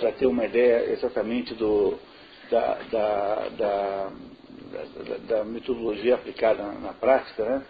para 0.00 0.12
ter 0.12 0.26
uma 0.26 0.44
ideia 0.46 0.90
exatamente 0.92 1.54
do, 1.54 1.98
da, 2.50 2.74
da, 2.90 3.48
da, 3.50 4.12
da 5.28 5.44
metodologia 5.44 6.14
aplicada 6.14 6.62
na, 6.62 6.72
na 6.72 6.92
prática, 6.94 7.44
né? 7.44 7.62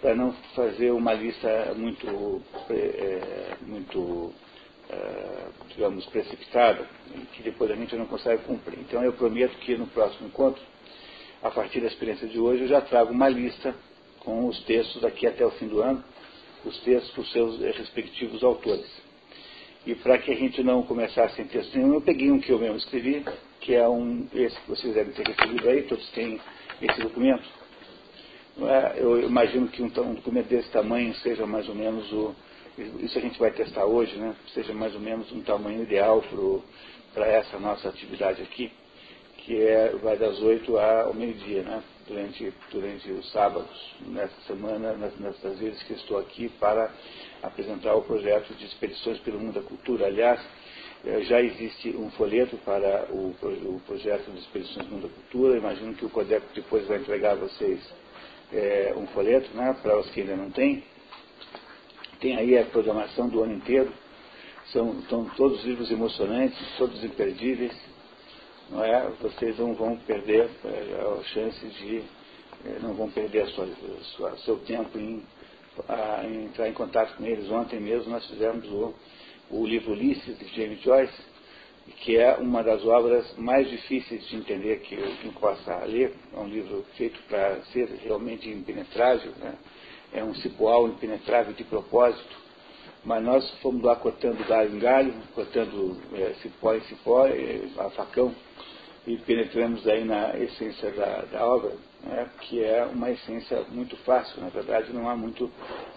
para 0.00 0.14
não 0.14 0.32
fazer 0.54 0.90
uma 0.90 1.12
lista 1.12 1.74
muito, 1.76 2.42
é, 2.70 3.56
muito 3.62 4.32
é, 4.90 5.46
digamos, 5.68 6.06
precipitada, 6.06 6.86
que 7.32 7.42
depois 7.42 7.70
a 7.70 7.76
gente 7.76 7.94
não 7.96 8.06
consegue 8.06 8.42
cumprir. 8.44 8.78
Então 8.80 9.02
eu 9.02 9.12
prometo 9.12 9.56
que 9.58 9.76
no 9.76 9.86
próximo 9.86 10.28
encontro, 10.28 10.62
a 11.42 11.50
partir 11.50 11.80
da 11.80 11.86
experiência 11.86 12.26
de 12.26 12.38
hoje, 12.38 12.62
eu 12.62 12.68
já 12.68 12.80
trago 12.80 13.12
uma 13.12 13.28
lista 13.28 13.74
com 14.20 14.46
os 14.46 14.58
textos 14.64 15.00
daqui 15.02 15.26
até 15.26 15.44
o 15.44 15.50
fim 15.52 15.68
do 15.68 15.80
ano, 15.80 16.02
os 16.64 16.78
textos 16.80 17.14
dos 17.14 17.32
seus 17.32 17.58
respectivos 17.76 18.42
autores. 18.42 19.05
E 19.86 19.94
para 19.94 20.18
que 20.18 20.32
a 20.32 20.34
gente 20.34 20.64
não 20.64 20.82
começasse 20.82 21.36
sem 21.36 21.44
texto 21.46 21.76
nenhum, 21.76 21.94
eu 21.94 22.00
peguei 22.00 22.28
um 22.28 22.40
que 22.40 22.50
eu 22.50 22.58
mesmo 22.58 22.76
escrevi, 22.76 23.24
que 23.60 23.72
é 23.72 23.88
um, 23.88 24.26
esse 24.34 24.60
que 24.60 24.68
vocês 24.68 24.92
devem 24.92 25.12
ter 25.12 25.24
recebido 25.24 25.68
aí, 25.68 25.82
todos 25.84 26.08
têm 26.10 26.40
esse 26.82 27.00
documento. 27.00 27.44
É, 28.58 28.94
eu 28.96 29.22
imagino 29.22 29.68
que 29.68 29.80
um, 29.82 29.86
um, 29.86 30.14
documento 30.14 30.48
desse 30.48 30.68
tamanho 30.70 31.14
seja 31.16 31.46
mais 31.46 31.68
ou 31.68 31.74
menos 31.74 32.10
o. 32.12 32.34
Isso 32.98 33.16
a 33.16 33.22
gente 33.22 33.38
vai 33.38 33.52
testar 33.52 33.84
hoje, 33.84 34.16
né? 34.16 34.34
Seja 34.52 34.74
mais 34.74 34.92
ou 34.94 35.00
menos 35.00 35.30
um 35.30 35.40
tamanho 35.42 35.82
ideal 35.82 36.22
para 37.14 37.26
essa 37.26 37.58
nossa 37.58 37.88
atividade 37.88 38.42
aqui, 38.42 38.72
que 39.38 39.56
é, 39.56 39.94
vai 40.02 40.16
das 40.16 40.40
8 40.40 40.76
ao 40.78 41.14
meio-dia, 41.14 41.62
né? 41.62 41.82
Durante, 42.06 42.54
durante 42.70 43.10
os 43.10 43.32
sábados, 43.32 43.96
nessa 44.06 44.40
semana, 44.46 44.92
nessas 45.18 45.58
vezes 45.58 45.82
que 45.82 45.94
estou 45.94 46.18
aqui 46.18 46.48
para 46.50 46.88
apresentar 47.42 47.94
o 47.96 48.02
projeto 48.02 48.54
de 48.54 48.64
expedições 48.64 49.18
pelo 49.20 49.40
mundo 49.40 49.54
da 49.54 49.62
cultura. 49.62 50.06
Aliás, 50.06 50.40
é, 51.04 51.20
já 51.22 51.40
existe 51.40 51.90
um 51.90 52.10
folheto 52.12 52.56
para 52.58 53.08
o, 53.10 53.34
o 53.42 53.82
projeto 53.86 54.30
de 54.30 54.38
expedições 54.38 54.86
pelo 54.86 54.96
mundo 54.96 55.08
da 55.08 55.14
cultura. 55.14 55.58
Imagino 55.58 55.94
que 55.94 56.04
o 56.04 56.10
Codeco 56.10 56.46
depois 56.54 56.86
vai 56.86 56.98
entregar 56.98 57.32
a 57.32 57.36
vocês 57.36 57.80
é, 58.52 58.94
um 58.96 59.06
folheto, 59.08 59.48
né, 59.56 59.76
para 59.82 59.98
os 59.98 60.08
que 60.10 60.20
ainda 60.20 60.36
não 60.36 60.50
têm. 60.50 60.84
Tem 62.20 62.36
aí 62.36 62.58
a 62.58 62.64
programação 62.64 63.28
do 63.28 63.42
ano 63.42 63.54
inteiro. 63.54 63.92
São, 64.72 65.02
são 65.02 65.24
todos 65.36 65.64
livros 65.64 65.90
emocionantes, 65.90 66.58
todos 66.76 67.02
imperdíveis. 67.04 67.72
Não 68.70 68.84
é? 68.84 69.08
Vocês 69.20 69.58
não 69.58 69.74
vão 69.74 69.96
perder 69.98 70.50
é, 70.64 71.18
a 71.20 71.24
chance 71.24 71.66
de. 71.66 72.02
É, 72.64 72.78
não 72.80 72.94
vão 72.94 73.10
perder 73.10 73.46
sua, 73.48 73.68
sua, 74.16 74.36
seu 74.38 74.58
tempo 74.60 74.98
em, 74.98 75.22
a, 75.88 76.24
em, 76.24 76.46
entrar 76.46 76.68
em 76.68 76.72
contato 76.72 77.16
com 77.16 77.24
eles. 77.24 77.50
Ontem 77.50 77.80
mesmo 77.80 78.10
nós 78.10 78.26
fizemos 78.26 78.66
o, 78.68 78.94
o 79.50 79.66
livro 79.66 79.92
Ulisses 79.92 80.38
de 80.38 80.46
James 80.56 80.80
Joyce 80.80 81.36
que 81.98 82.16
é 82.16 82.34
uma 82.34 82.62
das 82.62 82.84
obras 82.84 83.32
mais 83.36 83.68
difíceis 83.70 84.26
de 84.28 84.36
entender 84.36 84.80
que 84.80 84.96
quem 84.96 85.30
possa 85.32 85.84
ler. 85.84 86.14
É 86.34 86.38
um 86.38 86.48
livro 86.48 86.84
feito 86.96 87.20
para 87.28 87.60
ser 87.66 87.88
realmente 88.02 88.48
impenetrável, 88.48 89.32
né? 89.38 89.54
é 90.12 90.22
um 90.22 90.34
cipoal 90.34 90.88
impenetrável 90.88 91.52
de 91.52 91.64
propósito, 91.64 92.36
mas 93.04 93.22
nós 93.22 93.48
fomos 93.60 93.82
lá 93.82 93.96
cortando 93.96 94.46
galho 94.48 94.74
em 94.74 94.78
galho, 94.78 95.14
cortando 95.34 95.96
é, 96.14 96.34
cipó 96.42 96.74
em 96.74 96.80
cipó, 96.82 97.26
é, 97.26 97.60
a 97.78 97.90
facão, 97.90 98.34
e 99.06 99.16
penetramos 99.18 99.86
aí 99.86 100.04
na 100.04 100.36
essência 100.36 100.90
da, 100.90 101.24
da 101.30 101.46
obra, 101.46 101.72
né, 102.02 102.28
que 102.40 102.62
é 102.62 102.84
uma 102.84 103.10
essência 103.10 103.62
muito 103.70 103.96
fácil, 103.98 104.40
na 104.40 104.48
verdade 104.48 104.92
não 104.92 105.08
há 105.08 105.16
muito 105.16 105.50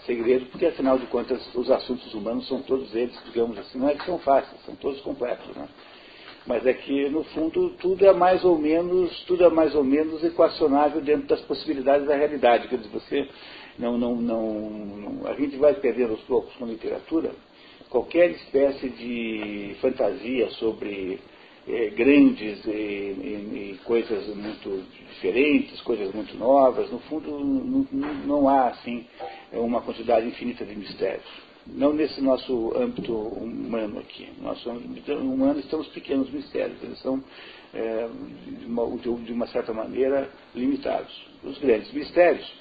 segredo, 0.05 0.45
porque 0.47 0.67
afinal 0.67 0.97
de 0.97 1.07
contas 1.07 1.41
os 1.55 1.71
assuntos 1.71 2.13
humanos 2.13 2.47
são 2.47 2.61
todos 2.61 2.93
eles, 2.95 3.17
digamos 3.25 3.57
assim, 3.57 3.79
não 3.79 3.89
é 3.89 3.95
que 3.95 4.05
são 4.05 4.19
fáceis, 4.19 4.61
são 4.65 4.75
todos 4.75 5.01
complexos, 5.01 5.55
né? 5.55 5.67
mas 6.45 6.65
é 6.65 6.73
que 6.73 7.09
no 7.09 7.23
fundo 7.25 7.71
tudo 7.79 8.05
é 8.05 8.13
mais 8.13 8.43
ou 8.43 8.57
menos, 8.57 9.23
tudo 9.25 9.43
é 9.43 9.49
mais 9.49 9.75
ou 9.75 9.83
menos 9.83 10.23
equacionável 10.23 11.01
dentro 11.01 11.27
das 11.27 11.41
possibilidades 11.41 12.07
da 12.07 12.15
realidade, 12.15 12.67
quer 12.67 12.77
dizer, 12.77 12.89
você 12.89 13.27
não, 13.77 13.97
não, 13.97 14.15
não, 14.15 15.27
a 15.27 15.33
gente 15.33 15.55
vai 15.57 15.73
perdendo 15.73 16.11
aos 16.11 16.21
poucos 16.21 16.53
com 16.55 16.65
literatura. 16.65 17.31
Qualquer 17.89 18.31
espécie 18.31 18.89
de 18.89 19.75
fantasia 19.81 20.49
sobre 20.51 21.19
é, 21.69 21.89
grandes 21.91 22.65
e, 22.65 22.69
e, 22.69 23.73
e, 23.73 23.79
coisas 23.85 24.27
muito 24.35 24.83
diferentes, 25.07 25.79
coisas 25.81 26.11
muito 26.13 26.35
novas. 26.35 26.89
No 26.91 26.99
fundo, 27.01 27.87
não, 28.25 28.49
há 28.49 28.69
assim 28.69 29.05
uma 29.53 29.79
quantidade 29.81 30.27
infinita 30.27 30.65
de 30.65 30.75
mistérios. 30.75 31.25
Não 31.67 31.93
nesse 31.93 32.21
nosso 32.21 32.73
âmbito 32.75 33.13
humano 33.13 33.99
aqui. 33.99 34.27
No 34.39 34.45
nosso 34.45 34.67
âmbito 34.67 35.13
humano 35.13 35.59
estão 35.59 35.79
os 35.79 35.87
pequenos 35.89 36.31
mistérios. 36.31 36.81
Eles 36.81 36.99
são, 37.01 37.23
é, 37.73 38.09
de, 38.47 38.65
uma, 38.65 38.97
de 38.97 39.31
uma 39.31 39.45
certa 39.47 39.71
maneira, 39.71 40.27
limitados. 40.55 41.13
Os 41.43 41.59
grandes 41.59 41.91
mistérios, 41.93 42.51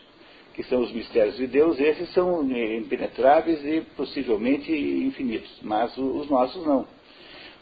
que 0.53 0.63
são 0.65 0.83
os 0.83 0.93
mistérios 0.93 1.37
de 1.37 1.47
Deus, 1.47 1.81
esses 1.81 2.13
são 2.13 2.43
impenetráveis 2.43 3.65
e 3.65 3.81
possivelmente 3.97 4.71
infinitos. 4.71 5.51
Mas 5.63 5.97
os 5.97 6.29
nossos 6.29 6.67
não. 6.67 6.98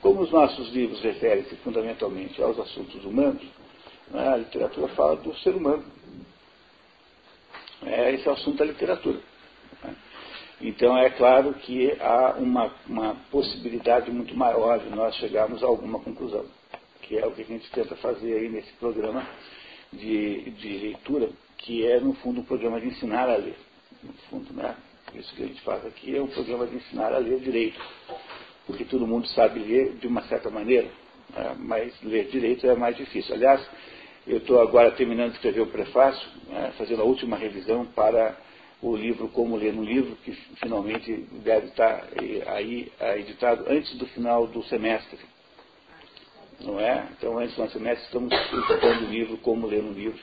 Como 0.01 0.23
os 0.23 0.31
nossos 0.31 0.73
livros 0.73 1.01
referem-se 1.01 1.57
fundamentalmente 1.57 2.41
aos 2.43 2.59
assuntos 2.59 3.05
humanos, 3.05 3.43
né, 4.11 4.29
a 4.29 4.37
literatura 4.37 4.89
fala 4.89 5.17
do 5.17 5.35
ser 5.39 5.55
humano. 5.55 5.85
É, 7.85 8.13
esse 8.15 8.27
é 8.27 8.31
o 8.31 8.35
assunto 8.35 8.59
da 8.59 8.65
literatura. 8.65 9.21
Né. 9.83 9.97
Então 10.61 10.97
é 10.97 11.11
claro 11.11 11.53
que 11.55 11.93
há 12.01 12.37
uma, 12.39 12.73
uma, 12.87 13.15
possibilidade 13.31 14.11
muito 14.11 14.35
maior 14.35 14.79
de 14.79 14.89
nós 14.91 15.15
chegarmos 15.17 15.63
a 15.63 15.67
alguma 15.67 15.99
conclusão, 16.01 16.47
que 17.03 17.19
é 17.19 17.27
o 17.27 17.33
que 17.33 17.43
a 17.43 17.45
gente 17.45 17.71
tenta 17.71 17.95
fazer 17.97 18.35
aí 18.35 18.49
nesse 18.49 18.73
programa 18.75 19.27
de, 19.93 20.51
de 20.53 20.79
leitura, 20.79 21.29
que 21.59 21.87
é 21.87 22.01
no 22.01 22.15
fundo 22.15 22.41
um 22.41 22.45
programa 22.45 22.81
de 22.81 22.89
ensinar 22.89 23.29
a 23.29 23.37
ler. 23.37 23.57
No 24.03 24.13
fundo, 24.31 24.53
né? 24.55 24.77
Isso 25.15 25.35
que 25.35 25.43
a 25.43 25.47
gente 25.47 25.61
faz 25.63 25.85
aqui 25.87 26.17
é 26.17 26.23
um 26.23 26.27
programa 26.27 26.67
de 26.67 26.77
ensinar 26.77 27.13
a 27.13 27.19
ler 27.19 27.39
direito 27.41 27.81
porque 28.67 28.85
todo 28.85 29.07
mundo 29.07 29.27
sabe 29.29 29.61
ler 29.61 29.95
de 29.95 30.07
uma 30.07 30.23
certa 30.23 30.51
maneira, 30.51 30.89
né? 31.35 31.57
mas 31.59 31.95
ler 32.03 32.29
direito 32.29 32.67
é 32.67 32.75
mais 32.75 32.97
difícil. 32.97 33.35
Aliás, 33.35 33.65
eu 34.27 34.39
estou 34.39 34.61
agora 34.61 34.91
terminando 34.91 35.31
de 35.31 35.37
escrever 35.37 35.61
o 35.61 35.69
prefácio, 35.69 36.29
né? 36.49 36.73
fazendo 36.77 37.03
a 37.03 37.05
última 37.05 37.37
revisão 37.37 37.87
para 37.87 38.37
o 38.83 38.97
livro 38.97 39.29
Como 39.29 39.57
Ler 39.57 39.73
no 39.73 39.85
Livro, 39.85 40.17
que 40.17 40.33
finalmente 40.61 41.13
deve 41.45 41.69
estar 41.69 42.09
eh, 42.21 42.43
aí 42.47 42.93
eh, 43.01 43.21
editado 43.21 43.65
antes 43.69 43.97
do 43.97 44.07
final 44.09 44.47
do 44.47 44.63
semestre. 44.65 45.19
Não 46.61 46.81
é? 46.81 47.09
Então, 47.17 47.39
antes 47.39 47.55
do 47.57 47.71
semestre, 47.71 48.05
estamos 48.05 48.33
editando 48.33 49.07
o 49.07 49.11
livro 49.11 49.37
Como 49.39 49.67
Ler 49.67 49.83
no 49.83 49.93
Livro, 49.93 50.21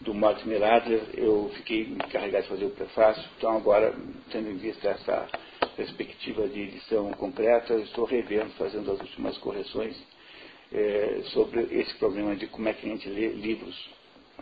do 0.00 0.14
Mortimer 0.14 0.62
Adler. 0.62 1.02
Eu 1.14 1.50
fiquei 1.54 1.82
encarregado 1.82 2.44
de 2.44 2.48
fazer 2.50 2.64
o 2.66 2.70
prefácio, 2.70 3.24
então 3.36 3.56
agora, 3.56 3.94
tendo 4.30 4.50
em 4.50 4.56
vista 4.56 4.88
essa 4.88 5.28
perspectiva 5.76 6.48
de 6.48 6.60
edição 6.60 7.10
concreta, 7.12 7.74
estou 7.74 8.04
revendo, 8.04 8.50
fazendo 8.52 8.92
as 8.92 9.00
últimas 9.00 9.36
correções 9.38 9.96
é, 10.72 11.22
sobre 11.32 11.62
esse 11.70 11.94
problema 11.96 12.34
de 12.36 12.46
como 12.46 12.68
é 12.68 12.72
que 12.72 12.86
a 12.86 12.88
gente 12.88 13.08
lê 13.08 13.28
livros. 13.28 13.90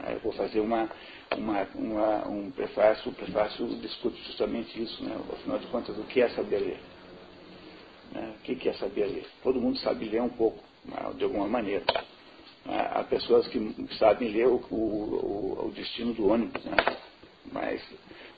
Eu 0.08 0.20
vou 0.20 0.32
fazer 0.32 0.60
uma, 0.60 0.90
uma, 1.36 1.68
uma, 1.74 2.28
um 2.28 2.50
prefácio, 2.50 3.10
o 3.10 3.14
prefácio 3.14 3.66
discute 3.80 4.22
justamente 4.24 4.80
isso, 4.80 5.02
né? 5.04 5.16
afinal 5.32 5.58
de 5.58 5.66
contas, 5.66 5.98
o 5.98 6.04
que 6.04 6.22
é 6.22 6.28
saber 6.30 6.58
ler? 6.58 6.80
Né? 8.12 8.34
O 8.36 8.42
que 8.42 8.68
é 8.68 8.72
saber 8.74 9.06
ler? 9.06 9.26
Todo 9.42 9.60
mundo 9.60 9.78
sabe 9.78 10.06
ler 10.06 10.22
um 10.22 10.30
pouco, 10.30 10.62
né? 10.84 10.96
de 11.16 11.24
alguma 11.24 11.48
maneira. 11.48 11.84
Né? 12.64 12.90
Há 12.92 13.04
pessoas 13.04 13.46
que 13.48 13.86
sabem 13.98 14.30
ler 14.30 14.46
o, 14.46 14.56
o, 14.70 15.66
o 15.66 15.72
destino 15.74 16.14
do 16.14 16.28
ônibus, 16.28 16.64
né? 16.64 16.76
Mas 17.52 17.80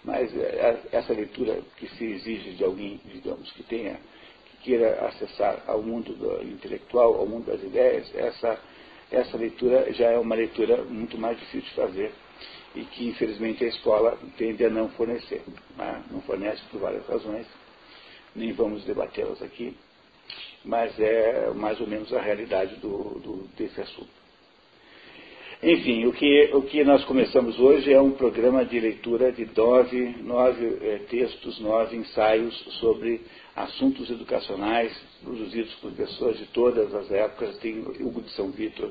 mas 0.04 0.36
é, 0.36 0.80
essa 0.90 1.12
leitura 1.12 1.60
que 1.76 1.88
se 1.96 2.04
exige 2.04 2.52
de 2.52 2.64
alguém, 2.64 3.00
digamos, 3.04 3.50
que 3.52 3.62
tenha, 3.62 4.00
que 4.46 4.56
queira 4.64 5.06
acessar 5.06 5.62
ao 5.66 5.82
mundo 5.82 6.12
do, 6.14 6.42
intelectual, 6.42 7.14
ao 7.14 7.26
mundo 7.26 7.46
das 7.46 7.62
ideias, 7.62 8.12
essa, 8.14 8.58
essa 9.10 9.36
leitura 9.36 9.92
já 9.92 10.10
é 10.10 10.18
uma 10.18 10.34
leitura 10.34 10.82
muito 10.82 11.16
mais 11.16 11.38
difícil 11.38 11.68
de 11.68 11.74
fazer 11.74 12.12
e 12.74 12.84
que 12.84 13.08
infelizmente 13.08 13.64
a 13.64 13.68
escola 13.68 14.18
tende 14.36 14.64
a 14.64 14.70
não 14.70 14.88
fornecer. 14.90 15.42
Né? 15.76 16.02
Não 16.10 16.20
fornece 16.22 16.62
por 16.70 16.80
várias 16.80 17.06
razões, 17.06 17.46
nem 18.34 18.52
vamos 18.52 18.84
debatê-las 18.84 19.40
aqui, 19.40 19.76
mas 20.64 20.98
é 20.98 21.50
mais 21.54 21.80
ou 21.80 21.86
menos 21.86 22.12
a 22.12 22.20
realidade 22.20 22.74
do, 22.76 23.20
do, 23.20 23.48
desse 23.56 23.80
assunto. 23.80 24.21
Enfim, 25.62 26.06
o 26.06 26.12
que, 26.12 26.50
o 26.54 26.62
que 26.62 26.82
nós 26.82 27.04
começamos 27.04 27.56
hoje 27.60 27.92
é 27.92 28.00
um 28.00 28.10
programa 28.10 28.64
de 28.64 28.80
leitura 28.80 29.30
de 29.30 29.48
nove, 29.56 30.16
nove 30.20 30.78
é, 30.80 30.98
textos, 31.08 31.60
nove 31.60 31.96
ensaios 31.96 32.52
sobre 32.80 33.20
assuntos 33.54 34.10
educacionais 34.10 34.92
produzidos 35.22 35.72
por 35.74 35.92
pessoas 35.92 36.36
de 36.36 36.46
todas 36.46 36.92
as 36.92 37.08
épocas. 37.12 37.58
Tem 37.58 37.78
Hugo 37.78 38.22
de 38.22 38.30
São 38.30 38.50
Vitor, 38.50 38.90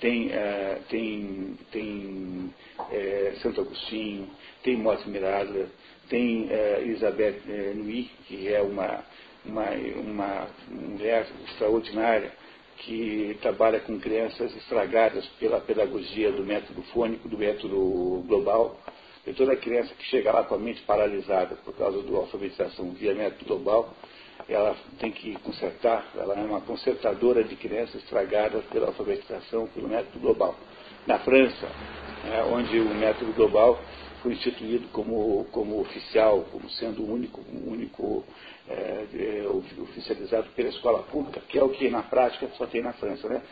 tem, 0.00 0.32
é, 0.32 0.78
tem, 0.88 1.54
tem 1.70 2.50
é, 2.90 3.34
Santo 3.42 3.60
Agostinho, 3.60 4.26
tem 4.62 4.74
Morte 4.74 5.06
Miradler, 5.10 5.66
tem 6.08 6.48
Isabel 6.86 7.34
Nui, 7.74 8.08
que 8.26 8.48
é 8.48 8.62
uma, 8.62 9.04
uma, 9.44 9.70
uma 10.00 10.48
mulher 10.70 11.26
extraordinária 11.46 12.32
que 12.78 13.38
trabalha 13.40 13.80
com 13.80 13.98
crianças 13.98 14.54
estragadas 14.56 15.26
pela 15.40 15.60
pedagogia 15.60 16.30
do 16.30 16.44
método 16.44 16.82
fônico, 16.92 17.28
do 17.28 17.38
método 17.38 18.24
global. 18.26 18.78
E 19.26 19.32
toda 19.32 19.56
criança 19.56 19.94
que 19.94 20.04
chega 20.04 20.32
lá 20.32 20.44
com 20.44 20.54
a 20.54 20.58
mente 20.58 20.82
paralisada 20.82 21.56
por 21.64 21.74
causa 21.74 22.00
da 22.02 22.16
alfabetização 22.16 22.92
via 22.92 23.14
método 23.14 23.44
global, 23.44 23.92
ela 24.48 24.76
tem 24.98 25.10
que 25.10 25.34
consertar, 25.40 26.06
ela 26.14 26.34
é 26.34 26.44
uma 26.44 26.60
consertadora 26.60 27.42
de 27.42 27.56
crianças 27.56 27.96
estragadas 28.02 28.64
pela 28.66 28.88
alfabetização 28.88 29.66
pelo 29.68 29.88
método 29.88 30.20
global. 30.20 30.54
Na 31.06 31.18
França, 31.20 31.68
é, 32.30 32.42
onde 32.44 32.78
o 32.78 32.94
método 32.94 33.32
global 33.32 33.80
foi 34.22 34.32
instituído 34.32 34.88
como, 34.88 35.46
como 35.50 35.80
oficial, 35.80 36.44
como 36.52 36.68
sendo 36.70 37.02
o 37.02 37.12
único, 37.12 37.40
único 37.64 38.24
é, 38.68 39.06
é, 39.14 39.48
oficializado 39.48 40.48
pela 40.56 40.68
escola 40.68 41.02
pública, 41.04 41.40
que 41.48 41.58
é 41.58 41.62
o 41.62 41.68
que 41.70 41.88
na 41.88 42.02
prática 42.02 42.48
só 42.56 42.66
tem 42.66 42.82
na 42.82 42.92
França. 42.92 43.28
Né? 43.28 43.42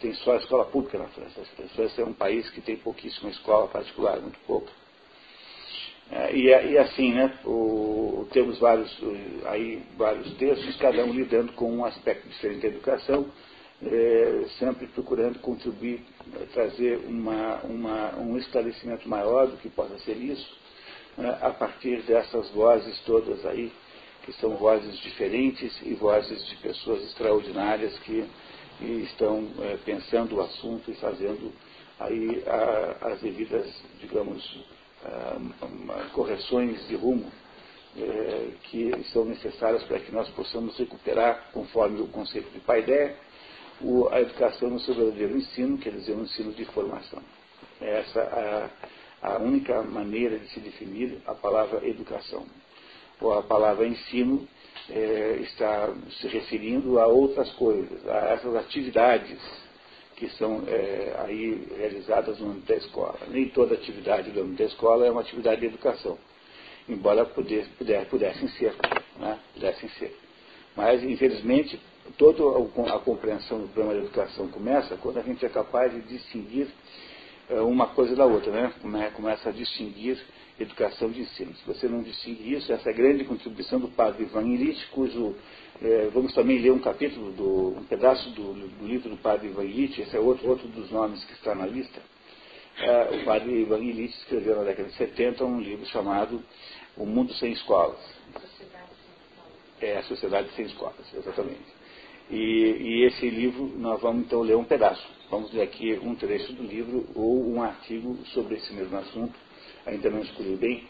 tem 0.00 0.14
só 0.14 0.34
a 0.34 0.36
escola 0.36 0.64
pública 0.66 0.98
na 0.98 1.08
França. 1.08 1.40
A 1.40 1.68
França 1.68 2.02
é 2.02 2.04
um 2.04 2.12
país 2.12 2.48
que 2.50 2.60
tem 2.60 2.76
pouquíssima 2.76 3.30
escola 3.30 3.66
particular, 3.68 4.20
muito 4.20 4.38
pouca. 4.46 4.70
É, 6.10 6.34
e, 6.34 6.48
e, 6.48 6.78
assim, 6.78 7.14
né, 7.14 7.38
o, 7.44 8.26
temos 8.32 8.58
vários, 8.58 8.94
aí, 9.46 9.82
vários 9.96 10.34
textos, 10.34 10.76
cada 10.76 11.02
um 11.04 11.12
lidando 11.12 11.52
com 11.54 11.72
um 11.72 11.84
aspecto 11.84 12.28
diferente 12.28 12.60
da 12.60 12.68
educação, 12.68 13.26
é, 13.82 14.44
sempre 14.58 14.86
procurando 14.88 15.38
contribuir, 15.38 16.04
é, 16.38 16.44
trazer 16.52 16.98
uma, 17.06 17.60
uma, 17.62 18.16
um 18.18 18.36
esclarecimento 18.36 19.08
maior 19.08 19.46
do 19.46 19.56
que 19.56 19.70
possa 19.70 19.98
ser 20.00 20.16
isso, 20.18 20.54
né, 21.16 21.38
a 21.40 21.50
partir 21.50 22.02
dessas 22.02 22.50
vozes 22.50 23.00
todas 23.06 23.44
aí, 23.46 23.72
que 24.22 24.32
são 24.34 24.56
vozes 24.56 24.96
diferentes 24.98 25.72
e 25.82 25.94
vozes 25.94 26.46
de 26.46 26.56
pessoas 26.56 27.02
extraordinárias 27.04 27.98
que 28.00 28.28
estão 28.80 29.48
é, 29.60 29.76
pensando 29.84 30.36
o 30.36 30.40
assunto 30.40 30.90
e 30.90 30.94
fazendo 30.94 31.52
aí 31.98 32.42
a, 32.46 33.08
as 33.12 33.20
devidas, 33.20 33.66
digamos, 34.00 34.64
a, 35.04 36.08
correções 36.12 36.86
de 36.88 36.96
rumo 36.96 37.30
é, 37.96 38.50
que 38.64 38.90
são 39.12 39.24
necessárias 39.24 39.82
para 39.84 39.98
que 39.98 40.12
nós 40.12 40.28
possamos 40.30 40.76
recuperar, 40.78 41.50
conforme 41.52 42.00
o 42.00 42.08
conceito 42.08 42.50
de 42.50 42.60
Paideia, 42.60 43.16
a 44.12 44.20
educação 44.20 44.70
no 44.70 44.80
seu 44.80 44.94
verdadeiro 44.94 45.36
ensino, 45.36 45.76
quer 45.76 45.90
dizer, 45.90 46.14
um 46.14 46.22
ensino 46.22 46.52
de 46.52 46.64
formação. 46.66 47.20
Essa 47.80 48.20
é 48.20 48.70
a, 49.22 49.34
a 49.34 49.38
única 49.38 49.82
maneira 49.82 50.38
de 50.38 50.48
se 50.48 50.60
definir 50.60 51.20
a 51.26 51.34
palavra 51.34 51.86
educação. 51.86 52.46
A 53.30 53.42
palavra 53.42 53.86
ensino 53.86 54.48
é, 54.90 55.38
está 55.42 55.92
se 56.20 56.26
referindo 56.28 56.98
a 56.98 57.06
outras 57.06 57.50
coisas, 57.52 58.06
a 58.08 58.32
essas 58.32 58.56
atividades 58.56 59.38
que 60.16 60.28
são 60.36 60.62
é, 60.68 61.16
aí 61.18 61.66
realizadas 61.76 62.38
no 62.38 62.50
âmbito 62.50 62.68
da 62.68 62.76
escola. 62.76 63.18
Nem 63.28 63.48
toda 63.48 63.74
atividade 63.74 64.30
do 64.30 64.40
âmbito 64.40 64.58
da 64.62 64.68
escola 64.68 65.06
é 65.06 65.10
uma 65.10 65.20
atividade 65.20 65.60
de 65.60 65.66
educação, 65.66 66.16
embora 66.88 67.24
pudesse, 67.24 67.68
pudessem 68.08 68.48
ser, 68.50 68.74
né? 69.18 69.38
pudessem 69.54 69.88
ser. 69.98 70.16
Mas, 70.76 71.02
infelizmente, 71.02 71.78
toda 72.16 72.42
a 72.94 72.98
compreensão 73.00 73.60
do 73.62 73.68
problema 73.68 73.94
da 73.94 74.00
educação 74.06 74.48
começa 74.48 74.96
quando 74.96 75.18
a 75.18 75.22
gente 75.22 75.44
é 75.44 75.48
capaz 75.48 75.92
de 75.92 76.00
distinguir 76.02 76.68
é, 77.50 77.60
uma 77.60 77.88
coisa 77.88 78.14
da 78.14 78.24
outra, 78.24 78.52
né? 78.52 79.10
começa 79.14 79.48
a 79.48 79.52
distinguir 79.52 80.18
educação 80.62 81.10
de 81.10 81.20
ensino. 81.20 81.54
Se 81.54 81.66
você 81.66 81.88
não 81.88 82.02
distingue 82.02 82.54
isso, 82.54 82.72
essa 82.72 82.88
é 82.88 82.92
a 82.92 82.96
grande 82.96 83.24
contribuição 83.24 83.78
do 83.78 83.88
padre 83.88 84.24
Ivan 84.24 84.46
Illich, 84.46 84.86
cujo 84.88 85.34
é, 85.80 86.08
vamos 86.12 86.32
também 86.34 86.58
ler 86.58 86.72
um 86.72 86.78
capítulo, 86.78 87.32
do, 87.32 87.78
um 87.78 87.84
pedaço 87.84 88.30
do, 88.30 88.54
do 88.54 88.86
livro 88.86 89.10
do 89.10 89.16
padre 89.16 89.48
Ivan 89.48 89.64
Illich, 89.64 90.00
esse 90.00 90.16
é 90.16 90.20
outro, 90.20 90.48
outro 90.48 90.68
dos 90.68 90.90
nomes 90.90 91.24
que 91.24 91.32
está 91.32 91.54
na 91.54 91.66
lista. 91.66 92.00
É, 92.78 93.16
o 93.16 93.24
padre 93.24 93.60
Ivan 93.60 93.78
Illich 93.78 94.16
escreveu 94.18 94.56
na 94.56 94.64
década 94.64 94.88
de 94.88 94.94
70 94.96 95.44
um 95.44 95.60
livro 95.60 95.84
chamado 95.86 96.42
O 96.96 97.04
Mundo 97.04 97.32
Sem 97.34 97.52
Escolas. 97.52 97.98
É, 99.80 99.98
a 99.98 100.02
Sociedade 100.04 100.48
Sem 100.54 100.66
Escolas, 100.66 101.12
exatamente. 101.14 101.82
E, 102.30 102.36
e, 102.36 103.04
esse 103.04 103.28
livro 103.28 103.66
nós 103.76 104.00
vamos 104.00 104.24
então 104.24 104.40
ler 104.40 104.56
um 104.56 104.64
pedaço. 104.64 105.06
Vamos 105.30 105.52
ler 105.52 105.62
aqui 105.62 105.98
um 106.02 106.14
trecho 106.14 106.52
do 106.52 106.62
livro 106.62 107.06
ou 107.14 107.44
um 107.46 107.62
artigo 107.62 108.16
sobre 108.26 108.56
esse 108.56 108.72
mesmo 108.72 108.96
assunto 108.96 109.34
ainda 109.86 110.10
não 110.10 110.20
escolhi 110.20 110.56
bem, 110.56 110.88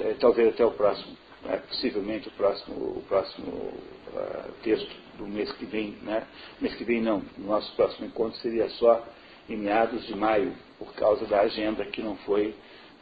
é, 0.00 0.14
talvez 0.14 0.48
até 0.48 0.64
o 0.64 0.70
próximo, 0.72 1.16
é, 1.48 1.56
possivelmente 1.56 2.28
o 2.28 2.32
próximo, 2.32 2.76
o 2.76 3.04
próximo 3.08 3.48
uh, 3.48 4.52
texto 4.62 4.94
do 5.16 5.26
mês 5.26 5.50
que 5.52 5.64
vem, 5.64 5.92
né? 6.02 6.26
mês 6.60 6.74
que 6.74 6.84
vem 6.84 7.00
não, 7.00 7.22
o 7.38 7.40
nosso 7.42 7.74
próximo 7.74 8.06
encontro 8.06 8.38
seria 8.40 8.68
só 8.70 9.06
em 9.48 9.56
meados 9.56 10.06
de 10.06 10.14
maio, 10.14 10.54
por 10.78 10.94
causa 10.94 11.26
da 11.26 11.40
agenda 11.40 11.84
que 11.86 12.02
não 12.02 12.16
foi 12.18 12.54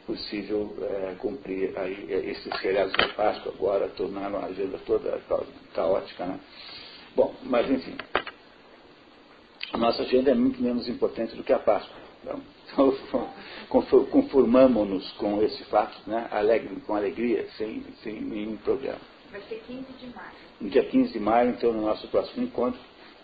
possível 0.05 0.75
é, 0.81 1.15
cumprir 1.19 1.77
aí, 1.77 2.07
é, 2.09 2.31
esses 2.31 2.55
feriados 2.59 2.93
da 2.93 3.09
Páscoa 3.09 3.53
agora 3.53 3.87
tornaram 3.89 4.39
a 4.39 4.45
agenda 4.45 4.79
toda 4.85 5.21
caótica. 5.75 6.25
Né? 6.25 6.39
Bom, 7.15 7.35
mas 7.43 7.69
enfim, 7.69 7.95
a 9.71 9.77
nossa 9.77 10.01
agenda 10.01 10.31
é 10.31 10.33
muito 10.33 10.61
menos 10.61 10.89
importante 10.89 11.35
do 11.35 11.43
que 11.43 11.53
a 11.53 11.59
Páscoa. 11.59 11.95
Então, 12.23 12.41
conformamos-nos 14.11 15.11
com 15.13 15.41
esse 15.43 15.63
fato, 15.65 15.97
né? 16.07 16.27
Alegre, 16.31 16.75
com 16.85 16.95
alegria, 16.95 17.47
sem, 17.57 17.83
sem 18.03 18.21
nenhum 18.21 18.57
problema. 18.57 18.99
Vai 19.31 19.41
ser 19.41 19.61
15 19.67 19.85
de 19.99 20.07
maio. 20.15 20.31
No 20.59 20.69
dia 20.69 20.83
15 20.83 21.13
de 21.13 21.19
maio, 21.19 21.51
então, 21.51 21.71
no 21.71 21.81
nosso 21.81 22.07
próximo 22.07 22.43
encontro, 22.43 22.79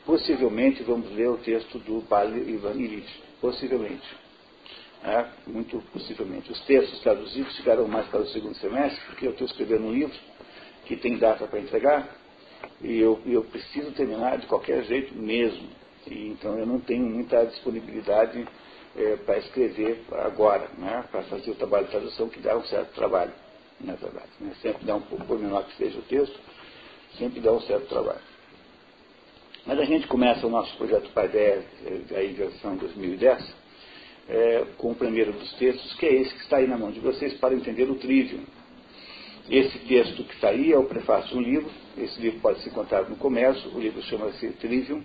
possivelmente 0.05 0.83
vamos 0.83 1.11
ler 1.11 1.29
o 1.29 1.37
texto 1.37 1.79
do 1.79 2.01
padre 2.03 2.41
Ivan 2.49 2.73
Illich. 2.73 3.23
Possivelmente. 3.41 4.05
É, 5.03 5.25
muito 5.47 5.79
possivelmente. 5.93 6.51
Os 6.51 6.59
textos 6.61 6.99
traduzidos 7.01 7.55
ficarão 7.57 7.87
mais 7.87 8.07
para 8.07 8.21
o 8.21 8.27
segundo 8.27 8.55
semestre, 8.55 8.99
porque 9.07 9.27
eu 9.27 9.31
estou 9.31 9.45
escrevendo 9.45 9.85
um 9.85 9.93
livro 9.93 10.17
que 10.85 10.95
tem 10.95 11.17
data 11.17 11.45
para 11.45 11.59
entregar, 11.59 12.09
e 12.81 12.99
eu, 12.99 13.21
eu 13.25 13.43
preciso 13.43 13.91
terminar 13.91 14.37
de 14.37 14.47
qualquer 14.47 14.83
jeito 14.83 15.15
mesmo. 15.15 15.67
E, 16.07 16.29
então 16.29 16.57
eu 16.57 16.65
não 16.65 16.79
tenho 16.79 17.05
muita 17.05 17.45
disponibilidade 17.45 18.47
é, 18.95 19.17
para 19.17 19.37
escrever 19.39 20.01
agora, 20.11 20.69
né, 20.77 21.03
para 21.11 21.23
fazer 21.23 21.51
o 21.51 21.55
trabalho 21.55 21.85
de 21.85 21.91
tradução, 21.91 22.29
que 22.29 22.39
dá 22.39 22.57
um 22.57 22.63
certo 22.63 22.93
trabalho, 22.93 23.33
na 23.79 23.95
verdade. 23.95 24.29
Né, 24.39 24.53
sempre 24.61 24.85
dá 24.85 24.95
um 24.95 25.01
pouco, 25.01 25.25
por 25.25 25.39
menor 25.39 25.65
que 25.65 25.75
seja 25.75 25.99
o 25.99 26.03
texto, 26.03 26.39
sempre 27.17 27.39
dá 27.39 27.51
um 27.51 27.61
certo 27.61 27.87
trabalho. 27.87 28.21
Mas 29.65 29.79
a 29.79 29.85
gente 29.85 30.07
começa 30.07 30.45
o 30.45 30.49
nosso 30.49 30.75
projeto 30.77 31.09
Paideia, 31.11 31.65
é, 31.85 32.17
aí 32.17 32.33
versão 32.33 32.75
2010, 32.77 33.55
é, 34.27 34.65
com 34.77 34.91
o 34.91 34.95
primeiro 34.95 35.33
dos 35.33 35.53
textos, 35.53 35.93
que 35.95 36.05
é 36.05 36.13
esse 36.15 36.33
que 36.33 36.41
está 36.41 36.57
aí 36.57 36.67
na 36.67 36.77
mão 36.77 36.91
de 36.91 36.99
vocês 36.99 37.33
para 37.35 37.53
entender 37.53 37.89
o 37.89 37.95
trivium. 37.95 38.43
Esse 39.49 39.77
texto 39.79 40.23
que 40.23 40.33
está 40.33 40.49
aí 40.49 40.71
é 40.71 40.77
o 40.77 40.85
prefácio 40.85 41.37
um 41.37 41.41
livro, 41.41 41.69
esse 41.97 42.19
livro 42.19 42.39
pode 42.39 42.61
ser 42.61 42.69
encontrado 42.69 43.09
no 43.09 43.15
comércio, 43.15 43.69
o 43.75 43.79
livro 43.79 44.01
chama-se 44.03 44.47
Trivium, 44.53 45.03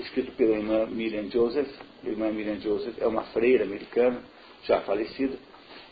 escrito 0.00 0.32
pela 0.32 0.56
irmã 0.56 0.86
Miriam 0.86 1.30
Joseph. 1.30 1.70
A 2.04 2.08
irmã 2.08 2.30
Miriam 2.30 2.60
Joseph 2.60 2.96
é 3.00 3.06
uma 3.06 3.22
freira 3.24 3.64
americana, 3.64 4.22
já 4.64 4.80
falecida, 4.82 5.36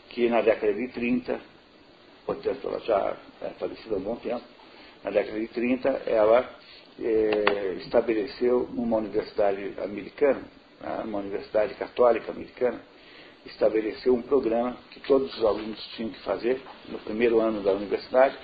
que 0.09 0.29
na 0.29 0.41
década 0.41 0.73
de 0.73 0.87
30, 0.89 1.39
portanto 2.25 2.67
ela 2.67 2.79
já 2.79 3.17
é 3.41 3.49
falecida 3.59 3.95
há 3.95 3.97
um 3.97 4.01
bom 4.01 4.15
tempo, 4.17 4.43
na 5.03 5.11
década 5.11 5.39
de 5.39 5.47
30 5.47 5.89
ela 6.05 6.49
é, 6.99 7.73
estabeleceu 7.81 8.69
numa 8.71 8.97
universidade 8.97 9.73
americana, 9.83 10.41
né, 10.81 11.01
uma 11.05 11.19
universidade 11.19 11.73
católica 11.75 12.31
americana, 12.31 12.81
estabeleceu 13.45 14.13
um 14.15 14.21
programa 14.21 14.75
que 14.91 14.99
todos 15.01 15.35
os 15.37 15.45
alunos 15.45 15.79
tinham 15.95 16.09
que 16.09 16.19
fazer 16.21 16.59
no 16.89 16.97
primeiro 16.99 17.39
ano 17.39 17.61
da 17.61 17.73
universidade, 17.73 18.35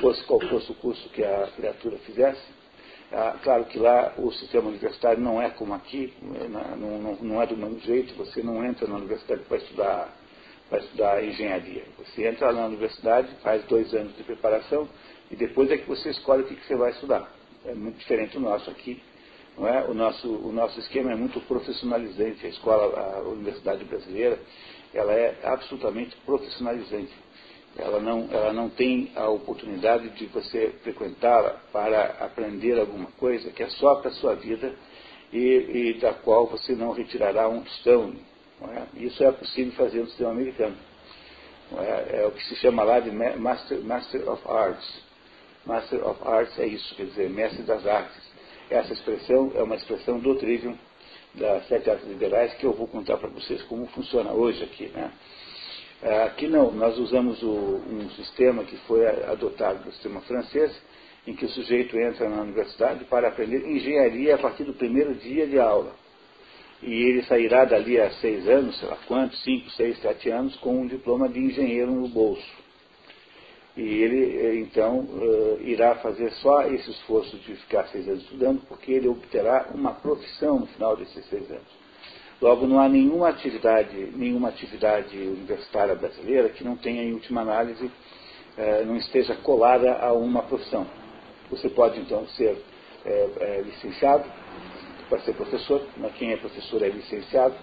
fosse 0.00 0.24
qual 0.24 0.40
fosse 0.40 0.72
o 0.72 0.74
curso 0.76 1.08
que 1.10 1.22
a 1.22 1.48
criatura 1.54 1.98
fizesse, 1.98 2.40
ah, 3.14 3.36
claro 3.42 3.64
que 3.66 3.78
lá 3.78 4.14
o 4.16 4.32
sistema 4.32 4.68
universitário 4.68 5.20
não 5.20 5.40
é 5.40 5.50
como 5.50 5.74
aqui, 5.74 6.14
né, 6.22 6.48
não, 6.78 6.98
não, 6.98 7.14
não 7.16 7.42
é 7.42 7.46
do 7.46 7.56
mesmo 7.56 7.78
jeito, 7.80 8.14
você 8.14 8.42
não 8.42 8.64
entra 8.64 8.86
na 8.86 8.96
universidade 8.96 9.42
para 9.42 9.58
estudar, 9.58 10.16
para 10.70 10.78
estudar 10.78 11.24
engenharia. 11.24 11.84
Você 11.98 12.26
entra 12.26 12.52
na 12.52 12.66
universidade, 12.66 13.28
faz 13.42 13.62
dois 13.64 13.92
anos 13.94 14.16
de 14.16 14.22
preparação 14.22 14.88
e 15.30 15.36
depois 15.36 15.70
é 15.70 15.76
que 15.76 15.86
você 15.86 16.10
escolhe 16.10 16.42
o 16.42 16.46
que, 16.46 16.56
que 16.56 16.66
você 16.66 16.76
vai 16.76 16.90
estudar. 16.90 17.30
É 17.66 17.74
muito 17.74 17.98
diferente 17.98 18.32
do 18.32 18.40
nosso 18.40 18.70
aqui. 18.70 19.02
Não 19.58 19.68
é? 19.68 19.84
o, 19.84 19.92
nosso, 19.92 20.28
o 20.28 20.50
nosso 20.50 20.80
esquema 20.80 21.12
é 21.12 21.14
muito 21.14 21.38
profissionalizante. 21.42 22.46
A 22.46 22.48
escola, 22.48 22.98
a 22.98 23.20
universidade 23.28 23.84
brasileira, 23.84 24.38
ela 24.94 25.12
é 25.12 25.38
absolutamente 25.44 26.16
profissionalizante 26.24 27.12
ela 27.76 28.00
não, 28.00 28.28
ela 28.30 28.52
não 28.52 28.68
tem 28.68 29.10
a 29.16 29.28
oportunidade 29.28 30.10
de 30.10 30.26
você 30.26 30.74
frequentá-la 30.82 31.60
para 31.72 32.16
aprender 32.20 32.78
alguma 32.78 33.06
coisa 33.12 33.50
que 33.50 33.62
é 33.62 33.68
só 33.70 33.96
para 33.96 34.10
a 34.10 34.14
sua 34.14 34.34
vida 34.34 34.74
e, 35.32 35.38
e, 35.38 35.94
da 35.94 36.12
qual 36.12 36.46
você 36.46 36.74
não 36.74 36.92
retirará 36.92 37.48
um 37.48 37.62
tostão. 37.62 38.14
É? 38.62 39.02
Isso 39.02 39.24
é 39.24 39.32
possível 39.32 39.72
fazer 39.72 40.00
no 40.00 40.06
sistema 40.08 40.30
americano. 40.30 40.76
É? 41.78 42.20
é? 42.20 42.26
o 42.26 42.32
que 42.32 42.44
se 42.44 42.56
chama 42.56 42.82
lá 42.82 43.00
de 43.00 43.10
Master, 43.10 43.80
Master 43.80 44.28
of 44.30 44.42
Arts. 44.46 45.02
Master 45.64 46.06
of 46.06 46.20
Arts 46.26 46.58
é 46.58 46.66
isso, 46.66 46.94
quer 46.94 47.06
dizer, 47.06 47.30
mestre 47.30 47.62
das 47.62 47.86
artes. 47.86 48.20
Essa 48.68 48.92
expressão 48.92 49.52
é 49.54 49.62
uma 49.62 49.76
expressão 49.76 50.18
do 50.18 50.34
Trivium 50.36 50.76
das 51.34 51.66
sete 51.68 51.88
artes 51.88 52.06
liberais 52.06 52.52
que 52.54 52.66
eu 52.66 52.72
vou 52.72 52.86
contar 52.86 53.16
para 53.16 53.28
vocês 53.28 53.62
como 53.62 53.86
funciona 53.86 54.32
hoje 54.32 54.62
aqui. 54.62 54.88
Né? 54.88 55.10
É, 56.02 56.24
aqui 56.24 56.48
não, 56.48 56.72
nós 56.72 56.98
usamos 56.98 57.40
o, 57.44 57.80
um 57.88 58.10
sistema 58.10 58.64
que 58.64 58.76
foi 58.88 59.06
adotado 59.06 59.84
do 59.84 59.92
sistema 59.92 60.20
francês, 60.22 60.76
em 61.24 61.34
que 61.36 61.44
o 61.44 61.48
sujeito 61.48 61.96
entra 61.96 62.28
na 62.28 62.42
universidade 62.42 63.04
para 63.04 63.28
aprender 63.28 63.64
engenharia 63.64 64.34
a 64.34 64.38
partir 64.38 64.64
do 64.64 64.74
primeiro 64.74 65.14
dia 65.14 65.46
de 65.46 65.60
aula. 65.60 65.94
E 66.82 66.92
ele 66.92 67.22
sairá 67.22 67.64
dali 67.64 68.00
a 68.00 68.10
seis 68.14 68.48
anos, 68.48 68.76
sei 68.80 68.88
lá 68.88 68.98
quantos, 69.06 69.40
cinco, 69.44 69.70
seis, 69.70 69.96
sete 70.00 70.28
anos, 70.28 70.56
com 70.56 70.80
um 70.80 70.88
diploma 70.88 71.28
de 71.28 71.38
engenheiro 71.38 71.92
no 71.92 72.08
bolso. 72.08 72.62
E 73.76 73.82
ele, 73.82 74.36
eh, 74.36 74.56
então, 74.56 74.98
uh, 74.98 75.60
irá 75.62 75.94
fazer 75.96 76.30
só 76.32 76.62
esse 76.62 76.90
esforço 76.90 77.36
de 77.38 77.54
ficar 77.54 77.86
seis 77.86 78.08
anos 78.08 78.24
estudando, 78.24 78.60
porque 78.66 78.92
ele 78.92 79.08
obterá 79.08 79.70
uma 79.72 79.94
profissão 79.94 80.58
no 80.58 80.66
final 80.66 80.96
desses 80.96 81.24
seis 81.26 81.48
anos. 81.48 81.81
Logo, 82.42 82.66
não 82.66 82.80
há 82.80 82.88
nenhuma 82.88 83.28
atividade, 83.28 83.96
nenhuma 84.16 84.48
atividade 84.48 85.16
universitária 85.16 85.94
brasileira 85.94 86.48
que 86.48 86.64
não 86.64 86.76
tenha, 86.76 87.04
em 87.04 87.12
última 87.12 87.40
análise, 87.40 87.88
eh, 88.58 88.82
não 88.84 88.96
esteja 88.96 89.36
colada 89.36 89.92
a 89.92 90.12
uma 90.12 90.42
profissão. 90.42 90.84
Você 91.50 91.68
pode, 91.68 92.00
então, 92.00 92.26
ser 92.30 92.60
é, 93.04 93.28
é, 93.40 93.62
licenciado 93.62 94.24
para 95.08 95.20
ser 95.20 95.34
professor, 95.34 95.86
mas 95.96 96.14
quem 96.14 96.32
é 96.32 96.36
professor 96.36 96.82
é 96.82 96.88
licenciado, 96.88 97.54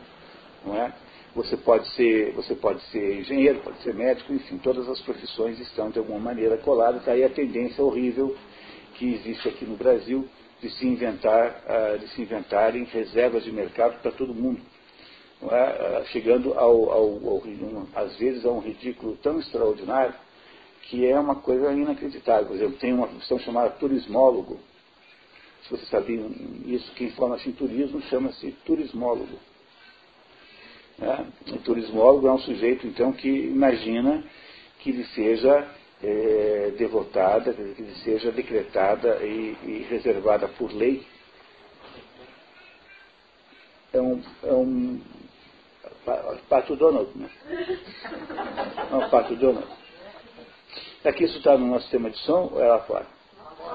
não 0.66 0.76
é? 0.76 0.94
Você 1.36 1.58
pode 1.58 1.88
ser, 1.90 2.34
você 2.34 2.56
pode 2.56 2.82
ser 2.84 3.20
engenheiro, 3.20 3.60
pode 3.60 3.82
ser 3.82 3.94
médico, 3.94 4.32
enfim, 4.34 4.58
todas 4.60 4.88
as 4.88 5.02
profissões 5.02 5.60
estão 5.60 5.90
de 5.90 6.00
alguma 6.00 6.20
maneira 6.20 6.58
coladas. 6.58 7.08
Aí 7.08 7.24
a 7.24 7.30
tendência 7.30 7.84
horrível 7.84 8.36
que 8.96 9.14
existe 9.14 9.48
aqui 9.50 9.66
no 9.66 9.76
Brasil 9.76 10.28
de 10.62 10.70
se 10.72 10.86
inventar, 10.86 11.64
uh, 11.66 12.00
de 12.00 12.08
se 12.10 12.22
inventarem 12.22 12.84
reservas 12.84 13.44
de 13.44 13.52
mercado 13.52 14.02
para 14.02 14.12
todo 14.12 14.34
mundo. 14.34 14.60
É? 15.42 16.02
Uh, 16.02 16.06
chegando 16.08 16.54
ao, 16.54 16.92
ao, 16.92 17.28
ao, 17.28 17.44
às 17.96 18.18
vezes 18.18 18.46
a 18.46 18.50
um 18.50 18.60
ridículo 18.60 19.18
tão 19.24 19.40
extraordinário 19.40 20.14
que 20.84 21.06
é 21.06 21.18
uma 21.18 21.36
coisa 21.36 21.72
inacreditável. 21.72 22.48
Por 22.48 22.56
exemplo, 22.56 22.78
tem 22.78 22.94
uma 22.94 23.08
profissão 23.08 23.40
chamada 23.40 23.70
turismólogo. 23.72 24.60
Se 25.64 25.70
vocês 25.70 25.90
sabiam 25.90 26.32
isso, 26.66 26.92
quem 26.94 27.12
forma-se 27.12 27.48
em 27.48 27.54
turismo 27.54 28.02
chama-se 28.04 28.52
turismólogo. 28.66 29.40
É? 31.02 31.54
O 31.54 31.60
turismólogo 31.60 32.28
é 32.28 32.32
um 32.32 32.40
sujeito, 32.40 32.88
então, 32.88 33.14
que 33.14 33.30
imagina 33.30 34.24
que 34.80 34.92
lhe 34.92 35.06
seja 35.08 35.68
é, 36.02 36.74
devotada, 36.78 37.54
que 37.54 37.82
lhe 37.82 37.96
seja 38.04 38.32
decretada 38.32 39.24
e, 39.24 39.56
e, 39.64 39.88
reservada 39.90 40.48
por 40.48 40.74
lei. 40.74 41.06
É 43.94 44.02
um, 44.02 44.22
é 44.44 44.54
um 44.54 45.00
Pato 46.50 46.76
Donald, 46.76 47.10
né? 47.16 47.30
É 48.92 48.96
um 48.96 49.10
Pato 49.10 49.36
Donald. 49.36 49.68
Aqui 51.06 51.24
isso 51.24 51.38
está 51.38 51.58
no 51.58 51.68
nosso 51.68 51.84
sistema 51.84 52.10
de 52.10 52.18
som 52.20 52.50
ou 52.54 52.62
é 52.62 52.68
lá 52.68 52.80
fora? 52.80 53.06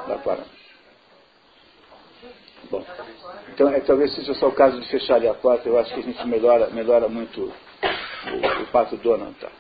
Lá 0.08 0.18
fora. 0.18 0.44
Bom, 2.70 2.84
então 3.52 3.68
é, 3.68 3.80
talvez 3.80 4.14
seja 4.14 4.34
só 4.34 4.48
o 4.48 4.54
caso 4.54 4.80
de 4.80 4.88
fechar 4.88 5.16
ali 5.16 5.28
a 5.28 5.34
porta, 5.34 5.68
eu 5.68 5.78
acho 5.78 5.92
que 5.94 6.00
a 6.00 6.02
gente 6.02 6.26
melhora, 6.26 6.70
melhora 6.70 7.08
muito 7.08 7.42
o, 7.42 8.62
o 8.62 8.66
pato 8.72 8.96
Donald. 8.96 9.34
Tá. 9.38 9.50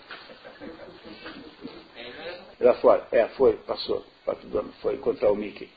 Lá 2.60 2.74
fora, 2.74 3.06
é, 3.12 3.28
foi, 3.28 3.54
passou. 3.58 4.04
Pato 4.24 4.46
Donald 4.46 4.74
foi 4.80 4.94
encontrar 4.94 5.30
o 5.30 5.36
Mickey. 5.36 5.68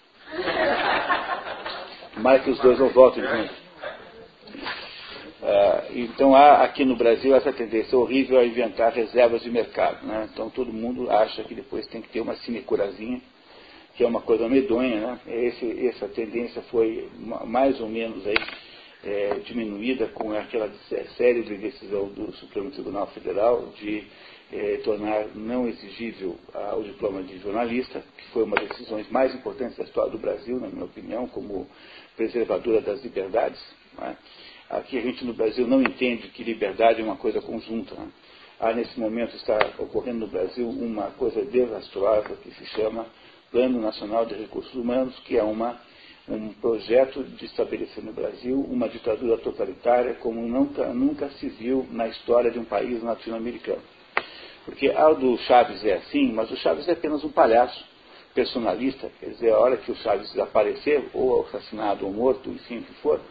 Mais 2.18 2.44
que 2.44 2.50
os 2.50 2.60
dois 2.60 2.80
não 2.80 2.89
voltem 2.89 3.24
juntos. 3.24 3.67
Uh, 5.48 6.00
então 6.00 6.36
há 6.36 6.63
aqui 6.63 6.84
no 6.84 6.98
Brasil 6.98 7.34
essa 7.34 7.54
tendência 7.54 7.98
horrível 7.98 8.38
a 8.38 8.46
inventar 8.46 8.92
reservas 8.92 9.42
de 9.42 9.50
mercado. 9.50 10.06
Né? 10.06 10.27
Então 10.34 10.50
todo 10.50 10.74
mundo 10.74 11.10
acha 11.10 11.42
que 11.46 11.56
depois 11.56 11.88
tem 11.88 12.01
que 12.01 12.10
ter 12.10 12.20
uma 12.20 12.36
sinecurazinha, 12.36 13.22
que 13.96 14.04
é 14.04 14.08
uma 14.08 14.20
coisa 14.20 14.50
medonha. 14.50 15.00
Né? 15.00 15.20
Esse, 15.25 15.88
essa 15.88 16.10
tendência 16.10 16.62
foi 16.63 17.10
mais 17.46 17.80
ou 17.80 17.88
menos 17.88 18.27
aí, 18.27 18.36
é, 19.06 19.36
diminuída 19.46 20.08
com 20.08 20.34
aquela 20.34 20.70
série 21.16 21.44
de 21.44 21.56
decisão 21.56 22.10
do 22.10 22.30
Supremo 22.34 22.70
Tribunal 22.72 23.08
Federal 23.08 23.68
de 23.80 24.04
é, 24.51 24.77
tornar 24.84 25.27
não 25.34 25.66
exigível 25.66 26.36
ah, 26.54 26.75
o 26.75 26.84
diploma 26.84 27.24
de 27.24 27.38
jornalista, 27.38 28.04
que 28.18 28.27
foi 28.34 28.44
uma 28.44 28.58
das 28.58 28.68
decisões 28.68 29.10
mais 29.10 29.34
importantes 29.34 29.77
da 29.77 29.86
história 29.86 30.12
do 30.12 30.18
Brasil, 30.18 30.60
na 30.60 30.68
minha 30.68 30.84
opinião, 30.84 31.25
como 31.27 31.70
preservadora 32.18 32.82
das 32.82 33.01
liberdades. 33.01 33.62
Né? 33.98 34.18
Aqui 34.70 34.98
a 34.98 35.02
gente 35.02 35.24
no 35.24 35.34
Brasil 35.34 35.66
não 35.66 35.82
entende 35.82 36.28
que 36.28 36.44
liberdade 36.44 37.00
é 37.00 37.04
uma 37.04 37.16
coisa 37.16 37.42
conjunta. 37.42 37.96
Né? 37.96 38.08
Há 38.60 38.74
nesse 38.74 39.00
momento 39.00 39.36
está 39.36 39.58
ocorrendo 39.80 40.20
no 40.20 40.28
Brasil 40.28 40.68
uma 40.68 41.12
coisa 41.12 41.42
desastrosa 41.46 42.36
que 42.44 42.52
se 42.52 42.66
chama 42.68 43.06
Plano 43.50 43.80
Nacional 43.80 44.26
de 44.26 44.36
Recursos 44.36 44.74
Humanos, 44.74 45.18
que 45.20 45.38
é 45.38 45.44
uma, 45.44 45.80
um 46.28 46.50
projeto 46.54 47.24
de 47.24 47.46
estabelecer 47.46 48.04
no 48.04 48.12
Brasil 48.12 48.60
uma 48.60 48.90
ditadura 48.90 49.38
totalitária 49.38 50.16
como 50.16 50.42
nunca, 50.46 50.88
nunca 50.88 51.30
se 51.30 51.48
viu 51.48 51.88
na 51.90 52.10
história 52.10 52.52
de 52.52 52.60
um 52.60 52.66
país 52.66 53.02
latino-americano. 53.02 53.82
Porque 54.66 54.90
a 54.90 55.14
do 55.14 55.38
Chaves 55.38 55.86
é 55.86 55.94
assim, 55.94 56.34
mas 56.34 56.52
o 56.52 56.58
Chaves 56.58 56.90
é 56.90 56.92
apenas 56.92 57.24
um 57.24 57.30
palhaço 57.30 57.86
personalista, 58.36 59.10
quer 59.18 59.30
dizer, 59.30 59.54
a 59.54 59.60
hora 59.60 59.78
que 59.78 59.90
o 59.90 59.96
Chaves 59.96 60.30
desaparecer, 60.32 61.10
ou 61.14 61.46
assassinado 61.46 62.06
ou 62.06 62.12
morto, 62.12 62.50
enfim, 62.50 62.80
o 62.80 62.84
que 62.84 62.94
for, 62.96 63.22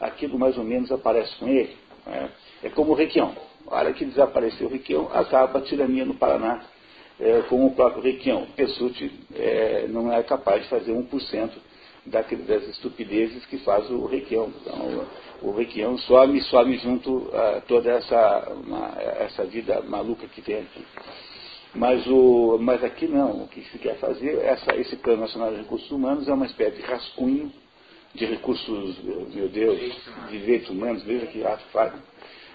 aquilo 0.00 0.38
mais 0.38 0.56
ou 0.56 0.64
menos 0.64 0.90
aparece 0.90 1.36
com 1.36 1.48
ele. 1.48 1.76
Né? 2.06 2.30
É 2.64 2.70
como 2.70 2.92
o 2.92 2.94
Requião. 2.94 3.34
A 3.68 3.76
hora 3.76 3.92
que 3.92 4.04
desapareceu 4.04 4.66
o 4.66 4.70
Requião, 4.70 5.08
acaba 5.12 5.58
a 5.58 5.62
tirania 5.62 6.04
no 6.04 6.14
Paraná 6.14 6.64
é, 7.20 7.42
com 7.42 7.66
o 7.66 7.74
próprio 7.74 8.02
Requião. 8.02 8.46
Pessuti 8.56 9.12
é, 9.34 9.86
não 9.88 10.12
é 10.12 10.22
capaz 10.22 10.62
de 10.62 10.68
fazer 10.68 10.92
1% 10.92 11.50
daqueles, 12.06 12.46
das 12.46 12.66
estupidezes 12.68 13.44
que 13.46 13.58
faz 13.58 13.88
o 13.90 14.06
Requião. 14.06 14.52
Então, 14.60 15.06
o, 15.42 15.52
Requião 15.52 15.98
some 15.98 16.40
some 16.42 16.76
junto 16.78 17.30
a 17.34 17.60
toda 17.60 17.90
essa, 17.92 18.52
uma, 18.64 18.94
essa 19.18 19.44
vida 19.44 19.82
maluca 19.82 20.26
que 20.26 20.40
tem 20.40 20.60
aqui. 20.60 20.84
Mas, 21.74 22.04
o, 22.08 22.58
mas 22.60 22.82
aqui 22.82 23.06
não, 23.06 23.44
o 23.44 23.48
que 23.48 23.62
se 23.62 23.78
quer 23.78 23.96
fazer, 23.98 24.40
essa, 24.40 24.74
esse 24.74 24.96
Plano 24.96 25.20
Nacional 25.20 25.52
de 25.52 25.58
Recursos 25.58 25.88
Humanos 25.90 26.26
é 26.26 26.32
uma 26.32 26.46
espécie 26.46 26.76
de 26.76 26.82
rascunho 26.82 27.52
de 28.14 28.24
recursos, 28.24 28.98
meu 29.04 29.48
Deus, 29.48 29.78
de 30.28 30.38
direitos 30.38 30.68
humanos, 30.68 31.02
veja 31.02 31.26
que 31.26 31.44
ato 31.44 31.64
falho. 31.72 31.94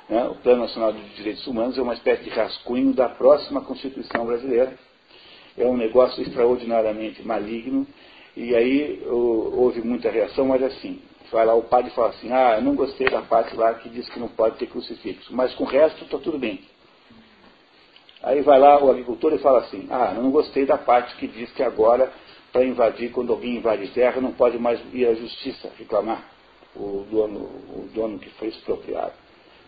Né? 0.09 0.23
O 0.27 0.35
Plano 0.35 0.61
Nacional 0.61 0.93
de 0.93 1.01
Direitos 1.15 1.45
Humanos 1.47 1.77
é 1.77 1.81
uma 1.81 1.93
espécie 1.93 2.23
de 2.23 2.29
rascunho 2.29 2.93
da 2.93 3.09
próxima 3.09 3.61
Constituição 3.61 4.25
brasileira. 4.25 4.77
É 5.57 5.65
um 5.65 5.77
negócio 5.77 6.21
extraordinariamente 6.21 7.23
maligno. 7.23 7.87
E 8.35 8.53
aí 8.53 9.01
houve 9.07 9.81
muita 9.81 10.11
reação, 10.11 10.45
mas 10.45 10.61
assim, 10.61 11.01
vai 11.31 11.45
lá 11.45 11.55
o 11.55 11.63
padre 11.63 11.89
fala 11.91 12.09
assim, 12.09 12.31
ah, 12.31 12.55
eu 12.57 12.61
não 12.61 12.75
gostei 12.75 13.09
da 13.09 13.21
parte 13.21 13.55
lá 13.55 13.73
que 13.75 13.87
diz 13.87 14.07
que 14.09 14.19
não 14.19 14.27
pode 14.27 14.57
ter 14.57 14.67
crucifixo, 14.67 15.33
mas 15.33 15.53
com 15.55 15.63
o 15.63 15.67
resto 15.67 16.03
está 16.03 16.17
tudo 16.17 16.37
bem. 16.37 16.59
Aí 18.21 18.41
vai 18.41 18.59
lá 18.59 18.83
o 18.83 18.89
agricultor 18.89 19.33
e 19.33 19.37
fala 19.37 19.59
assim, 19.59 19.87
ah, 19.89 20.13
eu 20.15 20.21
não 20.21 20.31
gostei 20.31 20.65
da 20.65 20.77
parte 20.77 21.15
que 21.15 21.27
diz 21.27 21.49
que 21.53 21.63
agora 21.63 22.11
para 22.55 22.63
invadir, 22.63 23.11
quando 23.11 23.33
alguém 23.33 23.57
invade 23.57 23.85
terra, 23.89 24.21
não 24.21 24.31
pode 24.31 24.57
mais 24.57 24.79
ir 24.93 25.05
à 25.05 25.13
justiça 25.13 25.69
reclamar 25.77 26.23
o 26.73 27.05
dono, 27.11 27.39
o 27.41 27.89
dono 27.93 28.17
que 28.17 28.29
foi 28.29 28.47
expropriado. 28.47 29.11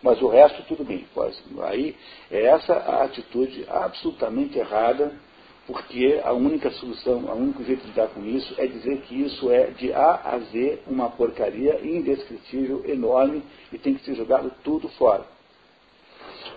Mas 0.01 0.21
o 0.21 0.29
resto, 0.29 0.63
tudo 0.69 0.85
bem. 0.85 1.05
Pode. 1.13 1.35
Aí 1.63 1.97
é 2.31 2.45
essa 2.45 2.71
a 2.71 3.03
atitude 3.03 3.65
absolutamente 3.67 4.57
errada, 4.57 5.11
porque 5.65 6.21
a 6.23 6.31
única 6.31 6.71
solução, 6.71 7.25
o 7.25 7.33
único 7.33 7.61
jeito 7.65 7.81
de 7.81 7.87
lidar 7.87 8.07
com 8.07 8.23
isso 8.25 8.55
é 8.57 8.65
dizer 8.65 9.01
que 9.01 9.21
isso 9.21 9.51
é 9.51 9.65
de 9.71 9.91
A 9.91 10.21
a 10.23 10.39
Z 10.39 10.79
uma 10.87 11.09
porcaria 11.09 11.81
indescritível, 11.83 12.85
enorme, 12.85 13.43
e 13.73 13.77
tem 13.77 13.95
que 13.95 14.05
ser 14.05 14.15
jogado 14.15 14.49
tudo 14.63 14.87
fora. 14.91 15.25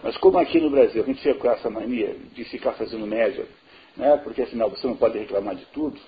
Mas 0.01 0.17
como 0.19 0.39
aqui 0.39 0.61
no 0.61 0.71
Brasil 0.71 1.03
a 1.03 1.07
gente 1.07 1.21
fica 1.21 1.35
com 1.35 1.51
essa 1.51 1.69
mania 1.69 2.15
de 2.33 2.45
ficar 2.45 2.75
fazendo 2.75 3.05
média, 3.05 3.49
né, 3.97 4.17
porque 4.23 4.43
afinal 4.43 4.71
você 4.71 4.87
não 4.87 4.95
pode 4.95 5.19
reclamar 5.19 5.57
de 5.57 5.67
tudo, 5.67 5.99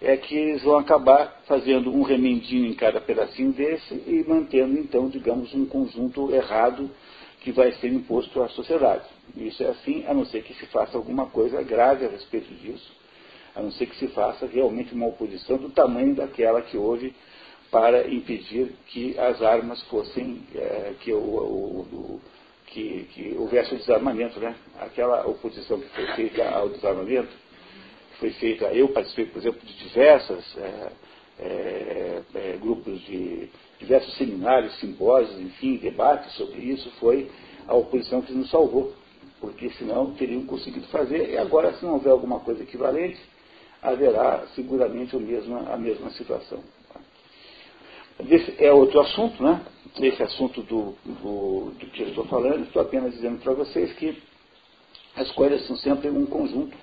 é 0.00 0.16
que 0.16 0.36
eles 0.36 0.62
vão 0.62 0.78
acabar 0.78 1.42
fazendo 1.46 1.90
um 1.90 2.02
remendinho 2.02 2.66
em 2.66 2.74
cada 2.74 3.00
pedacinho 3.00 3.52
desse 3.52 3.94
e 3.94 4.24
mantendo, 4.26 4.78
então, 4.78 5.08
digamos, 5.08 5.54
um 5.54 5.64
conjunto 5.66 6.34
errado 6.34 6.90
que 7.40 7.52
vai 7.52 7.72
ser 7.72 7.88
imposto 7.88 8.42
à 8.42 8.48
sociedade. 8.48 9.04
Isso 9.36 9.62
é 9.62 9.68
assim, 9.68 10.04
a 10.06 10.12
não 10.12 10.26
ser 10.26 10.42
que 10.42 10.54
se 10.54 10.66
faça 10.66 10.96
alguma 10.96 11.26
coisa 11.26 11.62
grave 11.62 12.04
a 12.04 12.08
respeito 12.08 12.52
disso, 12.54 12.92
a 13.54 13.62
não 13.62 13.70
ser 13.72 13.86
que 13.86 13.96
se 13.96 14.08
faça 14.08 14.46
realmente 14.46 14.94
uma 14.94 15.06
oposição 15.06 15.56
do 15.56 15.70
tamanho 15.70 16.14
daquela 16.14 16.60
que 16.60 16.76
houve 16.76 17.14
para 17.70 18.08
impedir 18.08 18.72
que 18.86 19.18
as 19.18 19.40
armas 19.42 19.82
fossem, 19.84 20.42
é, 20.54 20.94
que, 21.00 21.12
o, 21.12 21.18
o, 21.18 21.80
o, 21.92 22.20
que, 22.66 23.08
que 23.12 23.34
houvesse 23.36 23.74
o 23.74 23.78
desarmamento, 23.78 24.38
né? 24.38 24.54
Aquela 24.78 25.26
oposição 25.26 25.80
que 25.80 25.88
foi 25.88 26.06
feita 26.08 26.48
ao 26.48 26.68
desarmamento 26.68 27.45
foi 28.18 28.30
feita, 28.32 28.66
eu 28.66 28.88
participei, 28.88 29.26
por 29.26 29.38
exemplo, 29.38 29.60
de 29.64 29.72
diversas 29.78 30.44
é, 30.56 30.92
é, 31.38 32.22
é, 32.34 32.56
grupos 32.60 33.00
de 33.02 33.48
diversos 33.78 34.16
seminários, 34.16 34.78
simpósios, 34.80 35.38
enfim, 35.40 35.76
debates 35.76 36.32
sobre 36.34 36.60
isso, 36.60 36.90
foi 36.98 37.30
a 37.66 37.74
oposição 37.74 38.22
que 38.22 38.32
nos 38.32 38.50
salvou, 38.50 38.94
porque 39.40 39.70
senão 39.70 40.12
teriam 40.14 40.46
conseguido 40.46 40.86
fazer, 40.88 41.30
e 41.30 41.36
agora, 41.36 41.74
se 41.74 41.84
não 41.84 41.94
houver 41.94 42.10
alguma 42.10 42.40
coisa 42.40 42.62
equivalente, 42.62 43.20
haverá 43.82 44.46
seguramente 44.54 45.14
a 45.14 45.18
mesma, 45.18 45.72
a 45.72 45.76
mesma 45.76 46.10
situação. 46.10 46.60
Esse 48.18 48.64
é 48.64 48.72
outro 48.72 48.98
assunto, 49.00 49.42
né? 49.42 49.60
Esse 50.00 50.22
assunto 50.22 50.62
do, 50.62 50.94
do, 51.04 51.70
do 51.78 51.86
que 51.86 52.02
eu 52.02 52.08
estou 52.08 52.24
falando, 52.24 52.64
estou 52.64 52.80
apenas 52.80 53.12
dizendo 53.12 53.42
para 53.42 53.52
vocês 53.52 53.92
que 53.94 54.22
as 55.14 55.30
coisas 55.32 55.66
são 55.66 55.76
sempre 55.76 56.08
um 56.08 56.24
conjunto. 56.24 56.76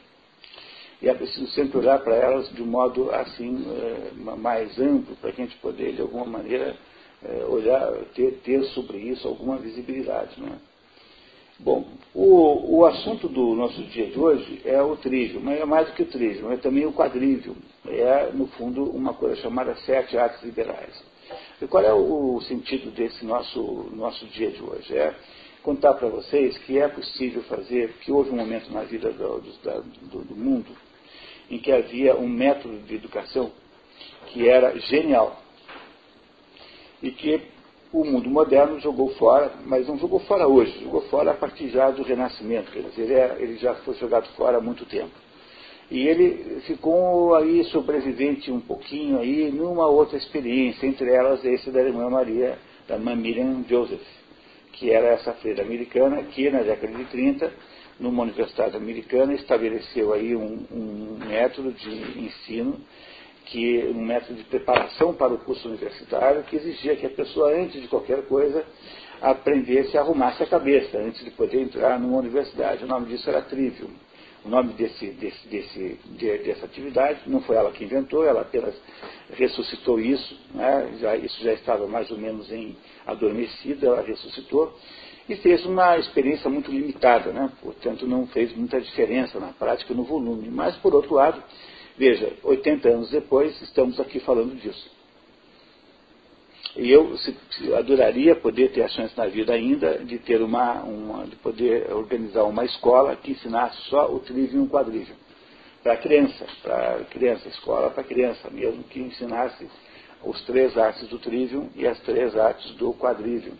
E 1.03 1.09
é 1.09 1.13
preciso 1.13 1.47
sempre 1.47 1.79
olhar 1.79 1.99
para 1.99 2.15
elas 2.15 2.47
de 2.53 2.63
um 2.63 2.65
modo 2.65 3.11
assim 3.11 3.65
é, 3.69 4.35
mais 4.37 4.79
amplo, 4.79 5.17
para 5.17 5.31
a 5.31 5.33
gente 5.33 5.53
poder, 5.57 5.95
de 5.95 6.01
alguma 6.01 6.23
maneira, 6.23 6.77
é, 7.21 7.43
olhar, 7.43 7.91
ter, 8.15 8.39
ter 8.41 8.63
sobre 8.67 8.99
isso 8.99 9.27
alguma 9.27 9.57
visibilidade. 9.57 10.41
Né? 10.41 10.57
Bom, 11.59 11.85
o, 12.15 12.77
o 12.77 12.85
assunto 12.85 13.27
do 13.27 13.53
nosso 13.53 13.83
dia 13.83 14.05
de 14.05 14.17
hoje 14.17 14.61
é 14.63 14.81
o 14.81 14.95
trígio, 14.95 15.41
mas 15.41 15.59
é 15.59 15.65
mais 15.65 15.87
do 15.87 15.93
que 15.93 16.03
o 16.03 16.09
trígio, 16.09 16.49
é 16.49 16.55
também 16.55 16.85
o 16.85 16.93
quadrívio. 16.93 17.53
É, 17.85 18.31
no 18.33 18.47
fundo, 18.47 18.85
uma 18.85 19.13
coisa 19.13 19.35
chamada 19.41 19.75
sete 19.85 20.17
artes 20.17 20.41
liberais. 20.41 21.03
E 21.61 21.67
qual 21.67 21.83
é 21.83 21.93
o, 21.93 22.35
o 22.35 22.41
sentido 22.43 22.91
desse 22.91 23.25
nosso, 23.25 23.89
nosso 23.91 24.25
dia 24.27 24.51
de 24.51 24.63
hoje? 24.63 24.97
É 24.97 25.13
contar 25.63 25.95
para 25.95 26.07
vocês 26.07 26.57
que 26.59 26.79
é 26.79 26.87
possível 26.87 27.43
fazer, 27.43 27.91
que 27.99 28.09
houve 28.09 28.29
um 28.29 28.37
momento 28.37 28.71
na 28.71 28.83
vida 28.83 29.11
do, 29.11 29.41
do, 29.41 30.23
do 30.23 30.35
mundo 30.35 30.73
em 31.49 31.59
que 31.59 31.71
havia 31.71 32.15
um 32.15 32.27
método 32.27 32.77
de 32.79 32.95
educação 32.95 33.51
que 34.27 34.47
era 34.47 34.77
genial 34.79 35.41
e 37.01 37.11
que 37.11 37.41
o 37.91 38.03
mundo 38.03 38.27
moderno 38.27 38.79
jogou 38.79 39.09
fora, 39.15 39.51
mas 39.65 39.87
não 39.87 39.99
jogou 39.99 40.19
fora 40.21 40.47
hoje, 40.47 40.83
jogou 40.83 41.01
fora 41.01 41.31
a 41.31 41.35
partir 41.35 41.69
já 41.69 41.91
do 41.91 42.01
Renascimento, 42.01 42.71
quer 42.71 42.81
dizer, 42.81 43.03
ele, 43.03 43.13
é, 43.13 43.37
ele 43.39 43.57
já 43.57 43.75
foi 43.75 43.93
jogado 43.95 44.27
fora 44.35 44.57
há 44.57 44.61
muito 44.61 44.83
tempo. 44.85 45.11
E 45.91 46.07
ele 46.07 46.61
ficou 46.61 47.35
aí 47.35 47.63
sobrevivente 47.65 48.51
um 48.51 48.59
pouquinho 48.59 49.19
aí 49.19 49.51
numa 49.51 49.85
outra 49.85 50.17
experiência, 50.17 50.87
entre 50.87 51.13
elas 51.13 51.45
esse 51.45 51.69
da 51.69 51.81
irmã 51.81 52.09
Maria, 52.09 52.57
da 52.87 52.95
irmã 52.95 53.15
Miriam 53.15 53.63
Joseph, 53.69 54.01
que 54.71 54.89
era 54.89 55.09
essa 55.09 55.33
freira 55.33 55.61
americana 55.61 56.23
que 56.23 56.49
na 56.49 56.63
década 56.63 56.97
de 56.97 57.05
30, 57.05 57.53
numa 57.99 58.23
universidade 58.23 58.75
americana, 58.75 59.33
estabeleceu 59.33 60.13
aí 60.13 60.35
um, 60.35 60.65
um 60.71 61.19
método 61.25 61.71
de 61.71 62.19
ensino 62.19 62.79
que 63.45 63.83
um 63.93 64.03
método 64.03 64.35
de 64.35 64.43
preparação 64.45 65.13
para 65.13 65.33
o 65.33 65.37
curso 65.37 65.67
universitário 65.67 66.43
que 66.43 66.55
exigia 66.55 66.95
que 66.95 67.05
a 67.05 67.09
pessoa, 67.09 67.53
antes 67.53 67.81
de 67.81 67.87
qualquer 67.87 68.25
coisa, 68.25 68.65
aprendesse 69.21 69.97
a 69.97 70.01
arrumasse 70.01 70.43
a 70.43 70.47
cabeça 70.47 70.97
antes 70.97 71.23
de 71.23 71.31
poder 71.31 71.61
entrar 71.61 71.99
numa 71.99 72.17
universidade. 72.17 72.83
O 72.83 72.87
nome 72.87 73.07
disso 73.07 73.29
era 73.29 73.41
Trivium. 73.41 73.89
O 74.45 74.49
nome 74.49 74.73
desse, 74.73 75.07
desse, 75.11 75.47
desse, 75.47 75.99
de, 76.05 76.37
dessa 76.39 76.65
atividade 76.65 77.21
não 77.27 77.41
foi 77.41 77.55
ela 77.55 77.71
que 77.71 77.85
inventou, 77.85 78.25
ela 78.25 78.41
apenas 78.41 78.75
ressuscitou 79.31 80.01
isso, 80.01 80.37
né? 80.53 80.97
já, 80.99 81.15
isso 81.15 81.41
já 81.41 81.53
estava 81.53 81.87
mais 81.87 82.11
ou 82.11 82.17
menos 82.17 82.51
em 82.51 82.75
adormecido, 83.07 83.85
ela 83.85 84.01
ressuscitou 84.01 84.73
e 85.27 85.35
fez 85.37 85.65
uma 85.65 85.97
experiência 85.97 86.49
muito 86.49 86.71
limitada, 86.71 87.31
né? 87.31 87.49
portanto 87.61 88.05
não 88.05 88.27
fez 88.27 88.55
muita 88.55 88.79
diferença 88.81 89.39
na 89.39 89.53
prática 89.53 89.93
no 89.93 90.03
volume. 90.03 90.49
Mas, 90.49 90.75
por 90.77 90.93
outro 90.93 91.15
lado, 91.15 91.41
veja, 91.97 92.33
80 92.43 92.89
anos 92.89 93.09
depois 93.09 93.61
estamos 93.61 93.99
aqui 93.99 94.19
falando 94.19 94.55
disso. 94.59 94.91
E 96.75 96.89
eu 96.89 97.15
se, 97.17 97.35
adoraria 97.75 98.35
poder 98.35 98.71
ter 98.71 98.81
a 98.81 98.87
chance 98.87 99.15
na 99.15 99.27
vida 99.27 99.53
ainda 99.53 99.99
de 99.99 100.17
ter 100.17 100.41
uma, 100.41 100.81
uma, 100.81 101.25
de 101.25 101.35
poder 101.35 101.91
organizar 101.93 102.43
uma 102.45 102.65
escola 102.65 103.15
que 103.15 103.31
ensinasse 103.31 103.77
só 103.89 104.11
o 104.11 104.19
trivium 104.19 104.63
e 104.63 104.65
o 104.65 104.69
quadrivium. 104.69 105.15
Para 105.83 105.97
criança, 105.97 106.45
para 106.63 107.05
criança, 107.11 107.47
escola 107.47 107.91
para 107.91 108.03
criança, 108.03 108.49
mesmo 108.49 108.83
que 108.85 108.99
ensinasse 108.99 109.69
os 110.23 110.41
três 110.45 110.75
artes 110.77 111.07
do 111.09 111.19
trivium 111.19 111.69
e 111.75 111.85
as 111.85 111.99
três 111.99 112.35
artes 112.35 112.71
do 112.75 112.93
quadrivium. 112.93 113.55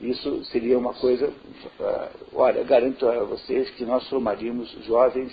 Isso 0.00 0.44
seria 0.46 0.78
uma 0.78 0.92
coisa, 0.94 1.28
uh, 1.28 2.34
olha, 2.34 2.62
garanto 2.64 3.08
a 3.08 3.24
vocês 3.24 3.70
que 3.70 3.84
nós 3.84 4.08
formaríamos 4.08 4.70
jovens 4.84 5.32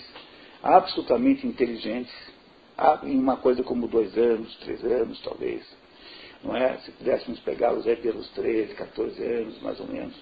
absolutamente 0.62 1.46
inteligentes, 1.46 2.14
em 3.02 3.18
uma 3.18 3.36
coisa 3.36 3.62
como 3.62 3.86
dois 3.86 4.16
anos, 4.16 4.54
três 4.56 4.82
anos, 4.84 5.20
talvez 5.22 5.62
não 6.42 6.56
é? 6.56 6.76
Se 6.78 6.90
pudéssemos 6.92 7.38
pegá-los 7.40 7.86
aí 7.86 7.96
pelos 7.96 8.28
13, 8.30 8.74
14 8.74 9.22
anos, 9.22 9.62
mais 9.62 9.78
ou 9.80 9.86
menos, 9.86 10.14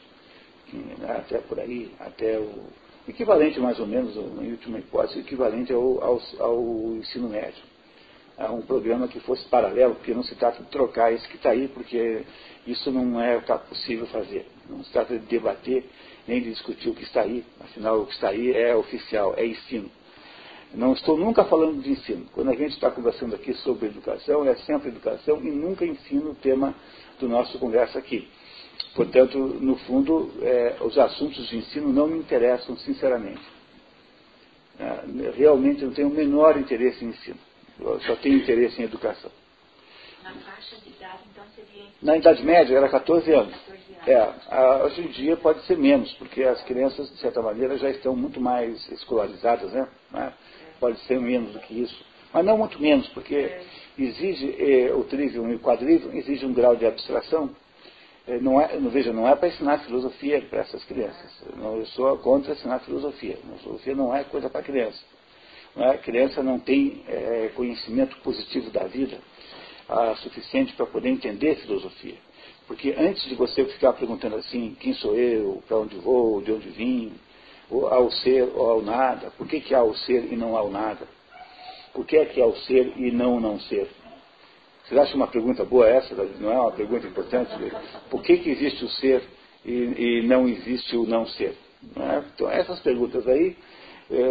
né? 0.72 1.16
até 1.16 1.38
por 1.38 1.58
aí, 1.58 1.90
até 1.98 2.38
o 2.38 2.64
equivalente 3.08 3.58
mais 3.58 3.78
ou 3.80 3.86
menos, 3.86 4.14
em 4.16 4.50
última 4.50 4.78
hipótese, 4.78 5.20
equivalente 5.20 5.72
ao, 5.72 6.02
ao, 6.02 6.20
ao 6.38 6.96
ensino 6.96 7.28
médio. 7.28 7.69
Um 8.48 8.62
programa 8.62 9.06
que 9.06 9.20
fosse 9.20 9.44
paralelo, 9.48 9.96
porque 9.96 10.14
não 10.14 10.22
se 10.22 10.34
trata 10.34 10.62
de 10.62 10.70
trocar 10.70 11.12
esse 11.12 11.28
que 11.28 11.36
está 11.36 11.50
aí, 11.50 11.68
porque 11.68 12.24
isso 12.66 12.90
não 12.90 13.20
é 13.20 13.38
possível 13.40 14.06
fazer. 14.06 14.46
Não 14.68 14.82
se 14.82 14.90
trata 14.90 15.18
de 15.18 15.26
debater 15.26 15.84
nem 16.26 16.40
de 16.40 16.50
discutir 16.50 16.88
o 16.88 16.94
que 16.94 17.02
está 17.02 17.22
aí, 17.22 17.44
afinal 17.60 18.00
o 18.00 18.06
que 18.06 18.14
está 18.14 18.28
aí 18.28 18.52
é 18.52 18.74
oficial, 18.74 19.34
é 19.36 19.46
ensino. 19.46 19.90
Não 20.72 20.92
estou 20.92 21.18
nunca 21.18 21.44
falando 21.44 21.82
de 21.82 21.90
ensino. 21.90 22.26
Quando 22.32 22.50
a 22.50 22.54
gente 22.54 22.74
está 22.74 22.90
conversando 22.90 23.34
aqui 23.34 23.52
sobre 23.54 23.88
educação, 23.88 24.46
é 24.46 24.54
sempre 24.56 24.88
educação 24.88 25.40
e 25.42 25.50
nunca 25.50 25.84
ensino 25.84 26.30
o 26.30 26.34
tema 26.34 26.74
do 27.18 27.28
nosso 27.28 27.58
conversa 27.58 27.98
aqui. 27.98 28.28
Portanto, 28.94 29.36
no 29.38 29.76
fundo, 29.78 30.30
é, 30.42 30.76
os 30.80 30.96
assuntos 30.96 31.48
de 31.48 31.56
ensino 31.58 31.92
não 31.92 32.06
me 32.06 32.18
interessam 32.18 32.76
sinceramente. 32.76 33.42
É, 34.78 35.30
realmente 35.36 35.84
não 35.84 35.92
tenho 35.92 36.08
o 36.08 36.14
menor 36.14 36.56
interesse 36.56 37.04
em 37.04 37.08
ensino. 37.08 37.38
Só 38.06 38.16
tenho 38.16 38.36
interesse 38.36 38.80
em 38.80 38.84
educação. 38.84 39.30
Na 40.22 40.32
faixa 40.34 40.76
de 40.76 40.90
idade, 40.90 41.22
então, 41.32 41.44
seria... 41.54 41.84
Na 42.02 42.16
Idade 42.16 42.44
Média 42.44 42.76
era 42.76 42.88
14 42.88 43.32
anos. 43.32 43.54
14 43.56 44.20
anos. 44.20 44.48
É, 44.50 44.84
hoje 44.84 45.02
em 45.02 45.08
dia 45.08 45.36
pode 45.36 45.64
ser 45.64 45.78
menos, 45.78 46.12
porque 46.14 46.42
as 46.42 46.62
crianças, 46.64 47.10
de 47.10 47.16
certa 47.18 47.40
maneira, 47.40 47.78
já 47.78 47.88
estão 47.90 48.14
muito 48.14 48.40
mais 48.40 48.86
escolarizadas, 48.92 49.72
né? 49.72 49.88
né? 50.10 50.32
pode 50.78 50.98
ser 51.00 51.20
menos 51.20 51.52
do 51.52 51.60
que 51.60 51.82
isso, 51.82 52.04
mas 52.32 52.44
não 52.44 52.58
muito 52.58 52.80
menos, 52.80 53.06
porque 53.08 53.60
exige 53.98 54.56
eh, 54.58 54.92
o 54.94 55.04
trivium 55.04 55.50
e 55.50 55.56
o 55.56 55.60
quadrivium 55.60 56.12
exige 56.12 56.46
um 56.46 56.54
grau 56.54 56.74
de 56.74 56.86
abstração. 56.86 57.50
Eh, 58.26 58.38
não 58.40 58.60
é, 58.60 58.76
não, 58.78 58.90
veja, 58.90 59.12
não 59.12 59.28
é 59.28 59.34
para 59.34 59.48
ensinar 59.48 59.78
filosofia 59.80 60.40
para 60.42 60.60
essas 60.60 60.82
crianças. 60.84 61.30
Não, 61.56 61.76
eu 61.76 61.86
sou 61.86 62.16
contra 62.18 62.52
ensinar 62.52 62.80
filosofia. 62.80 63.38
A 63.54 63.58
filosofia 63.58 63.94
não 63.94 64.14
é 64.14 64.24
coisa 64.24 64.48
para 64.48 64.62
criança. 64.62 64.98
É? 65.76 65.90
A 65.90 65.98
criança 65.98 66.42
não 66.42 66.58
tem 66.58 67.02
eh, 67.08 67.50
conhecimento 67.54 68.16
positivo 68.18 68.70
da 68.70 68.84
vida 68.84 69.18
ah, 69.88 70.14
suficiente 70.16 70.72
para 70.74 70.86
poder 70.86 71.08
entender 71.08 71.56
filosofia. 71.56 72.14
Porque 72.66 72.94
antes 72.96 73.28
de 73.28 73.34
você 73.34 73.64
ficar 73.64 73.92
perguntando 73.94 74.36
assim, 74.36 74.76
quem 74.78 74.94
sou 74.94 75.16
eu, 75.16 75.62
para 75.66 75.78
onde 75.78 75.96
vou, 75.96 76.40
de 76.40 76.52
onde 76.52 76.68
vim, 76.68 77.12
ao 77.68 78.10
ser 78.10 78.44
ou 78.54 78.70
ao 78.70 78.82
nada? 78.82 79.30
Por 79.36 79.48
que, 79.48 79.60
que 79.60 79.74
há 79.74 79.82
o 79.82 79.94
ser 79.94 80.32
e 80.32 80.36
não 80.36 80.56
há 80.56 80.62
o 80.62 80.70
nada? 80.70 81.06
Por 81.92 82.06
que 82.06 82.16
é 82.16 82.24
que 82.24 82.40
há 82.40 82.46
o 82.46 82.56
ser 82.58 82.92
e 82.96 83.10
não 83.10 83.36
o 83.36 83.40
não 83.40 83.58
ser? 83.58 83.88
Vocês 84.84 85.00
acham 85.00 85.16
uma 85.16 85.26
pergunta 85.26 85.64
boa 85.64 85.88
essa? 85.88 86.14
Não 86.14 86.52
é 86.52 86.60
uma 86.60 86.72
pergunta 86.72 87.06
importante? 87.06 87.52
Por 88.08 88.22
que, 88.22 88.38
que 88.38 88.50
existe 88.50 88.84
o 88.84 88.88
ser 88.88 89.22
e, 89.64 89.72
e 89.72 90.22
não 90.26 90.48
existe 90.48 90.96
o 90.96 91.04
não 91.04 91.26
ser? 91.26 91.56
Não 91.94 92.08
é? 92.08 92.24
Então, 92.34 92.50
essas 92.50 92.78
perguntas 92.80 93.26
aí 93.26 93.56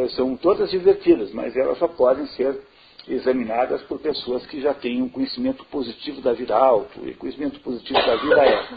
são 0.09 0.35
todas 0.35 0.69
divertidas, 0.71 1.31
mas 1.31 1.55
elas 1.55 1.77
só 1.77 1.87
podem 1.87 2.25
ser 2.27 2.59
examinadas 3.07 3.81
por 3.83 3.99
pessoas 3.99 4.45
que 4.45 4.61
já 4.61 4.73
têm 4.73 5.01
um 5.01 5.09
conhecimento 5.09 5.63
positivo 5.65 6.21
da 6.21 6.33
vida 6.33 6.55
alto. 6.55 7.07
E 7.07 7.13
conhecimento 7.13 7.59
positivo 7.61 7.99
da 7.99 8.15
vida 8.17 8.45
é 8.45 8.67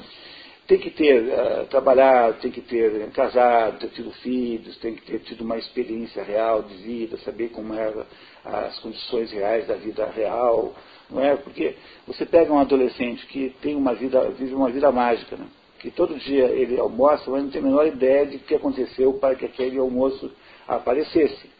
tem 0.66 0.78
que 0.78 0.90
ter 0.90 1.24
uh, 1.24 1.66
trabalhado, 1.66 2.38
tem 2.40 2.50
que 2.50 2.60
ter 2.60 3.10
casado, 3.10 3.78
ter 3.78 3.88
tido 3.88 4.10
filhos, 4.12 4.76
tem 4.78 4.94
que 4.94 5.02
ter 5.02 5.18
tido 5.18 5.42
uma 5.42 5.58
experiência 5.58 6.22
real 6.22 6.62
de 6.62 6.74
vida, 6.74 7.18
saber 7.18 7.48
como 7.48 7.74
eram 7.74 8.06
as 8.44 8.78
condições 8.78 9.30
reais 9.32 9.66
da 9.66 9.74
vida 9.74 10.06
real, 10.06 10.74
não 11.10 11.22
é? 11.22 11.36
Porque 11.36 11.74
você 12.06 12.24
pega 12.24 12.52
um 12.52 12.58
adolescente 12.58 13.26
que 13.26 13.54
tem 13.60 13.74
uma 13.74 13.94
vida, 13.94 14.30
vive 14.30 14.54
uma 14.54 14.70
vida 14.70 14.90
mágica, 14.90 15.36
né? 15.36 15.46
que 15.78 15.90
todo 15.90 16.14
dia 16.14 16.44
ele 16.44 16.78
almoça, 16.78 17.28
mas 17.28 17.42
não 17.42 17.50
tem 17.50 17.60
a 17.60 17.64
menor 17.64 17.86
ideia 17.86 18.24
de 18.24 18.36
o 18.36 18.40
que 18.40 18.54
aconteceu 18.54 19.14
para 19.14 19.34
que 19.34 19.44
aquele 19.44 19.78
almoço 19.78 20.30
aparecesse. 20.76 21.50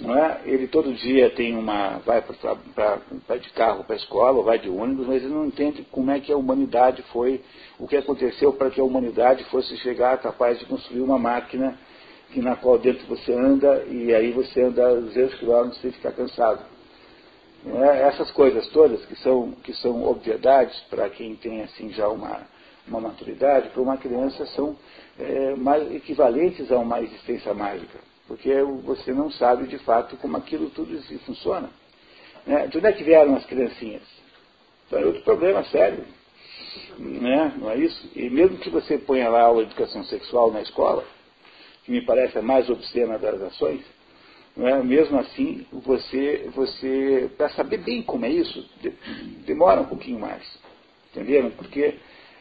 Não 0.00 0.14
é? 0.14 0.42
Ele 0.44 0.68
todo 0.68 0.92
dia 0.92 1.30
tem 1.30 1.56
uma. 1.56 1.98
vai, 2.04 2.20
pra, 2.20 2.56
pra, 2.74 2.98
vai 3.26 3.38
de 3.38 3.48
carro 3.50 3.82
para 3.84 3.94
a 3.94 3.98
escola, 3.98 4.42
vai 4.42 4.58
de 4.58 4.68
ônibus, 4.68 5.06
mas 5.06 5.22
ele 5.22 5.32
não 5.32 5.46
entende 5.46 5.86
como 5.90 6.10
é 6.10 6.20
que 6.20 6.30
a 6.30 6.36
humanidade 6.36 7.02
foi, 7.12 7.40
o 7.78 7.88
que 7.88 7.96
aconteceu 7.96 8.52
para 8.52 8.70
que 8.70 8.80
a 8.80 8.84
humanidade 8.84 9.44
fosse 9.44 9.74
chegar 9.78 10.18
capaz 10.18 10.58
de 10.58 10.66
construir 10.66 11.00
uma 11.00 11.18
máquina 11.18 11.78
que 12.30 12.40
na 12.42 12.56
qual 12.56 12.78
dentro 12.78 13.06
você 13.06 13.32
anda 13.32 13.84
e 13.88 14.14
aí 14.14 14.32
você 14.32 14.62
anda 14.62 15.00
200 15.00 15.38
quilômetros 15.38 15.80
sem 15.80 15.90
ficar 15.92 16.12
cansado. 16.12 16.60
É, 17.66 18.02
essas 18.02 18.30
coisas 18.30 18.66
todas 18.68 19.04
que 19.06 19.16
são, 19.16 19.52
que 19.64 19.72
são 19.74 20.04
obviedades 20.06 20.78
para 20.90 21.08
quem 21.08 21.34
tem 21.36 21.62
assim 21.62 21.90
já 21.90 22.06
uma, 22.08 22.42
uma 22.88 23.00
maturidade, 23.00 23.70
para 23.70 23.82
uma 23.82 23.96
criança 23.96 24.46
são 24.46 24.76
é, 25.18 25.54
mais 25.56 25.90
equivalentes 25.94 26.70
a 26.70 26.78
uma 26.78 27.00
existência 27.00 27.52
mágica, 27.54 27.98
porque 28.26 28.62
você 28.84 29.12
não 29.12 29.30
sabe 29.30 29.66
de 29.66 29.78
fato 29.78 30.16
como 30.16 30.36
aquilo 30.36 30.70
tudo 30.70 31.00
funciona. 31.24 31.70
Né? 32.46 32.66
De 32.68 32.78
onde 32.78 32.86
é 32.86 32.92
que 32.92 33.04
vieram 33.04 33.34
as 33.34 33.44
criancinhas? 33.46 34.02
Então 34.86 35.00
é 35.00 35.04
outro 35.04 35.22
problema 35.22 35.64
sério. 35.64 36.04
Né? 36.98 37.54
Não 37.58 37.70
é 37.70 37.76
isso? 37.76 38.10
E 38.14 38.30
mesmo 38.30 38.58
que 38.58 38.70
você 38.70 38.98
ponha 38.98 39.28
lá 39.28 39.48
a 39.48 39.58
educação 39.58 40.04
sexual 40.04 40.52
na 40.52 40.62
escola, 40.62 41.04
que 41.84 41.90
me 41.90 42.02
parece 42.02 42.38
a 42.38 42.42
mais 42.42 42.68
obscena 42.70 43.18
das 43.18 43.40
ações, 43.42 43.82
é? 44.58 44.82
mesmo 44.82 45.18
assim, 45.18 45.66
você, 45.70 46.48
você 46.54 47.30
para 47.36 47.50
saber 47.50 47.78
bem 47.78 48.02
como 48.02 48.24
é 48.24 48.30
isso, 48.30 48.66
demora 49.44 49.82
um 49.82 49.86
pouquinho 49.86 50.18
mais. 50.18 50.42
Entenderam? 51.10 51.50
Porque 51.50 51.98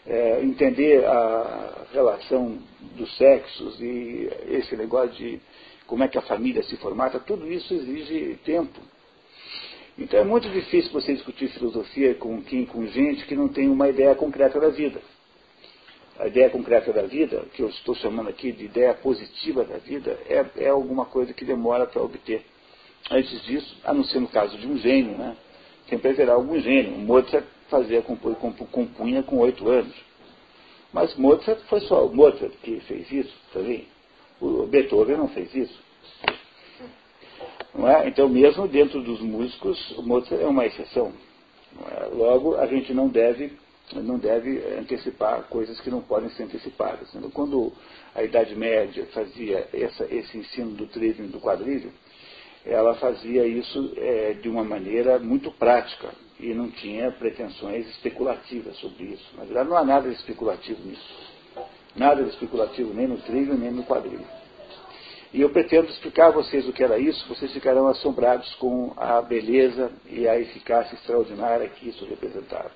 é, 0.07 0.41
entender 0.43 1.03
a 1.05 1.85
relação 1.91 2.57
dos 2.95 3.15
sexos 3.17 3.79
e 3.79 4.29
esse 4.49 4.75
negócio 4.75 5.11
de 5.15 5.39
como 5.87 6.03
é 6.03 6.07
que 6.07 6.17
a 6.17 6.21
família 6.21 6.63
se 6.63 6.77
formata, 6.77 7.19
tudo 7.19 7.51
isso 7.51 7.73
exige 7.73 8.39
tempo. 8.43 8.79
Então 9.97 10.19
é 10.19 10.23
muito 10.23 10.49
difícil 10.49 10.91
você 10.91 11.13
discutir 11.13 11.47
filosofia 11.49 12.15
com 12.15 12.41
quem, 12.41 12.65
com 12.65 12.85
gente 12.87 13.25
que 13.25 13.35
não 13.35 13.47
tem 13.47 13.69
uma 13.69 13.87
ideia 13.87 14.13
concreta 14.15 14.59
da 14.59 14.69
vida. 14.69 14.99
A 16.19 16.27
ideia 16.27 16.49
concreta 16.49 16.93
da 16.93 17.03
vida, 17.03 17.45
que 17.53 17.61
eu 17.61 17.69
estou 17.69 17.93
chamando 17.95 18.29
aqui 18.29 18.51
de 18.51 18.65
ideia 18.65 18.93
positiva 18.93 19.63
da 19.63 19.77
vida, 19.77 20.17
é, 20.29 20.45
é 20.57 20.69
alguma 20.69 21.05
coisa 21.05 21.33
que 21.33 21.45
demora 21.45 21.85
para 21.85 22.01
obter. 22.01 22.43
Antes 23.11 23.43
disso, 23.43 23.77
a 23.83 23.93
não 23.93 24.03
ser 24.03 24.19
no 24.19 24.27
caso 24.27 24.57
de 24.57 24.65
um 24.65 24.77
gênio, 24.77 25.17
né? 25.17 25.35
sempre 25.89 26.09
haverá 26.09 26.33
algum 26.33 26.59
gênio. 26.59 26.97
Mozart 26.97 27.45
fazia, 27.69 28.01
compunha 28.01 29.23
com 29.23 29.37
oito 29.39 29.67
anos. 29.69 29.95
Mas 30.93 31.15
Mozart 31.17 31.59
foi 31.67 31.81
só 31.81 32.05
o 32.05 32.15
Mozart 32.15 32.53
que 32.63 32.79
fez 32.81 33.11
isso 33.11 33.33
também. 33.51 33.87
O 34.39 34.65
Beethoven 34.65 35.17
não 35.17 35.27
fez 35.27 35.53
isso. 35.53 35.77
É? 37.77 38.07
Então, 38.07 38.29
mesmo 38.29 38.67
dentro 38.67 39.01
dos 39.01 39.19
músicos, 39.19 39.77
Mozart 39.97 40.41
é 40.41 40.47
uma 40.47 40.65
exceção. 40.65 41.11
É? 41.91 42.05
Logo, 42.13 42.55
a 42.55 42.65
gente 42.67 42.93
não 42.93 43.09
deve, 43.09 43.51
não 43.93 44.17
deve 44.17 44.57
antecipar 44.79 45.43
coisas 45.49 45.79
que 45.81 45.89
não 45.89 46.01
podem 46.01 46.29
ser 46.29 46.43
antecipadas. 46.43 47.13
Então, 47.13 47.29
quando 47.29 47.73
a 48.13 48.23
Idade 48.23 48.55
Média 48.55 49.05
fazia 49.07 49.67
essa, 49.73 50.05
esse 50.05 50.37
ensino 50.37 50.71
do 50.71 50.87
trivium 50.87 51.27
do 51.27 51.41
quadrilho, 51.41 51.91
ela 52.65 52.95
fazia 52.95 53.45
isso 53.45 53.93
é, 53.97 54.33
de 54.33 54.47
uma 54.47 54.63
maneira 54.63 55.19
muito 55.19 55.51
prática 55.51 56.09
e 56.39 56.53
não 56.53 56.69
tinha 56.69 57.11
pretensões 57.11 57.87
especulativas 57.89 58.75
sobre 58.77 59.05
isso. 59.05 59.25
Na 59.37 59.43
verdade, 59.45 59.69
não 59.69 59.77
há 59.77 59.83
nada 59.83 60.09
de 60.09 60.15
especulativo 60.15 60.81
nisso. 60.85 61.35
Nada 61.95 62.23
de 62.23 62.29
especulativo 62.29 62.93
nem 62.93 63.07
no 63.07 63.17
trivium 63.17 63.57
nem 63.57 63.71
no 63.71 63.83
quadrilho. 63.83 64.25
E 65.33 65.41
eu 65.41 65.49
pretendo 65.49 65.89
explicar 65.89 66.27
a 66.27 66.31
vocês 66.31 66.67
o 66.67 66.73
que 66.73 66.83
era 66.83 66.97
isso, 66.97 67.27
vocês 67.27 67.51
ficarão 67.51 67.87
assombrados 67.87 68.53
com 68.55 68.93
a 68.95 69.21
beleza 69.21 69.91
e 70.05 70.27
a 70.27 70.39
eficácia 70.39 70.95
extraordinária 70.95 71.67
que 71.67 71.89
isso 71.89 72.05
representava. 72.05 72.71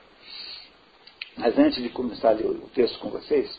Mas 1.38 1.58
antes 1.58 1.82
de 1.82 1.90
começar 1.90 2.30
a 2.30 2.34
ler 2.34 2.48
o 2.48 2.70
texto 2.74 3.00
com 3.00 3.10
vocês, 3.10 3.50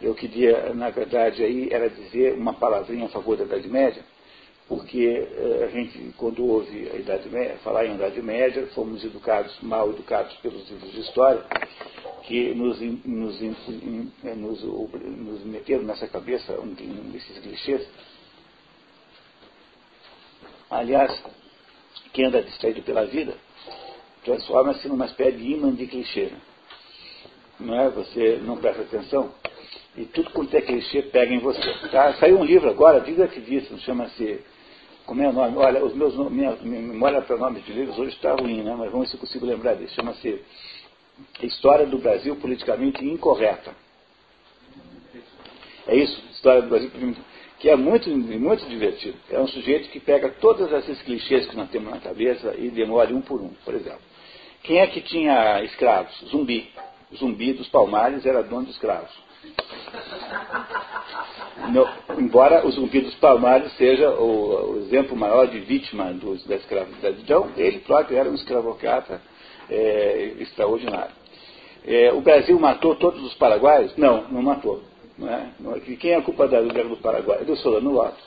eu 0.00 0.14
queria, 0.14 0.72
na 0.74 0.90
verdade, 0.90 1.44
aí 1.44 1.68
era 1.70 1.90
dizer 1.90 2.34
uma 2.34 2.54
palavrinha 2.54 3.06
a 3.06 3.10
favor 3.10 3.36
da 3.36 3.44
Idade 3.44 3.68
Média, 3.68 4.02
porque 4.68 5.28
eh, 5.30 5.64
a 5.64 5.68
gente, 5.68 6.14
quando 6.16 6.46
ouve 6.46 6.90
a 6.90 6.96
Idade 6.96 7.28
Média, 7.28 7.58
falar 7.62 7.86
em 7.86 7.94
Idade 7.94 8.20
Média, 8.22 8.66
fomos 8.74 9.04
educados, 9.04 9.54
mal 9.60 9.90
educados 9.90 10.34
pelos 10.36 10.68
livros 10.70 10.92
de 10.92 11.00
história, 11.00 11.44
que 12.22 12.54
nos, 12.54 12.80
nos, 13.04 13.42
eh, 13.42 14.34
nos, 14.34 14.62
nos 14.62 15.44
meteram 15.44 15.82
nessa 15.82 16.08
cabeça 16.08 16.52
um, 16.60 16.74
esses 17.14 17.38
clichês 17.38 17.86
Aliás, 20.70 21.22
quem 22.12 22.24
anda 22.24 22.42
distraído 22.42 22.82
pela 22.82 23.04
vida 23.06 23.34
transforma-se 24.24 24.88
numa 24.88 25.04
espécie 25.04 25.36
de 25.36 25.52
imã 25.52 25.72
de 25.72 25.86
clichê. 25.86 26.32
Não 27.60 27.78
é? 27.78 27.90
Você 27.90 28.40
não 28.42 28.56
presta 28.56 28.82
atenção 28.82 29.32
e 29.96 30.04
tudo 30.06 30.30
quanto 30.30 30.56
é 30.56 30.62
clichê 30.62 31.02
pega 31.02 31.32
em 31.32 31.38
você. 31.38 31.60
Tá? 31.92 32.14
Saiu 32.14 32.38
um 32.38 32.44
livro 32.44 32.68
agora, 32.68 33.00
diga 33.00 33.28
que 33.28 33.40
disse, 33.40 33.78
chama-se. 33.80 34.40
Como 35.06 35.22
é 35.22 35.28
o 35.28 35.32
nome? 35.32 35.56
Olha, 35.58 35.84
os 35.84 35.94
meus, 35.94 36.14
minha, 36.30 36.52
minha 36.62 36.82
memória 36.82 37.20
para 37.22 37.36
nomes 37.36 37.64
de 37.64 37.72
livros 37.72 37.98
hoje 37.98 38.14
está 38.14 38.34
ruim, 38.34 38.62
né? 38.62 38.74
mas 38.76 38.90
vamos 38.90 39.06
ver 39.06 39.10
se 39.10 39.16
eu 39.16 39.20
consigo 39.20 39.46
lembrar 39.46 39.74
disso. 39.74 39.94
Chama-se 39.94 40.42
História 41.42 41.86
do 41.86 41.98
Brasil 41.98 42.36
Politicamente 42.36 43.04
Incorreta. 43.04 43.74
É 45.86 45.96
isso? 45.96 46.22
História 46.32 46.62
do 46.62 46.68
Brasil 46.68 46.90
que 47.64 47.70
é 47.70 47.76
muito, 47.76 48.10
muito 48.10 48.66
divertido. 48.66 49.16
É 49.30 49.40
um 49.40 49.46
sujeito 49.46 49.88
que 49.88 49.98
pega 49.98 50.28
todos 50.28 50.70
esses 50.70 51.00
clichês 51.00 51.46
que 51.46 51.56
nós 51.56 51.70
temos 51.70 51.90
na 51.90 51.98
cabeça 51.98 52.54
e 52.58 52.68
demora 52.68 53.14
um 53.14 53.22
por 53.22 53.40
um. 53.40 53.54
Por 53.64 53.74
exemplo, 53.74 54.02
quem 54.62 54.80
é 54.80 54.86
que 54.86 55.00
tinha 55.00 55.62
escravos? 55.62 56.12
Zumbi. 56.28 56.70
Zumbi 57.16 57.54
dos 57.54 57.68
Palmares 57.68 58.26
era 58.26 58.42
dono 58.42 58.66
de 58.66 58.72
escravos. 58.72 59.10
Embora 62.18 62.66
o 62.66 62.70
Zumbi 62.70 63.00
dos 63.00 63.14
Palmares 63.16 63.72
seja 63.76 64.10
o, 64.10 64.72
o 64.72 64.78
exemplo 64.78 65.16
maior 65.16 65.46
de 65.46 65.60
vítima 65.60 66.12
dos, 66.12 66.44
da 66.46 66.56
escravidão, 66.56 67.10
então, 67.18 67.50
ele 67.56 67.78
próprio 67.80 68.18
era 68.18 68.28
um 68.28 68.34
escravocrata 68.34 69.20
é, 69.70 70.34
extraordinário. 70.40 71.12
É, 71.86 72.12
o 72.12 72.20
Brasil 72.20 72.58
matou 72.58 72.94
todos 72.96 73.22
os 73.22 73.34
paraguaios? 73.34 73.94
Não, 73.96 74.28
não 74.28 74.42
matou. 74.42 74.82
Não 75.18 75.28
é? 75.28 75.50
É? 75.76 75.96
Quem 75.96 76.12
é 76.12 76.16
a 76.16 76.22
culpa 76.22 76.48
da 76.48 76.60
guerra 76.60 76.88
do 76.88 76.96
Paraguai? 76.96 77.38
É 77.40 77.44
do 77.44 77.56
Solano 77.56 77.90
Lopes. 77.90 78.24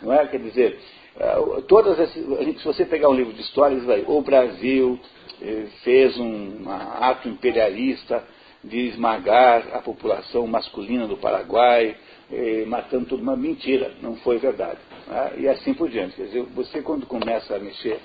Não 0.00 0.12
é? 0.12 0.26
Quer 0.26 0.38
dizer, 0.38 0.78
é, 1.18 1.34
todas 1.66 1.98
essas, 1.98 2.14
se 2.14 2.64
você 2.64 2.84
pegar 2.84 3.08
um 3.08 3.14
livro 3.14 3.32
de 3.32 3.40
histórias, 3.40 3.84
vai, 3.84 4.04
o 4.06 4.20
Brasil 4.22 4.98
eh, 5.42 5.66
fez 5.84 6.18
um 6.18 6.64
ato 6.68 7.28
imperialista 7.28 8.24
de 8.64 8.88
esmagar 8.88 9.68
a 9.74 9.80
população 9.80 10.46
masculina 10.46 11.06
do 11.06 11.16
Paraguai, 11.16 11.96
eh, 12.30 12.64
matando 12.66 13.06
tudo. 13.06 13.22
Uma 13.22 13.36
mentira, 13.36 13.92
não 14.02 14.16
foi 14.16 14.38
verdade. 14.38 14.78
É? 15.08 15.40
E 15.40 15.48
assim 15.48 15.74
por 15.74 15.88
diante. 15.88 16.16
Quer 16.16 16.24
dizer, 16.24 16.42
você 16.54 16.82
quando 16.82 17.06
começa 17.06 17.54
a 17.54 17.58
mexer 17.58 17.98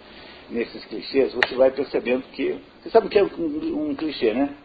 nesses 0.50 0.84
clichês, 0.86 1.34
você 1.34 1.56
vai 1.56 1.72
percebendo 1.72 2.24
que. 2.32 2.60
Você 2.82 2.90
sabe 2.90 3.08
o 3.08 3.10
que 3.10 3.20
é 3.20 3.24
um, 3.24 3.90
um 3.90 3.96
clichê, 3.96 4.34
né? 4.34 4.56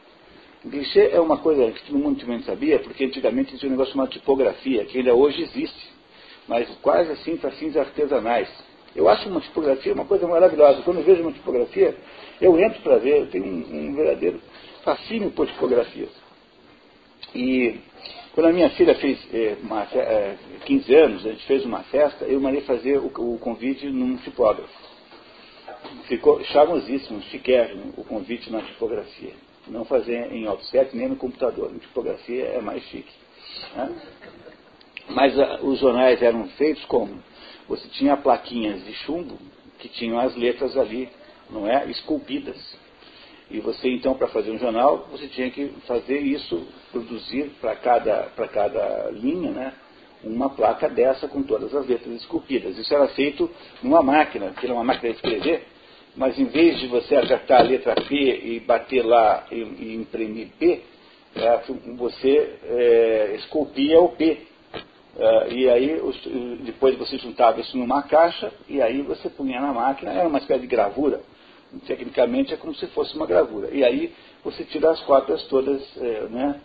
Clichê 0.63 1.11
é 1.13 1.21
uma 1.21 1.39
coisa 1.39 1.71
que 1.71 1.87
todo 1.87 1.99
mundo 1.99 2.19
também 2.19 2.41
sabia, 2.43 2.79
porque 2.81 3.05
antigamente 3.05 3.57
tinha 3.57 3.69
um 3.69 3.73
negócio 3.73 3.93
chamado 3.93 4.11
tipografia, 4.11 4.85
que 4.85 4.99
ainda 4.99 5.15
hoje 5.15 5.43
existe, 5.43 5.93
mas 6.49 6.69
quase 6.83 7.13
assim 7.13 7.37
para 7.37 7.53
fins 7.53 7.77
artesanais. 7.77 8.49
Eu 8.95 9.09
acho 9.09 9.29
uma 9.29 9.41
tipografia 9.41 9.93
uma 9.93 10.07
coisa 10.07 10.27
maravilhosa. 10.27 10.83
Quando 10.83 10.99
eu 10.99 11.05
vejo 11.05 11.23
uma 11.23 11.33
tipografia, 11.33 11.95
eu 12.41 12.59
entro 12.59 12.81
para 12.83 12.97
ver, 12.97 13.19
eu 13.21 13.27
tenho 13.27 13.45
um, 13.45 13.91
um 13.91 13.95
verdadeiro 13.95 14.41
fascínio 14.83 15.31
por 15.31 15.47
tipografias. 15.47 16.11
E 17.35 17.81
quando 18.37 18.47
a 18.47 18.53
minha 18.53 18.71
filha 18.71 18.95
fez 18.95 19.19
é, 19.35 19.57
uma, 19.61 19.83
é, 19.83 20.37
15 20.65 20.95
anos, 20.95 21.27
a 21.27 21.31
gente 21.31 21.45
fez 21.47 21.65
uma 21.65 21.83
festa, 21.85 22.25
eu 22.27 22.41
mandei 22.41 22.61
fazer 22.61 22.99
o, 22.99 23.07
o 23.07 23.39
convite 23.39 23.89
num 23.89 24.17
tipógrafo. 24.19 24.87
Ficou 26.05 26.41
charmosíssimo, 26.45 27.21
chiquérrimo 27.23 27.95
o 27.97 28.05
convite 28.05 28.53
na 28.53 28.63
tipografia 28.63 29.33
não 29.69 29.85
fazer 29.85 30.33
em 30.33 30.47
offset 30.49 30.97
nem 30.97 31.09
no 31.09 31.17
computador. 31.17 31.73
Em 31.75 31.79
tipografia 31.79 32.45
é 32.45 32.61
mais 32.61 32.83
chique. 32.85 33.13
Né? 33.75 34.03
Mas 35.09 35.39
a, 35.39 35.45
ah, 35.45 35.61
os 35.63 35.79
jornais 35.79 36.23
eram 36.23 36.49
feitos 36.51 36.85
como? 36.87 37.23
Você 37.69 37.89
tinha 37.89 38.17
plaquinhas 38.17 38.85
de 38.85 38.93
chumbo 38.95 39.39
que 39.79 39.89
tinham 39.89 40.19
as 40.19 40.35
letras 40.37 40.77
ali, 40.77 41.09
não 41.51 41.67
é? 41.67 41.89
Esculpidas. 41.91 42.76
E 43.51 43.61
você 43.61 43.89
então, 43.89 44.15
para 44.15 44.27
fazer 44.29 44.51
um 44.51 44.59
jornal, 44.59 45.07
você 45.11 45.29
tinha 45.29 45.51
que 45.51 45.69
fazer 45.87 46.19
isso, 46.19 46.67
produzir 46.91 47.53
para 47.61 47.77
cada, 47.77 48.29
cada 48.53 49.11
linha, 49.13 49.51
né? 49.51 49.73
Uma 50.25 50.51
placa 50.51 50.89
dessa 50.89 51.29
com 51.29 51.43
todas 51.43 51.73
as 51.75 51.87
letras 51.87 52.13
esculpidas. 52.17 52.77
Isso 52.77 52.93
era 52.93 53.07
feito 53.09 53.49
numa 53.83 54.03
máquina, 54.03 54.51
que 54.51 54.67
era 54.67 54.75
uma 54.75 54.83
máquina 54.83 55.11
de 55.11 55.17
escrever, 55.17 55.65
mas 56.17 56.37
em 56.39 56.47
vez 56.47 56.81
de 56.81 56.89
você 56.89 57.15
apertar 57.15 57.61
a 57.61 57.63
letra 57.63 57.95
P 57.95 58.15
e 58.15 58.61
bater 58.61 59.05
lá 59.05 59.47
e, 59.53 59.55
e 59.55 59.95
imprimir 59.95 60.49
P, 60.59 60.83
é, 61.37 61.61
você 61.97 62.59
é, 62.65 63.35
esculpia 63.37 64.01
o 64.01 64.09
P. 64.09 64.39
É, 65.19 65.53
e 65.53 65.71
aí 65.71 66.01
depois 66.65 66.99
você 66.99 67.17
juntava 67.19 67.61
isso 67.61 67.77
numa 67.77 68.03
caixa 68.03 68.53
e 68.69 68.83
aí 68.83 69.03
você 69.03 69.29
punha 69.31 69.61
na 69.61 69.73
máquina, 69.73 70.13
era 70.13 70.29
uma 70.29 70.39
espécie 70.39 70.63
de 70.63 70.67
gravura. 70.67 71.21
Tecnicamente 71.87 72.55
é 72.55 72.57
como 72.57 72.75
se 72.75 72.87
fosse 72.89 73.15
uma 73.17 73.27
gravura. 73.27 73.69
E 73.73 73.85
aí 73.85 74.13
você 74.45 74.65
tira 74.65 74.91
as 74.91 75.01
cópias 75.03 75.43
todas 75.45 75.83
é, 75.97 76.29
né, 76.29 76.61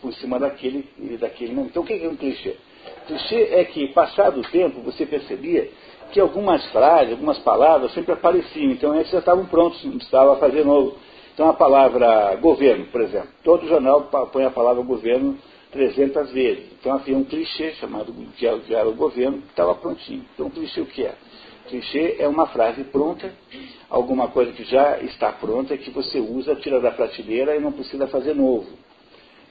por 0.00 0.12
cima 0.14 0.38
daquele, 0.38 0.88
daquele. 1.20 1.52
Então 1.60 1.82
o 1.82 1.86
que 1.86 1.92
é 1.92 2.08
um 2.08 2.16
clichê? 2.16 2.56
Clichê 3.06 3.48
é 3.52 3.64
que, 3.64 3.88
passado 3.88 4.40
o 4.40 4.50
tempo, 4.50 4.80
você 4.80 5.06
percebia 5.06 5.70
que 6.12 6.20
algumas 6.20 6.64
frases, 6.70 7.12
algumas 7.12 7.38
palavras 7.38 7.92
sempre 7.92 8.12
apareciam. 8.12 8.72
Então, 8.72 8.98
esses 8.98 9.12
já 9.12 9.18
estavam 9.18 9.46
prontos, 9.46 9.82
não 9.84 9.96
precisava 9.96 10.36
fazer 10.36 10.64
novo. 10.64 10.96
Então, 11.34 11.48
a 11.48 11.54
palavra 11.54 12.34
governo, 12.36 12.86
por 12.86 13.00
exemplo. 13.00 13.28
Todo 13.44 13.68
jornal 13.68 14.10
põe 14.32 14.44
a 14.44 14.50
palavra 14.50 14.82
governo 14.82 15.38
300 15.70 16.30
vezes. 16.32 16.64
Então, 16.80 16.94
havia 16.94 17.16
um 17.16 17.24
clichê 17.24 17.72
chamado 17.74 18.14
diálogo 18.66 18.96
governo 18.96 19.42
que 19.42 19.50
estava 19.50 19.74
prontinho. 19.74 20.24
Então, 20.34 20.46
o 20.46 20.50
clichê 20.50 20.80
o 20.80 20.86
que 20.86 21.04
é? 21.04 21.14
Clichê 21.68 22.16
é 22.18 22.26
uma 22.26 22.46
frase 22.48 22.82
pronta, 22.84 23.32
alguma 23.88 24.28
coisa 24.28 24.52
que 24.52 24.64
já 24.64 24.98
está 25.00 25.30
pronta, 25.32 25.76
que 25.76 25.90
você 25.90 26.18
usa, 26.18 26.56
tira 26.56 26.80
da 26.80 26.90
prateleira 26.90 27.54
e 27.54 27.60
não 27.60 27.72
precisa 27.72 28.06
fazer 28.08 28.34
novo. 28.34 28.68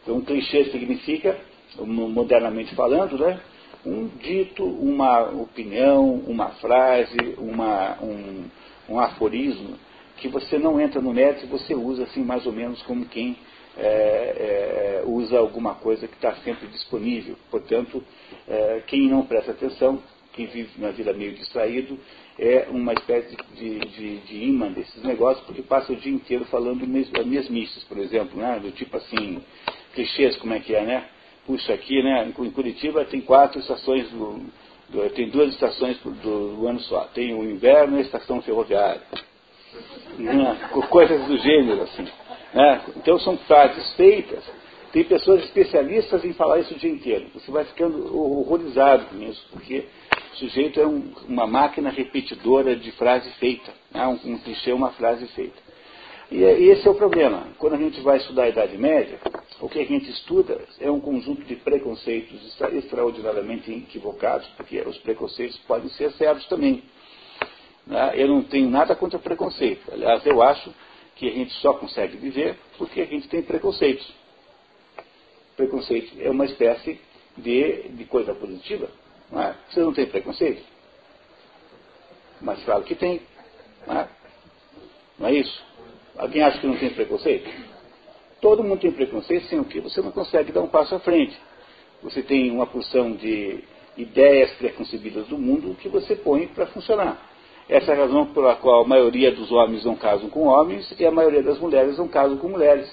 Então, 0.01 0.17
um 0.17 0.21
clichê 0.21 0.65
significa, 0.65 1.38
modernamente 1.80 2.73
falando, 2.75 3.17
né, 3.17 3.39
um 3.86 4.08
dito, 4.08 4.63
uma 4.63 5.30
opinião, 5.30 6.15
uma 6.27 6.49
frase, 6.49 7.36
uma, 7.38 7.97
um, 8.01 8.45
um 8.89 8.99
aforismo, 8.99 9.77
que 10.17 10.27
você 10.27 10.58
não 10.58 10.80
entra 10.80 10.99
no 10.99 11.13
mérito 11.13 11.45
e 11.45 11.47
você 11.47 11.75
usa 11.75 12.03
assim 12.03 12.23
mais 12.23 12.45
ou 12.45 12.51
menos 12.51 12.82
como 12.84 13.06
quem 13.06 13.38
é, 13.77 13.84
é, 13.86 15.03
usa 15.06 15.38
alguma 15.38 15.75
coisa 15.75 16.08
que 16.08 16.15
está 16.15 16.34
sempre 16.38 16.67
disponível. 16.67 17.36
Portanto, 17.51 18.03
é, 18.47 18.82
quem 18.88 19.08
não 19.08 19.25
presta 19.25 19.51
atenção 19.51 20.01
quem 20.38 20.45
vive 20.45 20.69
uma 20.78 20.91
vida 20.91 21.12
meio 21.13 21.34
distraído, 21.34 22.00
é 22.38 22.67
uma 22.69 22.93
espécie 22.93 23.36
de, 23.56 23.80
de, 23.80 24.17
de 24.19 24.43
imã 24.45 24.71
desses 24.71 25.02
negócios, 25.04 25.43
porque 25.47 25.63
passa 25.63 25.91
o 25.91 25.95
dia 25.95 26.13
inteiro 26.13 26.45
falando 26.45 26.86
mes, 26.86 27.10
mesmices, 27.26 27.84
por 27.86 27.97
exemplo, 27.97 28.39
né? 28.39 28.60
do 28.62 28.71
tipo 28.71 28.95
assim, 28.95 29.41
clichês, 29.95 30.36
como 30.38 30.54
é 30.54 30.60
que 30.60 30.76
é, 30.76 30.84
né? 30.84 31.06
Puxa, 31.47 31.73
aqui, 31.73 32.04
né? 32.04 32.32
Em 32.39 32.52
Curitiba 32.52 33.04
tem 33.06 33.21
quatro 33.21 33.60
estações 33.60 34.10
do, 34.12 34.45
tem 35.15 35.30
duas 35.30 35.50
estações 35.50 35.97
do, 36.00 36.12
do, 36.12 36.67
ano 36.67 36.80
só. 36.82 37.06
Tem 37.13 37.34
o 37.34 37.43
inverno 37.43 37.97
e 37.97 38.00
a 38.00 38.02
estação 38.02 38.41
ferroviária. 38.41 39.02
Né? 40.17 40.69
Coisas 40.89 41.26
do 41.26 41.38
gênero, 41.38 41.82
assim. 41.84 42.08
Né? 42.54 42.82
Então 42.97 43.19
são 43.19 43.38
frases 43.39 43.93
feitas. 43.95 44.43
Tem 44.91 45.04
pessoas 45.04 45.43
especialistas 45.43 46.23
em 46.23 46.34
falar 46.34 46.60
isso 46.60 46.73
o 46.73 46.78
dia 46.78 46.89
inteiro. 46.89 47.28
Você 47.34 47.52
vai 47.52 47.65
ficando 47.65 48.15
horrorizado 48.17 49.06
com 49.06 49.21
isso, 49.21 49.45
porque 49.52 49.86
o 50.34 50.36
sujeito 50.38 50.80
é 50.80 50.88
um, 50.88 51.12
uma 51.28 51.45
máquina 51.45 51.89
repetidora 51.89 52.76
de 52.76 52.91
frase 52.93 53.30
feita. 53.32 53.71
Né? 53.91 54.08
Um, 54.08 54.34
um 54.34 54.38
clichê 54.38 54.71
é 54.71 54.73
uma 54.73 54.91
frase 54.91 55.28
feita. 55.28 55.67
E, 56.32 56.43
é, 56.43 56.60
e 56.60 56.69
esse 56.69 56.88
é 56.88 56.91
o 56.91 56.95
problema. 56.95 57.47
Quando 57.58 57.73
a 57.73 57.78
gente 57.78 58.00
vai 58.02 58.17
estudar 58.17 58.43
a 58.43 58.50
Idade 58.50 58.78
Média, 58.78 59.19
o 59.62 59.69
que 59.69 59.80
a 59.80 59.86
gente 59.86 60.10
estuda 60.10 60.60
é 60.80 60.89
um 60.89 61.00
conjunto 61.00 61.43
de 61.43 61.56
preconceitos 61.56 62.45
extra, 62.45 62.73
extraordinariamente 62.76 63.71
equivocados, 63.71 64.47
porque 64.58 64.80
os 64.82 64.97
preconceitos 65.00 65.58
podem 65.60 65.89
ser 65.89 66.12
certos 66.13 66.45
também. 66.47 66.84
Né? 67.86 68.13
Eu 68.15 68.28
não 68.28 68.43
tenho 68.43 68.69
nada 68.69 68.95
contra 68.95 69.19
preconceito. 69.19 69.91
Aliás, 69.91 70.26
eu 70.26 70.41
acho 70.41 70.73
que 71.15 71.28
a 71.28 71.32
gente 71.32 71.54
só 71.56 71.73
consegue 71.73 72.17
viver 72.17 72.58
porque 72.78 73.02
a 73.02 73.06
gente 73.06 73.28
tem 73.28 73.41
preconceitos. 73.41 74.08
Preconceito 75.58 76.13
é 76.22 76.30
uma 76.30 76.46
espécie 76.46 77.00
de, 77.36 77.89
de 77.89 78.06
coisa 78.06 78.34
positiva. 78.34 78.88
Não 79.32 79.41
é? 79.41 79.56
Você 79.70 79.80
não 79.82 79.91
tem 79.91 80.06
preconceito? 80.06 80.63
Mas 82.39 82.63
claro 82.63 82.84
que 82.84 82.96
tem. 82.96 83.22
Não 83.86 84.00
é? 84.00 84.08
não 85.17 85.28
é 85.28 85.34
isso? 85.34 85.65
Alguém 86.15 86.43
acha 86.43 86.60
que 86.60 86.67
não 86.67 86.78
tem 86.78 86.91
preconceito? 86.91 87.50
Todo 88.39 88.63
mundo 88.63 88.80
tem 88.80 88.91
preconceito, 88.91 89.48
sem 89.48 89.60
o 89.60 89.65
que 89.65 89.82
você 89.82 90.00
não 90.00 90.12
consegue 90.12 90.52
dar 90.52 90.62
um 90.62 90.67
passo 90.67 90.93
à 90.93 91.00
frente. 91.00 91.36
Você 92.04 92.22
tem 92.22 92.52
uma 92.52 92.67
porção 92.67 93.13
de 93.13 93.63
ideias 93.98 94.52
preconcebidas 94.52 95.28
do 95.28 95.38
mundo 95.38 95.76
que 95.82 95.89
você 95.89 96.15
põe 96.15 96.48
para 96.48 96.67
funcionar. 96.67 97.20
Essa 97.67 97.91
é 97.91 97.96
a 97.96 98.06
razão 98.06 98.28
pela 98.28 98.56
qual 98.56 98.84
a 98.84 98.88
maioria 98.88 99.32
dos 99.32 99.52
homens 99.52 99.84
não 99.84 99.96
casam 99.96 100.30
com 100.30 100.43
homens 100.43 100.93
e 100.98 101.06
a 101.06 101.12
maioria 101.12 101.41
das 101.41 101.58
mulheres 101.58 101.98
não 101.98 102.08
casam 102.08 102.38
com 102.38 102.48
mulheres. 102.48 102.88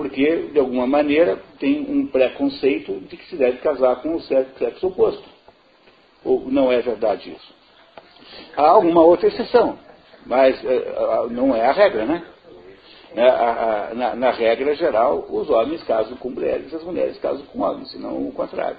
Porque, 0.00 0.48
de 0.50 0.58
alguma 0.58 0.86
maneira, 0.86 1.38
tem 1.58 1.82
um 1.86 2.06
preconceito 2.06 3.00
de 3.00 3.18
que 3.18 3.26
se 3.26 3.36
deve 3.36 3.58
casar 3.58 3.96
com 3.96 4.14
o 4.14 4.22
sexo 4.22 4.86
oposto. 4.86 5.28
Ou 6.24 6.50
não 6.50 6.72
é 6.72 6.80
verdade 6.80 7.28
isso? 7.30 7.54
Há 8.56 8.66
alguma 8.66 9.02
outra 9.02 9.28
exceção, 9.28 9.78
mas 10.24 10.58
é, 10.64 11.26
não 11.28 11.54
é 11.54 11.66
a 11.66 11.72
regra, 11.72 12.06
né? 12.06 12.24
É, 13.14 13.94
na, 13.94 14.16
na, 14.16 14.30
regra 14.30 14.74
geral, 14.74 15.26
os 15.28 15.50
homens 15.50 15.82
casam 15.82 16.16
com 16.16 16.30
mulheres, 16.30 16.72
as 16.72 16.82
mulheres 16.82 17.18
casam 17.18 17.44
com 17.44 17.60
homens, 17.60 17.94
não 18.00 18.26
o 18.26 18.32
contrário. 18.32 18.78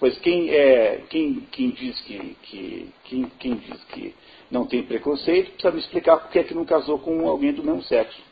Pois 0.00 0.18
quem, 0.18 0.50
é, 0.50 1.02
quem, 1.08 1.46
quem 1.52 1.70
diz 1.70 2.00
que, 2.00 2.36
que 2.42 2.92
quem, 3.04 3.24
quem, 3.38 3.54
diz 3.54 3.84
que 3.84 4.16
não 4.50 4.66
tem 4.66 4.82
preconceito 4.82 5.52
precisa 5.52 5.70
me 5.70 5.78
explicar 5.78 6.16
por 6.16 6.36
é 6.36 6.42
que 6.42 6.54
não 6.54 6.64
casou 6.64 6.98
com 6.98 7.28
alguém 7.28 7.52
do 7.52 7.62
mesmo 7.62 7.84
sexo 7.84 8.29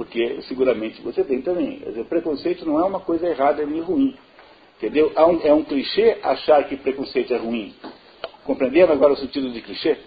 porque 0.00 0.40
seguramente 0.48 1.02
você 1.02 1.22
tem 1.22 1.42
também. 1.42 1.76
Dizer, 1.80 2.06
preconceito 2.06 2.64
não 2.64 2.80
é 2.80 2.84
uma 2.84 3.00
coisa 3.00 3.28
errada 3.28 3.66
nem 3.66 3.82
ruim. 3.82 4.16
Entendeu? 4.78 5.12
É 5.14 5.52
um 5.52 5.62
clichê 5.62 6.16
achar 6.22 6.66
que 6.66 6.78
preconceito 6.78 7.34
é 7.34 7.36
ruim. 7.36 7.74
Compreenderam 8.44 8.94
agora 8.94 9.12
o 9.12 9.16
sentido 9.18 9.52
de 9.52 9.60
clichê? 9.60 9.98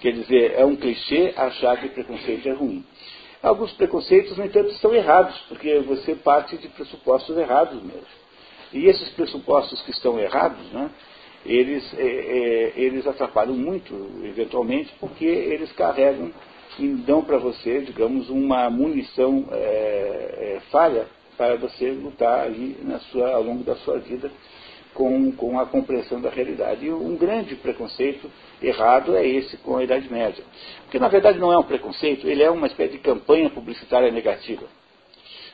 Quer 0.00 0.12
dizer, 0.12 0.54
é 0.56 0.64
um 0.64 0.76
clichê 0.76 1.34
achar 1.36 1.78
que 1.78 1.90
preconceito 1.90 2.48
é 2.48 2.52
ruim. 2.52 2.82
Alguns 3.42 3.70
preconceitos, 3.72 4.38
no 4.38 4.46
entanto, 4.46 4.70
estão 4.70 4.94
errados, 4.94 5.38
porque 5.46 5.80
você 5.80 6.14
parte 6.14 6.56
de 6.56 6.68
pressupostos 6.68 7.36
errados 7.36 7.82
mesmo. 7.82 8.06
E 8.72 8.86
esses 8.86 9.10
pressupostos 9.10 9.82
que 9.82 9.90
estão 9.90 10.18
errados, 10.18 10.64
né, 10.72 10.90
eles, 11.44 11.84
é, 11.98 12.02
é, 12.02 12.72
eles 12.76 13.06
atrapalham 13.06 13.54
muito, 13.54 13.92
eventualmente, 14.24 14.90
porque 14.98 15.26
eles 15.26 15.70
carregam 15.72 16.32
e 16.80 16.88
dão 16.88 17.22
para 17.22 17.38
você, 17.38 17.80
digamos, 17.80 18.30
uma 18.30 18.70
munição 18.70 19.46
é, 19.52 19.56
é, 19.56 20.60
falha 20.70 21.06
para 21.36 21.56
você 21.56 21.90
lutar 21.90 22.46
aí 22.46 22.76
na 22.82 22.98
sua, 22.98 23.32
ao 23.32 23.42
longo 23.42 23.62
da 23.62 23.76
sua 23.76 23.98
vida 23.98 24.30
com, 24.94 25.32
com 25.32 25.58
a 25.58 25.66
compreensão 25.66 26.20
da 26.20 26.30
realidade. 26.30 26.86
E 26.86 26.92
um 26.92 27.16
grande 27.16 27.54
preconceito 27.56 28.30
errado 28.60 29.16
é 29.16 29.26
esse 29.26 29.56
com 29.58 29.76
a 29.76 29.84
Idade 29.84 30.10
Média. 30.10 30.44
Porque 30.84 30.98
na 30.98 31.08
verdade 31.08 31.38
não 31.38 31.52
é 31.52 31.58
um 31.58 31.62
preconceito, 31.62 32.26
ele 32.26 32.42
é 32.42 32.50
uma 32.50 32.66
espécie 32.66 32.92
de 32.92 32.98
campanha 32.98 33.50
publicitária 33.50 34.10
negativa. 34.10 34.66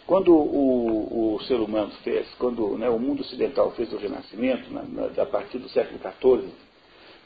Quando 0.07 0.33
o, 0.33 1.35
o 1.35 1.41
ser 1.43 1.57
humano 1.57 1.91
fez, 2.05 2.27
quando 2.39 2.79
né, 2.79 2.89
o 2.89 2.99
mundo 2.99 3.23
ocidental 3.23 3.73
fez 3.73 3.93
o 3.93 3.97
Renascimento, 3.97 4.73
na, 4.73 4.83
na, 4.83 5.23
a 5.23 5.27
partir 5.27 5.59
do 5.59 5.69
século 5.69 5.99
XIV, 5.99 6.49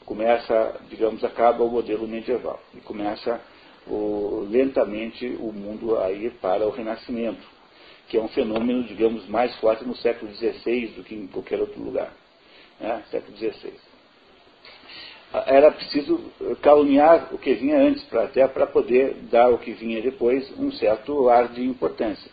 começa, 0.05 0.81
digamos, 0.89 1.23
acaba 1.23 1.63
o 1.63 1.69
modelo 1.69 2.07
medieval 2.07 2.59
e 2.75 2.81
começa 2.81 3.39
o, 3.91 4.47
lentamente 4.49 5.25
o 5.39 5.51
mundo 5.51 5.99
a 5.99 6.11
ir 6.11 6.31
para 6.41 6.65
o 6.65 6.71
Renascimento, 6.71 7.45
que 8.07 8.17
é 8.17 8.21
um 8.21 8.29
fenômeno, 8.29 8.83
digamos, 8.83 9.27
mais 9.27 9.53
forte 9.57 9.85
no 9.85 9.95
século 9.95 10.33
XVI 10.33 10.87
do 10.95 11.03
que 11.03 11.13
em 11.13 11.27
qualquer 11.27 11.59
outro 11.59 11.81
lugar. 11.81 12.13
Né? 12.79 13.03
Século 13.11 13.37
XVI. 13.37 13.73
Era 15.45 15.71
preciso 15.71 16.19
caluniar 16.61 17.29
o 17.33 17.37
que 17.37 17.53
vinha 17.53 17.77
antes, 17.77 18.03
pra, 18.03 18.23
até 18.23 18.45
para 18.47 18.67
poder 18.67 19.15
dar 19.29 19.45
ao 19.45 19.57
que 19.57 19.71
vinha 19.71 20.01
depois 20.01 20.51
um 20.57 20.71
certo 20.71 21.29
ar 21.29 21.49
de 21.49 21.63
importância. 21.63 22.29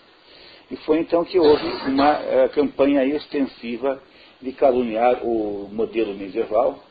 E 0.70 0.76
foi 0.78 0.98
então 0.98 1.24
que 1.24 1.38
houve 1.38 1.64
uma 1.86 2.18
uh, 2.18 2.48
campanha 2.50 3.04
extensiva 3.04 4.02
de 4.40 4.52
caluniar 4.52 5.24
o 5.24 5.68
modelo 5.72 6.14
medieval, 6.14 6.82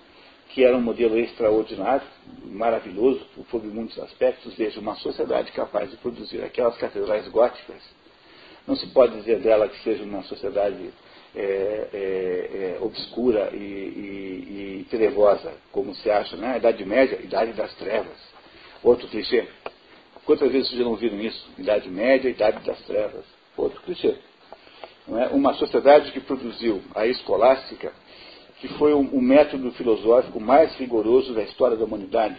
que 0.50 0.64
era 0.64 0.76
um 0.76 0.82
modelo 0.82 1.18
extraordinário, 1.18 2.08
maravilhoso, 2.46 3.26
sob 3.52 3.68
muitos 3.68 3.98
aspectos, 4.00 4.56
veja, 4.56 4.80
uma 4.80 4.96
sociedade 4.96 5.52
capaz 5.52 5.92
de 5.92 5.98
produzir 5.98 6.44
aquelas 6.44 6.78
catedrais 6.78 7.28
góticas. 7.28 7.82
Não 8.66 8.76
se 8.76 8.88
pode 8.88 9.16
dizer 9.18 9.40
dela 9.40 9.68
que 9.68 9.82
seja 9.84 10.04
uma 10.04 10.24
sociedade 10.24 10.92
é, 11.36 11.42
é, 11.94 12.78
é, 12.78 12.78
obscura 12.82 13.52
e, 13.54 13.58
e, 13.58 14.80
e, 14.82 14.88
trevosa, 14.90 15.54
como 15.72 15.94
se 15.96 16.10
acha, 16.10 16.36
né? 16.36 16.58
Idade 16.58 16.84
Média, 16.86 17.20
Idade 17.22 17.54
das 17.54 17.74
Trevas. 17.76 18.18
Outro 18.84 19.08
clichê. 19.08 19.48
Quantas 20.26 20.52
vezes 20.52 20.70
vocês 20.70 20.80
já 20.80 20.86
não 20.86 20.96
viram 20.96 21.20
isso? 21.22 21.48
Idade 21.58 21.90
Média, 21.90 22.30
Idade 22.30 22.66
das 22.66 22.80
Trevas. 22.82 23.26
Outro 23.56 23.82
clichê. 23.82 24.16
É? 25.10 25.28
Uma 25.28 25.54
sociedade 25.54 26.12
que 26.12 26.20
produziu 26.20 26.82
a 26.94 27.06
escolástica 27.08 27.94
que 28.60 28.68
foi 28.70 28.94
o, 28.94 29.22
método 29.22 29.72
filosófico 29.74 30.40
mais 30.40 30.76
rigoroso 30.78 31.34
da 31.34 31.44
história 31.44 31.78
da 31.78 31.86
humanidade. 31.86 32.38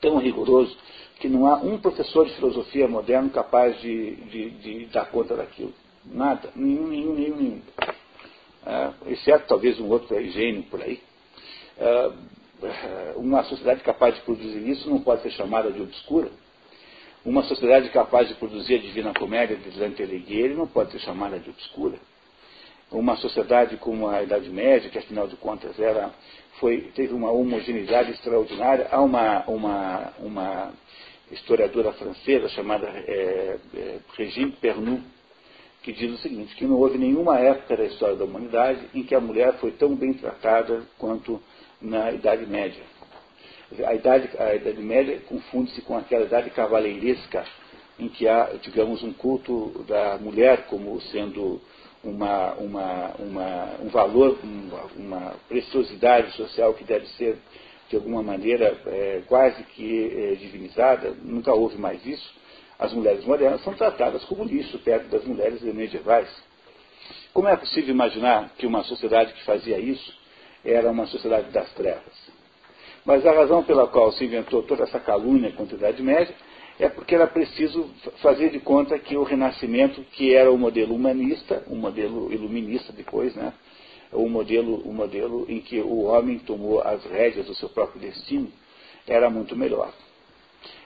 Tão 0.00 0.18
rigoroso 0.18 0.76
que 1.18 1.28
não 1.28 1.46
há 1.46 1.56
um 1.56 1.78
professor 1.78 2.26
de 2.26 2.34
filosofia 2.34 2.88
moderno 2.88 3.30
capaz 3.30 3.78
de, 3.80 4.16
de, 4.16 4.50
de 4.50 4.86
dar 4.86 5.10
conta 5.10 5.36
daquilo. 5.36 5.74
Nada, 6.04 6.50
nenhum, 6.54 6.86
nenhum, 6.86 7.14
nenhum, 7.14 7.36
nenhum. 7.36 7.62
É, 8.64 9.12
exceto 9.12 9.46
talvez 9.48 9.78
um 9.80 9.88
outro 9.88 10.18
gênio 10.30 10.62
por 10.64 10.80
aí. 10.80 11.00
É, 11.76 12.12
uma 13.16 13.42
sociedade 13.44 13.82
capaz 13.82 14.14
de 14.14 14.20
produzir 14.22 14.68
isso 14.68 14.88
não 14.88 15.00
pode 15.00 15.22
ser 15.22 15.30
chamada 15.30 15.70
de 15.70 15.82
obscura. 15.82 16.30
Uma 17.24 17.42
sociedade 17.42 17.88
capaz 17.90 18.28
de 18.28 18.34
produzir 18.34 18.76
a 18.76 18.78
Divina 18.78 19.12
Comédia 19.12 19.56
de 19.56 19.70
Dante 19.78 20.02
Alighieri 20.02 20.54
não 20.54 20.66
pode 20.66 20.92
ser 20.92 21.00
chamada 21.00 21.38
de 21.38 21.50
obscura. 21.50 21.98
Uma 22.90 23.16
sociedade 23.16 23.76
como 23.76 24.08
a 24.08 24.22
Idade 24.22 24.48
Média, 24.48 24.90
que 24.90 24.98
afinal 24.98 25.28
de 25.28 25.36
contas 25.36 25.78
era, 25.78 26.10
foi, 26.58 26.90
teve 26.94 27.14
uma 27.14 27.30
homogeneidade 27.30 28.10
extraordinária. 28.10 28.88
Há 28.90 29.00
uma, 29.00 29.44
uma, 29.46 30.12
uma 30.18 30.72
historiadora 31.30 31.92
francesa 31.92 32.48
chamada 32.48 32.88
é, 32.88 33.58
é, 33.74 33.98
Regine 34.16 34.52
Pernoud, 34.52 35.02
que 35.82 35.92
diz 35.92 36.12
o 36.12 36.18
seguinte, 36.18 36.54
que 36.56 36.66
não 36.66 36.76
houve 36.76 36.98
nenhuma 36.98 37.38
época 37.38 37.76
da 37.76 37.84
história 37.84 38.16
da 38.16 38.24
humanidade 38.24 38.80
em 38.92 39.02
que 39.02 39.14
a 39.14 39.20
mulher 39.20 39.54
foi 39.54 39.70
tão 39.72 39.94
bem 39.94 40.12
tratada 40.12 40.82
quanto 40.98 41.40
na 41.80 42.12
Idade 42.12 42.44
Média. 42.46 42.82
A 43.86 43.94
Idade, 43.94 44.28
a 44.36 44.54
idade 44.54 44.80
Média 44.82 45.20
confunde-se 45.28 45.80
com 45.82 45.96
aquela 45.96 46.24
idade 46.24 46.50
cavaleiresca, 46.50 47.44
em 48.00 48.08
que 48.08 48.26
há, 48.26 48.50
digamos, 48.60 49.02
um 49.02 49.12
culto 49.12 49.84
da 49.86 50.18
mulher 50.18 50.66
como 50.66 51.00
sendo 51.02 51.60
uma, 52.02 52.54
uma, 52.54 53.14
uma, 53.18 53.76
um 53.82 53.88
valor, 53.88 54.38
uma, 54.96 55.34
preciosidade 55.48 56.32
social 56.32 56.74
que 56.74 56.84
deve 56.84 57.06
ser, 57.08 57.36
de 57.88 57.96
alguma 57.96 58.22
maneira, 58.22 58.80
é, 58.86 59.22
quase 59.26 59.62
que 59.64 60.10
é, 60.14 60.34
divinizada. 60.36 61.14
Nunca 61.22 61.52
houve 61.52 61.76
mais 61.76 62.04
isso. 62.06 62.34
As 62.78 62.92
mulheres 62.92 63.24
modernas 63.24 63.62
são 63.62 63.74
tratadas 63.74 64.24
como 64.24 64.44
lixo 64.44 64.78
perto 64.78 65.08
das 65.08 65.24
mulheres 65.24 65.60
medievais. 65.62 66.28
Como 67.32 67.48
é 67.48 67.56
possível 67.56 67.90
imaginar 67.94 68.50
que 68.56 68.66
uma 68.66 68.82
sociedade 68.84 69.32
que 69.34 69.44
fazia 69.44 69.78
isso 69.78 70.18
era 70.64 70.90
uma 70.90 71.06
sociedade 71.06 71.50
das 71.50 71.70
trevas? 71.74 72.40
Mas 73.04 73.24
a 73.26 73.32
razão 73.32 73.62
pela 73.62 73.86
qual 73.86 74.12
se 74.12 74.24
inventou 74.24 74.62
toda 74.62 74.84
essa 74.84 74.98
calúnia 74.98 75.52
contra 75.52 75.76
a 75.76 75.78
Idade 75.78 76.02
Média 76.02 76.34
é 76.80 76.88
porque 76.88 77.14
era 77.14 77.26
preciso 77.26 77.90
fazer 78.22 78.50
de 78.50 78.58
conta 78.58 78.98
que 78.98 79.14
o 79.14 79.22
Renascimento, 79.22 80.02
que 80.12 80.34
era 80.34 80.50
o 80.50 80.56
modelo 80.56 80.94
humanista, 80.94 81.62
o 81.66 81.74
modelo 81.74 82.32
iluminista 82.32 82.90
depois, 82.90 83.34
né, 83.34 83.52
o 84.10 84.26
modelo, 84.28 84.76
o 84.76 84.92
modelo 84.92 85.44
em 85.46 85.60
que 85.60 85.78
o 85.78 86.04
homem 86.04 86.38
tomou 86.38 86.80
as 86.80 87.04
rédeas 87.04 87.46
do 87.46 87.54
seu 87.54 87.68
próprio 87.68 88.00
destino, 88.00 88.50
era 89.06 89.28
muito 89.28 89.54
melhor. 89.54 89.92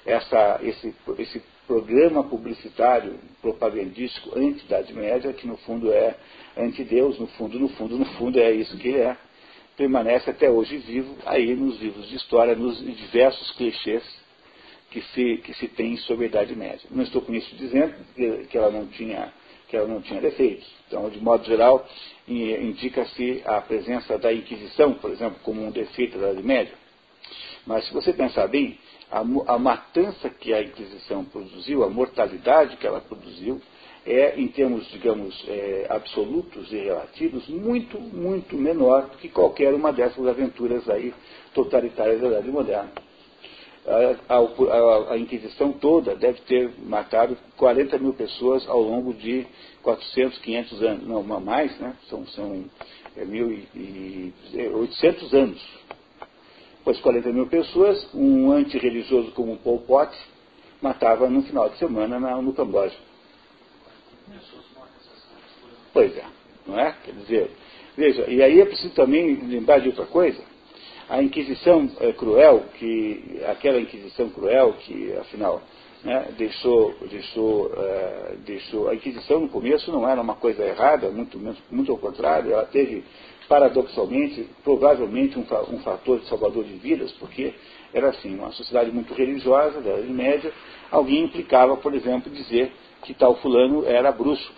Essa, 0.04 0.60
esse, 0.62 0.94
esse 1.18 1.40
programa 1.66 2.24
publicitário 2.24 3.18
propagandístico 3.40 4.36
anti-Idade 4.36 4.92
Média, 4.92 5.32
que 5.32 5.46
no 5.46 5.56
fundo 5.58 5.92
é 5.92 6.16
anti-Deus, 6.56 7.20
no 7.20 7.28
fundo, 7.28 7.58
no 7.58 7.68
fundo, 7.68 7.96
no 7.96 8.04
fundo 8.16 8.40
é 8.40 8.50
isso 8.50 8.76
que 8.78 8.88
ele 8.88 8.98
é, 8.98 9.16
permanece 9.76 10.28
até 10.28 10.50
hoje 10.50 10.76
vivo 10.76 11.16
aí 11.24 11.54
nos 11.54 11.80
livros 11.80 12.08
de 12.08 12.16
história, 12.16 12.54
nos 12.56 12.78
diversos 12.78 13.52
clichês 13.52 14.23
que 14.94 15.02
se, 15.12 15.38
que 15.38 15.52
se 15.54 15.66
tem 15.66 15.96
sobre 15.96 16.26
a 16.26 16.28
Idade 16.28 16.54
Média. 16.54 16.88
Não 16.88 17.02
estou 17.02 17.20
com 17.20 17.34
isso 17.34 17.52
dizendo 17.56 17.92
que, 18.14 18.46
que 18.46 18.56
ela 18.56 18.70
não 18.70 18.86
tinha 18.86 19.32
que 19.66 19.76
ela 19.76 19.88
não 19.88 20.00
tinha 20.00 20.20
defeitos. 20.20 20.70
Então, 20.86 21.08
de 21.08 21.18
modo 21.18 21.44
geral, 21.44 21.84
indica-se 22.28 23.42
a 23.44 23.60
presença 23.62 24.16
da 24.18 24.32
Inquisição, 24.32 24.92
por 24.94 25.10
exemplo, 25.10 25.40
como 25.42 25.66
um 25.66 25.70
defeito 25.70 26.16
da 26.16 26.30
Idade 26.30 26.46
Média. 26.46 26.74
Mas 27.66 27.86
se 27.86 27.92
você 27.92 28.12
pensar 28.12 28.46
bem, 28.46 28.78
a, 29.10 29.20
a 29.20 29.58
matança 29.58 30.30
que 30.30 30.52
a 30.52 30.62
Inquisição 30.62 31.24
produziu, 31.24 31.82
a 31.82 31.88
mortalidade 31.88 32.76
que 32.76 32.86
ela 32.86 33.00
produziu, 33.00 33.60
é, 34.06 34.38
em 34.38 34.46
termos, 34.46 34.86
digamos, 34.90 35.44
é, 35.48 35.86
absolutos 35.88 36.70
e 36.70 36.76
relativos, 36.76 37.48
muito, 37.48 37.98
muito 37.98 38.56
menor 38.56 39.08
do 39.08 39.16
que 39.16 39.28
qualquer 39.28 39.74
uma 39.74 39.92
dessas 39.92 40.24
aventuras 40.24 40.88
aí 40.88 41.12
totalitárias 41.52 42.20
da 42.20 42.28
Idade 42.28 42.50
Moderna 42.50 42.92
a, 43.86 44.34
a, 44.34 45.12
a, 45.12 45.18
Inquisição 45.18 45.72
toda 45.72 46.14
deve 46.16 46.40
ter 46.42 46.72
matado 46.86 47.36
40 47.56 47.98
mil 47.98 48.14
pessoas 48.14 48.66
ao 48.68 48.80
longo 48.80 49.12
de 49.12 49.46
400, 49.82 50.38
500 50.38 50.82
anos, 50.82 51.06
não 51.06 51.22
mais, 51.40 51.78
né? 51.78 51.94
São, 52.08 52.26
são 52.28 52.64
é, 53.16 53.24
mil 53.24 53.52
e, 53.52 54.32
800 54.54 55.34
anos. 55.34 55.84
Pois 56.82 56.98
40 57.00 57.30
mil 57.30 57.46
pessoas, 57.46 58.08
um 58.14 58.52
antirreligioso 58.52 59.32
como 59.32 59.56
Pol 59.58 59.80
Pot 59.80 60.14
matava 60.80 61.28
no 61.28 61.42
final 61.42 61.68
de 61.68 61.78
semana 61.78 62.18
na, 62.18 62.40
no 62.40 62.54
Camboja. 62.54 62.96
Pois 65.92 66.16
é, 66.16 66.24
não 66.66 66.78
é? 66.78 66.96
Quer 67.04 67.12
dizer, 67.12 67.50
veja, 67.96 68.30
e 68.30 68.42
aí 68.42 68.60
é 68.60 68.64
preciso 68.64 68.94
também 68.94 69.34
lembrar 69.46 69.78
de 69.78 69.88
outra 69.88 70.06
coisa 70.06 70.53
a 71.08 71.22
Inquisição 71.22 71.90
é, 72.00 72.12
cruel, 72.12 72.64
que 72.78 73.40
aquela 73.46 73.80
Inquisição 73.80 74.30
cruel 74.30 74.74
que, 74.80 75.12
afinal, 75.18 75.62
né, 76.02 76.28
deixou, 76.36 76.94
deixou, 77.10 77.66
uh, 77.66 78.36
deixou. 78.44 78.88
A 78.88 78.94
Inquisição 78.94 79.40
no 79.40 79.48
começo 79.48 79.90
não 79.90 80.08
era 80.08 80.20
uma 80.20 80.34
coisa 80.34 80.64
errada, 80.64 81.10
muito, 81.10 81.38
muito 81.70 81.92
ao 81.92 81.98
contrário, 81.98 82.52
ela 82.52 82.66
teve, 82.66 83.04
paradoxalmente, 83.48 84.48
provavelmente 84.62 85.38
um, 85.38 85.46
um 85.70 85.78
fator 85.80 86.20
de 86.20 86.26
salvador 86.26 86.64
de 86.64 86.74
vidas, 86.74 87.12
porque 87.12 87.54
era 87.92 88.08
assim, 88.08 88.34
uma 88.34 88.52
sociedade 88.52 88.90
muito 88.90 89.14
religiosa, 89.14 89.80
da 89.80 89.94
Idade 89.94 90.12
Média, 90.12 90.52
alguém 90.90 91.24
implicava, 91.24 91.76
por 91.76 91.94
exemplo, 91.94 92.30
dizer 92.30 92.72
que 93.02 93.14
tal 93.14 93.36
fulano 93.36 93.84
era 93.86 94.10
bruxo. 94.10 94.52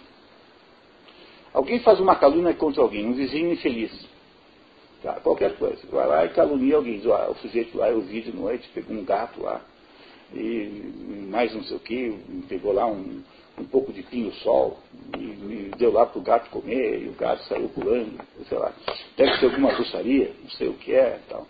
Alguém 1.52 1.80
faz 1.80 2.00
uma 2.00 2.16
calúnia 2.16 2.54
contra 2.54 2.82
alguém, 2.82 3.06
um 3.06 3.14
vizinho 3.14 3.52
infeliz 3.52 4.15
tá? 5.02 5.14
qualquer 5.14 5.56
coisa. 5.56 5.78
Vai 5.90 6.06
lá 6.06 6.24
e 6.24 6.30
calunia 6.30 6.76
alguém. 6.76 6.98
Diz, 6.98 7.06
ah, 7.06 7.30
o 7.30 7.36
sujeito 7.36 7.76
lá, 7.76 7.88
eu 7.90 8.00
vi 8.00 8.22
de 8.22 8.34
noite, 8.34 8.68
pegou 8.74 8.96
um 8.96 9.04
gato 9.04 9.40
lá, 9.40 9.60
e 10.34 11.26
mais 11.30 11.54
não 11.54 11.62
sei 11.64 11.76
o 11.76 11.80
que, 11.80 12.18
pegou 12.48 12.72
lá 12.72 12.86
um, 12.86 13.22
um 13.58 13.64
pouco 13.64 13.92
de 13.92 14.02
pinho-sol, 14.02 14.78
e, 15.16 15.22
e, 15.22 15.70
deu 15.76 15.92
lá 15.92 16.06
para 16.06 16.18
o 16.18 16.22
gato 16.22 16.50
comer, 16.50 17.02
e 17.02 17.08
o 17.08 17.12
gato 17.12 17.42
saiu 17.44 17.68
pulando, 17.68 18.18
sei 18.48 18.58
lá. 18.58 18.72
Deve 19.16 19.38
ser 19.38 19.46
alguma 19.46 19.72
bruxaria, 19.72 20.32
não 20.42 20.50
sei 20.50 20.68
o 20.68 20.74
que 20.74 20.92
é 20.92 21.20
tal. 21.28 21.46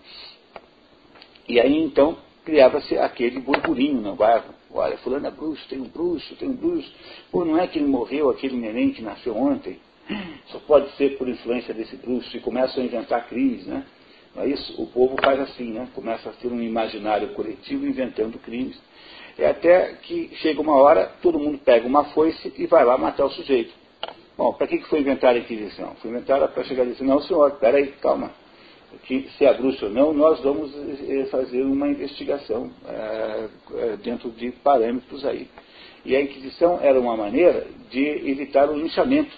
E 1.49 1.61
aí 1.61 1.79
então 1.79 2.19
criava-se 2.45 2.97
aquele 2.97 3.41
burburinho 3.41 4.01
no 4.01 4.15
bairro. 4.15 4.55
Olha, 4.73 4.97
fulano 4.99 5.27
é 5.27 5.31
bruxo, 5.31 5.67
tem 5.69 5.81
um 5.81 5.89
bruxo, 5.89 6.37
tem 6.37 6.49
um 6.49 6.55
bruxo. 6.55 6.93
Pô, 7.31 7.45
não 7.45 7.59
é 7.59 7.67
que 7.67 7.79
ele 7.79 7.89
morreu, 7.89 8.31
aquele 8.31 8.57
neném 8.57 8.93
que 8.93 9.03
nasceu 9.03 9.37
ontem? 9.37 9.81
Só 10.47 10.59
pode 10.61 10.91
ser 10.97 11.17
por 11.19 11.29
influência 11.29 11.75
desse 11.75 11.97
bruxo 11.97 12.37
e 12.37 12.41
começam 12.41 12.83
a 12.83 12.87
inventar 12.87 13.29
crimes, 13.29 13.67
né? 13.67 13.85
Não 14.35 14.43
é 14.43 14.49
isso? 14.49 14.81
O 14.81 14.87
povo 14.87 15.17
faz 15.23 15.41
assim, 15.41 15.73
né? 15.73 15.89
Começa 15.95 16.29
a 16.29 16.33
ter 16.33 16.49
um 16.49 16.61
imaginário 16.61 17.29
coletivo 17.29 17.87
inventando 17.87 18.39
crimes. 18.39 18.79
É 19.39 19.49
até 19.49 19.95
que 20.03 20.31
chega 20.37 20.61
uma 20.61 20.75
hora, 20.75 21.13
todo 21.23 21.39
mundo 21.39 21.59
pega 21.59 21.87
uma 21.87 22.05
foice 22.05 22.53
e 22.57 22.67
vai 22.67 22.85
lá 22.85 22.97
matar 22.97 23.25
o 23.25 23.31
sujeito. 23.31 23.73
Bom, 24.37 24.53
para 24.53 24.67
que 24.67 24.79
foi 24.85 25.01
inventada 25.01 25.39
a 25.39 25.41
Inquisição? 25.41 25.95
Foi 25.97 26.11
inventada 26.11 26.47
para 26.49 26.65
chegar 26.65 26.85
e 26.85 26.93
dizer, 26.93 27.05
não 27.05 27.21
senhor, 27.23 27.53
peraí, 27.53 27.89
calma. 28.03 28.31
Que, 29.05 29.29
se 29.37 29.45
é 29.45 29.53
bruxo 29.53 29.87
ou 29.87 29.91
não, 29.91 30.13
nós 30.13 30.41
vamos 30.41 30.73
eh, 30.75 31.27
fazer 31.31 31.63
uma 31.63 31.89
investigação 31.89 32.71
é, 32.87 33.97
dentro 34.03 34.31
de 34.31 34.51
parâmetros 34.53 35.25
aí. 35.25 35.49
E 36.05 36.15
a 36.15 36.21
Inquisição 36.21 36.79
era 36.81 36.99
uma 37.01 37.17
maneira 37.17 37.67
de 37.91 38.05
evitar 38.31 38.71
o 38.71 38.77
linchamento 38.77 39.35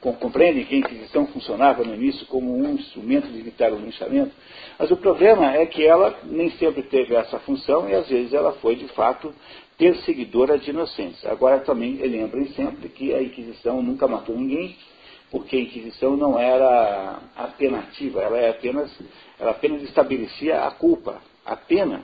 compreendem 0.00 0.64
que 0.64 0.74
a 0.74 0.78
Inquisição 0.78 1.26
funcionava 1.28 1.82
no 1.82 1.94
início 1.94 2.26
como 2.26 2.54
um 2.54 2.74
instrumento 2.74 3.28
de 3.28 3.38
evitar 3.38 3.72
o 3.72 3.76
linchamento, 3.76 4.32
mas 4.78 4.90
o 4.90 4.96
problema 4.96 5.54
é 5.54 5.66
que 5.66 5.84
ela 5.84 6.18
nem 6.24 6.50
sempre 6.52 6.82
teve 6.82 7.14
essa 7.14 7.38
função 7.40 7.88
e 7.88 7.94
às 7.94 8.08
vezes 8.08 8.32
ela 8.32 8.52
foi 8.54 8.76
de 8.76 8.86
fato 8.88 9.34
perseguidora 9.78 10.58
de 10.58 10.70
inocentes. 10.70 11.24
Agora 11.26 11.60
também 11.60 11.96
lembrem 11.96 12.48
sempre 12.48 12.88
que 12.88 13.14
a 13.14 13.22
Inquisição 13.22 13.82
nunca 13.82 14.06
matou 14.06 14.36
ninguém, 14.36 14.76
porque 15.30 15.56
a 15.56 15.60
Inquisição 15.60 16.16
não 16.16 16.38
era 16.38 17.20
apenativa, 17.36 18.22
ela, 18.22 18.38
é 18.38 18.50
apenas, 18.50 18.90
ela 19.38 19.50
apenas 19.50 19.82
estabelecia 19.82 20.62
a 20.64 20.70
culpa. 20.70 21.20
A 21.44 21.56
pena 21.56 22.02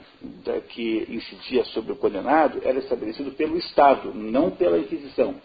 que 0.69 1.05
incidia 1.09 1.65
sobre 1.65 1.91
o 1.91 1.97
condenado 1.97 2.61
era 2.63 2.79
estabelecida 2.79 3.29
pelo 3.31 3.57
Estado, 3.57 4.13
não 4.13 4.51
pela 4.51 4.77
Inquisição. 4.77 5.35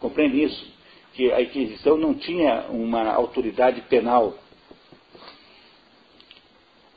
Compreende 0.00 0.42
isso? 0.42 0.79
Que 1.20 1.30
a 1.30 1.42
Inquisição 1.42 1.98
não 1.98 2.14
tinha 2.14 2.64
uma 2.70 3.12
autoridade 3.12 3.82
penal. 3.82 4.38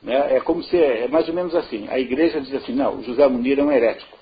Né? 0.02 0.36
É 0.36 0.40
como 0.40 0.62
se, 0.62 0.78
é 0.78 1.06
mais 1.08 1.28
ou 1.28 1.34
menos 1.34 1.54
assim, 1.54 1.86
a 1.90 1.98
igreja 1.98 2.40
diz 2.40 2.54
assim, 2.54 2.72
não, 2.72 3.02
José 3.02 3.28
Munir 3.28 3.58
é 3.58 3.62
um 3.62 3.70
herético. 3.70 4.16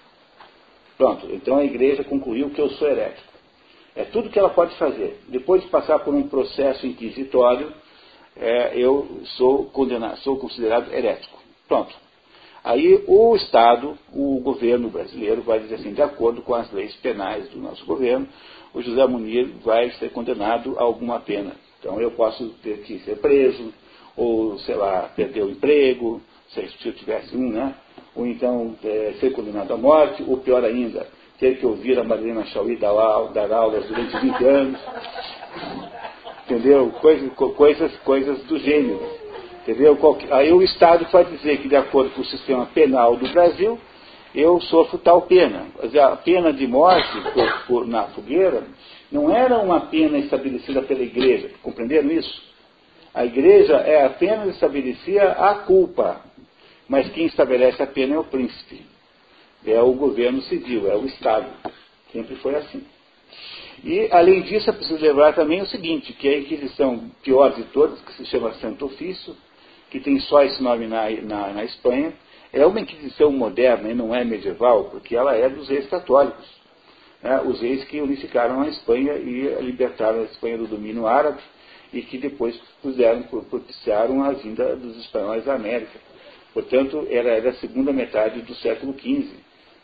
Pronto, 0.98 1.28
então 1.32 1.56
a 1.56 1.64
igreja 1.64 2.02
concluiu 2.02 2.50
que 2.50 2.60
eu 2.60 2.68
sou 2.70 2.88
herético. 2.88 3.32
É 3.94 4.02
tudo 4.02 4.28
que 4.28 4.40
ela 4.40 4.50
pode 4.50 4.74
fazer. 4.74 5.20
Depois 5.28 5.62
de 5.62 5.68
passar 5.68 6.00
por 6.00 6.12
um 6.12 6.26
processo 6.26 6.84
inquisitório, 6.84 7.72
é, 8.36 8.76
eu 8.76 9.20
sou 9.36 9.66
condenado, 9.66 10.18
sou 10.18 10.36
considerado 10.36 10.92
herético. 10.92 11.40
Pronto. 11.68 11.94
Aí 12.64 13.02
o 13.08 13.34
Estado, 13.34 13.98
o 14.14 14.40
governo 14.40 14.88
brasileiro, 14.88 15.42
vai 15.42 15.58
dizer 15.60 15.76
assim, 15.76 15.92
de 15.92 16.02
acordo 16.02 16.42
com 16.42 16.54
as 16.54 16.70
leis 16.72 16.94
penais 16.96 17.48
do 17.48 17.58
nosso 17.58 17.84
governo, 17.84 18.28
o 18.72 18.80
José 18.80 19.04
Munir 19.06 19.48
vai 19.64 19.90
ser 19.92 20.10
condenado 20.10 20.78
a 20.78 20.82
alguma 20.82 21.18
pena. 21.20 21.52
Então 21.80 22.00
eu 22.00 22.12
posso 22.12 22.50
ter 22.62 22.78
que 22.82 23.00
ser 23.00 23.16
preso, 23.18 23.72
ou, 24.16 24.58
sei 24.60 24.76
lá, 24.76 25.10
perder 25.16 25.42
o 25.42 25.50
emprego, 25.50 26.20
se 26.48 26.88
eu 26.88 26.92
tivesse 26.92 27.36
um, 27.36 27.50
né? 27.50 27.74
Ou 28.14 28.26
então 28.26 28.76
é, 28.84 29.14
ser 29.18 29.32
condenado 29.32 29.72
à 29.72 29.76
morte, 29.76 30.22
ou 30.26 30.36
pior 30.36 30.64
ainda, 30.64 31.06
ter 31.38 31.58
que 31.58 31.66
ouvir 31.66 31.98
a 31.98 32.04
Marina 32.04 32.44
Chauí 32.46 32.76
dar, 32.76 32.92
dar 33.32 33.52
aulas 33.52 33.86
durante 33.86 34.16
20 34.16 34.44
anos. 34.44 34.80
Entendeu? 36.44 36.90
Coisas, 37.00 37.32
coisas, 37.32 37.96
coisas 37.98 38.38
do 38.44 38.58
gênero. 38.58 39.21
Entendeu? 39.62 39.96
Aí 40.32 40.52
o 40.52 40.60
Estado 40.62 41.06
pode 41.06 41.36
dizer 41.36 41.58
que, 41.58 41.68
de 41.68 41.76
acordo 41.76 42.10
com 42.10 42.22
o 42.22 42.26
sistema 42.26 42.66
penal 42.66 43.16
do 43.16 43.28
Brasil, 43.28 43.78
eu 44.34 44.60
sofro 44.60 44.98
tal 44.98 45.22
pena. 45.22 45.66
A 46.02 46.16
pena 46.16 46.52
de 46.52 46.66
morte 46.66 47.20
por, 47.32 47.66
por, 47.66 47.86
na 47.86 48.04
fogueira 48.08 48.64
não 49.10 49.34
era 49.34 49.58
uma 49.58 49.82
pena 49.82 50.18
estabelecida 50.18 50.82
pela 50.82 51.02
igreja. 51.02 51.50
Compreenderam 51.62 52.10
isso? 52.10 52.42
A 53.14 53.24
igreja 53.24 53.74
é 53.76 54.04
apenas 54.04 54.48
estabelecia 54.48 55.32
a 55.32 55.54
culpa, 55.56 56.20
mas 56.88 57.08
quem 57.10 57.26
estabelece 57.26 57.82
a 57.82 57.86
pena 57.86 58.14
é 58.14 58.18
o 58.18 58.24
príncipe, 58.24 58.84
é 59.66 59.80
o 59.80 59.92
governo 59.92 60.40
civil, 60.42 60.90
é 60.90 60.96
o 60.96 61.04
Estado. 61.04 61.46
Sempre 62.10 62.36
foi 62.36 62.54
assim. 62.56 62.82
E, 63.84 64.08
além 64.10 64.42
disso, 64.42 64.70
é 64.70 64.72
preciso 64.72 65.02
lembrar 65.02 65.34
também 65.34 65.60
o 65.60 65.66
seguinte, 65.66 66.12
que 66.12 66.28
a 66.28 66.38
Inquisição 66.38 67.10
pior 67.22 67.54
de 67.54 67.64
todas, 67.64 68.00
que 68.00 68.12
se 68.14 68.24
chama 68.26 68.52
Santo 68.54 68.86
Ofício, 68.86 69.36
que 69.92 70.00
tem 70.00 70.18
só 70.20 70.42
esse 70.42 70.62
nome 70.62 70.86
na, 70.86 71.10
na, 71.10 71.52
na 71.52 71.64
Espanha, 71.64 72.14
é 72.50 72.64
uma 72.64 72.80
Inquisição 72.80 73.30
moderna 73.30 73.90
e 73.90 73.94
não 73.94 74.14
é 74.14 74.24
medieval, 74.24 74.84
porque 74.84 75.14
ela 75.14 75.36
é 75.36 75.50
dos 75.50 75.68
reis 75.68 75.86
católicos. 75.90 76.46
Né? 77.22 77.42
Os 77.42 77.60
reis 77.60 77.84
que 77.84 78.00
unificaram 78.00 78.62
a 78.62 78.68
Espanha 78.68 79.12
e 79.16 79.54
libertaram 79.60 80.20
a 80.20 80.24
Espanha 80.24 80.56
do 80.56 80.66
domínio 80.66 81.06
árabe 81.06 81.42
e 81.92 82.00
que 82.00 82.16
depois 82.16 82.58
puseram, 82.80 83.22
propiciaram 83.24 84.24
a 84.24 84.32
vinda 84.32 84.74
dos 84.76 84.96
espanhóis 84.96 85.44
da 85.44 85.56
América. 85.56 86.00
Portanto, 86.54 87.06
era, 87.10 87.28
era 87.28 87.50
a 87.50 87.54
segunda 87.54 87.92
metade 87.92 88.40
do 88.40 88.54
século 88.54 88.98
XV. 88.98 89.28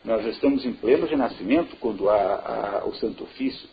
Nós 0.07 0.25
estamos 0.25 0.65
em 0.65 0.73
pleno 0.73 1.07
renascimento 1.07 1.77
quando 1.77 2.09
há, 2.09 2.81
há 2.83 2.89
o 2.89 2.95
Santo 2.95 3.25
Ofício. 3.25 3.69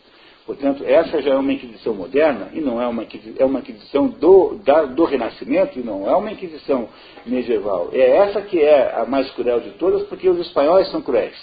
Portanto, 0.46 0.84
essa 0.86 1.20
já 1.20 1.32
é 1.32 1.36
uma 1.36 1.52
Inquisição 1.52 1.92
moderna 1.92 2.50
e 2.52 2.60
não 2.60 2.80
é 2.80 2.86
uma 2.86 3.04
é 3.36 3.44
uma 3.44 3.58
Inquisição 3.58 4.06
do, 4.06 4.54
da, 4.64 4.84
do 4.84 5.04
Renascimento 5.04 5.76
e 5.76 5.82
não 5.82 6.08
é 6.08 6.14
uma 6.14 6.30
Inquisição 6.30 6.88
medieval. 7.26 7.90
É 7.92 8.16
essa 8.18 8.40
que 8.42 8.62
é 8.62 8.94
a 8.94 9.04
mais 9.04 9.28
cruel 9.32 9.58
de 9.60 9.70
todas, 9.70 10.04
porque 10.04 10.28
os 10.28 10.38
espanhóis 10.38 10.88
são 10.92 11.02
cruéis. 11.02 11.36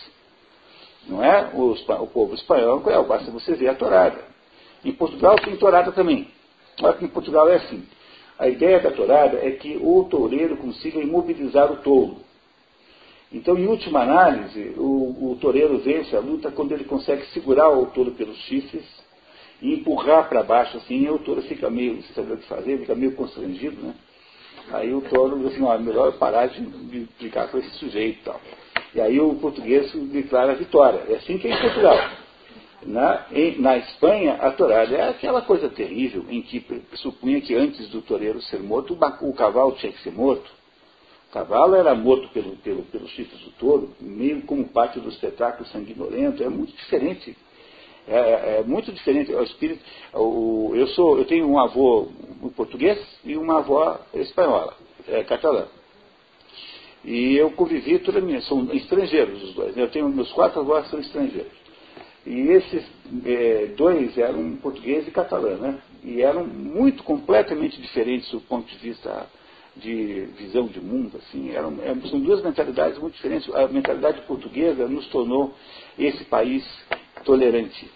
Não 1.06 1.22
é? 1.22 1.50
O, 1.54 1.74
o 1.74 2.08
povo 2.08 2.34
espanhol 2.34 2.80
é 2.80 2.82
cruel, 2.82 3.04
basta 3.04 3.30
você 3.30 3.56
ver 3.56 3.68
a 3.68 3.76
torada. 3.76 4.20
Em 4.86 4.94
Portugal 4.94 5.36
tem 5.36 5.58
torada 5.58 5.92
também. 5.92 6.30
Olha 6.82 6.94
que 6.94 7.04
em 7.04 7.10
Portugal 7.10 7.50
é 7.50 7.56
assim. 7.56 7.84
A 8.40 8.48
ideia 8.48 8.80
da 8.80 8.92
torada 8.92 9.38
é 9.38 9.52
que 9.52 9.78
o 9.82 10.06
toureiro 10.06 10.56
consiga 10.56 11.00
imobilizar 11.00 11.70
o 11.72 11.78
touro. 11.78 12.18
Então, 13.34 13.58
em 13.58 13.66
última 13.66 14.02
análise, 14.02 14.76
o, 14.78 15.32
o 15.32 15.38
toureiro 15.42 15.80
vence 15.80 16.16
a 16.16 16.20
luta 16.20 16.52
quando 16.52 16.72
ele 16.72 16.84
consegue 16.84 17.26
segurar 17.34 17.68
o 17.70 17.88
touro 17.88 18.12
pelos 18.12 18.38
chifres 18.44 18.86
e 19.60 19.74
empurrar 19.74 20.30
para 20.30 20.44
baixo, 20.44 20.78
assim, 20.78 21.06
e 21.06 21.10
o 21.10 21.18
touro 21.18 21.42
fica 21.42 21.68
meio, 21.68 22.00
sem 22.04 22.14
saber 22.14 22.34
o 22.34 22.38
que 22.38 22.48
fazer, 22.48 22.78
fica 22.78 22.94
meio 22.94 23.16
constrangido, 23.16 23.82
né? 23.82 23.96
Aí 24.72 24.94
o 24.94 25.02
touro 25.02 25.40
diz 25.40 25.54
assim, 25.54 25.64
ó, 25.64 25.76
melhor 25.80 26.14
parar 26.20 26.46
de, 26.48 26.62
de 26.64 27.08
ficar 27.18 27.48
com 27.48 27.58
esse 27.58 27.72
sujeito 27.72 28.20
e 28.20 28.24
tal. 28.24 28.40
E 28.94 29.02
aí 29.02 29.20
o 29.20 29.34
português 29.36 29.92
declara 30.12 30.52
a 30.52 30.56
vitória. 30.56 31.04
É 31.10 31.16
assim 31.16 31.38
que 31.40 31.48
é 31.48 31.56
em 31.56 31.60
Portugal. 31.60 31.98
Na, 32.86 33.26
em, 33.32 33.60
na 33.60 33.78
Espanha, 33.78 34.36
a 34.36 34.52
torada 34.52 34.96
é 34.96 35.10
aquela 35.10 35.42
coisa 35.42 35.70
terrível 35.70 36.26
em 36.30 36.42
que 36.42 36.64
supunha 36.96 37.42
que 37.42 37.56
antes 37.56 37.90
do 37.90 38.02
toureiro 38.02 38.42
ser 38.44 38.60
morto, 38.62 38.94
o, 38.94 39.30
o 39.30 39.34
cavalo 39.34 39.72
tinha 39.74 39.92
que 39.92 40.02
ser 40.02 40.12
morto 40.12 40.50
cavalo 41.34 41.76
era 41.76 41.96
morto 41.96 42.30
pelo, 42.30 42.56
pelo, 42.58 42.84
pelos 42.84 43.10
chifres 43.10 43.42
do 43.42 43.52
touro, 43.54 43.96
meio 44.00 44.44
como 44.44 44.68
parte 44.68 45.00
do 45.00 45.10
espetáculo 45.10 45.68
sanguinolento, 45.70 46.44
é 46.44 46.48
muito 46.48 46.72
diferente. 46.74 47.36
É, 48.08 48.16
é, 48.16 48.58
é 48.60 48.64
muito 48.64 48.92
diferente. 48.92 49.34
O 49.34 49.42
espírito, 49.42 49.84
o, 50.14 50.72
eu, 50.76 50.88
sou, 50.88 51.18
eu 51.18 51.26
tenho 51.26 51.48
um 51.48 51.60
avô 51.60 52.10
português 52.56 53.00
e 53.26 53.36
uma 53.36 53.60
avó 53.60 54.00
espanhola, 54.14 54.76
é, 55.08 55.24
catalã. 55.24 55.66
E 57.04 57.36
eu 57.36 57.52
convivi 57.52 58.00
toda 58.00 58.20
a 58.20 58.22
minha, 58.22 58.42
são 58.42 58.72
estrangeiros 58.72 59.44
os 59.44 59.54
dois. 59.56 59.76
Eu 59.76 59.90
tenho, 59.90 60.08
meus 60.10 60.32
quatro 60.32 60.62
avós 60.62 60.90
são 60.90 61.00
estrangeiros. 61.00 61.52
E 62.26 62.40
esses 62.50 62.86
é, 63.26 63.74
dois 63.76 64.18
eram 64.18 64.56
português 64.58 65.08
e 65.08 65.12
catalã, 65.12 65.56
né? 65.58 65.80
E 66.04 66.22
eram 66.22 66.46
muito 66.46 67.04
completamente 67.04 67.82
diferentes 67.82 68.30
do 68.32 68.40
ponto 68.42 68.66
de 68.68 68.78
vista 68.78 69.28
de 69.76 70.26
visão 70.38 70.68
de 70.68 70.80
mundo, 70.80 71.18
assim, 71.18 71.52
eram, 71.52 71.76
são 72.10 72.20
duas 72.20 72.44
mentalidades 72.44 72.98
muito 73.00 73.16
diferentes. 73.16 73.54
A 73.56 73.68
mentalidade 73.68 74.22
portuguesa 74.22 74.88
nos 74.88 75.08
tornou 75.08 75.54
esse 75.98 76.24
país 76.26 76.64
tolerante. 77.26 77.90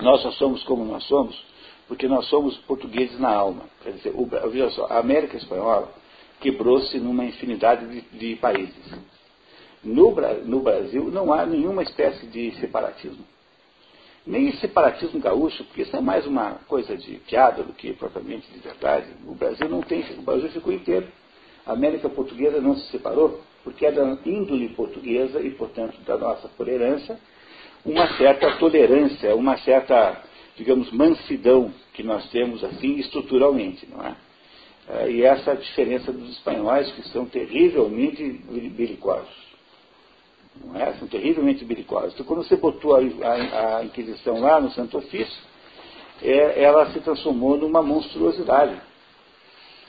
Nós 0.00 0.22
só 0.22 0.30
somos 0.32 0.62
como 0.64 0.84
nós 0.84 1.04
somos 1.04 1.50
porque 1.90 2.06
nós 2.06 2.26
somos 2.26 2.56
portugueses 2.58 3.18
na 3.18 3.34
alma. 3.34 3.64
Quer 3.82 3.94
dizer, 3.94 4.12
o, 4.14 4.24
veja 4.24 4.70
só, 4.70 4.86
a 4.86 5.00
América 5.00 5.36
Espanhola 5.36 5.92
quebrou-se 6.40 6.96
numa 7.00 7.24
infinidade 7.24 7.84
de, 7.84 8.00
de 8.16 8.36
países. 8.36 8.94
No, 9.82 10.14
no 10.44 10.60
Brasil 10.60 11.10
não 11.10 11.32
há 11.32 11.44
nenhuma 11.44 11.82
espécie 11.82 12.26
de 12.28 12.52
separatismo 12.60 13.24
nem 14.26 14.52
separatismo 14.52 15.20
gaúcho, 15.20 15.64
porque 15.64 15.82
isso 15.82 15.96
é 15.96 16.00
mais 16.00 16.26
uma 16.26 16.54
coisa 16.68 16.96
de 16.96 17.16
piada 17.18 17.62
do 17.62 17.72
que 17.72 17.92
propriamente 17.92 18.50
de 18.52 18.58
verdade. 18.58 19.06
O 19.26 19.34
Brasil 19.34 19.68
não 19.68 19.80
tem, 19.80 20.04
o 20.18 20.22
Brasil 20.22 20.48
ficou 20.50 20.72
inteiro. 20.72 21.08
A 21.66 21.72
América 21.72 22.08
Portuguesa 22.08 22.60
não 22.60 22.76
se 22.76 22.90
separou, 22.90 23.40
porque 23.64 23.86
é 23.86 23.92
da 23.92 24.18
índole 24.24 24.68
portuguesa 24.70 25.40
e, 25.40 25.50
portanto, 25.50 25.98
da 26.02 26.16
nossa 26.16 26.48
tolerância, 26.48 27.18
uma 27.84 28.06
certa 28.16 28.56
tolerância, 28.56 29.34
uma 29.34 29.56
certa, 29.58 30.22
digamos, 30.56 30.90
mansidão 30.90 31.72
que 31.92 32.02
nós 32.02 32.28
temos 32.30 32.62
assim 32.64 32.96
estruturalmente, 32.96 33.86
não 33.90 34.04
é? 34.04 34.16
é 34.88 35.10
e 35.10 35.22
essa 35.22 35.54
diferença 35.54 36.12
dos 36.12 36.30
espanhóis, 36.30 36.90
que 36.92 37.08
são 37.08 37.26
terrivelmente 37.26 38.22
belicosos 38.76 39.49
não 40.64 40.80
é? 40.80 40.92
São 40.94 41.08
terrivelmente 41.08 41.64
belicosas. 41.64 42.12
Então, 42.14 42.26
quando 42.26 42.44
você 42.44 42.56
botou 42.56 42.94
a, 42.94 43.00
a, 43.00 43.76
a 43.78 43.84
Inquisição 43.84 44.40
lá 44.40 44.60
no 44.60 44.70
Santo 44.70 44.98
Ofício, 44.98 45.42
é, 46.22 46.62
ela 46.62 46.90
se 46.92 47.00
transformou 47.00 47.56
numa 47.56 47.82
monstruosidade. 47.82 48.80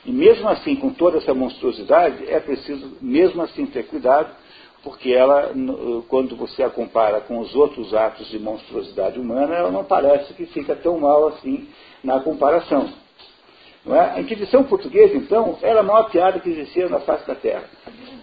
E 0.06 0.12
mesmo 0.12 0.50
assim, 0.50 0.76
com 0.76 0.92
toda 0.92 1.18
essa 1.18 1.34
monstruosidade, 1.34 2.28
é 2.28 2.40
preciso, 2.40 2.98
mesmo 3.02 3.42
assim, 3.42 3.66
ter 3.68 3.84
cuidado, 3.84 4.34
porque 4.84 5.12
ela, 5.12 5.52
quando 6.08 6.36
você 6.36 6.64
a 6.64 6.70
compara 6.70 7.22
com 7.22 7.38
os 7.38 7.54
outros 7.54 7.94
atos 7.94 8.28
de 8.30 8.40
monstruosidade 8.40 9.20
humana, 9.20 9.54
ela 9.54 9.72
não 9.72 9.84
parece 9.84 10.34
que 10.34 10.48
fica 10.48 10.76
tão 10.76 11.00
mal 11.00 11.28
assim 11.28 11.68
na 12.04 12.20
comparação. 12.20 12.92
É? 13.86 14.00
A 14.00 14.22
Inquisição 14.22 14.64
portuguesa, 14.64 15.16
então, 15.16 15.58
era 15.62 15.82
a 15.82 15.84
maior 15.84 16.10
piada 16.10 16.40
que 16.40 16.50
existia 16.50 16.90
na 16.90 17.00
face 17.00 17.28
da 17.28 17.36
Terra. 17.36 17.64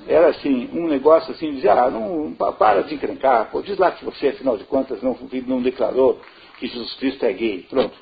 Era 0.09 0.29
assim, 0.29 0.71
um 0.73 0.89
negócio 0.89 1.33
assim, 1.33 1.53
dizia, 1.53 1.75
ah, 1.75 1.91
não, 1.91 2.35
para 2.59 2.83
de 2.83 2.95
encrencar, 2.95 3.51
pô, 3.51 3.61
diz 3.61 3.77
lá 3.77 3.93
que 3.93 4.03
você, 4.07 4.29
afinal 4.29 4.57
de 4.57 4.65
contas, 4.65 5.03
não, 5.03 5.15
não 5.47 5.61
declarou 5.61 6.19
que 6.59 6.67
Jesus 6.67 6.95
Cristo 6.95 7.27
é 7.27 7.33
gay, 7.35 7.67
pronto. 7.69 7.95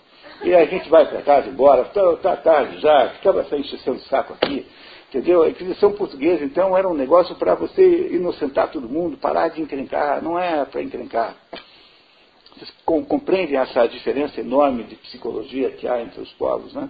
E 0.45 0.55
a 0.55 0.65
gente 0.67 0.89
vai 0.89 1.05
para 1.07 1.23
casa 1.23 1.49
embora, 1.49 1.83
está 1.83 2.17
tá 2.17 2.37
tarde 2.37 2.79
já, 2.79 3.07
acaba 3.07 3.41
essa 3.41 3.57
encheção 3.57 3.95
de 3.95 4.03
saco 4.03 4.35
aqui. 4.35 4.65
Entendeu? 5.09 5.43
A 5.43 5.49
Inquisição 5.49 5.93
portuguesa, 5.93 6.45
então, 6.45 6.77
era 6.77 6.89
um 6.89 6.95
negócio 6.95 7.35
para 7.35 7.57
você 7.57 8.09
inocentar 8.13 8.71
todo 8.71 8.89
mundo, 8.89 9.17
parar 9.17 9.49
de 9.49 9.61
encrencar, 9.61 10.23
não 10.23 10.39
é 10.39 10.65
para 10.65 10.83
encrencar. 10.83 11.35
Vocês 12.55 12.73
compreendem 12.85 13.57
essa 13.59 13.85
diferença 13.89 14.41
enorme 14.41 14.85
de 14.85 14.95
psicologia 14.95 15.71
que 15.73 15.89
há 15.89 16.01
entre 16.01 16.21
os 16.21 16.33
povos, 16.35 16.73
né? 16.73 16.89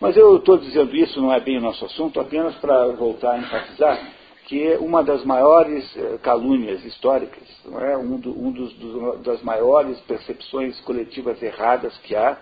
Mas 0.00 0.16
eu 0.16 0.36
estou 0.36 0.58
dizendo 0.58 0.94
isso, 0.94 1.20
não 1.20 1.32
é 1.32 1.40
bem 1.40 1.58
o 1.58 1.62
nosso 1.62 1.84
assunto, 1.84 2.20
apenas 2.20 2.54
para 2.56 2.88
voltar 2.88 3.32
a 3.32 3.38
enfatizar 3.38 4.17
que 4.48 4.76
uma 4.80 5.04
das 5.04 5.24
maiores 5.24 5.84
eh, 5.94 6.18
calúnias 6.22 6.82
históricas, 6.82 7.46
não 7.66 7.78
é? 7.78 7.98
um, 7.98 8.18
do, 8.18 8.30
um 8.30 8.50
dos, 8.50 8.72
dos, 8.74 9.20
das 9.20 9.42
maiores 9.42 10.00
percepções 10.00 10.80
coletivas 10.80 11.40
erradas 11.42 11.94
que 11.98 12.16
há, 12.16 12.38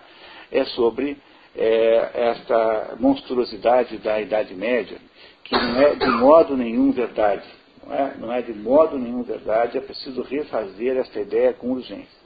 é 0.49 0.63
sobre 0.63 1.17
é, 1.53 2.09
esta 2.13 2.95
monstruosidade 2.97 3.97
da 3.97 4.21
Idade 4.21 4.55
Média, 4.55 4.97
que 5.43 5.53
não 5.53 5.81
é 5.81 5.95
de 5.95 6.07
modo 6.07 6.55
nenhum 6.55 6.93
verdade. 6.93 7.43
Não 7.85 7.93
é, 7.93 8.13
não 8.17 8.33
é 8.33 8.41
de 8.41 8.53
modo 8.53 8.97
nenhum 8.97 9.23
verdade, 9.23 9.77
é 9.77 9.81
preciso 9.81 10.21
refazer 10.21 10.95
esta 10.95 11.19
ideia 11.19 11.51
com 11.51 11.71
urgência. 11.71 12.17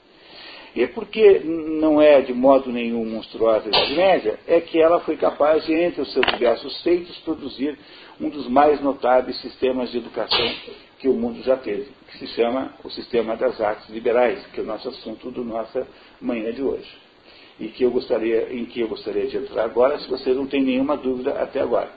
E 0.75 0.85
porque 0.87 1.39
não 1.43 1.99
é 1.99 2.21
de 2.21 2.33
modo 2.33 2.71
nenhum 2.71 3.03
monstruosa 3.03 3.65
a 3.65 3.67
Idade 3.67 3.95
Média, 3.95 4.39
é 4.47 4.61
que 4.61 4.79
ela 4.79 4.99
foi 4.99 5.17
capaz 5.17 5.65
de, 5.65 5.73
entre 5.73 6.01
os 6.01 6.13
seus 6.13 6.25
diversos 6.27 6.81
feitos, 6.83 7.17
produzir 7.19 7.77
um 8.21 8.29
dos 8.29 8.47
mais 8.47 8.79
notáveis 8.79 9.41
sistemas 9.41 9.89
de 9.89 9.97
educação 9.97 10.55
que 10.99 11.09
o 11.09 11.13
mundo 11.13 11.41
já 11.41 11.57
teve, 11.57 11.91
que 12.07 12.19
se 12.19 12.27
chama 12.27 12.71
o 12.83 12.89
sistema 12.91 13.35
das 13.35 13.59
artes 13.59 13.89
liberais, 13.89 14.45
que 14.53 14.59
é 14.59 14.63
o 14.63 14.65
nosso 14.65 14.89
assunto 14.89 15.31
da 15.31 15.41
nossa 15.41 15.87
manhã 16.21 16.53
de 16.53 16.61
hoje. 16.61 16.87
E 17.59 17.69
que 17.69 17.83
eu 17.83 17.89
gostaria, 17.89 18.53
em 18.53 18.65
que 18.65 18.79
eu 18.79 18.87
gostaria 18.87 19.25
de 19.27 19.37
entrar 19.37 19.63
agora, 19.63 19.99
se 19.99 20.07
você 20.07 20.33
não 20.35 20.45
tem 20.45 20.61
nenhuma 20.61 20.95
dúvida 20.95 21.41
até 21.41 21.61
agora. 21.61 21.91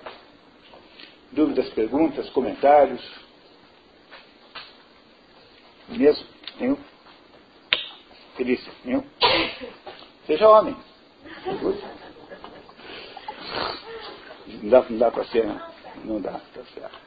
Dúvidas, 1.30 1.68
perguntas, 1.70 2.30
comentários? 2.30 3.02
Mesmo? 5.90 6.26
Nenhum? 6.58 6.78
Felícia, 8.36 8.72
nenhum? 8.82 9.04
Seja 10.26 10.48
homem. 10.48 10.74
Não 14.62 14.70
dá, 14.70 14.86
não 14.88 14.98
dá 14.98 15.10
para 15.10 15.24
ser, 15.26 15.44
né? 15.46 15.73
Não 16.04 16.20
dá, 16.20 16.32
tá 16.32 16.62
certo. 16.74 16.98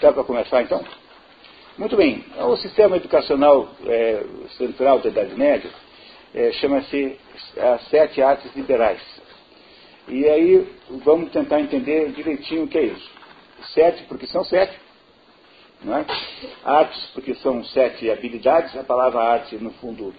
Dá 0.00 0.12
para 0.12 0.24
começar 0.24 0.62
então? 0.62 0.82
Muito 1.76 1.96
bem. 1.96 2.24
O 2.38 2.56
sistema 2.56 2.96
educacional 2.96 3.68
é, 3.84 4.24
central 4.56 5.00
da 5.00 5.08
Idade 5.08 5.34
Média 5.34 5.70
é, 6.34 6.52
chama-se 6.52 7.18
as 7.56 7.88
sete 7.88 8.22
artes 8.22 8.54
liberais. 8.54 9.00
E 10.06 10.24
aí 10.26 10.66
vamos 11.04 11.30
tentar 11.32 11.60
entender 11.60 12.12
direitinho 12.12 12.64
o 12.64 12.68
que 12.68 12.78
é 12.78 12.84
isso. 12.84 13.10
Sete, 13.74 14.04
porque 14.04 14.26
são 14.26 14.44
sete. 14.44 14.78
Não 15.82 15.96
é? 15.96 16.06
Artes, 16.64 17.10
porque 17.12 17.34
são 17.36 17.62
sete 17.64 18.10
habilidades. 18.10 18.76
A 18.76 18.84
palavra 18.84 19.20
arte, 19.20 19.56
no 19.56 19.70
fundo, 19.72 20.14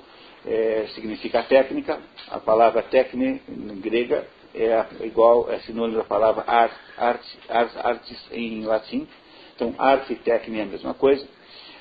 é, 0.46 0.88
significa 0.94 1.44
técnica. 1.44 2.00
A 2.30 2.40
palavra 2.40 2.84
técnica, 2.84 3.42
grega, 3.82 4.28
é 4.62 4.86
igual, 5.06 5.50
é 5.50 5.60
sinônimo 5.60 5.98
da 5.98 6.04
palavra 6.04 6.44
art, 6.46 6.74
art, 6.98 7.22
art, 7.48 7.72
artes 7.78 8.18
em 8.32 8.64
latim. 8.66 9.08
Então, 9.56 9.74
arte 9.78 10.14
e 10.14 10.16
técnica 10.18 10.62
é 10.62 10.64
a 10.64 10.68
mesma 10.68 10.94
coisa. 10.94 11.26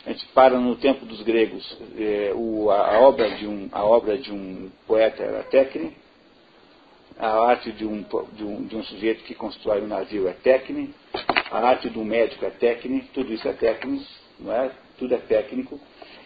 A 0.07 0.11
gente 0.11 0.27
para 0.29 0.59
no 0.59 0.77
tempo 0.77 1.05
dos 1.05 1.23
gregos, 1.23 1.77
é, 1.99 2.33
o, 2.35 2.71
a, 2.71 2.95
a, 2.95 3.01
obra 3.01 3.31
de 3.31 3.47
um, 3.47 3.69
a 3.73 3.85
obra 3.85 4.17
de 4.17 4.33
um 4.33 4.71
poeta 4.87 5.23
era 5.23 5.43
técnica, 5.45 5.95
a 7.19 7.51
arte 7.51 7.73
de 7.73 7.85
um, 7.85 8.05
de, 8.33 8.45
um, 8.45 8.65
de 8.65 8.77
um 8.77 8.83
sujeito 8.85 9.25
que 9.25 9.35
constrói 9.35 9.83
um 9.83 9.89
navio 9.89 10.29
é 10.29 10.33
técnica, 10.33 10.95
a 11.51 11.59
arte 11.59 11.91
de 11.91 11.99
um 11.99 12.05
médico 12.05 12.45
é 12.45 12.51
técnica, 12.51 13.07
tudo 13.13 13.33
isso 13.33 13.47
é 13.49 13.53
técnico, 13.53 14.05
não 14.39 14.53
é? 14.53 14.71
tudo 14.99 15.15
é 15.15 15.19
técnico. 15.19 15.81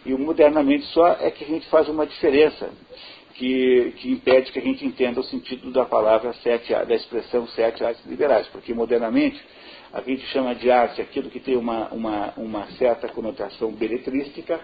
E 0.05 0.13
modernamente 0.13 0.85
só 0.87 1.07
é 1.19 1.31
que 1.31 1.43
a 1.43 1.47
gente 1.47 1.67
faz 1.69 1.87
uma 1.87 2.05
diferença 2.05 2.69
que, 3.35 3.93
que, 3.97 4.11
impede 4.11 4.51
que 4.51 4.59
a 4.59 4.61
gente 4.61 4.85
entenda 4.85 5.19
o 5.19 5.23
sentido 5.23 5.71
da 5.71 5.85
palavra 5.85 6.33
sete, 6.33 6.73
da 6.73 6.95
expressão 6.95 7.47
sete 7.47 7.83
artes 7.83 8.05
liberais, 8.05 8.47
porque 8.47 8.73
modernamente 8.73 9.43
a 9.91 10.01
gente 10.01 10.25
chama 10.27 10.55
de 10.55 10.71
arte 10.71 11.01
aquilo 11.01 11.29
que 11.29 11.39
tem 11.39 11.55
uma, 11.55 11.89
uma, 11.89 12.33
uma 12.37 12.67
certa 12.73 13.07
conotação 13.07 13.71
beletrística, 13.71 14.59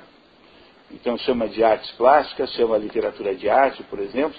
então 0.91 1.17
chama 1.19 1.47
de 1.47 1.63
artes 1.63 1.91
plásticas, 1.91 2.51
chama 2.53 2.77
literatura 2.77 3.35
de 3.35 3.49
arte, 3.49 3.83
por 3.83 3.99
exemplo, 3.99 4.37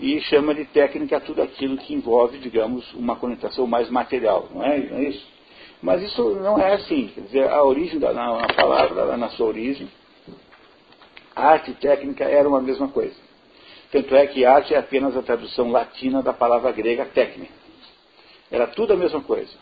e 0.00 0.20
chama 0.22 0.54
de 0.54 0.64
técnica 0.66 1.20
tudo 1.20 1.42
aquilo 1.42 1.76
que 1.76 1.94
envolve, 1.94 2.38
digamos, 2.38 2.92
uma 2.94 3.16
conotação 3.16 3.66
mais 3.66 3.90
material, 3.90 4.48
não 4.52 4.64
é, 4.64 4.78
não 4.78 4.98
é 4.98 5.04
isso? 5.04 5.26
Mas 5.80 6.02
isso 6.02 6.22
não 6.36 6.58
é 6.58 6.74
assim, 6.74 7.08
quer 7.14 7.20
dizer, 7.22 7.48
a 7.48 7.62
origem 7.62 8.00
da 8.00 8.12
na, 8.12 8.46
palavra, 8.54 9.16
na 9.16 9.28
sua 9.30 9.46
origem, 9.46 9.88
arte 11.34 11.70
e 11.70 11.74
técnica 11.74 12.24
eram 12.24 12.56
a 12.56 12.60
mesma 12.60 12.88
coisa. 12.88 13.27
Tanto 13.90 14.14
é 14.14 14.26
que 14.26 14.44
arte 14.44 14.74
é 14.74 14.78
apenas 14.78 15.16
a 15.16 15.22
tradução 15.22 15.70
latina 15.70 16.22
da 16.22 16.32
palavra 16.32 16.70
grega 16.72 17.06
técnica. 17.06 17.52
Era 18.50 18.66
tudo 18.66 18.92
a 18.92 18.96
mesma 18.96 19.20
coisa. 19.22 19.52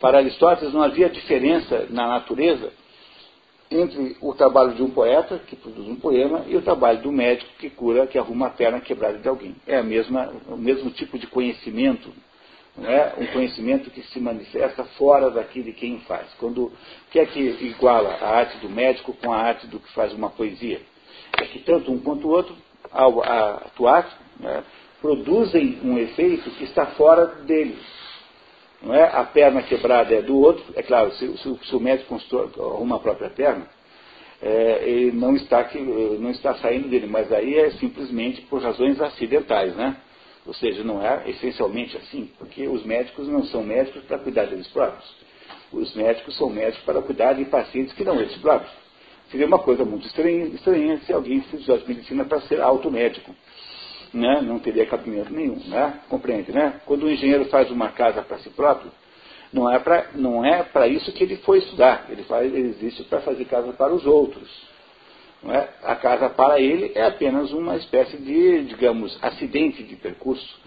Para 0.00 0.18
Aristóteles 0.18 0.72
não 0.72 0.82
havia 0.82 1.08
diferença 1.08 1.86
na 1.90 2.06
natureza 2.06 2.72
entre 3.70 4.16
o 4.20 4.34
trabalho 4.34 4.74
de 4.74 4.82
um 4.82 4.90
poeta, 4.90 5.38
que 5.38 5.54
produz 5.54 5.86
um 5.88 5.96
poema, 5.96 6.44
e 6.46 6.56
o 6.56 6.62
trabalho 6.62 7.02
do 7.02 7.12
médico 7.12 7.50
que 7.58 7.68
cura, 7.68 8.06
que 8.06 8.18
arruma 8.18 8.46
a 8.46 8.50
perna 8.50 8.80
quebrada 8.80 9.18
de 9.18 9.28
alguém. 9.28 9.54
É 9.66 9.76
a 9.76 9.82
mesma, 9.82 10.32
o 10.48 10.56
mesmo 10.56 10.90
tipo 10.90 11.18
de 11.18 11.26
conhecimento, 11.26 12.10
não 12.76 12.88
é? 12.88 13.14
um 13.18 13.26
conhecimento 13.26 13.90
que 13.90 14.02
se 14.04 14.20
manifesta 14.20 14.84
fora 14.96 15.30
daqui 15.30 15.62
de 15.62 15.72
quem 15.72 15.98
faz. 16.00 16.32
Quando, 16.38 16.66
o 16.66 16.72
que 17.10 17.18
é 17.18 17.26
que 17.26 17.40
iguala 17.40 18.16
a 18.20 18.38
arte 18.38 18.56
do 18.58 18.70
médico 18.70 19.12
com 19.12 19.32
a 19.32 19.36
arte 19.36 19.66
do 19.66 19.78
que 19.78 19.92
faz 19.92 20.12
uma 20.14 20.30
poesia? 20.30 20.80
É 21.38 21.44
que 21.44 21.58
tanto 21.58 21.92
um 21.92 21.98
quanto 21.98 22.26
o 22.26 22.30
outro, 22.30 22.56
ao 22.92 23.22
atuar, 23.22 24.18
né, 24.40 24.64
produzem 25.00 25.80
um 25.84 25.98
efeito 25.98 26.50
que 26.50 26.64
está 26.64 26.86
fora 26.86 27.26
deles 27.44 27.98
não 28.82 28.94
é? 28.94 29.04
A 29.04 29.24
perna 29.24 29.62
quebrada 29.62 30.14
é 30.14 30.22
do 30.22 30.38
outro, 30.38 30.64
é 30.74 30.82
claro, 30.82 31.12
se, 31.12 31.36
se, 31.38 31.58
se 31.64 31.76
o 31.76 31.80
médico 31.80 32.08
constrói, 32.08 32.50
arruma 32.56 32.96
a 32.96 33.00
própria 33.00 33.30
perna, 33.30 33.66
é, 34.40 34.82
ele 34.88 35.12
não 35.12 35.34
está, 35.34 35.60
aqui, 35.60 35.78
não 35.78 36.30
está 36.30 36.54
saindo 36.54 36.88
dele, 36.88 37.06
mas 37.06 37.32
aí 37.32 37.58
é 37.58 37.70
simplesmente 37.72 38.42
por 38.42 38.62
razões 38.62 39.00
acidentais, 39.00 39.74
né? 39.74 39.96
Ou 40.46 40.54
seja, 40.54 40.84
não 40.84 41.04
é 41.04 41.28
essencialmente 41.28 41.96
assim, 41.96 42.30
porque 42.38 42.66
os 42.68 42.84
médicos 42.84 43.28
não 43.28 43.44
são 43.46 43.62
médicos 43.64 44.04
para 44.04 44.18
cuidar 44.18 44.46
deles 44.46 44.68
próprios. 44.68 45.04
Os 45.72 45.94
médicos 45.94 46.36
são 46.36 46.48
médicos 46.48 46.84
para 46.84 47.02
cuidar 47.02 47.34
de 47.34 47.44
pacientes 47.46 47.92
que 47.94 48.04
não 48.04 48.18
eles 48.18 48.36
próprios. 48.36 48.72
Seria 49.30 49.46
uma 49.46 49.58
coisa 49.58 49.84
muito 49.84 50.06
estranha, 50.06 50.46
estranha 50.46 50.98
se 51.00 51.12
alguém 51.12 51.40
fizesse 51.42 51.86
medicina 51.86 52.24
para 52.24 52.40
ser 52.42 52.60
automédico 52.60 53.34
né, 54.12 54.40
não 54.42 54.58
teria 54.58 54.86
cabimento 54.86 55.32
nenhum, 55.32 55.60
né? 55.66 56.00
Compreende, 56.08 56.52
né? 56.52 56.80
Quando 56.86 57.04
o 57.04 57.10
engenheiro 57.10 57.44
faz 57.46 57.70
uma 57.70 57.90
casa 57.90 58.22
para 58.22 58.38
si 58.38 58.50
próprio, 58.50 58.90
não 59.52 59.70
é 59.70 59.78
para 60.62 60.86
é 60.86 60.88
isso 60.88 61.12
que 61.12 61.24
ele 61.24 61.36
foi 61.38 61.58
estudar. 61.58 62.06
Ele 62.08 62.22
faz, 62.24 62.52
ele 62.52 62.68
existe 62.68 63.04
para 63.04 63.20
fazer 63.20 63.44
casa 63.46 63.72
para 63.72 63.94
os 63.94 64.06
outros. 64.06 64.48
Não 65.42 65.54
é? 65.54 65.68
A 65.82 65.96
casa 65.96 66.28
para 66.28 66.60
ele 66.60 66.92
é 66.94 67.06
apenas 67.06 67.52
uma 67.52 67.76
espécie 67.76 68.16
de, 68.16 68.64
digamos, 68.64 69.18
acidente 69.22 69.82
de 69.82 69.96
percurso. 69.96 70.58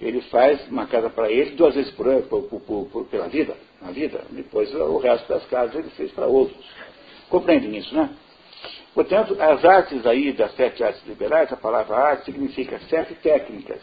Ele 0.00 0.20
faz 0.22 0.68
uma 0.68 0.86
casa 0.86 1.08
para 1.08 1.30
ele 1.30 1.52
duas 1.52 1.74
vezes 1.74 1.90
por 1.92 2.06
ano, 2.08 2.22
por, 2.24 2.42
por, 2.42 2.86
por, 2.86 3.04
pela 3.06 3.28
vida, 3.28 3.56
na 3.80 3.90
vida. 3.90 4.22
Depois 4.30 4.74
o 4.74 4.98
resto 4.98 5.26
das 5.28 5.46
casas 5.46 5.74
ele 5.76 5.88
fez 5.90 6.10
para 6.12 6.26
outros. 6.26 6.62
Compreendem 7.28 7.76
isso, 7.76 7.94
né? 7.94 8.10
Portanto, 8.94 9.36
as 9.38 9.62
artes 9.62 10.06
aí, 10.06 10.32
das 10.32 10.54
sete 10.54 10.82
artes 10.82 11.06
liberais, 11.06 11.52
a 11.52 11.56
palavra 11.56 11.96
arte 11.96 12.24
significa 12.24 12.78
sete 12.88 13.14
técnicas. 13.16 13.82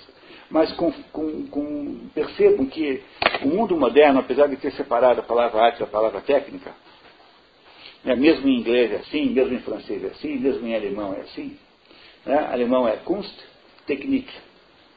Mas 0.49 0.71
com, 0.73 0.91
com, 1.11 1.45
com, 1.47 2.09
percebam 2.15 2.65
que 2.65 3.03
o 3.43 3.47
mundo 3.47 3.77
moderno, 3.77 4.19
apesar 4.19 4.47
de 4.47 4.57
ter 4.57 4.71
separado 4.71 5.19
a 5.19 5.23
palavra 5.23 5.61
arte 5.61 5.79
da 5.79 5.85
palavra 5.85 6.19
técnica, 6.21 6.73
né, 8.03 8.15
mesmo 8.15 8.47
em 8.47 8.59
inglês 8.59 8.91
é 8.91 8.95
assim, 8.95 9.29
mesmo 9.29 9.53
em 9.53 9.59
francês 9.59 10.03
é 10.03 10.07
assim, 10.07 10.39
mesmo 10.39 10.65
em 10.67 10.75
alemão 10.75 11.13
é 11.13 11.21
assim. 11.21 11.57
Né, 12.25 12.47
alemão 12.51 12.87
é 12.87 12.97
Kunst, 12.97 13.35
Technik. 13.85 14.31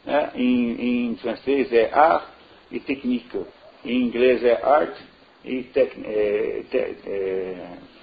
Né, 0.04 0.30
em, 0.34 1.10
em, 1.10 1.16
francês 1.16 1.70
é 1.72 1.92
art 1.92 2.24
e 2.70 2.80
technique. 2.80 3.38
Em 3.84 4.02
inglês 4.02 4.42
é 4.42 4.64
art 4.64 4.96
e 5.44 5.62
technique. 5.62 6.08
É, 6.08 6.64
é, 6.72 6.94
é, 7.06 7.95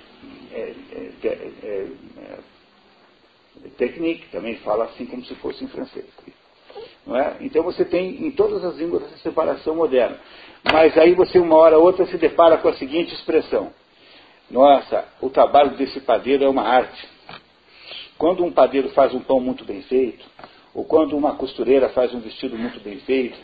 technique, 3.77 4.29
também 4.29 4.55
fala 4.57 4.85
assim 4.85 5.05
como 5.05 5.23
se 5.25 5.35
fosse 5.35 5.63
em 5.63 5.67
francês. 5.67 6.05
É? 7.07 7.43
Então 7.45 7.63
você 7.63 7.83
tem 7.85 8.25
em 8.25 8.31
todas 8.31 8.63
as 8.63 8.77
línguas 8.77 9.03
essa 9.03 9.17
separação 9.17 9.75
moderna. 9.75 10.17
Mas 10.63 10.97
aí 10.97 11.13
você 11.13 11.37
uma 11.37 11.55
hora 11.55 11.77
ou 11.77 11.83
outra 11.83 12.05
se 12.05 12.17
depara 12.17 12.57
com 12.57 12.69
a 12.69 12.73
seguinte 12.73 13.13
expressão. 13.13 13.71
Nossa, 14.49 15.05
o 15.21 15.29
trabalho 15.29 15.71
desse 15.71 15.99
padeiro 15.99 16.43
é 16.43 16.49
uma 16.49 16.63
arte. 16.63 17.07
Quando 18.17 18.43
um 18.43 18.51
padeiro 18.51 18.89
faz 18.89 19.13
um 19.13 19.19
pão 19.19 19.39
muito 19.39 19.65
bem 19.65 19.81
feito, 19.81 20.25
ou 20.73 20.85
quando 20.85 21.17
uma 21.17 21.35
costureira 21.35 21.89
faz 21.89 22.13
um 22.13 22.19
vestido 22.19 22.57
muito 22.57 22.79
bem 22.79 22.99
feito, 22.99 23.37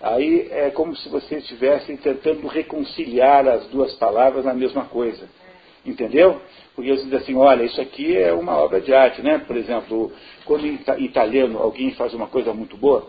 aí 0.00 0.48
é 0.50 0.70
como 0.70 0.94
se 0.94 1.08
você 1.08 1.36
estivesse 1.38 1.96
tentando 1.96 2.46
reconciliar 2.46 3.48
as 3.48 3.66
duas 3.68 3.94
palavras 3.94 4.44
na 4.44 4.54
mesma 4.54 4.84
coisa. 4.84 5.28
Entendeu? 5.86 6.40
Porque 6.74 6.90
você 6.90 7.04
diz 7.04 7.14
assim, 7.14 7.36
olha, 7.36 7.62
isso 7.62 7.80
aqui 7.80 8.16
é 8.16 8.32
uma 8.32 8.56
obra 8.56 8.80
de 8.80 8.92
arte, 8.92 9.22
né? 9.22 9.38
Por 9.38 9.56
exemplo, 9.56 10.12
quando 10.44 10.66
em 10.66 10.78
italiano 11.04 11.58
alguém 11.58 11.92
faz 11.92 12.12
uma 12.12 12.26
coisa 12.26 12.52
muito 12.52 12.76
boa, 12.76 13.06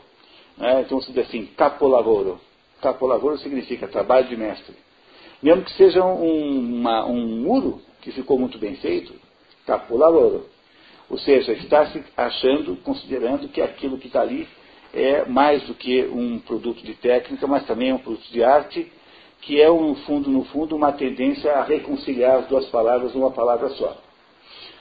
né? 0.58 0.82
então 0.82 1.02
você 1.02 1.12
diz 1.12 1.28
assim, 1.28 1.48
capolavoro. 1.58 2.40
Capolavoro 2.82 3.38
significa 3.40 3.88
trabalho 3.88 4.28
de 4.28 4.38
mestre. 4.38 4.76
Mesmo 5.42 5.64
que 5.64 5.72
seja 5.74 6.04
um, 6.06 6.80
uma, 6.80 7.06
um 7.06 7.28
muro 7.42 7.82
que 8.02 8.12
ficou 8.12 8.38
muito 8.38 8.60
bem 8.60 8.76
feito, 8.76 9.14
capolavoro. 9.66 10.46
Ou 11.10 11.18
seja, 11.18 11.54
está 11.54 11.88
se 11.88 12.04
achando, 12.16 12.76
considerando 12.78 13.48
que 13.48 13.62
aquilo 13.62 13.98
que 13.98 14.08
está 14.08 14.22
ali 14.22 14.48
é 14.94 15.26
mais 15.26 15.64
do 15.64 15.74
que 15.74 16.04
um 16.06 16.40
produto 16.40 16.84
de 16.84 16.94
técnica, 16.94 17.48
mas 17.48 17.66
também 17.66 17.90
é 17.90 17.94
um 17.94 18.00
produto 18.00 18.32
de 18.32 18.44
arte 18.44 18.92
que 19.48 19.62
é, 19.62 19.70
no 19.70 19.96
fundo, 19.96 20.30
no 20.30 20.44
fundo, 20.44 20.76
uma 20.76 20.92
tendência 20.92 21.50
a 21.54 21.64
reconciliar 21.64 22.40
as 22.40 22.48
duas 22.48 22.66
palavras 22.66 23.14
numa 23.14 23.32
palavra 23.32 23.70
só. 23.70 23.96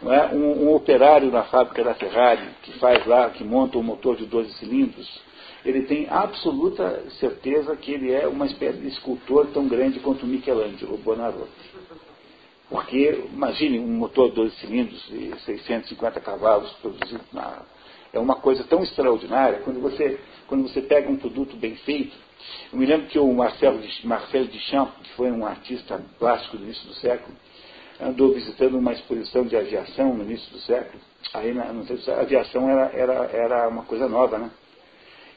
Não 0.03 0.12
é? 0.12 0.35
um, 0.35 0.64
um 0.64 0.75
operário 0.75 1.31
na 1.31 1.45
fábrica 1.45 1.85
da 1.85 1.95
Ferrari, 1.95 2.43
que 2.64 2.73
faz 2.81 3.07
lá, 3.07 3.31
que 3.31 3.45
monta 3.45 3.79
um 3.79 3.83
motor 3.85 4.17
de 4.17 4.27
12 4.27 4.55
cilindros, 4.55 5.23
ele 5.64 5.83
tem 5.83 6.09
absoluta 6.11 7.05
certeza 7.21 7.77
que 7.77 7.93
ele 7.93 8.12
é 8.12 8.27
uma 8.27 8.45
espécie 8.45 8.79
de 8.79 8.89
escultor 8.89 9.47
tão 9.55 9.69
grande 9.69 10.01
quanto 10.01 10.27
Michelangelo 10.27 10.99
Bonarotti. 10.99 11.77
Porque, 12.69 13.25
imagine 13.33 13.79
um 13.79 13.87
motor 13.87 14.31
de 14.31 14.35
12 14.35 14.57
cilindros 14.57 15.09
e 15.12 15.33
650 15.45 16.21
cavalos 16.21 16.73
produzido 16.83 17.23
na. 17.33 17.62
É 18.12 18.19
uma 18.19 18.35
coisa 18.35 18.64
tão 18.64 18.83
extraordinária. 18.83 19.61
Quando 19.61 19.81
você, 19.81 20.19
quando 20.49 20.64
você 20.64 20.81
pega 20.81 21.09
um 21.09 21.17
produto 21.17 21.57
bem 21.57 21.77
feito, 21.77 22.26
eu 22.72 22.78
me 22.78 22.86
lembro 22.86 23.07
que 23.07 23.18
o 23.18 23.32
Marcelo, 23.32 23.80
Marcelo 24.05 24.47
Duchamp, 24.47 24.90
que 25.03 25.12
foi 25.14 25.30
um 25.30 25.47
artista 25.47 26.01
plástico 26.18 26.57
do 26.57 26.64
início 26.64 26.86
do 26.88 26.94
século, 26.94 27.34
andou 28.01 28.32
visitando 28.34 28.78
uma 28.78 28.92
exposição 28.92 29.44
de 29.44 29.57
aviação 29.57 30.14
no 30.14 30.24
início 30.24 30.51
do 30.53 30.59
século. 30.59 31.01
Aí, 31.32 31.53
não 31.55 31.84
sei 31.86 31.99
se 31.99 32.11
a 32.11 32.20
aviação 32.20 32.68
era, 32.68 32.90
era, 32.92 33.14
era 33.32 33.68
uma 33.68 33.84
coisa 33.84 34.09
nova, 34.09 34.38
né? 34.38 34.51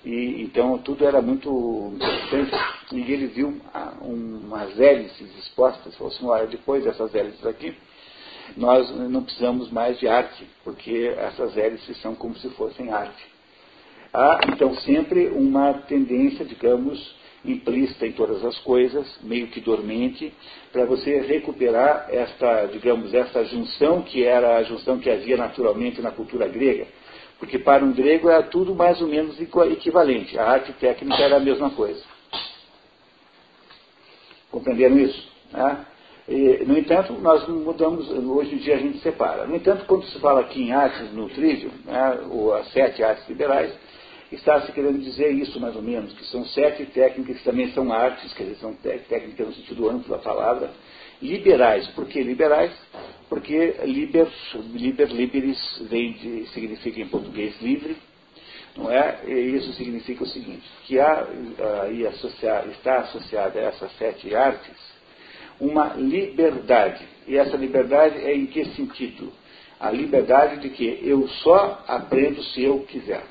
E, 0.03 0.43
então 0.43 0.77
tudo 0.79 1.05
era 1.05 1.21
muito 1.21 1.93
interessante. 1.95 2.55
E 2.93 3.11
ele 3.11 3.27
viu 3.27 3.61
umas 4.01 4.79
hélices 4.79 5.37
expostas, 5.37 5.95
falou 5.95 6.13
assim, 6.13 6.25
olha, 6.25 6.47
depois 6.47 6.83
dessas 6.83 7.13
hélices 7.13 7.45
aqui, 7.45 7.75
nós 8.57 8.89
não 8.91 9.23
precisamos 9.23 9.71
mais 9.71 9.99
de 9.99 10.07
arte, 10.07 10.47
porque 10.63 11.13
essas 11.17 11.55
hélices 11.55 12.01
são 12.01 12.15
como 12.15 12.35
se 12.35 12.49
fossem 12.51 12.91
arte. 12.91 13.38
Há, 14.13 14.39
então, 14.51 14.75
sempre 14.77 15.27
uma 15.27 15.73
tendência, 15.73 16.43
digamos, 16.43 17.15
implícita 17.45 18.05
em 18.05 18.11
todas 18.11 18.43
as 18.43 18.57
coisas, 18.59 19.07
meio 19.23 19.47
que 19.47 19.61
dormente, 19.61 20.33
para 20.71 20.85
você 20.85 21.21
recuperar 21.21 22.07
esta, 22.09 22.65
digamos, 22.65 23.13
essa 23.13 23.45
junção 23.45 24.01
que 24.01 24.23
era 24.23 24.57
a 24.57 24.63
junção 24.63 24.99
que 24.99 25.09
havia 25.09 25.37
naturalmente 25.37 26.01
na 26.01 26.11
cultura 26.11 26.47
grega, 26.47 26.87
porque 27.37 27.57
para 27.57 27.85
um 27.85 27.93
grego 27.93 28.29
era 28.29 28.43
tudo 28.43 28.75
mais 28.75 29.01
ou 29.01 29.07
menos 29.07 29.39
equivalente. 29.39 30.37
A 30.37 30.43
arte 30.43 30.73
técnica 30.73 31.21
era 31.21 31.37
a 31.37 31.39
mesma 31.39 31.69
coisa. 31.69 32.03
Compreenderam 34.51 34.97
isso? 34.97 35.29
Né? 35.51 35.85
E, 36.27 36.63
no 36.65 36.77
entanto, 36.77 37.13
nós 37.13 37.47
mudamos, 37.47 38.09
hoje 38.09 38.55
em 38.55 38.57
dia 38.57 38.75
a 38.75 38.79
gente 38.79 38.99
separa. 38.99 39.47
No 39.47 39.55
entanto, 39.55 39.85
quando 39.85 40.05
se 40.05 40.19
fala 40.19 40.41
aqui 40.41 40.61
em 40.61 40.71
artes 40.71 41.11
no 41.13 41.29
Trivium, 41.29 41.71
né, 41.85 42.19
ou 42.29 42.53
as 42.53 42.71
sete 42.71 43.01
artes 43.01 43.27
liberais, 43.27 43.73
está 44.35 44.61
se 44.61 44.71
querendo 44.71 44.99
dizer 44.99 45.31
isso 45.31 45.59
mais 45.59 45.75
ou 45.75 45.81
menos, 45.81 46.13
que 46.13 46.25
são 46.25 46.45
sete 46.45 46.85
técnicas 46.87 47.37
que 47.37 47.43
também 47.43 47.71
são 47.71 47.91
artes, 47.91 48.33
quer 48.33 48.43
dizer, 48.43 48.57
são 48.57 48.73
técnicas 48.73 49.47
no 49.47 49.53
sentido 49.53 49.89
amplo 49.89 50.09
da 50.09 50.21
palavra, 50.21 50.71
liberais. 51.21 51.87
Por 51.89 52.05
que 52.07 52.21
liberais? 52.21 52.71
Porque 53.27 53.75
liber, 53.83 54.27
liber 54.73 55.07
liberis 55.07 55.81
vem 55.89 56.13
de, 56.13 56.45
significa 56.47 57.01
em 57.01 57.07
português 57.07 57.59
livre, 57.61 57.97
não 58.77 58.91
é? 58.91 59.19
E 59.27 59.55
isso 59.55 59.73
significa 59.73 60.23
o 60.23 60.27
seguinte, 60.27 60.63
que 60.85 60.99
há 60.99 61.27
aí 61.83 62.05
associar, 62.07 62.67
está 62.69 62.99
associada 62.99 63.59
a 63.59 63.63
essas 63.63 63.91
sete 63.97 64.33
artes 64.35 64.89
uma 65.59 65.93
liberdade. 65.95 67.05
E 67.27 67.37
essa 67.37 67.57
liberdade 67.57 68.17
é 68.19 68.33
em 68.33 68.45
que 68.47 68.65
sentido? 68.75 69.31
A 69.79 69.91
liberdade 69.91 70.61
de 70.61 70.69
que 70.69 70.99
eu 71.03 71.27
só 71.27 71.83
aprendo 71.87 72.41
se 72.43 72.63
eu 72.63 72.79
quiser. 72.83 73.23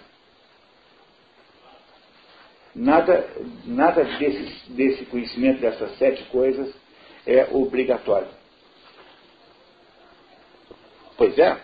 Nada, 2.78 3.28
nada 3.64 4.04
desse, 4.04 4.70
desse 4.70 5.04
conhecimento 5.06 5.60
dessas 5.60 5.98
sete 5.98 6.22
coisas 6.26 6.72
é 7.26 7.48
obrigatório. 7.50 8.28
Pois 11.16 11.36
é. 11.36 11.56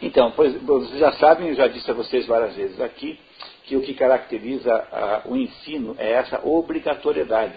Então, 0.00 0.32
pois, 0.34 0.54
vocês 0.62 0.98
já 0.98 1.12
sabem, 1.12 1.48
eu 1.48 1.54
já 1.54 1.68
disse 1.68 1.90
a 1.90 1.94
vocês 1.94 2.26
várias 2.26 2.56
vezes 2.56 2.80
aqui, 2.80 3.20
que 3.64 3.76
o 3.76 3.82
que 3.82 3.92
caracteriza 3.92 4.72
a, 4.72 5.22
o 5.26 5.36
ensino 5.36 5.94
é 5.98 6.12
essa 6.12 6.40
obrigatoriedade. 6.42 7.52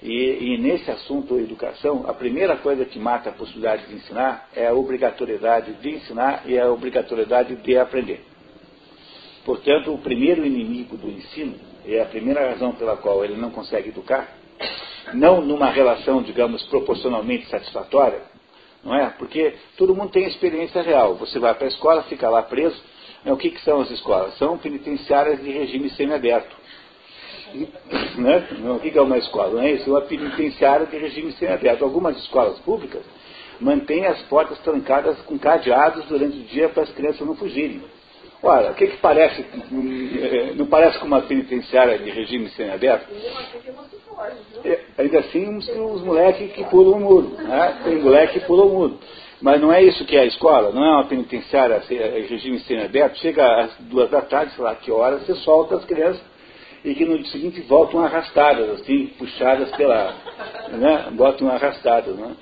E, 0.00 0.54
e, 0.54 0.58
nesse 0.58 0.88
assunto 0.88 1.36
educação, 1.36 2.08
a 2.08 2.14
primeira 2.14 2.56
coisa 2.58 2.84
que 2.84 2.98
mata 3.00 3.30
a 3.30 3.32
possibilidade 3.32 3.88
de 3.88 3.96
ensinar 3.96 4.48
é 4.54 4.68
a 4.68 4.72
obrigatoriedade 4.72 5.72
de 5.74 5.90
ensinar 5.90 6.44
e 6.46 6.56
a 6.56 6.70
obrigatoriedade 6.70 7.56
de 7.56 7.76
aprender. 7.76 8.29
Portanto, 9.44 9.92
o 9.92 9.98
primeiro 9.98 10.44
inimigo 10.44 10.96
do 10.96 11.08
ensino, 11.08 11.54
e 11.84 11.94
é 11.94 12.02
a 12.02 12.06
primeira 12.06 12.50
razão 12.50 12.72
pela 12.72 12.96
qual 12.96 13.24
ele 13.24 13.36
não 13.36 13.50
consegue 13.50 13.88
educar, 13.88 14.28
não 15.14 15.40
numa 15.40 15.70
relação, 15.70 16.22
digamos, 16.22 16.62
proporcionalmente 16.64 17.46
satisfatória, 17.48 18.22
não 18.84 18.94
é? 18.94 19.10
Porque 19.18 19.54
todo 19.76 19.94
mundo 19.94 20.10
tem 20.10 20.26
experiência 20.26 20.82
real. 20.82 21.14
Você 21.16 21.38
vai 21.38 21.54
para 21.54 21.66
a 21.66 21.68
escola, 21.68 22.02
fica 22.04 22.28
lá 22.28 22.42
preso. 22.42 22.80
O 23.26 23.36
que, 23.36 23.50
que 23.50 23.60
são 23.62 23.80
as 23.80 23.90
escolas? 23.90 24.36
São 24.38 24.56
penitenciárias 24.56 25.42
de 25.42 25.50
regime 25.50 25.90
semiaberto. 25.90 26.56
Né? 28.16 28.46
O 28.76 28.78
que 28.78 28.96
é 28.96 29.02
uma 29.02 29.18
escola? 29.18 29.54
Não 29.54 29.62
é 29.62 29.72
isso? 29.72 29.88
É 29.88 29.92
uma 29.92 30.02
penitenciária 30.02 30.86
de 30.86 30.96
regime 30.96 31.32
semiaberto. 31.32 31.84
Algumas 31.84 32.16
escolas 32.18 32.58
públicas 32.60 33.02
mantêm 33.58 34.06
as 34.06 34.22
portas 34.22 34.58
trancadas 34.60 35.20
com 35.22 35.36
cadeados 35.36 36.04
durante 36.06 36.38
o 36.38 36.42
dia 36.44 36.68
para 36.68 36.84
as 36.84 36.90
crianças 36.90 37.26
não 37.26 37.34
fugirem. 37.34 37.82
Olha, 38.42 38.70
o 38.70 38.74
que, 38.74 38.86
que 38.86 38.96
parece? 38.98 39.44
Não 40.56 40.66
parece 40.66 40.98
com 40.98 41.06
uma 41.06 41.20
penitenciária 41.20 41.98
de 41.98 42.10
regime 42.10 42.48
semiaberto? 42.50 43.06
É, 44.64 44.80
ainda 44.98 45.18
assim, 45.20 45.56
os, 45.56 45.68
os 45.68 46.02
moleques 46.02 46.52
que 46.52 46.64
pulam 46.64 46.98
o 46.98 47.00
muro. 47.00 47.28
Né? 47.36 47.80
Tem 47.84 47.96
moleque 47.96 48.40
que 48.40 48.46
pula 48.46 48.64
o 48.64 48.70
muro. 48.70 48.98
Mas 49.42 49.60
não 49.60 49.72
é 49.72 49.82
isso 49.82 50.04
que 50.04 50.16
é 50.16 50.20
a 50.20 50.26
escola, 50.26 50.70
não 50.70 50.84
é 50.84 50.90
uma 50.90 51.04
penitenciária 51.04 51.82
em 51.90 52.26
regime 52.26 52.60
semiaberto. 52.60 53.18
Chega 53.18 53.62
às 53.62 53.76
duas 53.80 54.10
da 54.10 54.22
tarde, 54.22 54.54
sei 54.54 54.64
lá 54.64 54.74
que 54.74 54.90
hora, 54.90 55.18
você 55.18 55.34
solta 55.36 55.76
as 55.76 55.84
crianças 55.84 56.22
e 56.84 56.94
que 56.94 57.04
no 57.04 57.18
dia 57.18 57.30
seguinte 57.30 57.60
voltam 57.62 58.02
arrastadas, 58.02 58.80
assim, 58.80 59.08
puxadas 59.18 59.70
pela. 59.76 60.14
Né? 60.70 61.08
Botam 61.12 61.48
arrastadas. 61.48 62.16
Né? 62.16 62.36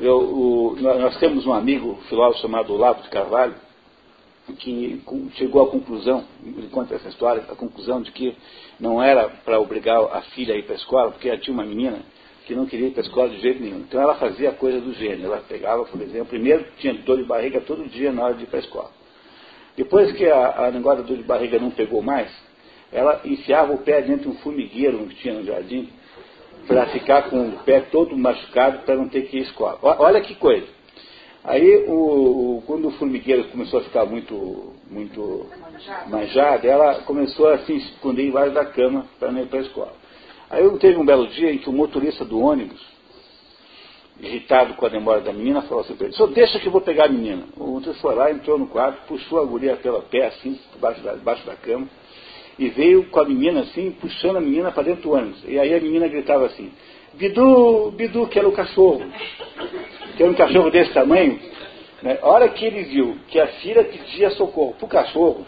Eu, 0.00 0.18
o, 0.18 0.76
nós 0.80 1.16
temos 1.18 1.46
um 1.46 1.52
amigo, 1.52 1.90
um 1.90 2.08
filósofo 2.08 2.42
chamado 2.42 2.72
Olavo 2.72 3.02
de 3.02 3.08
Carvalho, 3.08 3.54
que 4.54 5.02
chegou 5.34 5.62
à 5.62 5.70
conclusão, 5.70 6.24
ele 6.44 6.68
conta 6.68 6.94
essa 6.94 7.08
história, 7.08 7.42
a 7.48 7.54
conclusão 7.54 8.02
de 8.02 8.10
que 8.12 8.36
não 8.78 9.02
era 9.02 9.28
para 9.28 9.60
obrigar 9.60 10.00
a 10.12 10.22
filha 10.22 10.54
a 10.54 10.58
ir 10.58 10.64
para 10.64 10.74
a 10.74 10.78
escola, 10.78 11.10
porque 11.12 11.36
tinha 11.38 11.54
uma 11.54 11.64
menina 11.64 12.00
que 12.46 12.54
não 12.54 12.66
queria 12.66 12.88
ir 12.88 12.90
para 12.92 13.02
a 13.02 13.06
escola 13.06 13.28
de 13.28 13.40
jeito 13.40 13.60
nenhum. 13.60 13.80
Então 13.80 14.00
ela 14.00 14.14
fazia 14.14 14.50
a 14.50 14.54
coisa 14.54 14.80
do 14.80 14.94
gênero. 14.94 15.24
Ela 15.24 15.44
pegava, 15.46 15.84
por 15.84 16.00
exemplo, 16.00 16.26
primeiro 16.26 16.64
tinha 16.78 16.94
dor 16.94 17.18
de 17.18 17.24
barriga 17.24 17.60
todo 17.60 17.88
dia 17.88 18.10
na 18.10 18.24
hora 18.24 18.34
de 18.34 18.44
ir 18.44 18.46
para 18.46 18.58
a 18.58 18.62
escola. 18.62 18.90
Depois 19.76 20.10
que 20.12 20.26
a, 20.26 20.66
a 20.66 20.70
negócio 20.70 21.02
da 21.02 21.08
dor 21.08 21.18
de 21.18 21.24
barriga 21.24 21.58
não 21.58 21.70
pegou 21.70 22.02
mais, 22.02 22.30
ela 22.90 23.20
enfiava 23.24 23.72
o 23.72 23.78
pé 23.78 24.00
dentro 24.02 24.30
de 24.30 24.36
um 24.36 24.40
formigueiro 24.40 25.06
que 25.06 25.16
tinha 25.16 25.34
no 25.34 25.44
jardim, 25.44 25.90
para 26.66 26.86
ficar 26.86 27.30
com 27.30 27.48
o 27.48 27.52
pé 27.64 27.80
todo 27.80 28.16
machucado 28.16 28.80
para 28.80 28.96
não 28.96 29.08
ter 29.08 29.22
que 29.28 29.38
ir 29.38 29.40
à 29.40 29.42
escola. 29.44 29.78
Olha 29.82 30.20
que 30.20 30.34
coisa. 30.34 30.77
Aí, 31.44 31.84
o, 31.88 32.62
quando 32.66 32.88
o 32.88 32.90
formigueiro 32.92 33.44
começou 33.44 33.80
a 33.80 33.84
ficar 33.84 34.04
muito, 34.04 34.74
muito 34.90 35.46
manjado, 36.08 36.66
ela 36.66 37.02
começou 37.02 37.48
a 37.48 37.58
se 37.58 37.74
esconder 37.74 38.26
embaixo 38.26 38.52
da 38.52 38.64
cama 38.64 39.06
para 39.18 39.30
ir 39.32 39.46
para 39.46 39.60
a 39.60 39.62
escola. 39.62 39.92
Aí 40.50 40.78
teve 40.78 40.98
um 40.98 41.04
belo 41.04 41.26
dia 41.28 41.52
em 41.52 41.58
que 41.58 41.68
o 41.68 41.72
motorista 41.72 42.24
do 42.24 42.40
ônibus, 42.40 42.80
irritado 44.20 44.74
com 44.74 44.86
a 44.86 44.88
demora 44.88 45.20
da 45.20 45.32
menina, 45.32 45.62
falou 45.62 45.84
assim 45.84 45.94
para 45.94 46.06
ele, 46.06 46.16
só 46.16 46.26
deixa 46.26 46.58
que 46.58 46.66
eu 46.66 46.72
vou 46.72 46.80
pegar 46.80 47.04
a 47.04 47.08
menina. 47.08 47.44
O 47.56 47.66
motorista 47.66 48.02
foi 48.02 48.14
lá, 48.14 48.30
entrou 48.30 48.58
no 48.58 48.66
quarto, 48.66 49.06
puxou 49.06 49.40
a 49.40 49.44
guria 49.44 49.76
pelo 49.76 50.02
pé, 50.02 50.26
assim, 50.26 50.58
debaixo 50.74 51.00
da, 51.02 51.14
debaixo 51.14 51.46
da 51.46 51.54
cama, 51.54 51.86
e 52.58 52.68
veio 52.68 53.08
com 53.10 53.20
a 53.20 53.24
menina 53.24 53.60
assim, 53.60 53.92
puxando 53.92 54.36
a 54.36 54.40
menina 54.40 54.72
para 54.72 54.82
dentro 54.82 55.02
do 55.02 55.12
ônibus. 55.12 55.44
E 55.46 55.58
aí 55.58 55.72
a 55.72 55.80
menina 55.80 56.08
gritava 56.08 56.46
assim, 56.46 56.72
Bidu, 57.14 57.92
Bidu, 57.92 58.26
que 58.26 58.38
era 58.38 58.48
o 58.48 58.52
cachorro. 58.52 59.02
Era 60.18 60.30
um 60.30 60.34
cachorro 60.34 60.70
desse 60.70 60.92
tamanho. 60.92 61.38
Né? 62.02 62.18
A 62.22 62.28
hora 62.28 62.48
que 62.48 62.64
ele 62.64 62.84
viu 62.84 63.16
que 63.28 63.40
a 63.40 63.46
filha 63.46 63.84
pedia 63.84 64.30
socorro 64.30 64.74
para 64.74 64.86
o 64.86 64.88
cachorro, 64.88 65.46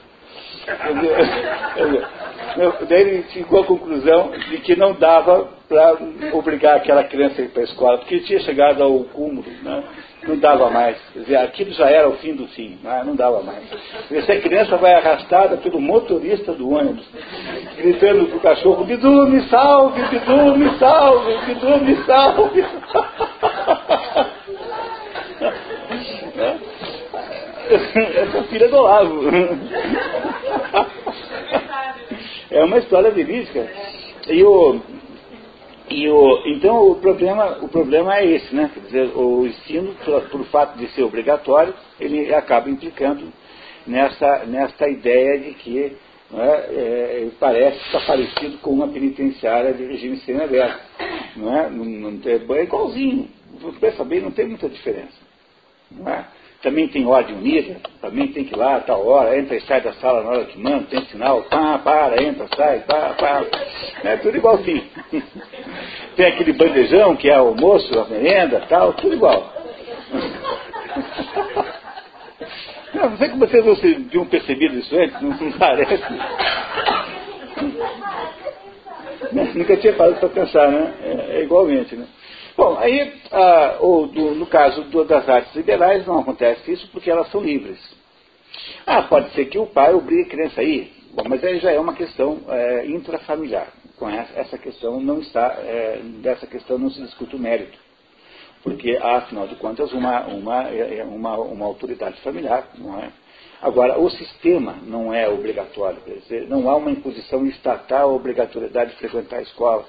daí 2.89 3.01
ele 3.01 3.25
chegou 3.33 3.61
à 3.61 3.65
conclusão 3.65 4.31
de 4.31 4.59
que 4.59 4.77
não 4.77 4.95
dava 4.95 5.49
para 5.69 5.97
obrigar 6.33 6.77
aquela 6.77 7.05
criança 7.05 7.41
a 7.41 7.45
ir 7.45 7.49
para 7.49 7.63
a 7.63 7.65
escola, 7.65 7.99
porque 7.99 8.17
ele 8.17 8.25
tinha 8.25 8.41
chegado 8.41 8.83
ao 8.83 9.05
cúmulo, 9.05 9.47
né? 9.63 9.85
não 10.27 10.37
dava 10.37 10.69
mais. 10.69 10.97
Quer 11.13 11.21
dizer, 11.21 11.37
aquilo 11.37 11.71
já 11.73 11.89
era 11.89 12.09
o 12.09 12.17
fim 12.17 12.35
do 12.35 12.47
fim, 12.49 12.79
né? 12.83 13.03
não 13.07 13.15
dava 13.15 13.41
mais. 13.43 13.63
Essa 14.11 14.37
criança 14.37 14.77
vai 14.77 14.95
arrastada 14.95 15.57
pelo 15.59 15.81
motorista 15.81 16.53
do 16.53 16.71
ônibus, 16.71 17.07
gritando 17.77 18.27
para 18.27 18.37
o 18.37 18.41
cachorro, 18.41 18.85
Bidu, 18.85 19.29
me 19.29 19.43
salve, 19.49 20.03
Bidu, 20.09 20.57
me 20.57 20.79
salve, 20.79 21.39
Bidu, 21.47 21.85
me 21.85 21.97
salve. 22.05 22.65
Essa 28.17 28.45
filha 28.45 28.69
do 28.69 28.77
Olavo. 28.77 29.21
É 32.51 32.65
uma 32.65 32.79
história 32.79 33.13
verídica. 33.13 33.65
E 34.29 34.43
o, 34.43 34.81
e 35.89 36.09
o, 36.09 36.43
então 36.47 36.91
o 36.91 36.97
problema, 36.97 37.59
o 37.63 37.69
problema 37.69 38.17
é 38.17 38.27
esse, 38.27 38.53
né? 38.53 38.69
Quer 38.75 38.81
dizer, 38.81 39.17
o 39.17 39.47
ensino, 39.47 39.95
por, 40.05 40.23
por 40.31 40.45
fato 40.47 40.77
de 40.77 40.89
ser 40.89 41.05
obrigatório, 41.05 41.73
ele 42.01 42.35
acaba 42.35 42.69
implicando 42.69 43.33
nessa, 43.87 44.45
nessa 44.47 44.89
ideia 44.89 45.39
de 45.39 45.55
que 45.55 45.97
é, 46.33 46.45
é, 46.45 47.29
parece 47.39 47.79
estar 47.87 48.05
parecido 48.05 48.59
com 48.59 48.71
uma 48.71 48.89
penitenciária 48.89 49.73
de 49.73 49.85
regime 49.85 50.17
semiaberto. 50.19 50.81
Não 51.37 51.57
é? 51.57 51.71
Não, 51.71 51.85
não, 51.85 52.21
é 52.57 52.63
igualzinho. 52.63 53.29
Pensa 53.81 54.05
bem, 54.05 54.21
não 54.21 54.33
tem 54.33 54.49
muita 54.49 54.69
diferença. 54.69 55.19
Não 55.91 56.09
é? 56.09 56.25
Também 56.63 56.89
tem 56.89 57.07
ordem 57.07 57.37
unida, 57.37 57.81
também 58.01 58.29
tem 58.29 58.45
que 58.45 58.55
ir 58.55 58.59
lá, 58.59 58.81
tal 58.81 59.07
hora, 59.07 59.39
entra 59.39 59.57
e 59.57 59.61
sai 59.63 59.81
da 59.81 59.95
sala 59.95 60.23
na 60.23 60.31
hora 60.31 60.45
que 60.45 60.59
manda, 60.59 60.85
tem 60.91 61.05
sinal, 61.07 61.43
pá, 61.45 61.79
para, 61.79 62.23
entra, 62.23 62.47
sai, 62.55 62.81
pá, 62.81 63.15
pá. 63.19 63.45
É 64.05 64.17
tudo 64.19 64.37
igualzinho. 64.37 64.85
tem 66.17 66.27
aquele 66.27 66.53
bandejão 66.53 67.17
que 67.17 67.31
é 67.31 67.41
o 67.41 67.49
almoço, 67.49 67.99
a 67.99 68.05
merenda, 68.05 68.61
tal, 68.69 68.93
tudo 68.95 69.15
igual. 69.15 69.55
Não, 72.93 73.17
sei 73.17 73.29
que 73.29 73.39
vocês 73.39 73.65
não 73.65 74.09
tinham 74.09 74.27
percebido 74.27 74.77
isso 74.77 74.95
antes, 74.99 75.21
não, 75.23 75.53
parece. 75.53 76.03
Nunca 79.33 79.77
tinha 79.77 79.93
parado 79.93 80.17
para 80.17 80.29
pensar, 80.29 80.69
né? 80.69 80.93
É, 81.03 81.37
é, 81.37 81.43
igualmente, 81.45 81.95
né? 81.95 82.05
Bom, 82.61 82.77
aí, 82.77 83.15
ah, 83.33 83.79
ou 83.81 84.07
do, 84.07 84.35
no 84.35 84.45
caso 84.45 84.83
do, 84.83 85.03
das 85.03 85.27
artes 85.27 85.55
liberais, 85.55 86.07
não 86.07 86.19
acontece 86.19 86.71
isso 86.71 86.87
porque 86.93 87.11
elas 87.11 87.31
são 87.31 87.41
livres. 87.43 87.81
Ah, 88.87 89.01
pode 89.05 89.31
ser 89.31 89.47
que 89.47 89.59
o 89.59 89.65
pai 89.65 89.95
obrigue 89.95 90.25
a 90.25 90.29
criança 90.29 90.61
a 90.61 90.65
ir. 90.65 90.93
Bom, 91.15 91.23
mas 91.27 91.43
aí 91.43 91.59
já 91.59 91.73
é 91.73 91.81
uma 91.81 91.95
questão 91.95 92.39
é, 92.51 92.85
intrafamiliar. 92.85 93.69
Com 93.97 94.11
essa, 94.11 94.39
essa, 94.39 94.59
questão 94.59 95.01
não 95.01 95.21
está, 95.21 95.57
é, 95.57 96.01
dessa 96.21 96.47
questão 96.47 96.77
não 96.77 96.91
se 96.91 97.01
discute 97.01 97.35
o 97.35 97.39
mérito. 97.39 97.79
Porque 98.63 98.95
afinal 99.01 99.49
de 99.49 99.55
contas, 99.55 99.91
uma, 99.95 100.27
uma, 100.27 100.65
é 100.69 101.03
uma, 101.03 101.39
uma 101.39 101.65
autoridade 101.65 102.21
familiar, 102.21 102.69
não 102.77 103.01
é? 103.01 103.11
Agora, 103.63 103.99
o 103.99 104.11
sistema 104.11 104.77
não 104.83 105.15
é 105.15 105.27
obrigatório, 105.27 106.03
quer 106.03 106.19
dizer, 106.19 106.47
não 106.47 106.69
há 106.69 106.77
uma 106.77 106.91
imposição 106.91 107.47
estatal 107.47 108.15
obrigatoriedade 108.15 108.91
de 108.91 108.97
frequentar 108.99 109.39
a 109.39 109.43
escola, 109.43 109.87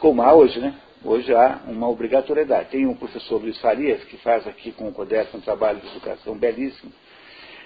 como 0.00 0.20
há 0.20 0.34
hoje, 0.34 0.60
né? 0.60 0.74
Hoje 1.06 1.34
há 1.34 1.60
uma 1.68 1.86
obrigatoriedade. 1.86 2.70
Tem 2.70 2.86
um 2.86 2.94
professor 2.94 3.36
Luiz 3.36 3.60
Farias, 3.60 4.02
que 4.04 4.16
faz 4.16 4.46
aqui 4.46 4.72
com 4.72 4.88
o 4.88 4.92
CODES 4.92 5.34
um 5.34 5.40
trabalho 5.40 5.78
de 5.78 5.86
educação 5.88 6.34
belíssimo, 6.34 6.90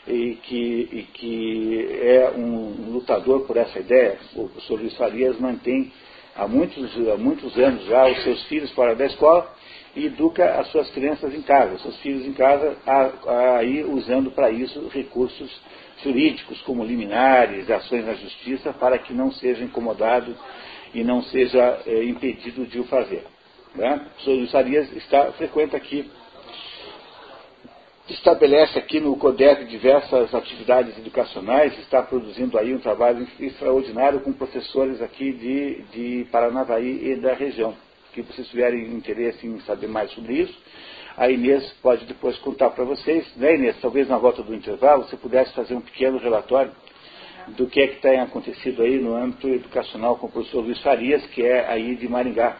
e 0.08 0.34
que, 0.42 0.88
e 0.90 1.02
que 1.14 1.88
é 2.02 2.32
um 2.36 2.90
lutador 2.90 3.46
por 3.46 3.56
essa 3.56 3.78
ideia. 3.78 4.18
O 4.34 4.48
professor 4.48 4.80
Luiz 4.80 4.96
Farias 4.96 5.38
mantém 5.38 5.92
há 6.34 6.48
muitos, 6.48 6.92
há 7.08 7.16
muitos 7.16 7.56
anos 7.56 7.84
já 7.84 8.08
os 8.08 8.24
seus 8.24 8.42
filhos 8.46 8.72
fora 8.72 8.96
da 8.96 9.06
escola 9.06 9.48
e 9.94 10.06
educa 10.06 10.58
as 10.58 10.66
suas 10.72 10.90
crianças 10.90 11.32
em 11.32 11.42
casa, 11.42 11.78
seus 11.78 11.96
filhos 11.98 12.26
em 12.26 12.32
casa, 12.32 12.76
aí 13.56 13.84
usando 13.84 14.32
para 14.32 14.50
isso 14.50 14.88
recursos 14.88 15.48
jurídicos, 16.02 16.60
como 16.62 16.84
liminares, 16.84 17.70
ações 17.70 18.04
na 18.04 18.14
justiça, 18.14 18.72
para 18.72 18.98
que 18.98 19.14
não 19.14 19.30
seja 19.30 19.62
incomodado 19.62 20.36
e 20.94 21.04
não 21.04 21.22
seja 21.22 21.80
é, 21.86 22.04
impedido 22.04 22.66
de 22.66 22.80
o 22.80 22.84
fazer. 22.84 23.24
Né? 23.74 23.94
O 23.94 23.98
professor 24.00 24.32
Luiz 24.32 24.50
Farias 24.50 24.96
está, 24.96 25.32
frequenta 25.32 25.76
aqui 25.76 26.10
estabelece 28.08 28.78
aqui 28.78 29.00
no 29.00 29.16
CODEP 29.16 29.66
diversas 29.66 30.34
atividades 30.34 30.96
educacionais, 30.98 31.78
está 31.78 32.02
produzindo 32.02 32.58
aí 32.58 32.74
um 32.74 32.78
trabalho 32.78 33.26
extraordinário 33.38 34.20
com 34.20 34.32
professores 34.32 35.02
aqui 35.02 35.32
de, 35.32 35.82
de 35.92 36.24
Paranavaí 36.30 37.12
e 37.12 37.16
da 37.16 37.34
região. 37.34 37.74
Que 38.12 38.22
vocês 38.22 38.48
tiverem 38.48 38.94
interesse 38.94 39.46
em 39.46 39.60
saber 39.60 39.88
mais 39.88 40.10
sobre 40.12 40.34
isso, 40.34 40.58
a 41.16 41.28
Inês 41.28 41.70
pode 41.82 42.06
depois 42.06 42.38
contar 42.38 42.70
para 42.70 42.84
vocês. 42.84 43.26
Né, 43.36 43.56
Inês? 43.56 43.76
Talvez 43.80 44.08
na 44.08 44.16
volta 44.16 44.42
do 44.42 44.54
intervalo 44.54 45.04
você 45.04 45.16
pudesse 45.16 45.52
fazer 45.52 45.74
um 45.74 45.80
pequeno 45.80 46.18
relatório 46.18 46.72
do 47.56 47.66
que 47.66 47.80
é 47.80 47.86
que 47.88 48.00
tem 48.00 48.20
acontecido 48.20 48.82
aí 48.82 48.98
no 48.98 49.14
âmbito 49.14 49.48
educacional 49.48 50.16
com 50.16 50.26
o 50.26 50.30
professor 50.30 50.60
Luiz 50.60 50.80
Farias, 50.80 51.24
que 51.28 51.44
é 51.44 51.66
aí 51.68 51.96
de 51.96 52.08
Maringá. 52.08 52.56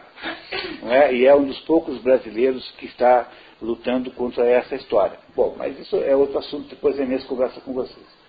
É? 0.83 1.13
E 1.13 1.25
é 1.25 1.35
um 1.35 1.45
dos 1.45 1.59
poucos 1.61 1.97
brasileiros 1.99 2.69
que 2.77 2.85
está 2.85 3.27
lutando 3.61 4.11
contra 4.11 4.45
essa 4.47 4.75
história. 4.75 5.17
Bom, 5.35 5.55
mas 5.57 5.77
isso 5.79 5.95
é 5.97 6.15
outro 6.15 6.37
assunto, 6.37 6.69
depois 6.69 6.99
a 6.99 7.03
Inês 7.03 7.23
conversa 7.25 7.59
com 7.61 7.73
vocês. 7.73 8.19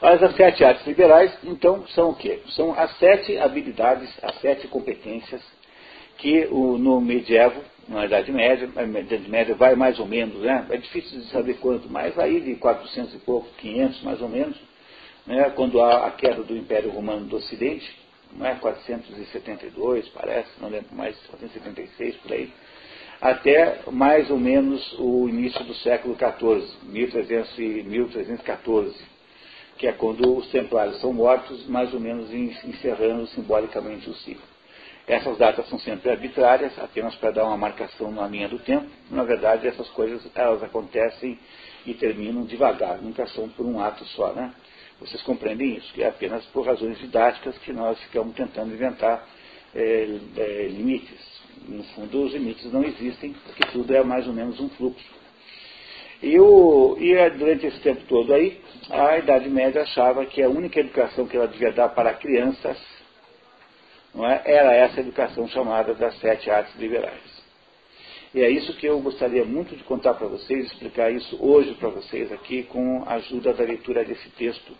As 0.00 0.36
sete 0.36 0.64
artes 0.64 0.86
liberais, 0.86 1.36
então, 1.42 1.84
são 1.88 2.10
o 2.10 2.14
quê? 2.14 2.40
São 2.50 2.72
as 2.72 2.96
sete 2.98 3.36
habilidades, 3.36 4.08
as 4.22 4.40
sete 4.40 4.68
competências 4.68 5.42
que 6.18 6.46
o, 6.50 6.78
no 6.78 7.00
medievo, 7.00 7.60
na 7.88 8.04
Idade 8.04 8.30
Média, 8.30 8.68
na 8.74 9.00
Idade 9.00 9.28
Média 9.28 9.54
vai 9.54 9.74
mais 9.74 9.98
ou 9.98 10.06
menos, 10.06 10.40
né? 10.42 10.66
é 10.70 10.76
difícil 10.76 11.20
de 11.20 11.26
saber 11.30 11.54
quanto, 11.54 11.88
mas 11.90 12.16
aí 12.18 12.40
de 12.40 12.54
400 12.56 13.14
e 13.14 13.18
pouco, 13.18 13.48
500 13.58 14.02
mais 14.02 14.20
ou 14.20 14.28
menos, 14.28 14.56
né? 15.28 15.50
quando 15.50 15.80
há 15.80 16.06
a 16.06 16.10
queda 16.10 16.42
do 16.42 16.56
Império 16.56 16.90
Romano 16.90 17.26
do 17.26 17.36
Ocidente, 17.36 17.96
não 18.32 18.46
é? 18.46 18.54
472, 18.56 20.08
parece, 20.08 20.50
não 20.60 20.68
lembro 20.68 20.94
mais, 20.94 21.16
476 21.26 22.16
por 22.16 22.32
aí, 22.32 22.52
até 23.20 23.80
mais 23.90 24.30
ou 24.30 24.38
menos 24.38 24.96
o 24.98 25.28
início 25.28 25.62
do 25.64 25.74
século 25.74 26.16
XIV, 26.16 26.66
1300 26.84 27.58
e 27.58 27.82
1314, 27.82 28.96
que 29.76 29.86
é 29.86 29.92
quando 29.92 30.36
os 30.36 30.48
templários 30.50 31.00
são 31.00 31.12
mortos, 31.12 31.66
mais 31.66 31.92
ou 31.92 32.00
menos 32.00 32.32
encerrando 32.32 33.26
simbolicamente 33.28 34.08
o 34.08 34.14
ciclo. 34.14 34.42
Essas 35.06 35.38
datas 35.38 35.66
são 35.68 35.78
sempre 35.78 36.10
arbitrárias, 36.10 36.78
apenas 36.78 37.14
para 37.14 37.30
dar 37.30 37.44
uma 37.44 37.56
marcação 37.56 38.10
na 38.10 38.28
linha 38.28 38.46
do 38.46 38.58
tempo. 38.58 38.86
Na 39.10 39.24
verdade, 39.24 39.66
essas 39.66 39.88
coisas 39.90 40.22
elas 40.34 40.62
acontecem 40.62 41.38
e 41.86 41.94
terminam 41.94 42.44
devagar, 42.44 43.00
nunca 43.00 43.26
são 43.28 43.48
por 43.48 43.64
um 43.64 43.80
ato 43.80 44.04
só. 44.04 44.32
Né? 44.32 44.52
Vocês 45.00 45.22
compreendem 45.22 45.76
isso, 45.76 45.92
que 45.92 46.02
é 46.02 46.08
apenas 46.08 46.44
por 46.46 46.66
razões 46.66 46.98
didáticas 46.98 47.56
que 47.58 47.72
nós 47.72 47.98
ficamos 48.04 48.34
tentando 48.34 48.74
inventar 48.74 49.26
é, 49.74 50.18
é, 50.36 50.68
limites 50.68 51.38
no 51.66 51.82
fundo, 51.84 52.24
os 52.24 52.32
limites 52.32 52.72
não 52.72 52.84
existem, 52.84 53.32
porque 53.44 53.66
tudo 53.72 53.94
é 53.94 54.02
mais 54.02 54.26
ou 54.26 54.32
menos 54.32 54.58
um 54.60 54.68
fluxo. 54.70 55.18
E, 56.22 56.38
o, 56.38 56.96
e 56.98 57.12
é, 57.14 57.30
durante 57.30 57.66
esse 57.66 57.78
tempo 57.80 58.02
todo 58.08 58.34
aí, 58.34 58.60
a 58.90 59.18
Idade 59.18 59.48
Média 59.48 59.82
achava 59.82 60.26
que 60.26 60.42
a 60.42 60.48
única 60.48 60.80
educação 60.80 61.26
que 61.26 61.36
ela 61.36 61.46
devia 61.46 61.72
dar 61.72 61.90
para 61.90 62.14
crianças 62.14 62.76
não 64.14 64.26
é, 64.28 64.42
era 64.44 64.74
essa 64.74 65.00
educação 65.00 65.46
chamada 65.48 65.94
das 65.94 66.18
sete 66.18 66.50
artes 66.50 66.74
liberais. 66.76 67.37
E 68.34 68.42
é 68.42 68.50
isso 68.50 68.74
que 68.74 68.86
eu 68.86 69.00
gostaria 69.00 69.44
muito 69.44 69.74
de 69.74 69.82
contar 69.84 70.14
para 70.14 70.26
vocês, 70.26 70.66
explicar 70.66 71.10
isso 71.10 71.38
hoje 71.40 71.74
para 71.74 71.88
vocês 71.88 72.30
aqui, 72.30 72.64
com 72.64 73.02
a 73.06 73.14
ajuda 73.14 73.54
da 73.54 73.64
leitura 73.64 74.04
desse 74.04 74.28
texto 74.30 74.72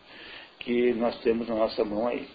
que 0.60 0.92
nós 0.92 1.18
temos 1.20 1.48
na 1.48 1.54
nossa 1.54 1.84
mão 1.84 2.06
aí. 2.08 2.28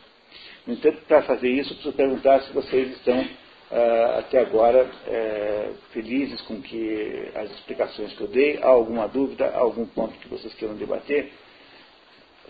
No 0.66 0.74
entanto, 0.74 1.02
para 1.08 1.22
fazer 1.24 1.50
isso, 1.50 1.74
preciso 1.76 1.96
perguntar 1.96 2.42
se 2.42 2.52
vocês 2.54 2.94
estão 2.94 3.20
uh, 3.20 4.20
até 4.20 4.40
agora 4.40 4.90
é, 5.06 5.72
felizes 5.92 6.42
com 6.42 6.62
que 6.62 7.30
as 7.36 7.52
explicações 7.52 8.14
que 8.14 8.22
eu 8.22 8.28
dei. 8.28 8.58
Há 8.62 8.68
alguma 8.68 9.08
dúvida, 9.08 9.52
algum 9.54 9.86
ponto 9.86 10.18
que 10.18 10.28
vocês 10.30 10.54
queiram 10.56 10.76
debater? 10.76 11.32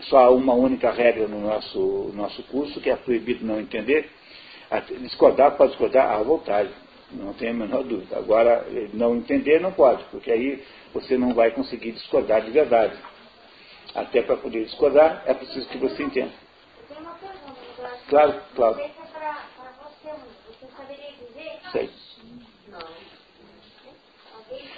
Só 0.02 0.18
há 0.18 0.30
uma 0.30 0.54
única 0.54 0.90
regra 0.90 1.28
no 1.28 1.40
nosso, 1.40 2.12
nosso 2.14 2.42
curso, 2.44 2.80
que 2.80 2.88
é 2.88 2.96
proibido 2.96 3.44
não 3.44 3.60
entender. 3.60 4.08
Discordar 5.00 5.56
pode 5.56 5.72
discordar 5.72 6.10
à 6.10 6.22
vontade, 6.22 6.70
não 7.12 7.32
tem 7.34 7.50
a 7.50 7.54
menor 7.54 7.84
dúvida. 7.84 8.16
Agora, 8.16 8.66
não 8.92 9.16
entender 9.16 9.60
não 9.60 9.72
pode, 9.72 10.04
porque 10.04 10.30
aí 10.30 10.64
você 10.92 11.16
não 11.16 11.34
vai 11.34 11.50
conseguir 11.50 11.92
discordar 11.92 12.42
de 12.42 12.50
verdade. 12.50 12.96
Até 13.94 14.22
para 14.22 14.36
poder 14.36 14.64
discordar, 14.64 15.22
é 15.26 15.34
preciso 15.34 15.68
que 15.68 15.78
você 15.78 16.02
entenda. 16.02 16.32
Claro, 18.08 18.40
claro. 18.54 18.80
Sei. 21.72 21.90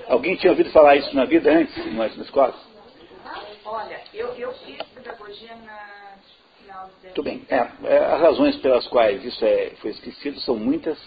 Alguém 0.08 0.36
tinha 0.36 0.52
ouvido 0.52 0.70
falar 0.70 0.96
isso 0.96 1.14
na 1.14 1.24
vida 1.24 1.50
antes, 1.50 1.74
na 1.94 2.06
escola? 2.06 2.54
Olha, 3.64 4.00
eu, 4.14 4.28
eu 4.34 4.52
fiz 4.54 4.80
pedagogia 4.94 5.54
na. 5.56 6.16
Tudo 7.14 7.24
bem. 7.24 7.44
É, 7.48 7.56
é, 7.84 7.98
as 7.98 8.20
razões 8.20 8.56
pelas 8.56 8.86
quais 8.88 9.24
isso 9.24 9.44
é, 9.44 9.70
foi 9.80 9.90
esquecido 9.90 10.38
são 10.40 10.56
muitas. 10.56 10.98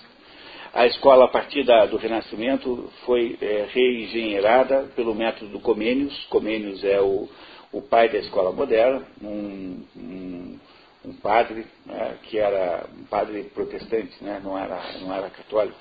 A 0.74 0.86
escola, 0.86 1.26
a 1.26 1.30
partir 1.30 1.64
da, 1.64 1.86
do 1.86 1.98
Renascimento, 1.98 2.92
foi 3.06 3.38
é, 3.42 3.68
reengenheirada 3.70 4.84
pelo 4.96 5.16
método 5.16 5.52
do 5.52 5.60
Comênios. 5.60 6.26
Comênios 6.30 6.84
é 6.84 7.02
o, 7.02 7.28
o 7.72 7.82
pai 7.82 8.10
da 8.10 8.20
escola 8.20 8.52
moderna, 8.52 9.04
um, 9.22 9.84
um 9.96 10.60
um 11.06 11.14
padre 11.14 11.66
né, 11.86 12.18
que 12.24 12.38
era 12.38 12.88
um 12.98 13.06
padre 13.06 13.44
protestante, 13.44 14.24
né, 14.24 14.42
não, 14.44 14.58
era, 14.58 15.00
não 15.00 15.14
era 15.14 15.30
católico, 15.30 15.78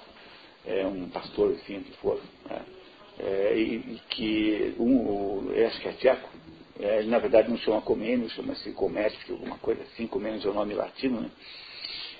é, 0.64 0.86
um 0.86 1.08
pastor, 1.08 1.52
enfim, 1.52 1.80
que 1.80 1.92
for, 1.98 2.20
né, 2.48 2.62
é, 3.18 3.54
e, 3.56 3.74
e, 3.76 4.02
que 4.08 4.74
um, 4.78 4.96
o, 4.96 5.52
acho 5.66 5.80
que 5.80 5.88
é 5.88 5.92
tcheco, 5.92 6.28
é, 6.80 6.98
ele 7.00 7.08
na 7.08 7.18
verdade 7.18 7.50
não 7.50 7.58
chama 7.58 7.82
Comênio, 7.82 8.30
chama-se 8.30 8.72
Comético, 8.72 9.32
alguma 9.32 9.58
coisa 9.58 9.82
assim, 9.82 10.06
Comênio 10.06 10.40
é 10.42 10.50
o 10.50 10.54
nome 10.54 10.74
latino, 10.74 11.20
né? 11.20 11.30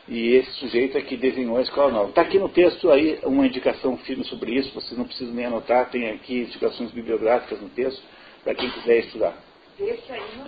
E 0.08 0.36
esse 0.36 0.50
sujeito 0.52 0.96
é 0.96 1.02
que 1.02 1.16
desenhou 1.16 1.58
a 1.58 1.62
escola 1.62 1.92
nova. 1.92 2.08
Está 2.08 2.22
aqui 2.22 2.38
no 2.38 2.48
texto 2.48 2.90
aí 2.90 3.18
uma 3.24 3.46
indicação 3.46 3.96
firme 3.98 4.24
sobre 4.24 4.52
isso, 4.52 4.72
vocês 4.74 4.96
não 4.96 5.04
precisam 5.04 5.34
nem 5.34 5.46
anotar, 5.46 5.90
tem 5.90 6.08
aqui 6.10 6.40
indicações 6.40 6.90
bibliográficas 6.90 7.60
no 7.60 7.68
texto, 7.68 8.02
para 8.42 8.54
quem 8.54 8.70
quiser 8.70 9.00
estudar. 9.00 9.36
Esse 9.78 10.10
aí 10.10 10.22
não 10.36 10.46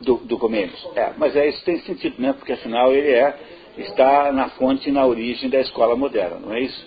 do, 0.00 0.16
do 0.16 0.38
Comênios. 0.38 0.86
É, 0.94 1.12
mas 1.16 1.34
é, 1.36 1.48
isso 1.48 1.64
tem 1.64 1.78
sentido, 1.80 2.20
né? 2.20 2.32
Porque 2.32 2.52
afinal 2.52 2.92
ele 2.92 3.10
é, 3.10 3.36
está 3.78 4.32
na 4.32 4.50
fonte 4.50 4.88
e 4.88 4.92
na 4.92 5.04
origem 5.06 5.50
da 5.50 5.60
escola 5.60 5.96
moderna, 5.96 6.38
não 6.38 6.52
é 6.52 6.60
isso? 6.60 6.86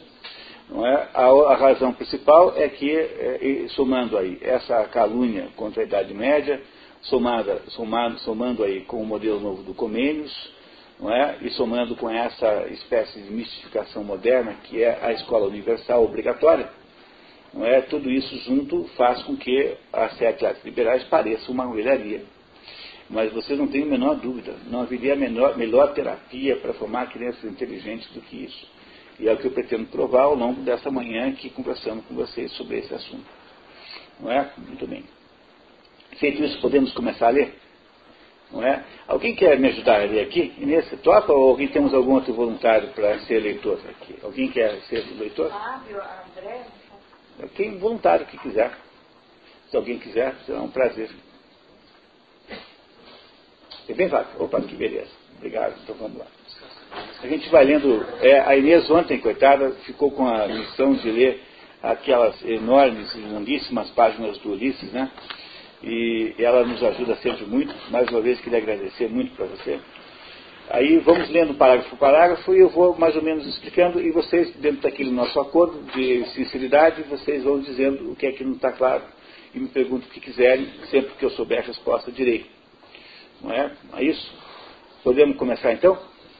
Não 0.69 0.85
é? 0.85 1.09
A, 1.13 1.25
a 1.25 1.55
razão 1.55 1.93
principal 1.93 2.53
é 2.55 2.67
que, 2.69 2.89
é, 2.91 3.65
somando 3.69 4.17
aí 4.17 4.37
essa 4.41 4.83
calúnia 4.85 5.49
contra 5.55 5.81
a 5.83 5.85
Idade 5.85 6.13
Média, 6.13 6.61
somada, 7.01 7.61
somando, 7.69 8.19
somando 8.19 8.63
aí 8.63 8.81
com 8.81 9.01
o 9.01 9.05
modelo 9.05 9.39
novo 9.39 9.63
do 9.63 9.73
Comênios, 9.73 10.31
não 11.01 11.11
é? 11.11 11.37
e 11.41 11.49
somando 11.49 11.95
com 11.95 12.07
essa 12.07 12.67
espécie 12.67 13.19
de 13.19 13.31
mistificação 13.31 14.03
moderna, 14.03 14.53
que 14.63 14.83
é 14.83 14.99
a 15.03 15.11
escola 15.11 15.47
universal 15.47 16.05
obrigatória, 16.05 16.69
Não 17.51 17.65
é? 17.65 17.81
Tudo 17.81 18.09
isso 18.09 18.37
junto 18.45 18.85
faz 18.95 19.23
com 19.23 19.35
que 19.35 19.75
as 19.91 20.15
sete 20.17 20.45
artes 20.45 20.63
liberais 20.63 21.03
pareçam 21.05 21.53
uma 21.53 21.69
velharia. 21.73 22.23
Mas 23.09 23.33
você 23.33 23.55
não 23.55 23.67
tem 23.67 23.83
a 23.83 23.85
menor 23.85 24.15
dúvida, 24.15 24.55
não 24.67 24.81
haveria 24.81 25.17
menor, 25.17 25.57
melhor 25.57 25.93
terapia 25.93 26.55
para 26.57 26.73
formar 26.75 27.11
crianças 27.11 27.43
inteligentes 27.43 28.09
do 28.13 28.21
que 28.21 28.45
isso. 28.45 28.67
E 29.19 29.27
é 29.27 29.33
o 29.33 29.37
que 29.37 29.47
eu 29.47 29.51
pretendo 29.51 29.87
provar 29.87 30.23
ao 30.23 30.35
longo 30.35 30.61
dessa 30.61 30.89
manhã 30.89 31.27
aqui 31.27 31.49
conversando 31.49 32.01
com 32.03 32.15
vocês 32.15 32.51
sobre 32.53 32.77
esse 32.77 32.93
assunto. 32.93 33.25
Não 34.19 34.31
é? 34.31 34.49
Muito 34.57 34.87
bem. 34.87 35.03
Feito 36.19 36.41
isso, 36.43 36.61
podemos 36.61 36.93
começar 36.93 37.27
a 37.27 37.31
ler? 37.31 37.60
Não 38.51 38.63
é? 38.63 38.83
Alguém 39.07 39.35
quer 39.35 39.57
me 39.57 39.69
ajudar 39.69 40.01
a 40.01 40.05
ler 40.05 40.21
aqui? 40.21 40.53
Inês, 40.57 40.89
topa 41.01 41.31
ou 41.31 41.49
alguém 41.49 41.69
temos 41.69 41.93
algum 41.93 42.15
outro 42.15 42.33
voluntário 42.33 42.89
para 42.89 43.19
ser 43.19 43.39
leitor 43.39 43.79
aqui? 43.89 44.15
Alguém 44.21 44.49
quer 44.51 44.79
ser 44.89 45.05
leitor? 45.17 45.49
Fábio, 45.49 45.97
André. 45.97 46.65
Quem 47.55 47.77
voluntário 47.77 48.25
que 48.25 48.37
quiser. 48.37 48.71
Se 49.69 49.77
alguém 49.77 49.97
quiser, 49.97 50.35
será 50.45 50.61
um 50.61 50.69
prazer. 50.69 51.09
É 53.87 53.93
bem 53.93 54.09
fácil. 54.09 54.43
Opa, 54.43 54.61
que 54.61 54.75
beleza. 54.75 55.11
Obrigado. 55.37 55.75
Então 55.83 55.95
vamos 55.95 56.17
lá. 56.17 56.27
A 57.23 57.27
gente 57.27 57.49
vai 57.49 57.63
lendo. 57.63 58.05
É, 58.21 58.39
a 58.41 58.55
Inês 58.55 58.89
ontem, 58.91 59.19
coitada, 59.19 59.71
ficou 59.85 60.11
com 60.11 60.27
a 60.27 60.47
missão 60.47 60.93
de 60.93 61.09
ler 61.09 61.41
aquelas 61.81 62.43
enormes 62.43 63.13
e 63.15 63.19
longuíssimas 63.19 63.89
páginas 63.91 64.37
do 64.39 64.51
Ulisses, 64.51 64.91
né? 64.91 65.09
E 65.83 66.35
ela 66.37 66.65
nos 66.65 66.83
ajuda 66.83 67.15
sempre 67.17 67.45
muito. 67.45 67.73
Mais 67.89 68.07
uma 68.09 68.21
vez, 68.21 68.39
queria 68.41 68.59
agradecer 68.59 69.09
muito 69.09 69.35
para 69.35 69.45
você. 69.47 69.79
Aí 70.69 70.99
vamos 70.99 71.29
lendo 71.29 71.55
parágrafo 71.55 71.89
por 71.89 71.99
parágrafo 71.99 72.53
e 72.53 72.59
eu 72.59 72.69
vou 72.69 72.97
mais 72.97 73.15
ou 73.15 73.21
menos 73.21 73.45
explicando 73.45 73.99
e 73.99 74.09
vocês, 74.11 74.55
dentro 74.55 74.81
daquele 74.81 75.11
nosso 75.11 75.37
acordo 75.39 75.81
de 75.91 76.23
sinceridade, 76.29 77.03
vocês 77.03 77.43
vão 77.43 77.59
dizendo 77.59 78.11
o 78.11 78.15
que 78.15 78.25
é 78.25 78.31
que 78.31 78.43
não 78.43 78.53
está 78.53 78.71
claro 78.71 79.03
e 79.53 79.59
me 79.59 79.67
perguntam 79.67 80.07
o 80.07 80.11
que 80.11 80.21
quiserem, 80.21 80.69
sempre 80.89 81.11
que 81.15 81.25
eu 81.25 81.29
souber 81.31 81.59
a 81.59 81.63
resposta 81.63 82.09
direito. 82.09 82.47
Não 83.41 83.51
é? 83.51 83.71
É 83.97 84.03
isso? 84.03 84.33
Podemos 85.03 85.35
começar 85.35 85.73
então? 85.73 85.97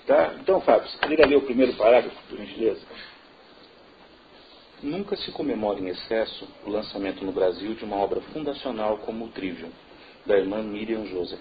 Tá? 0.07 0.33
Então, 0.39 0.61
Fábio, 0.61 0.89
poderia 1.01 1.27
ler 1.27 1.35
o 1.35 1.41
primeiro 1.41 1.73
parágrafo, 1.73 2.15
por 2.29 2.37
gentileza? 2.37 2.81
Nunca 4.83 5.15
se 5.15 5.31
comemora 5.31 5.79
em 5.79 5.89
excesso 5.89 6.47
o 6.65 6.69
lançamento 6.71 7.23
no 7.23 7.31
Brasil 7.31 7.75
de 7.75 7.85
uma 7.85 7.97
obra 7.97 8.19
fundacional 8.33 8.97
como 8.99 9.25
o 9.25 9.27
Trivium, 9.29 9.69
da 10.25 10.37
irmã 10.37 10.63
Miriam 10.63 11.05
Joseph. 11.05 11.39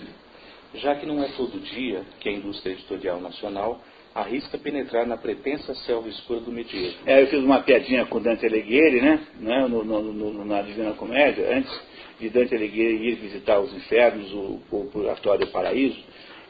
Já 0.75 0.95
que 0.95 1.07
não 1.07 1.23
é 1.23 1.29
todo 1.29 1.59
dia 1.59 2.03
que 2.21 2.29
a 2.29 2.33
indústria 2.33 2.73
editorial 2.73 3.19
nacional 3.19 3.81
arrisca 4.15 4.59
penetrar 4.59 5.07
na 5.07 5.17
pretensa 5.17 5.75
selva 5.75 6.09
escura 6.09 6.41
do 6.41 6.53
medievo. 6.53 6.97
É, 7.07 7.23
eu 7.23 7.29
fiz 7.29 7.43
uma 7.43 7.61
piadinha 7.63 8.05
com 8.07 8.21
Dante 8.21 8.45
Alighieri, 8.45 9.01
né, 9.01 9.21
né? 9.39 9.67
No, 9.69 9.85
no, 9.85 10.03
no, 10.03 10.45
na 10.45 10.61
Divina 10.63 10.93
Comédia, 10.93 11.57
antes 11.57 11.81
de 12.19 12.29
Dante 12.29 12.55
Alighieri 12.55 13.09
ir 13.09 13.15
visitar 13.15 13.59
os 13.61 13.73
infernos, 13.73 14.31
o, 14.33 14.61
o 14.71 14.91
purgatório 14.93 15.47
e 15.47 15.49
o 15.49 15.53
paraíso, 15.53 15.99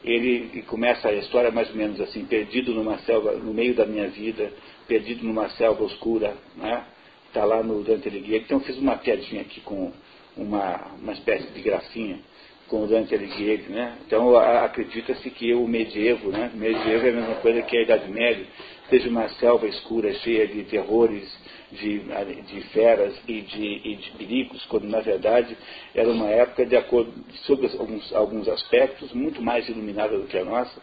ele 0.03 0.62
começa 0.62 1.09
a 1.09 1.12
história 1.12 1.51
mais 1.51 1.68
ou 1.70 1.76
menos 1.76 2.01
assim, 2.01 2.24
perdido 2.24 2.74
numa 2.74 2.99
selva, 3.01 3.32
no 3.32 3.53
meio 3.53 3.74
da 3.74 3.84
minha 3.84 4.09
vida, 4.09 4.51
perdido 4.91 5.24
numa 5.24 5.49
selva 5.51 5.84
oscura, 5.84 6.34
né, 6.57 6.84
está 7.28 7.45
lá 7.45 7.62
no 7.62 7.84
Dante 7.84 8.09
Alighieri, 8.09 8.43
então 8.45 8.59
eu 8.59 8.64
fiz 8.64 8.76
uma 8.76 8.97
piadinha 8.97 9.43
aqui 9.43 9.61
com 9.61 9.93
uma, 10.36 10.95
uma 11.01 11.12
espécie 11.12 11.47
de 11.53 11.62
gracinha, 11.62 12.18
com 12.66 12.82
o 12.82 12.86
Dante 12.88 13.14
Alighieri, 13.14 13.66
né? 13.68 13.99
Então 14.05 14.36
acredita-se 14.36 15.30
que 15.30 15.55
o 15.55 15.66
medievo, 15.66 16.30
né? 16.30 16.51
Medievo 16.55 17.07
é 17.07 17.11
a 17.11 17.12
mesma 17.12 17.34
coisa 17.36 17.62
que 17.62 17.76
a 17.76 17.82
Idade 17.82 18.11
Média, 18.11 18.45
seja 18.88 19.09
uma 19.09 19.28
selva 19.28 19.68
escura 19.68 20.12
cheia 20.14 20.49
de 20.49 20.64
terrores, 20.64 21.38
de, 21.70 22.01
de 22.01 22.61
feras 22.72 23.14
e 23.28 23.43
de, 23.43 23.80
e 23.84 23.97
de, 23.97 24.11
perigos, 24.12 24.64
quando 24.66 24.88
na 24.88 25.01
verdade 25.01 25.57
era 25.95 26.09
uma 26.09 26.28
época 26.28 26.66
de 26.66 26.76
acordo 26.76 27.12
sobre 27.45 27.68
alguns, 27.78 28.12
alguns 28.12 28.49
aspectos 28.49 29.12
muito 29.12 29.41
mais 29.41 29.68
iluminada 29.68 30.18
do 30.18 30.26
que 30.26 30.36
a 30.36 30.45
nossa. 30.45 30.82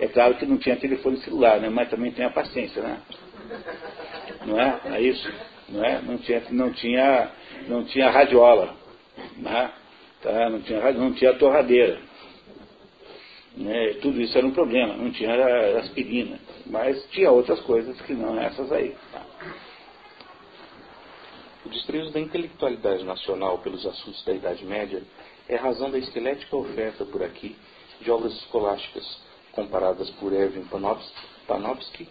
É 0.00 0.08
claro 0.08 0.34
que 0.34 0.46
não 0.46 0.58
tinha 0.58 0.74
telefone 0.76 1.18
celular, 1.18 1.60
né? 1.60 1.68
Mas 1.68 1.88
também 1.88 2.10
tem 2.10 2.24
a 2.24 2.30
paciência, 2.30 2.82
né? 2.82 3.00
Não 4.46 4.60
é? 4.60 4.80
É 4.86 5.00
isso, 5.00 5.32
não 5.68 5.84
é? 5.84 6.02
Não 6.02 6.18
tinha, 6.18 6.42
não 6.50 6.72
tinha, 6.72 7.30
não 7.68 7.84
tinha 7.84 8.10
radiola, 8.10 8.74
né? 9.36 9.72
Tá? 10.22 10.50
Não, 10.50 10.60
tinha, 10.62 10.92
não 10.92 11.12
tinha 11.12 11.34
torradeira. 11.34 12.00
Né? 13.56 13.94
Tudo 14.02 14.20
isso 14.20 14.36
era 14.36 14.46
um 14.46 14.52
problema, 14.52 14.96
não 14.96 15.10
tinha 15.12 15.78
aspirina. 15.78 16.38
Mas 16.66 17.04
tinha 17.10 17.30
outras 17.30 17.60
coisas 17.60 18.00
que 18.02 18.14
não 18.14 18.40
essas 18.40 18.70
aí. 18.72 18.94
O 21.64 21.68
desprezo 21.68 22.10
da 22.12 22.20
intelectualidade 22.20 23.04
nacional 23.04 23.58
pelos 23.58 23.86
assuntos 23.86 24.22
da 24.24 24.32
Idade 24.32 24.64
Média 24.64 25.02
é 25.48 25.56
razão 25.56 25.90
da 25.90 25.98
esquelética 25.98 26.56
oferta 26.56 27.04
por 27.04 27.22
aqui 27.22 27.56
de 28.00 28.10
obras 28.10 28.32
escolásticas, 28.34 29.04
comparadas 29.52 30.10
por 30.12 30.32
Erwin 30.32 30.64
Panofsky 31.46 32.08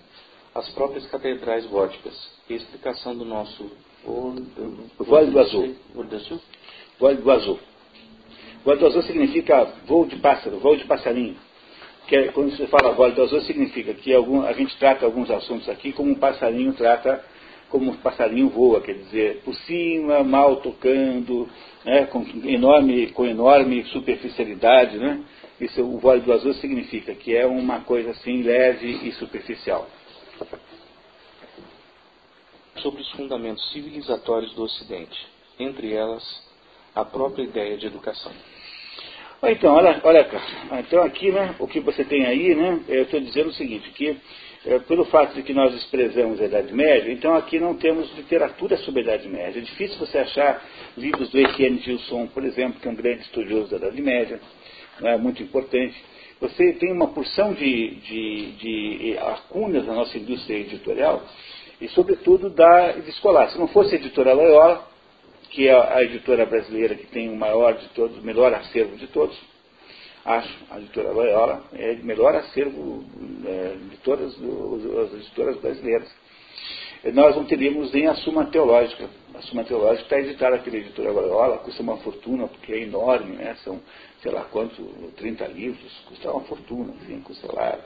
às 0.54 0.70
próprias 0.70 1.06
catedrais 1.08 1.66
góticas, 1.66 2.14
e 2.50 2.56
explicação 2.56 3.16
do 3.16 3.26
nosso 3.26 3.72
Vale 5.00 5.32
do 5.32 5.40
Azul. 5.40 5.76
Vale 7.00 7.18
do 7.18 7.32
Azul. 7.32 7.60
Vale 8.66 8.80
do 8.80 8.88
azul 8.88 9.02
significa 9.04 9.66
voo 9.86 10.06
de 10.06 10.16
pássaro, 10.18 10.58
voo 10.58 10.76
de 10.76 10.86
passarinho. 10.86 11.36
Que 12.08 12.16
é, 12.16 12.28
quando 12.30 12.56
você 12.56 12.68
fala 12.68 12.94
vale 12.94 13.14
do 13.14 13.24
azul, 13.24 13.42
significa 13.42 13.94
que 13.94 14.14
algum, 14.14 14.42
a 14.44 14.54
gente 14.54 14.78
trata 14.78 15.06
alguns 15.06 15.30
assuntos 15.30 15.68
aqui 15.68 15.92
como 15.92 16.12
um 16.12 16.16
passarinho 16.16 16.74
trata, 16.74 17.24
como 17.70 17.92
um 17.92 17.96
passarinho 17.96 18.50
voa, 18.50 18.82
quer 18.82 18.94
dizer, 18.94 19.42
por 19.44 19.54
cima, 19.56 20.24
mal 20.24 20.58
tocando, 20.58 21.50
né, 21.84 22.06
com, 22.06 22.26
enorme, 22.46 23.08
com 23.08 23.26
enorme 23.26 23.84
superficialidade. 23.86 24.98
Né? 24.98 25.22
Isso, 25.60 25.82
o 25.82 25.98
vale 25.98 26.22
do 26.22 26.32
azul 26.32 26.54
significa 26.56 27.14
que 27.16 27.36
é 27.36 27.46
uma 27.46 27.82
coisa 27.82 28.12
assim 28.12 28.44
leve 28.44 29.08
e 29.08 29.12
superficial. 29.14 29.90
Sobre 32.84 33.02
os 33.02 33.10
fundamentos 33.12 33.72
civilizatórios 33.72 34.54
do 34.54 34.64
Ocidente, 34.64 35.18
entre 35.58 35.94
elas 35.94 36.22
a 36.94 37.06
própria 37.06 37.44
ideia 37.44 37.78
de 37.78 37.88
educação. 37.88 38.32
Então, 39.42 39.74
olha, 39.74 40.02
olha. 40.04 40.30
Então 40.80 41.02
aqui, 41.02 41.32
né, 41.32 41.56
o 41.60 41.68
que 41.68 41.80
você 41.80 42.04
tem 42.04 42.26
aí, 42.26 42.54
né, 42.54 42.82
eu 42.90 43.04
estou 43.04 43.22
dizendo 43.22 43.52
o 43.52 43.54
seguinte, 43.54 43.90
que 43.92 44.18
é, 44.66 44.80
pelo 44.80 45.06
fato 45.06 45.34
de 45.34 45.44
que 45.44 45.54
nós 45.54 45.74
desprezamos 45.74 46.42
a 46.42 46.46
Idade 46.46 46.74
Média, 46.74 47.10
então 47.10 47.34
aqui 47.36 47.58
não 47.58 47.74
temos 47.76 48.14
literatura 48.18 48.76
sobre 48.78 49.00
a 49.00 49.04
Idade 49.04 49.30
Média. 49.30 49.60
É 49.60 49.64
difícil 49.64 49.98
você 49.98 50.18
achar 50.18 50.62
livros 50.98 51.30
do 51.30 51.40
Etienne 51.40 51.80
Gilson, 51.80 52.28
por 52.28 52.44
exemplo, 52.44 52.82
que 52.82 52.88
é 52.88 52.92
um 52.92 52.96
grande 52.96 53.22
estudioso 53.22 53.72
da 53.72 53.78
Idade 53.78 54.02
Média, 54.02 54.42
é 55.02 55.18
muito 55.18 55.42
importante. 55.42 55.96
Você 56.42 56.74
tem 56.74 56.92
uma 56.92 57.08
porção 57.08 57.54
de, 57.54 57.92
de, 57.96 58.52
de 58.52 59.14
lacunas 59.16 59.86
na 59.86 59.94
nossa 59.94 60.18
indústria 60.18 60.58
editorial 60.58 61.24
e, 61.84 61.90
sobretudo, 61.90 62.50
da 62.50 62.98
escolar. 63.08 63.50
Se 63.50 63.60
não 63.60 63.68
fosse 63.68 63.94
a 63.94 63.98
editora 63.98 64.32
Loyola, 64.34 64.88
que 65.50 65.68
é 65.68 65.76
a 65.76 66.02
editora 66.02 66.46
brasileira 66.46 66.96
que 66.96 67.08
tem 67.08 67.30
o 67.30 67.36
maior 67.36 67.74
de 67.74 67.90
todos, 67.90 68.18
o 68.18 68.22
melhor 68.22 68.54
acervo 68.54 68.96
de 68.96 69.08
todos. 69.08 69.38
Acho, 70.24 70.58
a 70.72 70.78
editora 70.80 71.12
Loyola 71.12 71.66
é 71.74 71.92
o 72.02 72.06
melhor 72.06 72.34
acervo 72.36 73.04
é, 73.46 73.76
de 73.92 73.98
todas 73.98 74.34
as 74.34 75.14
editoras 75.14 75.58
brasileiras. 75.58 76.10
Nós 77.14 77.36
não 77.36 77.44
teríamos 77.44 77.92
nem 77.92 78.08
a 78.08 78.16
Suma 78.16 78.46
Teológica. 78.46 79.10
A 79.36 79.42
Suma 79.42 79.66
Teológica 79.66 80.04
está 80.04 80.20
editada 80.20 80.60
pela 80.60 80.78
editora 80.78 81.12
Loyola, 81.12 81.58
custa 81.58 81.84
uma 81.84 81.98
fortuna, 81.98 82.48
porque 82.48 82.72
é 82.72 82.84
enorme, 82.84 83.36
né? 83.36 83.58
são, 83.66 83.82
sei 84.22 84.32
lá 84.32 84.44
quanto, 84.46 84.82
30 85.18 85.48
livros, 85.48 85.92
custa 86.08 86.32
uma 86.32 86.46
fortuna, 86.46 86.94
enfim, 87.02 87.20
custa 87.20 87.54
lá, 87.54 87.78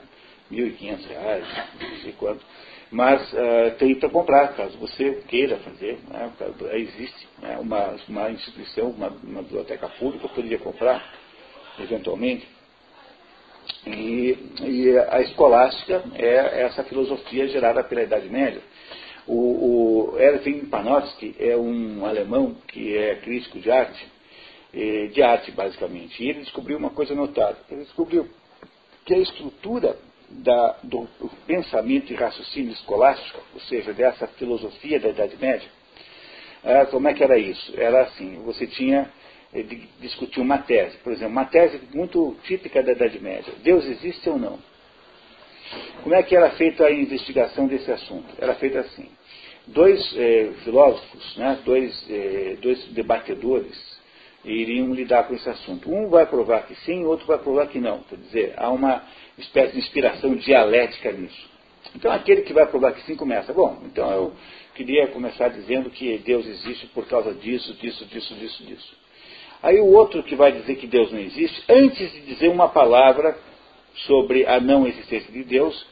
1.500 0.52 1.06
reais, 1.08 1.44
não 1.80 1.96
sei 1.98 2.12
quanto. 2.12 2.44
Mas 2.90 3.32
uh, 3.32 3.76
tem 3.78 3.94
para 3.96 4.08
comprar, 4.08 4.54
caso 4.54 4.78
você 4.78 5.22
queira 5.28 5.58
fazer. 5.58 5.98
Né? 6.08 6.32
Existe 6.72 7.28
né? 7.40 7.58
uma, 7.60 7.96
uma 8.08 8.30
instituição, 8.30 8.90
uma, 8.90 9.08
uma 9.08 9.42
biblioteca 9.42 9.88
pública 9.88 10.28
poderia 10.28 10.58
comprar, 10.58 11.04
eventualmente. 11.78 12.48
E, 13.86 14.38
e, 14.62 14.98
a 15.10 15.20
escolástica 15.20 16.02
é 16.14 16.62
essa 16.62 16.82
filosofia 16.84 17.46
gerada 17.48 17.84
pela 17.84 18.02
Idade 18.02 18.28
Média. 18.28 18.62
O, 19.26 20.14
o 20.14 20.18
Erwin 20.18 20.60
Panofsky 20.66 21.36
é 21.38 21.54
um 21.54 22.06
alemão 22.06 22.56
que 22.68 22.96
é 22.96 23.16
crítico 23.16 23.60
de 23.60 23.70
arte, 23.70 24.06
de 24.72 25.22
arte 25.22 25.50
basicamente, 25.50 26.22
e 26.22 26.30
ele 26.30 26.40
descobriu 26.40 26.78
uma 26.78 26.88
coisa 26.88 27.14
notável. 27.14 27.62
Ele 27.70 27.82
descobriu 27.82 28.26
que 29.04 29.12
a 29.12 29.18
estrutura 29.18 29.98
da, 30.30 30.76
do, 30.82 31.08
pensamento 31.46 32.12
e 32.12 32.16
raciocínio 32.16 32.72
escolástico, 32.72 33.40
ou 33.54 33.60
seja, 33.60 33.92
dessa 33.92 34.26
filosofia 34.26 35.00
da 35.00 35.08
Idade 35.08 35.36
Média, 35.40 35.68
ah, 36.64 36.86
como 36.86 37.08
é 37.08 37.14
que 37.14 37.22
era 37.22 37.38
isso? 37.38 37.72
Era 37.76 38.02
assim, 38.02 38.42
você 38.44 38.66
tinha 38.66 39.10
eh, 39.54 39.64
discutir 40.00 40.40
uma 40.40 40.58
tese, 40.58 40.96
por 40.98 41.12
exemplo, 41.12 41.32
uma 41.32 41.44
tese 41.44 41.80
muito 41.94 42.36
típica 42.44 42.82
da 42.82 42.92
Idade 42.92 43.20
Média. 43.20 43.52
Deus 43.62 43.84
existe 43.86 44.28
ou 44.28 44.38
não? 44.38 44.58
Como 46.02 46.14
é 46.14 46.22
que 46.22 46.34
era 46.34 46.50
feita 46.50 46.84
a 46.84 46.92
investigação 46.92 47.66
desse 47.66 47.90
assunto? 47.90 48.34
Era 48.38 48.54
feita 48.54 48.80
assim. 48.80 49.08
dois 49.66 50.00
é, 50.16 50.52
filósofos, 50.64 51.36
né, 51.36 51.58
dois, 51.64 52.10
é, 52.10 52.56
dois 52.60 52.84
debatedores, 52.86 53.97
iriam 54.44 54.94
lidar 54.94 55.24
com 55.24 55.34
esse 55.34 55.48
assunto. 55.48 55.92
Um 55.92 56.08
vai 56.08 56.26
provar 56.26 56.66
que 56.66 56.74
sim, 56.84 57.04
outro 57.04 57.26
vai 57.26 57.38
provar 57.38 57.66
que 57.68 57.78
não. 57.78 58.00
Quer 58.00 58.16
dizer, 58.16 58.54
há 58.56 58.70
uma 58.70 59.02
espécie 59.36 59.72
de 59.72 59.78
inspiração 59.78 60.34
dialética 60.34 61.12
nisso. 61.12 61.48
Então 61.94 62.10
aquele 62.10 62.42
que 62.42 62.52
vai 62.52 62.66
provar 62.66 62.92
que 62.92 63.02
sim 63.02 63.16
começa. 63.16 63.52
Bom, 63.52 63.82
então 63.84 64.10
eu 64.10 64.32
queria 64.74 65.08
começar 65.08 65.48
dizendo 65.48 65.90
que 65.90 66.18
Deus 66.18 66.46
existe 66.46 66.86
por 66.88 67.06
causa 67.06 67.32
disso, 67.34 67.74
disso, 67.74 68.04
disso, 68.06 68.34
disso, 68.34 68.64
disso. 68.64 68.96
Aí 69.62 69.80
o 69.80 69.86
outro 69.86 70.22
que 70.22 70.36
vai 70.36 70.52
dizer 70.52 70.76
que 70.76 70.86
Deus 70.86 71.10
não 71.10 71.18
existe, 71.18 71.64
antes 71.68 72.12
de 72.12 72.20
dizer 72.20 72.48
uma 72.48 72.68
palavra 72.68 73.36
sobre 74.06 74.46
a 74.46 74.60
não 74.60 74.86
existência 74.86 75.32
de 75.32 75.42
Deus, 75.42 75.84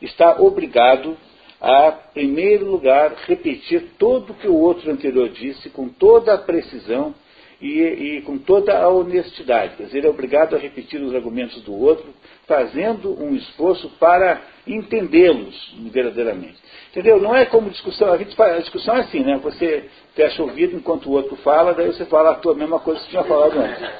está 0.00 0.40
obrigado 0.40 1.16
a, 1.60 1.98
em 2.10 2.12
primeiro 2.14 2.64
lugar, 2.70 3.14
repetir 3.26 3.90
tudo 3.98 4.32
o 4.32 4.36
que 4.36 4.48
o 4.48 4.56
outro 4.56 4.90
anterior 4.90 5.28
disse 5.28 5.68
com 5.68 5.88
toda 5.88 6.32
a 6.32 6.38
precisão 6.38 7.14
e, 7.60 7.82
e, 8.16 8.22
com 8.22 8.38
toda 8.38 8.78
a 8.78 8.88
honestidade. 8.88 9.76
Quer 9.76 9.84
dizer, 9.84 9.98
ele 9.98 10.06
é 10.06 10.10
obrigado 10.10 10.56
a 10.56 10.58
repetir 10.58 11.00
os 11.00 11.14
argumentos 11.14 11.60
do 11.62 11.74
outro, 11.74 12.06
fazendo 12.46 13.22
um 13.22 13.34
esforço 13.34 13.90
para 14.00 14.40
entendê-los 14.66 15.74
verdadeiramente. 15.92 16.56
Entendeu? 16.90 17.20
Não 17.20 17.36
é 17.36 17.44
como 17.44 17.70
discussão, 17.70 18.12
a, 18.12 18.16
gente, 18.16 18.40
a 18.40 18.58
discussão 18.58 18.96
é 18.96 19.00
assim, 19.00 19.20
né? 19.20 19.38
Você 19.42 19.84
fecha 20.14 20.42
o 20.42 20.46
ouvido 20.46 20.74
enquanto 20.74 21.06
o 21.06 21.12
outro 21.12 21.36
fala, 21.36 21.74
daí 21.74 21.86
você 21.86 22.04
fala 22.06 22.30
a 22.30 22.34
tua 22.34 22.54
mesma 22.54 22.80
coisa 22.80 23.00
que 23.00 23.06
você 23.06 23.10
tinha 23.10 23.24
falado 23.24 23.58
antes. 23.58 23.90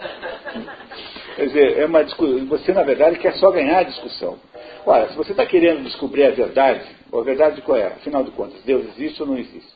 Quer 1.36 1.46
dizer, 1.46 1.78
é 1.78 1.86
uma 1.86 2.02
discussão, 2.02 2.46
você 2.46 2.72
na 2.72 2.82
verdade 2.82 3.18
quer 3.18 3.34
só 3.34 3.50
ganhar 3.50 3.78
a 3.78 3.82
discussão. 3.84 4.38
Olha, 4.84 5.08
se 5.08 5.16
você 5.16 5.32
está 5.32 5.46
querendo 5.46 5.84
descobrir 5.84 6.24
a 6.24 6.30
verdade, 6.30 6.84
a 7.12 7.20
verdade 7.20 7.60
qual 7.62 7.78
é? 7.78 7.86
Afinal 7.86 8.24
de 8.24 8.30
contas, 8.32 8.60
Deus 8.64 8.86
existe 8.88 9.22
ou 9.22 9.28
não 9.28 9.38
existe? 9.38 9.70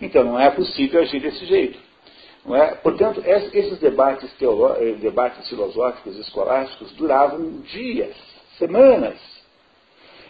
Então 0.00 0.24
não 0.24 0.40
é 0.40 0.50
possível 0.50 1.02
agir 1.02 1.20
desse 1.20 1.44
jeito. 1.44 1.78
É? 2.52 2.74
Portanto, 2.74 3.22
esses 3.24 3.78
debates, 3.78 4.30
eh, 4.38 4.96
debates 5.00 5.48
filosóficos 5.48 6.18
escolásticos 6.18 6.92
duravam 6.92 7.60
dias, 7.62 8.14
semanas. 8.58 9.18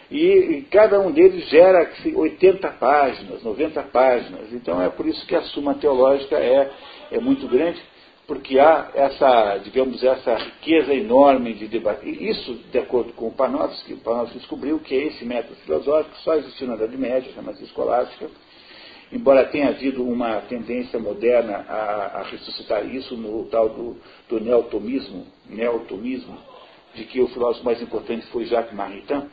E, 0.09 0.17
e, 0.17 0.61
cada 0.71 0.99
um 0.99 1.11
deles 1.11 1.49
gera 1.49 1.91
80 2.15 2.69
páginas, 2.71 3.43
90 3.43 3.83
páginas. 3.83 4.53
Então 4.53 4.81
é 4.81 4.89
por 4.89 5.05
isso 5.05 5.25
que 5.25 5.35
a 5.35 5.41
Suma 5.41 5.73
Teológica 5.73 6.37
é, 6.37 6.71
é 7.11 7.19
muito 7.19 7.47
grande, 7.47 7.81
porque 8.27 8.59
há 8.59 8.91
essa, 8.93 9.57
digamos, 9.57 10.03
essa 10.03 10.35
riqueza 10.35 10.93
enorme 10.93 11.53
de 11.53 11.67
debate. 11.67 12.07
E 12.07 12.29
isso, 12.29 12.53
de 12.71 12.77
acordo 12.77 13.11
com 13.13 13.27
o 13.27 13.33
Panofsky, 13.33 13.93
o 13.93 13.97
Panofsky 13.97 14.39
descobriu 14.39 14.79
que 14.79 14.95
esse 14.95 15.25
método 15.25 15.55
filosófico 15.65 16.15
só 16.19 16.35
existiu 16.35 16.67
na 16.67 16.75
Idade 16.75 16.97
Média, 16.97 17.33
chama-se 17.33 17.63
escolástica, 17.63 18.29
embora 19.11 19.45
tenha 19.45 19.69
havido 19.69 20.03
uma 20.03 20.41
tendência 20.41 20.99
moderna 20.99 21.57
a, 21.67 22.19
a 22.19 22.23
ressuscitar 22.23 22.85
isso 22.85 23.15
no 23.15 23.45
tal 23.45 23.69
do, 23.69 23.97
do 24.27 24.39
neotomismo, 24.39 25.27
neotomismo, 25.47 26.37
de 26.93 27.05
que 27.05 27.21
o 27.21 27.27
filósofo 27.27 27.65
mais 27.65 27.81
importante 27.81 28.25
foi 28.27 28.45
Jacques 28.45 28.73
Maritain, 28.73 29.29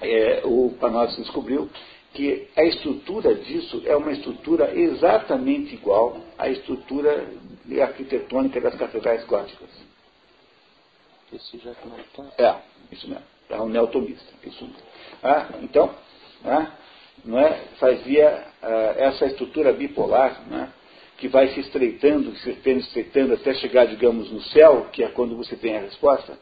é, 0.00 0.42
o 0.44 0.74
Panofsky 0.80 1.22
descobriu 1.22 1.70
que 2.12 2.48
a 2.56 2.64
estrutura 2.64 3.34
disso 3.34 3.82
é 3.84 3.96
uma 3.96 4.12
estrutura 4.12 4.74
exatamente 4.74 5.74
igual 5.74 6.20
à 6.38 6.48
estrutura 6.48 7.26
arquitetônica 7.82 8.60
das 8.60 8.74
catedrais 8.76 9.24
góticas. 9.24 9.70
Esse 11.32 11.58
Jacques 11.58 11.84
Maritain? 11.84 12.28
É, 12.38 12.54
isso 12.92 13.08
mesmo. 13.08 13.24
É 13.50 13.60
um 13.60 13.68
neotomista. 13.68 14.32
Isso. 14.44 14.68
Ah, 15.22 15.48
então, 15.62 15.94
ah, 16.44 16.70
não 17.24 17.38
é, 17.38 17.58
fazia 17.78 18.44
uh, 18.62 18.98
essa 18.98 19.26
estrutura 19.26 19.72
bipolar, 19.72 20.42
é, 20.52 20.66
que 21.16 21.28
vai 21.28 21.48
se 21.48 21.60
estreitando, 21.60 22.36
se 22.36 22.50
estreitando 22.50 23.34
até 23.34 23.54
chegar, 23.54 23.86
digamos, 23.86 24.30
no 24.30 24.42
céu, 24.42 24.88
que 24.92 25.02
é 25.02 25.08
quando 25.08 25.36
você 25.36 25.56
tem 25.56 25.76
a 25.76 25.80
resposta, 25.80 26.36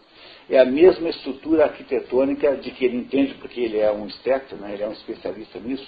é 0.50 0.58
a 0.58 0.64
mesma 0.64 1.08
estrutura 1.08 1.64
arquitetônica 1.64 2.56
de 2.56 2.70
que 2.72 2.84
ele 2.84 2.96
entende, 2.96 3.34
porque 3.34 3.60
ele 3.60 3.78
é 3.78 3.92
um 3.92 4.06
esteta, 4.06 4.56
né, 4.56 4.72
ele 4.74 4.82
é 4.82 4.88
um 4.88 4.92
especialista 4.92 5.58
nisso, 5.60 5.86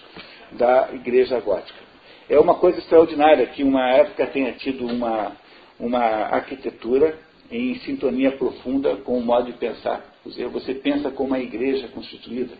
da 0.52 0.90
igreja 0.92 1.40
gótica. 1.40 1.78
É 2.28 2.38
uma 2.38 2.54
coisa 2.54 2.78
extraordinária 2.78 3.46
que 3.46 3.64
uma 3.64 3.90
época 3.90 4.26
tenha 4.28 4.52
tido 4.52 4.86
uma, 4.86 5.32
uma 5.78 5.98
arquitetura 5.98 7.18
em 7.50 7.74
sintonia 7.80 8.32
profunda 8.32 8.96
com 8.96 9.18
o 9.18 9.22
modo 9.22 9.46
de 9.46 9.58
pensar. 9.58 10.14
Quer 10.22 10.28
dizer, 10.28 10.48
você 10.48 10.74
pensa 10.74 11.10
como 11.10 11.30
uma 11.30 11.38
igreja 11.38 11.88
constituída 11.88 12.54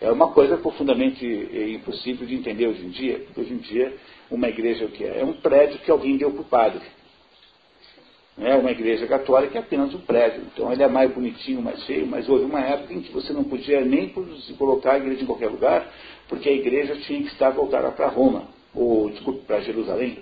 é 0.00 0.10
uma 0.10 0.32
coisa 0.32 0.56
profundamente 0.58 1.24
eh, 1.24 1.70
impossível 1.70 2.26
de 2.26 2.34
entender 2.34 2.66
hoje 2.66 2.84
em 2.84 2.90
dia, 2.90 3.18
porque 3.20 3.40
hoje 3.40 3.54
em 3.54 3.58
dia 3.58 3.96
uma 4.30 4.48
igreja 4.48 4.84
é 4.84 4.86
o 4.86 4.90
que 4.90 5.04
é? 5.04 5.20
É 5.20 5.24
um 5.24 5.34
prédio 5.34 5.78
que 5.78 5.90
alguém 5.90 6.16
deu 6.16 6.30
para 6.32 6.40
o 6.42 6.44
padre. 6.44 6.82
É 8.38 8.54
uma 8.54 8.70
igreja 8.70 9.06
católica 9.06 9.56
é 9.56 9.60
apenas 9.62 9.94
um 9.94 10.00
prédio. 10.00 10.42
Então 10.52 10.70
ele 10.70 10.82
é 10.82 10.88
mais 10.88 11.10
bonitinho, 11.10 11.62
mais 11.62 11.82
feio, 11.84 12.06
mas 12.06 12.28
houve 12.28 12.44
uma 12.44 12.60
época 12.60 12.92
em 12.92 13.00
que 13.00 13.10
você 13.10 13.32
não 13.32 13.44
podia 13.44 13.80
nem 13.80 14.12
colocar 14.58 14.92
a 14.92 14.98
igreja 14.98 15.22
em 15.22 15.26
qualquer 15.26 15.48
lugar, 15.48 15.90
porque 16.28 16.48
a 16.48 16.52
igreja 16.52 16.96
tinha 16.96 17.22
que 17.22 17.28
estar 17.28 17.50
voltada 17.50 17.90
para 17.92 18.08
Roma, 18.08 18.48
ou 18.74 19.08
desculpe, 19.08 19.46
para 19.46 19.60
Jerusalém. 19.60 20.18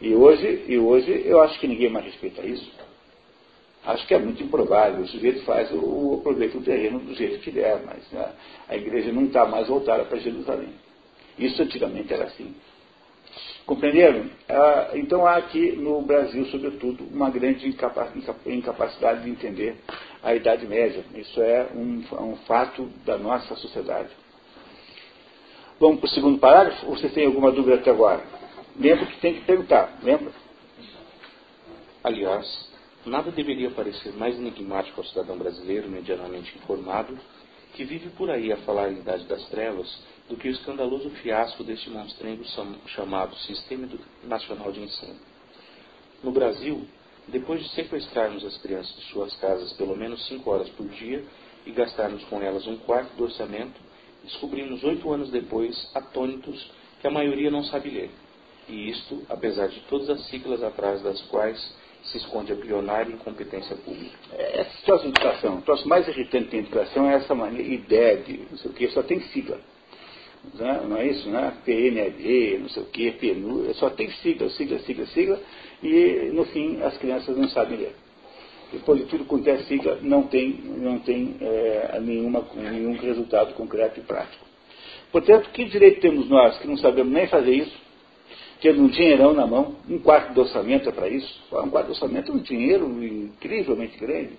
E 0.00 0.14
hoje, 0.14 0.64
e 0.66 0.78
hoje 0.78 1.22
eu 1.26 1.42
acho 1.42 1.60
que 1.60 1.68
ninguém 1.68 1.90
mais 1.90 2.06
respeita 2.06 2.40
isso. 2.46 2.72
Acho 3.86 4.06
que 4.06 4.14
é 4.14 4.18
muito 4.18 4.42
improvável. 4.42 5.02
O 5.02 5.08
sujeito 5.08 5.44
faz 5.44 5.70
o, 5.70 5.76
o 5.76 6.18
aproveita 6.20 6.56
o 6.56 6.62
terreno 6.62 7.00
do 7.00 7.14
jeito 7.14 7.40
que 7.40 7.50
der, 7.50 7.82
mas 7.84 8.10
né, 8.10 8.32
a 8.68 8.76
igreja 8.76 9.12
não 9.12 9.24
está 9.24 9.44
mais 9.44 9.68
voltada 9.68 10.04
para 10.04 10.18
Jerusalém. 10.18 10.70
Isso 11.38 11.62
antigamente 11.62 12.12
era 12.12 12.24
assim. 12.24 12.54
Compreenderam? 13.66 14.30
Ah, 14.48 14.90
então 14.94 15.26
há 15.26 15.36
aqui 15.36 15.72
no 15.72 16.02
Brasil, 16.02 16.44
sobretudo, 16.46 17.04
uma 17.12 17.30
grande 17.30 17.66
incapacidade 18.46 19.22
de 19.22 19.30
entender 19.30 19.76
a 20.22 20.34
Idade 20.34 20.66
Média. 20.66 21.04
Isso 21.14 21.40
é 21.42 21.68
um, 21.74 22.02
um 22.20 22.36
fato 22.46 22.90
da 23.04 23.18
nossa 23.18 23.54
sociedade. 23.56 24.10
Vamos 25.80 25.98
para 25.98 26.06
o 26.06 26.10
segundo 26.10 26.38
parágrafo? 26.38 26.86
Ou 26.86 26.96
vocês 26.96 27.12
têm 27.12 27.26
alguma 27.26 27.50
dúvida 27.50 27.76
até 27.76 27.90
agora? 27.90 28.22
Lembra 28.78 29.06
que 29.06 29.20
tem 29.20 29.34
que 29.34 29.40
perguntar, 29.42 29.98
lembra? 30.02 30.32
Aliás, 32.02 32.73
Nada 33.06 33.30
deveria 33.30 33.70
parecer 33.70 34.14
mais 34.14 34.34
enigmático 34.34 34.98
ao 34.98 35.06
cidadão 35.06 35.36
brasileiro 35.36 35.90
medianamente 35.90 36.56
informado, 36.56 37.18
que 37.74 37.84
vive 37.84 38.08
por 38.10 38.30
aí 38.30 38.50
a 38.50 38.56
falar 38.58 38.90
em 38.90 38.98
idade 38.98 39.24
das 39.24 39.44
trevas, 39.48 39.86
do 40.28 40.36
que 40.36 40.48
o 40.48 40.50
escandaloso 40.50 41.10
fiasco 41.10 41.62
deste 41.62 41.90
monstrengo 41.90 42.42
chamado 42.86 43.36
Sistema 43.36 43.86
Nacional 44.22 44.72
de 44.72 44.80
Ensino. 44.80 45.16
No 46.22 46.32
Brasil, 46.32 46.86
depois 47.28 47.62
de 47.62 47.68
sequestrarmos 47.74 48.42
as 48.42 48.56
crianças 48.58 48.94
de 48.96 49.02
suas 49.12 49.34
casas 49.36 49.74
pelo 49.74 49.94
menos 49.94 50.26
cinco 50.26 50.50
horas 50.50 50.70
por 50.70 50.88
dia 50.88 51.22
e 51.66 51.72
gastarmos 51.72 52.24
com 52.24 52.40
elas 52.40 52.66
um 52.66 52.78
quarto 52.78 53.14
do 53.16 53.24
orçamento, 53.24 53.78
descobrimos 54.22 54.82
oito 54.82 55.12
anos 55.12 55.30
depois, 55.30 55.90
atônitos, 55.94 56.70
que 57.02 57.06
a 57.06 57.10
maioria 57.10 57.50
não 57.50 57.64
sabe 57.64 57.90
ler. 57.90 58.10
E 58.66 58.88
isto, 58.88 59.22
apesar 59.28 59.68
de 59.68 59.80
todas 59.90 60.08
as 60.08 60.26
siglas 60.28 60.62
atrás 60.62 61.02
das 61.02 61.20
quais 61.22 61.83
se 62.06 62.18
esconde 62.18 62.52
a 62.52 62.54
bilionária 62.54 63.12
incompetência 63.12 63.76
pública. 63.76 64.16
É, 64.32 64.60
essa 64.60 64.76
situação 64.78 65.10
de 65.10 65.18
educação, 65.18 65.58
o 65.58 65.62
troço 65.62 65.88
mais 65.88 66.06
irritante 66.06 66.48
tem 66.48 66.60
educação 66.60 67.10
é 67.10 67.14
essa 67.14 67.34
maneira, 67.34 68.22
de 68.22 68.40
não 68.50 68.58
sei 68.58 68.70
o 68.70 68.74
que, 68.74 68.88
só 68.88 69.02
tem 69.02 69.20
sigla. 69.20 69.58
Né? 70.54 70.82
Não 70.86 70.96
é 70.98 71.06
isso, 71.06 71.28
né? 71.30 71.54
PNAD, 71.64 72.58
não 72.60 72.68
sei 72.68 72.82
o 72.82 72.86
que, 72.86 73.10
PNU, 73.12 73.72
só 73.74 73.88
tem 73.90 74.10
sigla, 74.10 74.50
sigla, 74.50 74.78
sigla, 74.80 75.06
sigla, 75.06 75.40
e 75.82 76.30
no 76.34 76.44
fim 76.46 76.82
as 76.82 76.96
crianças 76.98 77.36
não 77.36 77.48
sabem 77.48 77.78
ler. 77.78 77.96
Depois 78.70 79.00
de 79.00 79.06
tudo 79.06 79.24
quanto 79.24 79.48
é 79.48 79.58
sigla, 79.64 79.98
não 80.02 80.24
tem, 80.24 80.60
não 80.62 80.98
tem 80.98 81.36
é, 81.40 81.98
nenhuma, 82.02 82.44
nenhum 82.54 82.96
resultado 82.96 83.54
concreto 83.54 84.00
e 84.00 84.02
prático. 84.02 84.44
Portanto, 85.10 85.50
que 85.50 85.64
direito 85.66 86.00
temos 86.00 86.28
nós 86.28 86.58
que 86.58 86.66
não 86.66 86.76
sabemos 86.76 87.12
nem 87.12 87.26
fazer 87.28 87.52
isso, 87.52 87.83
tendo 88.64 88.80
um 88.80 88.88
dinheirão 88.88 89.34
na 89.34 89.46
mão, 89.46 89.76
um 89.86 89.98
quarto 89.98 90.32
de 90.32 90.40
orçamento 90.40 90.88
é 90.88 90.92
para 90.92 91.06
isso. 91.06 91.38
Um 91.52 91.68
quarto 91.68 91.88
de 91.88 91.92
orçamento 91.92 92.32
é 92.32 92.34
um 92.34 92.38
dinheiro 92.38 93.04
incrivelmente 93.04 93.98
grande. 93.98 94.38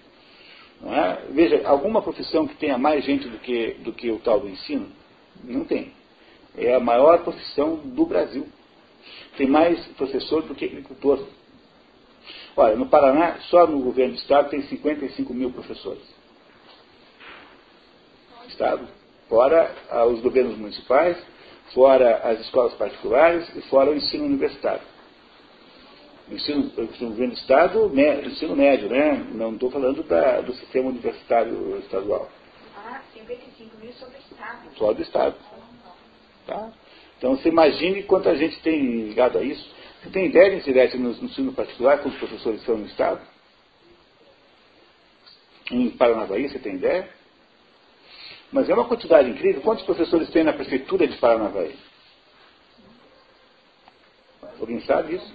É? 0.84 1.32
Veja, 1.32 1.62
alguma 1.68 2.02
profissão 2.02 2.48
que 2.48 2.56
tenha 2.56 2.76
mais 2.76 3.06
gente 3.06 3.30
do 3.30 3.38
que, 3.38 3.76
do 3.84 3.94
que 3.94 4.10
o 4.10 4.18
tal 4.18 4.40
do 4.40 4.50
ensino? 4.50 4.88
Não 5.44 5.64
tem. 5.64 5.92
É 6.58 6.74
a 6.74 6.80
maior 6.80 7.20
profissão 7.20 7.76
do 7.76 8.04
Brasil. 8.08 8.48
Tem 9.38 9.46
mais 9.46 9.86
professor 9.90 10.42
do 10.42 10.56
que 10.56 10.66
agricultor. 10.66 11.24
Olha, 12.58 12.76
no 12.76 12.88
Paraná, 12.88 13.38
só 13.52 13.68
no 13.68 13.80
governo 13.80 14.16
do 14.16 14.20
Estado 14.20 14.50
tem 14.50 14.64
55 14.64 15.32
mil 15.36 15.52
professores. 15.52 16.02
Estado. 18.48 18.88
Fora 19.30 19.72
ah, 19.92 20.06
os 20.06 20.20
governos 20.22 20.58
municipais, 20.58 21.16
fora 21.76 22.22
as 22.24 22.40
escolas 22.40 22.74
particulares 22.76 23.54
e 23.54 23.62
fora 23.64 23.92
o 23.92 23.96
ensino 23.96 24.24
universitário. 24.24 24.82
O 26.32 26.34
ensino, 26.34 26.72
o 26.76 26.88
governo 26.88 27.34
do 27.34 27.38
Estado, 27.38 27.92
ensino 28.26 28.56
médio, 28.56 28.90
né? 28.90 29.28
Não 29.34 29.54
estou 29.54 29.70
falando 29.70 30.02
da, 30.04 30.42
do 30.42 30.54
sistema 30.54 30.90
universitário 30.90 31.78
estadual. 31.80 32.28
Ah, 32.78 33.02
55 33.14 33.78
mil 33.78 33.92
só 33.94 34.06
do 34.08 34.18
Estado. 34.18 34.60
Só 34.76 34.94
do 34.94 35.02
Estado. 35.02 35.36
Tá? 36.48 36.72
Então 37.18 37.36
você 37.36 37.50
imagine 37.50 38.04
quanta 38.04 38.36
gente 38.36 38.60
tem 38.62 39.08
ligado 39.08 39.38
a 39.38 39.44
isso. 39.44 39.70
Você 40.02 40.10
tem 40.10 40.28
ideia 40.28 40.52
de 40.52 40.58
incidente 40.58 40.98
no, 40.98 41.10
no 41.10 41.26
ensino 41.26 41.52
particular, 41.52 42.00
quantos 42.00 42.18
professores 42.18 42.64
são 42.64 42.78
no 42.78 42.86
Estado? 42.86 43.22
Em 45.72 45.90
Paranavaí, 45.92 46.48
você 46.48 46.60
tem 46.60 46.76
ideia? 46.76 47.10
Mas 48.52 48.70
é 48.70 48.74
uma 48.74 48.88
quantidade 48.88 49.30
incrível. 49.30 49.62
Quantos 49.62 49.86
professores 49.86 50.30
tem 50.30 50.44
na 50.44 50.54
prefeitura 50.54 51.08
de 51.08 51.18
Paranavaí? 51.18 51.78
Alguém 54.60 54.82
sabe 54.82 55.16
isso? 55.16 55.34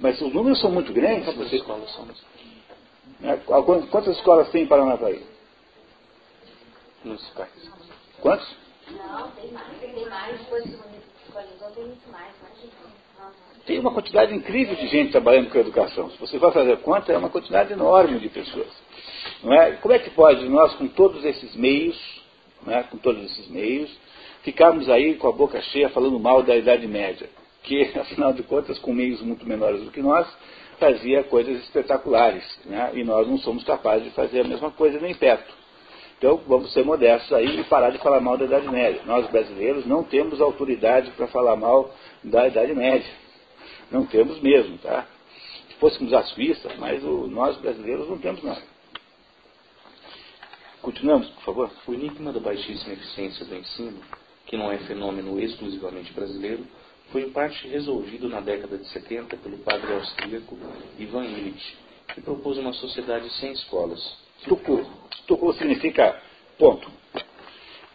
Mas 0.00 0.20
os 0.20 0.32
números 0.32 0.60
são 0.60 0.70
muito 0.70 0.92
grandes. 0.92 1.24
Quantas 1.26 1.52
escolas 1.52 1.92
são? 1.92 2.08
É, 3.22 3.36
quantas 3.36 4.16
escolas 4.16 4.50
tem 4.50 4.62
em 4.62 4.66
Paranavaí? 4.66 5.26
Municipais. 7.04 7.50
Quantos? 8.20 8.56
Não, 8.90 9.30
tem 9.32 9.50
mais. 9.52 9.80
Tem 9.80 10.08
mais. 10.08 10.38
Depois 10.38 10.64
tem 10.64 11.84
muito 11.84 12.10
mais. 12.10 12.34
Tem 13.66 13.78
uma 13.78 13.92
quantidade 13.92 14.34
incrível 14.34 14.74
de 14.74 14.88
gente 14.88 15.12
trabalhando 15.12 15.50
com 15.50 15.58
educação. 15.58 16.10
Se 16.10 16.18
você 16.18 16.38
vai 16.38 16.50
fazer 16.52 16.78
conta, 16.78 17.12
é 17.12 17.18
uma 17.18 17.28
quantidade 17.28 17.72
enorme 17.72 18.18
de 18.18 18.28
pessoas. 18.28 18.68
Não 19.42 19.52
é? 19.52 19.72
Como 19.72 19.94
é 19.94 19.98
que 19.98 20.10
pode 20.10 20.48
nós, 20.48 20.74
com 20.74 20.88
todos 20.88 21.24
esses 21.24 21.54
meios, 21.54 21.96
é? 22.66 22.82
com 22.84 22.96
todos 22.96 23.22
esses 23.24 23.48
meios, 23.48 23.90
ficarmos 24.42 24.88
aí 24.88 25.14
com 25.14 25.28
a 25.28 25.32
boca 25.32 25.60
cheia 25.60 25.88
falando 25.90 26.18
mal 26.18 26.42
da 26.42 26.56
Idade 26.56 26.86
Média, 26.86 27.28
que, 27.62 27.82
afinal 27.98 28.32
de 28.32 28.42
contas, 28.42 28.78
com 28.78 28.92
meios 28.92 29.20
muito 29.20 29.46
menores 29.46 29.82
do 29.82 29.90
que 29.90 30.00
nós, 30.00 30.26
fazia 30.78 31.22
coisas 31.24 31.62
espetaculares, 31.64 32.44
né? 32.64 32.90
e 32.94 33.04
nós 33.04 33.28
não 33.28 33.38
somos 33.38 33.62
capazes 33.64 34.04
de 34.04 34.10
fazer 34.10 34.40
a 34.40 34.44
mesma 34.44 34.70
coisa 34.70 34.98
nem 34.98 35.14
perto. 35.14 35.60
Então, 36.18 36.38
vamos 36.46 36.72
ser 36.74 36.84
modestos 36.84 37.32
aí 37.32 37.60
e 37.60 37.64
parar 37.64 37.90
de 37.90 37.98
falar 37.98 38.20
mal 38.20 38.36
da 38.36 38.44
Idade 38.44 38.68
Média. 38.68 39.00
Nós, 39.06 39.26
brasileiros, 39.30 39.86
não 39.86 40.02
temos 40.02 40.38
autoridade 40.38 41.10
para 41.12 41.26
falar 41.28 41.56
mal 41.56 41.90
da 42.22 42.46
Idade 42.46 42.74
Média. 42.74 43.08
Não 43.90 44.06
temos 44.06 44.40
mesmo, 44.40 44.78
tá? 44.78 45.06
Se 45.68 45.74
fôssemos 45.76 46.12
a 46.12 46.22
Suíça, 46.24 46.70
mas 46.78 47.02
o, 47.02 47.26
nós, 47.26 47.56
brasileiros, 47.56 48.08
não 48.08 48.18
temos 48.18 48.42
nada. 48.42 48.62
Continuamos, 50.82 51.28
por 51.30 51.42
favor. 51.44 51.70
O 51.86 51.92
enigma 51.92 52.32
da 52.32 52.40
baixíssima 52.40 52.94
eficiência 52.94 53.44
do 53.44 53.54
ensino, 53.54 54.00
que 54.46 54.56
não 54.56 54.70
é 54.72 54.78
fenômeno 54.78 55.38
exclusivamente 55.40 56.12
brasileiro, 56.12 56.66
foi 57.12 57.22
em 57.22 57.30
parte 57.30 57.66
resolvido 57.68 58.28
na 58.28 58.40
década 58.40 58.78
de 58.78 58.86
70 58.88 59.36
pelo 59.36 59.58
padre 59.58 59.92
austríaco 59.92 60.56
Ivan 60.98 61.24
Illich, 61.24 61.76
que 62.14 62.20
propôs 62.20 62.56
uma 62.58 62.72
sociedade 62.72 63.28
sem 63.34 63.52
escolas. 63.52 64.00
Tucu. 64.44 64.86
Tucu 65.26 65.52
significa 65.54 66.20
ponto. 66.56 66.90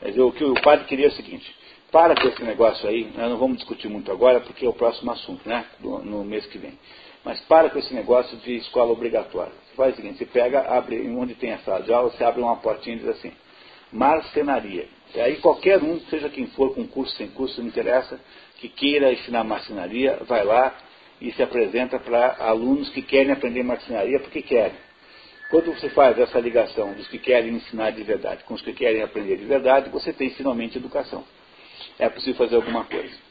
Mas 0.01 0.17
o 0.17 0.31
que 0.31 0.43
o 0.43 0.53
padre 0.61 0.85
queria 0.85 1.05
é 1.05 1.09
o 1.09 1.13
seguinte: 1.13 1.55
para 1.95 2.13
com 2.13 2.27
esse 2.27 2.43
negócio 2.43 2.89
aí, 2.89 3.09
nós 3.15 3.29
não 3.29 3.37
vamos 3.37 3.55
discutir 3.55 3.87
muito 3.87 4.11
agora, 4.11 4.41
porque 4.41 4.65
é 4.65 4.67
o 4.67 4.73
próximo 4.73 5.13
assunto, 5.13 5.47
né? 5.47 5.63
no 5.79 6.25
mês 6.25 6.45
que 6.47 6.57
vem. 6.57 6.77
Mas 7.23 7.39
para 7.45 7.69
com 7.69 7.79
esse 7.79 7.93
negócio 7.93 8.35
de 8.39 8.57
escola 8.57 8.91
obrigatória. 8.91 9.53
Você 9.53 9.75
faz 9.77 9.93
o 9.93 9.95
seguinte, 9.95 10.17
você 10.17 10.25
pega, 10.25 10.59
abre, 10.75 11.07
onde 11.07 11.35
tem 11.35 11.53
a 11.53 11.59
sala 11.59 11.83
de 11.83 11.93
aula, 11.93 12.11
você 12.11 12.21
abre 12.21 12.41
uma 12.41 12.57
portinha 12.57 12.97
e 12.97 12.99
diz 12.99 13.07
assim, 13.07 13.31
marcenaria. 13.93 14.89
E 15.15 15.21
aí 15.21 15.37
qualquer 15.37 15.81
um, 15.81 15.97
seja 16.09 16.27
quem 16.27 16.47
for, 16.47 16.75
com 16.75 16.85
curso, 16.85 17.15
sem 17.15 17.29
curso, 17.29 17.61
não 17.61 17.69
interessa, 17.69 18.19
que 18.57 18.67
queira 18.67 19.13
ensinar 19.13 19.45
marcenaria, 19.45 20.19
vai 20.27 20.43
lá 20.43 20.75
e 21.21 21.31
se 21.31 21.41
apresenta 21.41 21.97
para 21.97 22.35
alunos 22.39 22.89
que 22.89 23.01
querem 23.01 23.31
aprender 23.31 23.63
marcenaria 23.63 24.19
porque 24.19 24.41
querem. 24.41 24.75
Quando 25.49 25.73
você 25.73 25.89
faz 25.91 26.19
essa 26.19 26.41
ligação 26.41 26.91
dos 26.91 27.07
que 27.07 27.19
querem 27.19 27.53
ensinar 27.53 27.91
de 27.91 28.03
verdade 28.03 28.43
com 28.43 28.53
os 28.53 28.61
que 28.61 28.73
querem 28.73 29.01
aprender 29.01 29.37
de 29.37 29.45
verdade, 29.45 29.89
você 29.89 30.11
tem 30.11 30.29
finalmente 30.31 30.77
educação. 30.77 31.23
É 31.97 32.09
possível 32.09 32.35
fazer 32.35 32.55
alguma 32.55 32.83
coisa 32.85 33.25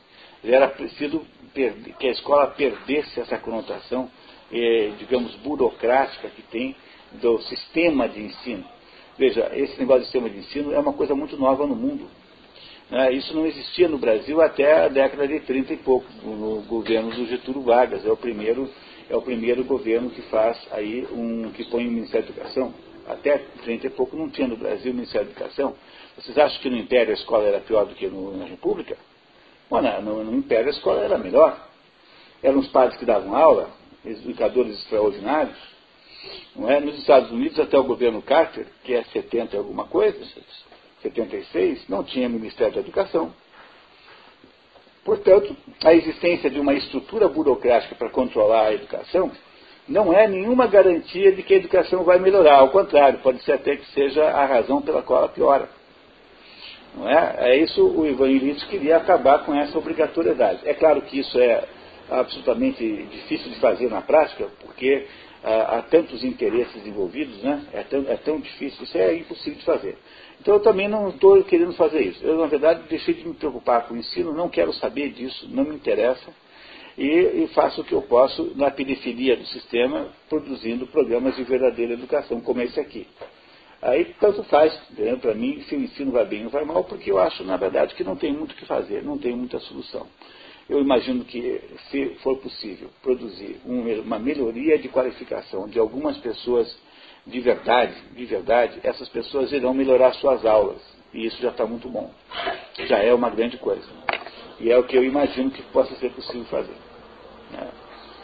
era 0.52 0.68
preciso 0.68 1.22
que 1.98 2.06
a 2.06 2.10
escola 2.10 2.48
perdesse 2.48 3.20
essa 3.20 3.38
conotação, 3.38 4.10
eh, 4.52 4.92
digamos, 4.98 5.34
burocrática 5.36 6.28
que 6.28 6.42
tem 6.42 6.76
do 7.12 7.40
sistema 7.42 8.08
de 8.08 8.20
ensino. 8.20 8.64
Veja, 9.16 9.50
esse 9.54 9.78
negócio 9.78 10.00
de 10.00 10.06
sistema 10.06 10.28
de 10.28 10.38
ensino 10.38 10.72
é 10.72 10.78
uma 10.78 10.92
coisa 10.92 11.14
muito 11.14 11.36
nova 11.36 11.66
no 11.66 11.76
mundo. 11.76 12.08
Né? 12.90 13.12
Isso 13.12 13.32
não 13.34 13.46
existia 13.46 13.88
no 13.88 13.98
Brasil 13.98 14.40
até 14.42 14.84
a 14.84 14.88
década 14.88 15.26
de 15.28 15.40
30 15.40 15.72
e 15.72 15.76
pouco, 15.76 16.06
no 16.22 16.62
governo 16.62 17.10
do 17.10 17.26
Getúlio 17.26 17.62
Vargas. 17.62 18.04
É 18.04 18.10
o 18.10 18.16
primeiro, 18.16 18.68
é 19.08 19.16
o 19.16 19.22
primeiro 19.22 19.64
governo 19.64 20.10
que 20.10 20.22
faz 20.22 20.58
aí 20.72 21.06
um, 21.12 21.50
que 21.52 21.64
põe 21.64 21.86
o 21.86 21.90
Ministério 21.90 22.26
da 22.26 22.32
Educação. 22.32 22.74
Até 23.06 23.38
30 23.62 23.86
e 23.86 23.90
pouco 23.90 24.16
não 24.16 24.28
tinha 24.28 24.48
no 24.48 24.56
Brasil 24.56 24.90
o 24.90 24.94
Ministério 24.94 25.28
da 25.28 25.32
Educação. 25.32 25.76
Vocês 26.16 26.36
acham 26.38 26.60
que 26.60 26.70
no 26.70 26.76
Império 26.76 27.10
a 27.10 27.14
escola 27.14 27.44
era 27.44 27.60
pior 27.60 27.86
do 27.86 27.94
que 27.94 28.06
no, 28.06 28.36
na 28.36 28.44
República? 28.44 28.96
Bom, 29.68 29.80
no, 29.80 30.24
no 30.24 30.36
Império 30.36 30.68
a 30.68 30.70
escola 30.70 31.02
era 31.02 31.18
melhor. 31.18 31.58
Eram 32.42 32.58
os 32.58 32.68
padres 32.68 32.98
que 32.98 33.04
davam 33.04 33.34
aula, 33.34 33.70
educadores 34.04 34.78
extraordinários. 34.80 35.56
Não 36.54 36.70
é? 36.70 36.80
Nos 36.80 36.98
Estados 36.98 37.30
Unidos, 37.30 37.58
até 37.58 37.78
o 37.78 37.84
governo 37.84 38.22
Carter, 38.22 38.66
que 38.84 38.94
é 38.94 39.02
70 39.04 39.56
alguma 39.56 39.86
coisa, 39.86 40.18
76, 41.02 41.88
não 41.88 42.04
tinha 42.04 42.28
Ministério 42.28 42.74
da 42.74 42.80
Educação. 42.80 43.32
Portanto, 45.04 45.54
a 45.84 45.94
existência 45.94 46.48
de 46.48 46.58
uma 46.58 46.72
estrutura 46.74 47.28
burocrática 47.28 47.94
para 47.94 48.08
controlar 48.08 48.68
a 48.68 48.74
educação 48.74 49.30
não 49.86 50.14
é 50.14 50.26
nenhuma 50.26 50.66
garantia 50.66 51.32
de 51.32 51.42
que 51.42 51.54
a 51.54 51.58
educação 51.58 52.04
vai 52.04 52.18
melhorar. 52.18 52.56
Ao 52.56 52.70
contrário, 52.70 53.18
pode 53.18 53.42
ser 53.42 53.52
até 53.52 53.76
que 53.76 53.86
seja 53.92 54.24
a 54.24 54.46
razão 54.46 54.80
pela 54.80 55.02
qual 55.02 55.20
ela 55.20 55.28
piora. 55.28 55.68
Não 56.96 57.08
é? 57.08 57.34
é 57.38 57.56
isso 57.58 57.84
o 57.84 58.06
Ivan 58.06 58.28
Illich 58.28 58.66
queria 58.66 58.96
acabar 58.96 59.44
com 59.44 59.54
essa 59.54 59.76
obrigatoriedade. 59.76 60.60
É 60.64 60.74
claro 60.74 61.02
que 61.02 61.18
isso 61.18 61.38
é 61.38 61.64
absolutamente 62.10 62.84
difícil 63.10 63.50
de 63.50 63.58
fazer 63.58 63.90
na 63.90 64.00
prática, 64.00 64.48
porque 64.60 65.06
ah, 65.42 65.78
há 65.78 65.82
tantos 65.82 66.22
interesses 66.22 66.86
envolvidos, 66.86 67.42
né? 67.42 67.64
é, 67.72 67.82
tão, 67.82 68.04
é 68.08 68.16
tão 68.16 68.40
difícil, 68.40 68.84
isso 68.84 68.96
é 68.96 69.16
impossível 69.16 69.58
de 69.58 69.64
fazer. 69.64 69.98
Então 70.40 70.54
eu 70.54 70.60
também 70.60 70.88
não 70.88 71.08
estou 71.08 71.42
querendo 71.44 71.72
fazer 71.74 72.02
isso. 72.02 72.24
Eu, 72.24 72.38
na 72.38 72.46
verdade, 72.46 72.82
deixei 72.88 73.14
de 73.14 73.26
me 73.26 73.34
preocupar 73.34 73.86
com 73.86 73.94
o 73.94 73.96
ensino, 73.96 74.32
não 74.32 74.48
quero 74.48 74.72
saber 74.74 75.10
disso, 75.10 75.48
não 75.50 75.64
me 75.64 75.74
interessa, 75.74 76.30
e, 76.96 77.08
e 77.44 77.50
faço 77.54 77.80
o 77.80 77.84
que 77.84 77.92
eu 77.92 78.02
posso 78.02 78.52
na 78.54 78.70
periferia 78.70 79.36
do 79.36 79.44
sistema, 79.46 80.08
produzindo 80.28 80.86
programas 80.86 81.34
de 81.36 81.42
verdadeira 81.42 81.94
educação, 81.94 82.40
como 82.40 82.60
esse 82.60 82.78
aqui. 82.78 83.06
Aí 83.84 84.14
tanto 84.18 84.42
faz, 84.44 84.74
para 85.20 85.34
mim, 85.34 85.62
se 85.68 85.76
o 85.76 85.80
ensino 85.80 86.10
vai 86.10 86.24
bem 86.24 86.44
ou 86.46 86.50
vai 86.50 86.64
mal, 86.64 86.84
porque 86.84 87.10
eu 87.10 87.18
acho, 87.18 87.44
na 87.44 87.58
verdade, 87.58 87.94
que 87.94 88.02
não 88.02 88.16
tem 88.16 88.32
muito 88.32 88.52
o 88.52 88.54
que 88.54 88.64
fazer, 88.64 89.02
não 89.02 89.18
tem 89.18 89.36
muita 89.36 89.58
solução. 89.60 90.06
Eu 90.66 90.80
imagino 90.80 91.22
que, 91.22 91.60
se 91.90 92.16
for 92.22 92.38
possível, 92.38 92.88
produzir 93.02 93.60
uma 93.66 94.18
melhoria 94.18 94.78
de 94.78 94.88
qualificação 94.88 95.68
de 95.68 95.78
algumas 95.78 96.16
pessoas 96.16 96.74
de 97.26 97.38
verdade, 97.40 97.94
de 98.16 98.24
verdade, 98.24 98.80
essas 98.82 99.08
pessoas 99.10 99.52
irão 99.52 99.74
melhorar 99.74 100.14
suas 100.14 100.46
aulas. 100.46 100.80
E 101.12 101.26
isso 101.26 101.40
já 101.42 101.50
está 101.50 101.66
muito 101.66 101.86
bom. 101.86 102.10
Já 102.86 103.00
é 103.00 103.12
uma 103.12 103.28
grande 103.28 103.58
coisa. 103.58 103.86
E 104.60 104.70
é 104.70 104.78
o 104.78 104.84
que 104.84 104.96
eu 104.96 105.04
imagino 105.04 105.50
que 105.50 105.62
possa 105.62 105.94
ser 105.96 106.10
possível 106.12 106.46
fazer. 106.46 106.76
É. 107.52 107.68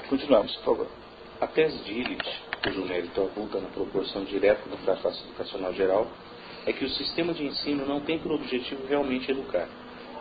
Continuamos, 0.09 0.57
por 0.57 0.65
favor. 0.65 0.87
A 1.39 1.47
tese 1.47 1.79
de 1.85 1.93
Illich 1.93 2.50
cujo 2.63 2.85
mérito 2.85 3.23
aponta 3.23 3.59
na 3.59 3.69
proporção 3.69 4.25
direta 4.25 4.69
do 4.69 4.77
fracasso 4.79 5.25
educacional 5.25 5.73
geral, 5.75 6.07
é 6.67 6.73
que 6.73 6.85
o 6.85 6.91
sistema 6.91 7.33
de 7.33 7.45
ensino 7.45 7.87
não 7.87 8.01
tem 8.01 8.19
por 8.19 8.33
objetivo 8.33 8.87
realmente 8.87 9.31
educar, 9.31 9.69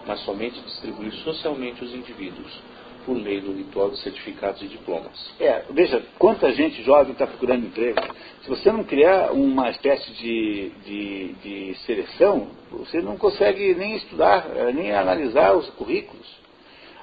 mas 0.08 0.22
somente 0.22 0.60
distribuir 0.62 1.12
socialmente 1.16 1.84
os 1.84 1.94
indivíduos, 1.94 2.62
por 3.06 3.16
meio 3.16 3.42
do 3.42 3.54
ritual 3.54 3.90
de 3.90 4.00
certificados 4.00 4.62
e 4.62 4.68
diplomas. 4.68 5.34
É, 5.40 5.64
veja, 5.70 6.02
quanta 6.18 6.52
gente 6.54 6.84
jovem 6.84 7.14
está 7.14 7.26
procurando 7.26 7.66
emprego. 7.66 8.00
Se 8.44 8.50
você 8.50 8.72
não 8.72 8.84
criar 8.84 9.32
uma 9.32 9.70
espécie 9.70 10.12
de, 10.12 10.70
de, 10.86 11.34
de 11.34 11.76
seleção, 11.86 12.48
você 12.72 13.02
não 13.02 13.18
consegue 13.18 13.74
nem 13.74 13.96
estudar, 13.96 14.46
eh, 14.56 14.72
nem 14.74 14.92
analisar 14.94 15.56
os 15.56 15.70
currículos. 15.72 16.28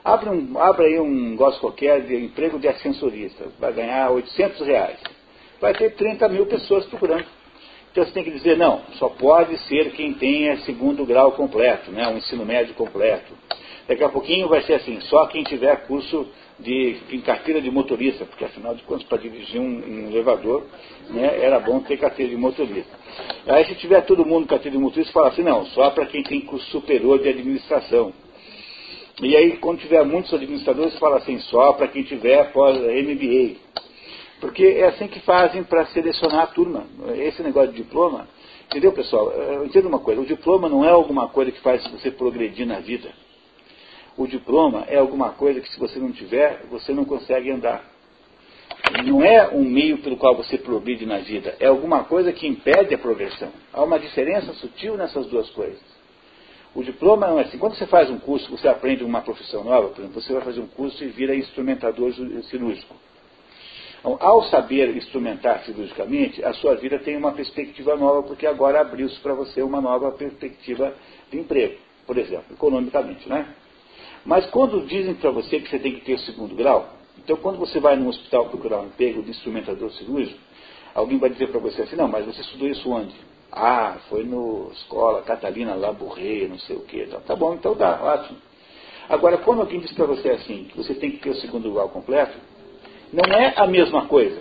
Abre, 0.04 0.30
um, 0.30 0.58
abre 0.58 0.86
aí 0.86 1.00
um 1.00 1.30
negócio 1.30 1.60
qualquer 1.60 2.02
de 2.02 2.14
emprego 2.14 2.58
de 2.58 2.68
ascensorista, 2.68 3.48
vai 3.58 3.72
ganhar 3.72 4.10
800 4.10 4.66
reais 4.66 5.15
vai 5.60 5.74
ter 5.74 5.94
30 5.94 6.28
mil 6.28 6.46
pessoas 6.46 6.84
procurando. 6.86 7.26
Então 7.90 8.04
você 8.04 8.12
tem 8.12 8.24
que 8.24 8.30
dizer, 8.30 8.58
não, 8.58 8.82
só 8.98 9.08
pode 9.08 9.56
ser 9.60 9.90
quem 9.92 10.12
tenha 10.12 10.58
segundo 10.58 11.06
grau 11.06 11.32
completo, 11.32 11.90
né, 11.90 12.06
um 12.08 12.18
ensino 12.18 12.44
médio 12.44 12.74
completo. 12.74 13.32
Daqui 13.88 14.04
a 14.04 14.08
pouquinho 14.08 14.48
vai 14.48 14.62
ser 14.62 14.74
assim, 14.74 15.00
só 15.02 15.26
quem 15.26 15.42
tiver 15.44 15.74
curso 15.86 16.26
de 16.58 16.96
em 17.10 17.20
carteira 17.20 17.60
de 17.60 17.70
motorista, 17.70 18.24
porque 18.24 18.44
afinal 18.44 18.74
de 18.74 18.82
contas, 18.82 19.06
para 19.06 19.18
dirigir 19.18 19.60
um, 19.60 19.64
um 19.64 20.10
elevador, 20.10 20.64
né, 21.08 21.38
era 21.42 21.58
bom 21.58 21.80
ter 21.80 21.96
carteira 21.96 22.30
de 22.30 22.36
motorista. 22.36 22.90
Aí 23.46 23.64
se 23.64 23.74
tiver 23.76 24.02
todo 24.02 24.26
mundo 24.26 24.46
carteira 24.46 24.76
de 24.76 24.82
motorista, 24.82 25.12
fala 25.12 25.28
assim, 25.28 25.42
não, 25.42 25.64
só 25.66 25.90
para 25.90 26.04
quem 26.06 26.22
tem 26.22 26.40
curso 26.42 26.66
superior 26.70 27.18
de 27.18 27.28
administração. 27.28 28.12
E 29.22 29.34
aí, 29.34 29.56
quando 29.56 29.78
tiver 29.78 30.04
muitos 30.04 30.34
administradores, 30.34 30.98
fala 30.98 31.16
assim, 31.16 31.38
só 31.38 31.72
para 31.72 31.88
quem 31.88 32.02
tiver 32.02 32.52
pós 32.52 32.76
MBA. 32.76 33.56
Porque 34.40 34.64
é 34.64 34.88
assim 34.88 35.08
que 35.08 35.20
fazem 35.20 35.64
para 35.64 35.86
selecionar 35.86 36.42
a 36.42 36.46
turma. 36.46 36.84
Esse 37.16 37.42
negócio 37.42 37.72
de 37.72 37.82
diploma 37.82 38.26
Entendeu, 38.66 38.92
pessoal? 38.92 39.32
Entenda 39.64 39.86
uma 39.86 40.00
coisa, 40.00 40.20
o 40.20 40.26
diploma 40.26 40.68
não 40.68 40.84
é 40.84 40.90
alguma 40.90 41.28
coisa 41.28 41.52
que 41.52 41.60
faz 41.60 41.86
você 41.86 42.10
progredir 42.10 42.66
na 42.66 42.80
vida. 42.80 43.10
O 44.16 44.26
diploma 44.26 44.84
é 44.88 44.96
alguma 44.96 45.30
coisa 45.30 45.60
que 45.60 45.68
se 45.70 45.78
você 45.78 45.98
não 45.98 46.10
tiver, 46.10 46.64
você 46.68 46.92
não 46.92 47.04
consegue 47.04 47.50
andar. 47.50 47.84
Não 49.04 49.22
é 49.22 49.48
um 49.48 49.64
meio 49.64 49.98
pelo 49.98 50.16
qual 50.16 50.36
você 50.36 50.58
progride 50.58 51.06
na 51.06 51.18
vida, 51.18 51.56
é 51.60 51.66
alguma 51.66 52.04
coisa 52.04 52.32
que 52.32 52.46
impede 52.46 52.94
a 52.94 52.98
progressão. 52.98 53.50
Há 53.72 53.82
uma 53.82 53.98
diferença 53.98 54.52
sutil 54.54 54.96
nessas 54.96 55.26
duas 55.26 55.48
coisas. 55.50 55.80
O 56.74 56.82
diploma 56.82 57.26
não 57.26 57.38
é 57.38 57.42
assim. 57.42 57.58
Quando 57.58 57.76
você 57.76 57.86
faz 57.86 58.10
um 58.10 58.18
curso, 58.18 58.50
você 58.50 58.68
aprende 58.68 59.04
uma 59.04 59.22
profissão 59.22 59.64
nova, 59.64 59.88
por 59.88 60.00
exemplo, 60.00 60.20
você 60.20 60.32
vai 60.32 60.42
fazer 60.42 60.60
um 60.60 60.66
curso 60.66 61.02
e 61.04 61.08
vira 61.08 61.34
instrumentador 61.34 62.12
cirúrgico. 62.44 62.94
Então, 64.06 64.18
ao 64.20 64.44
saber 64.44 64.96
instrumentar 64.96 65.64
cirurgicamente, 65.64 66.44
a 66.44 66.54
sua 66.54 66.76
vida 66.76 66.96
tem 67.00 67.16
uma 67.16 67.32
perspectiva 67.32 67.96
nova, 67.96 68.22
porque 68.22 68.46
agora 68.46 68.80
abriu-se 68.80 69.18
para 69.18 69.34
você 69.34 69.60
uma 69.62 69.80
nova 69.80 70.12
perspectiva 70.12 70.94
de 71.28 71.40
emprego, 71.40 71.74
por 72.06 72.16
exemplo, 72.16 72.44
economicamente, 72.52 73.28
né? 73.28 73.52
Mas 74.24 74.46
quando 74.50 74.86
dizem 74.86 75.14
para 75.14 75.32
você 75.32 75.58
que 75.58 75.68
você 75.68 75.80
tem 75.80 75.94
que 75.94 76.02
ter 76.02 76.14
o 76.14 76.18
segundo 76.20 76.54
grau, 76.54 76.88
então 77.18 77.36
quando 77.38 77.58
você 77.58 77.80
vai 77.80 77.96
no 77.96 78.08
hospital 78.08 78.48
procurar 78.48 78.78
um 78.78 78.86
emprego 78.86 79.24
de 79.24 79.30
instrumentador 79.30 79.90
cirúrgico, 79.90 80.38
alguém 80.94 81.18
vai 81.18 81.30
dizer 81.30 81.48
para 81.48 81.58
você 81.58 81.82
assim, 81.82 81.96
não, 81.96 82.06
mas 82.06 82.24
você 82.26 82.42
estudou 82.42 82.68
isso 82.68 82.88
onde? 82.88 83.12
Ah, 83.50 83.96
foi 84.08 84.22
no 84.22 84.70
escola 84.72 85.22
Catalina 85.22 85.74
Labourré, 85.74 86.46
não 86.46 86.60
sei 86.60 86.76
o 86.76 86.80
quê. 86.82 87.08
Tá, 87.10 87.18
tá 87.18 87.34
bom, 87.34 87.54
então 87.54 87.74
dá, 87.74 88.00
ótimo. 88.00 88.38
Agora, 89.08 89.38
quando 89.38 89.62
alguém 89.62 89.80
diz 89.80 89.92
para 89.94 90.06
você 90.06 90.30
assim, 90.30 90.68
que 90.70 90.76
você 90.76 90.94
tem 90.94 91.10
que 91.10 91.18
ter 91.18 91.30
o 91.30 91.40
segundo 91.40 91.72
grau 91.72 91.88
completo, 91.88 92.38
não 93.12 93.34
é 93.34 93.54
a 93.56 93.66
mesma 93.66 94.06
coisa. 94.06 94.40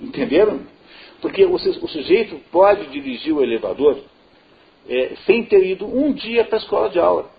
Entenderam? 0.00 0.60
Porque 1.20 1.44
o, 1.44 1.54
o 1.54 1.88
sujeito 1.88 2.40
pode 2.50 2.86
dirigir 2.88 3.34
o 3.34 3.42
elevador 3.42 3.98
é, 4.88 5.12
sem 5.26 5.44
ter 5.44 5.64
ido 5.64 5.86
um 5.86 6.12
dia 6.12 6.44
para 6.44 6.58
a 6.58 6.60
escola 6.60 6.90
de 6.90 6.98
aula. 6.98 7.30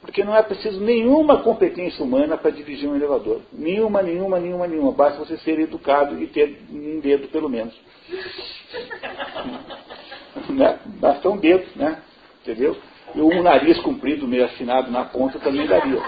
Porque 0.00 0.22
não 0.22 0.36
é 0.36 0.42
preciso 0.42 0.80
nenhuma 0.80 1.38
competência 1.38 2.04
humana 2.04 2.36
para 2.36 2.50
dirigir 2.50 2.88
um 2.88 2.94
elevador. 2.94 3.40
Nenhuma, 3.52 4.02
nenhuma, 4.02 4.38
nenhuma, 4.38 4.66
nenhuma. 4.66 4.92
Basta 4.92 5.18
você 5.18 5.36
ser 5.38 5.58
educado 5.58 6.22
e 6.22 6.26
ter 6.28 6.60
um 6.70 7.00
dedo, 7.00 7.28
pelo 7.28 7.48
menos. 7.48 7.74
né? 10.50 10.78
Basta 11.00 11.28
um 11.28 11.36
dedo, 11.36 11.66
né? 11.74 12.00
Entendeu? 12.42 12.76
E 13.14 13.20
um 13.20 13.42
nariz 13.42 13.80
comprido, 13.80 14.28
meio 14.28 14.44
assinado 14.44 14.92
na 14.92 15.06
ponta, 15.06 15.40
também 15.40 15.66
daria. 15.66 16.00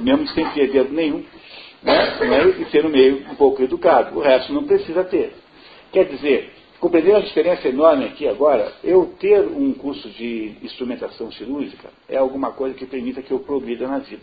Mesmo 0.00 0.26
sem 0.28 0.48
ter 0.50 0.72
dedo 0.72 0.92
nenhum. 0.92 1.24
Né? 1.84 2.16
Não 2.18 2.48
E 2.62 2.70
ser 2.70 2.82
no 2.82 2.88
meio 2.90 3.18
um 3.30 3.34
pouco 3.34 3.62
educado. 3.62 4.18
O 4.18 4.22
resto 4.22 4.52
não 4.52 4.64
precisa 4.64 5.04
ter. 5.04 5.34
Quer 5.92 6.06
dizer, 6.06 6.50
compreender 6.80 7.14
a 7.14 7.20
diferença 7.20 7.68
enorme 7.68 8.06
aqui 8.06 8.26
agora, 8.26 8.72
eu 8.82 9.14
ter 9.20 9.40
um 9.40 9.72
curso 9.74 10.08
de 10.10 10.56
instrumentação 10.62 11.30
cirúrgica 11.30 11.90
é 12.08 12.16
alguma 12.16 12.52
coisa 12.52 12.74
que 12.74 12.86
permita 12.86 13.22
que 13.22 13.30
eu 13.30 13.40
progrida 13.40 13.86
na 13.86 13.98
vida. 13.98 14.22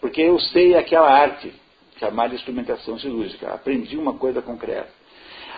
Porque 0.00 0.20
eu 0.20 0.38
sei 0.38 0.74
aquela 0.74 1.10
arte 1.10 1.52
chamada 1.98 2.34
instrumentação 2.34 2.98
cirúrgica. 2.98 3.48
Aprendi 3.48 3.96
uma 3.96 4.14
coisa 4.14 4.42
concreta. 4.42 4.90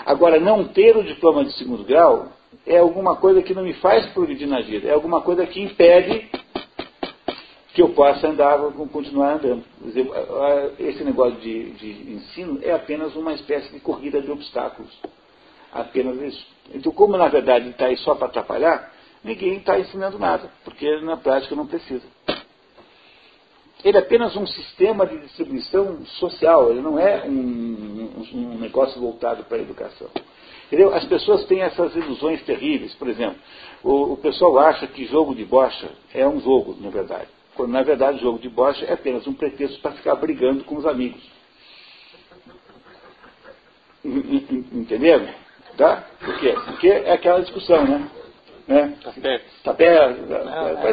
Agora, 0.06 0.38
não 0.38 0.64
ter 0.68 0.96
o 0.96 1.02
diploma 1.02 1.44
de 1.44 1.52
segundo 1.56 1.84
grau 1.84 2.28
é 2.66 2.78
alguma 2.78 3.16
coisa 3.16 3.42
que 3.42 3.54
não 3.54 3.62
me 3.62 3.72
faz 3.74 4.06
progredir 4.06 4.46
na 4.46 4.60
vida, 4.60 4.88
é 4.88 4.92
alguma 4.92 5.22
coisa 5.22 5.46
que 5.46 5.60
impede 5.60 6.28
que 7.74 7.82
eu 7.82 7.88
possa 7.88 8.28
andar, 8.28 8.56
continuar 8.92 9.34
andando. 9.34 9.64
Esse 10.78 11.02
negócio 11.02 11.38
de, 11.40 11.70
de 11.72 12.12
ensino 12.12 12.60
é 12.62 12.72
apenas 12.72 13.16
uma 13.16 13.34
espécie 13.34 13.70
de 13.72 13.80
corrida 13.80 14.22
de 14.22 14.30
obstáculos. 14.30 14.96
Apenas 15.72 16.16
isso. 16.22 16.46
Então, 16.72 16.92
como 16.92 17.16
na 17.16 17.26
verdade 17.26 17.68
está 17.70 17.86
aí 17.86 17.96
só 17.96 18.14
para 18.14 18.28
atrapalhar, 18.28 18.92
ninguém 19.24 19.56
está 19.56 19.76
ensinando 19.78 20.20
nada, 20.20 20.48
porque 20.64 21.00
na 21.00 21.16
prática 21.16 21.56
não 21.56 21.66
precisa. 21.66 22.06
Ele 23.84 23.98
é 23.98 24.00
apenas 24.00 24.36
um 24.36 24.46
sistema 24.46 25.04
de 25.04 25.18
distribuição 25.18 26.06
social, 26.06 26.70
ele 26.70 26.80
não 26.80 26.96
é 26.96 27.24
um, 27.26 28.24
um 28.32 28.58
negócio 28.58 29.00
voltado 29.00 29.44
para 29.44 29.58
a 29.58 29.60
educação. 29.60 30.08
Entendeu? 30.68 30.94
As 30.94 31.04
pessoas 31.04 31.44
têm 31.46 31.60
essas 31.60 31.94
ilusões 31.96 32.40
terríveis. 32.44 32.94
Por 32.94 33.08
exemplo, 33.08 33.36
o, 33.82 34.12
o 34.12 34.16
pessoal 34.16 34.58
acha 34.60 34.86
que 34.86 35.04
jogo 35.06 35.34
de 35.34 35.44
bocha 35.44 35.90
é 36.14 36.26
um 36.26 36.40
jogo, 36.40 36.76
na 36.80 36.88
verdade. 36.88 37.28
Quando 37.54 37.72
na 37.72 37.82
verdade 37.82 38.18
o 38.18 38.20
jogo 38.20 38.38
de 38.38 38.48
bocha 38.48 38.84
é 38.84 38.92
apenas 38.92 39.26
um 39.26 39.32
pretexto 39.32 39.80
para 39.80 39.92
ficar 39.92 40.14
brigando 40.16 40.64
com 40.64 40.76
os 40.76 40.86
amigos. 40.86 41.22
Entenderam? 44.04 45.28
Tá? 45.76 46.04
Por 46.20 46.38
quê? 46.38 46.54
Porque 46.66 46.88
é 46.88 47.12
aquela 47.12 47.40
discussão, 47.40 47.84
né? 47.84 48.08
né? 48.68 48.94
Tá 49.02 49.12
perto. 49.12 49.44
Tá 49.62 49.74
perto. 49.74 50.20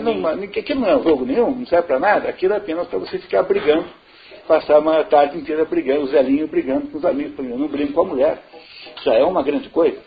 Não, 0.02 0.44
aquilo 0.44 0.82
não 0.82 0.90
é 0.90 0.98
um 0.98 1.04
jogo 1.04 1.26
nenhum, 1.26 1.56
não 1.56 1.66
serve 1.66 1.88
para 1.88 2.00
nada. 2.00 2.30
Aquilo 2.30 2.54
é 2.54 2.58
apenas 2.58 2.88
para 2.88 3.00
você 3.00 3.20
ficar 3.20 3.44
brigando. 3.44 3.86
Passar 4.48 4.80
uma 4.80 5.04
tarde 5.04 5.38
inteira 5.38 5.66
brigando, 5.66 6.02
o 6.02 6.08
Zelinho 6.08 6.48
brigando 6.48 6.88
com 6.88 6.98
os 6.98 7.06
amigos. 7.06 7.38
Eu 7.38 7.58
não 7.58 7.68
brigo 7.68 7.94
com 7.94 8.02
a 8.02 8.06
mulher. 8.06 8.44
Já 9.04 9.14
é 9.14 9.24
uma 9.24 9.44
grande 9.44 9.70
coisa. 9.70 10.00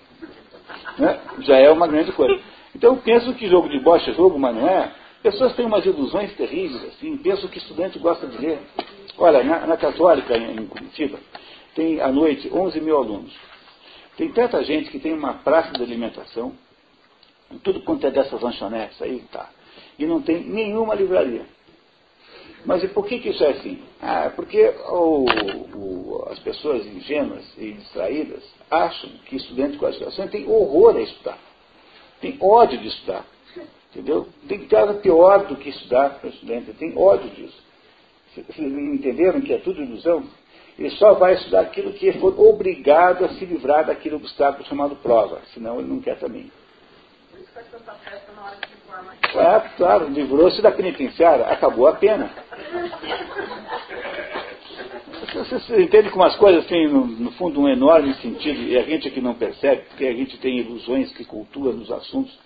Né? 0.99 1.21
Já 1.41 1.57
é 1.59 1.71
uma 1.71 1.87
grande 1.87 2.13
coisa. 2.13 2.41
Então 2.75 2.97
penso 2.97 3.33
que 3.35 3.49
jogo 3.49 3.69
de 3.69 3.79
bocha 3.81 4.11
é 4.11 4.15
jogo, 4.15 4.39
mas 4.39 4.55
não 4.55 4.69
é. 4.69 4.93
Pessoas 5.25 5.57
têm 5.57 5.65
umas 5.65 5.87
ilusões 5.87 6.37
terríveis, 6.37 6.85
assim, 6.85 7.17
pensam 7.17 7.49
que 7.49 7.57
estudante 7.57 7.99
gosta 7.99 8.27
de 8.27 8.37
ler. 8.37 8.59
Olha, 9.17 9.43
na, 9.43 9.67
na 9.67 9.77
Católica, 9.79 10.37
em, 10.37 10.61
em 10.61 10.67
Curitiba, 10.67 11.19
tem 11.75 11.99
à 11.99 12.13
noite 12.13 12.51
11 12.53 12.79
mil 12.83 12.95
alunos. 12.99 13.33
Tem 14.19 14.31
tanta 14.33 14.63
gente 14.63 14.91
que 14.91 14.99
tem 14.99 15.15
uma 15.15 15.33
praça 15.33 15.73
de 15.73 15.83
alimentação, 15.83 16.53
tudo 17.63 17.81
quanto 17.81 18.07
é 18.07 18.11
dessas 18.11 18.39
lanchonetes 18.39 19.01
aí, 19.01 19.25
tá. 19.33 19.49
E 19.99 20.05
não 20.05 20.21
tem 20.21 20.45
nenhuma 20.45 20.95
livraria. 20.95 21.47
Mas 22.67 22.85
e 22.85 22.89
por 22.89 23.07
que, 23.07 23.19
que 23.19 23.31
isso 23.31 23.43
é 23.45 23.53
assim? 23.53 23.83
Ah, 24.03 24.31
porque 24.37 24.75
o, 24.91 25.25
o, 25.75 26.29
as 26.31 26.39
pessoas 26.41 26.87
ingênuas 26.87 27.51
e 27.57 27.73
distraídas 27.73 28.45
acham 28.71 29.09
que 29.25 29.37
estudante 29.37 29.79
com 29.79 29.89
educação 29.89 30.29
tem 30.29 30.47
horror 30.47 30.95
a 30.97 31.01
estudar. 31.01 31.39
Tem 32.21 32.37
ódio 32.43 32.79
de 32.79 32.89
estudar. 32.89 33.25
Entendeu? 33.95 34.27
Tem 34.49 34.67
casa 34.67 34.95
pior 34.95 35.47
do 35.47 35.55
que 35.55 35.69
estudar 35.69 36.19
para 36.19 36.29
estudante. 36.29 36.73
Tem 36.73 36.99
ódio 36.99 37.31
disso. 37.31 37.63
Vocês 38.35 38.59
entenderam 38.59 39.41
que 39.41 39.53
é 39.53 39.59
tudo 39.59 39.81
ilusão? 39.81 40.25
Ele 40.77 40.91
só 40.91 41.15
vai 41.15 41.35
estudar 41.35 41.61
aquilo 41.61 41.93
que 41.93 42.13
for 42.15 42.37
obrigado 42.37 43.25
a 43.25 43.29
se 43.29 43.45
livrar 43.45 43.87
daquele 43.87 44.17
obstáculo 44.17 44.67
chamado 44.67 44.97
prova, 44.97 45.41
senão 45.55 45.79
ele 45.79 45.89
não 45.89 46.01
quer 46.01 46.19
também. 46.19 46.51
Por 47.31 47.39
isso 47.39 47.53
faz 47.53 47.67
tanta 47.71 47.93
festa 47.93 48.33
na 48.33 48.43
hora 48.43 48.57
de 48.57 48.75
forma. 48.85 49.13
Claro, 49.31 49.71
claro, 49.77 50.09
livrou-se 50.09 50.61
da 50.61 50.73
penitenciária, 50.73 51.47
acabou 51.47 51.87
a 51.87 51.95
pena. 51.95 52.29
Você, 55.33 55.83
entende 55.83 56.11
como 56.11 56.25
as 56.25 56.35
coisas 56.37 56.67
têm, 56.67 56.89
no, 56.89 57.07
no, 57.07 57.31
fundo, 57.33 57.61
um 57.61 57.69
enorme 57.69 58.13
sentido, 58.15 58.61
e 58.61 58.77
a 58.77 58.83
gente 58.83 59.07
aqui 59.07 59.21
não 59.21 59.35
percebe, 59.35 59.83
porque 59.89 60.07
a 60.07 60.13
gente 60.13 60.39
tem 60.39 60.59
ilusões 60.59 61.13
que 61.13 61.25
cultuam 61.25 61.73
nos 61.73 61.91
assuntos. 61.91 62.37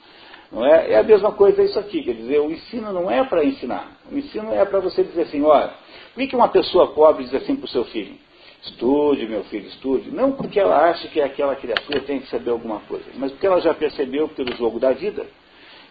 Não 0.50 0.64
é? 0.64 0.92
é 0.92 0.98
a 0.98 1.02
mesma 1.02 1.32
coisa 1.32 1.62
isso 1.62 1.78
aqui, 1.78 2.02
quer 2.02 2.14
dizer, 2.14 2.40
o 2.40 2.50
ensino 2.50 2.92
não 2.92 3.10
é 3.10 3.22
para 3.22 3.44
ensinar. 3.44 3.98
O 4.10 4.16
ensino 4.16 4.52
é 4.52 4.64
para 4.64 4.80
você 4.80 5.04
dizer 5.04 5.22
assim, 5.22 5.42
olha, 5.42 5.72
por 6.14 6.26
que 6.26 6.34
uma 6.34 6.48
pessoa 6.48 6.88
pobre 6.88 7.24
diz 7.24 7.34
assim 7.34 7.54
para 7.54 7.66
o 7.66 7.68
seu 7.68 7.84
filho? 7.84 8.14
Estude, 8.62 9.28
meu 9.28 9.44
filho, 9.44 9.66
estude. 9.66 10.10
Não 10.10 10.32
porque 10.32 10.58
ela 10.58 10.90
acha 10.90 11.06
que 11.08 11.20
aquela 11.20 11.54
criatura 11.54 12.00
tem 12.00 12.20
que 12.20 12.28
saber 12.28 12.50
alguma 12.50 12.80
coisa, 12.80 13.04
mas 13.16 13.30
porque 13.30 13.46
ela 13.46 13.60
já 13.60 13.74
percebeu 13.74 14.28
pelo 14.28 14.54
jogo 14.56 14.80
da 14.80 14.92
vida 14.92 15.26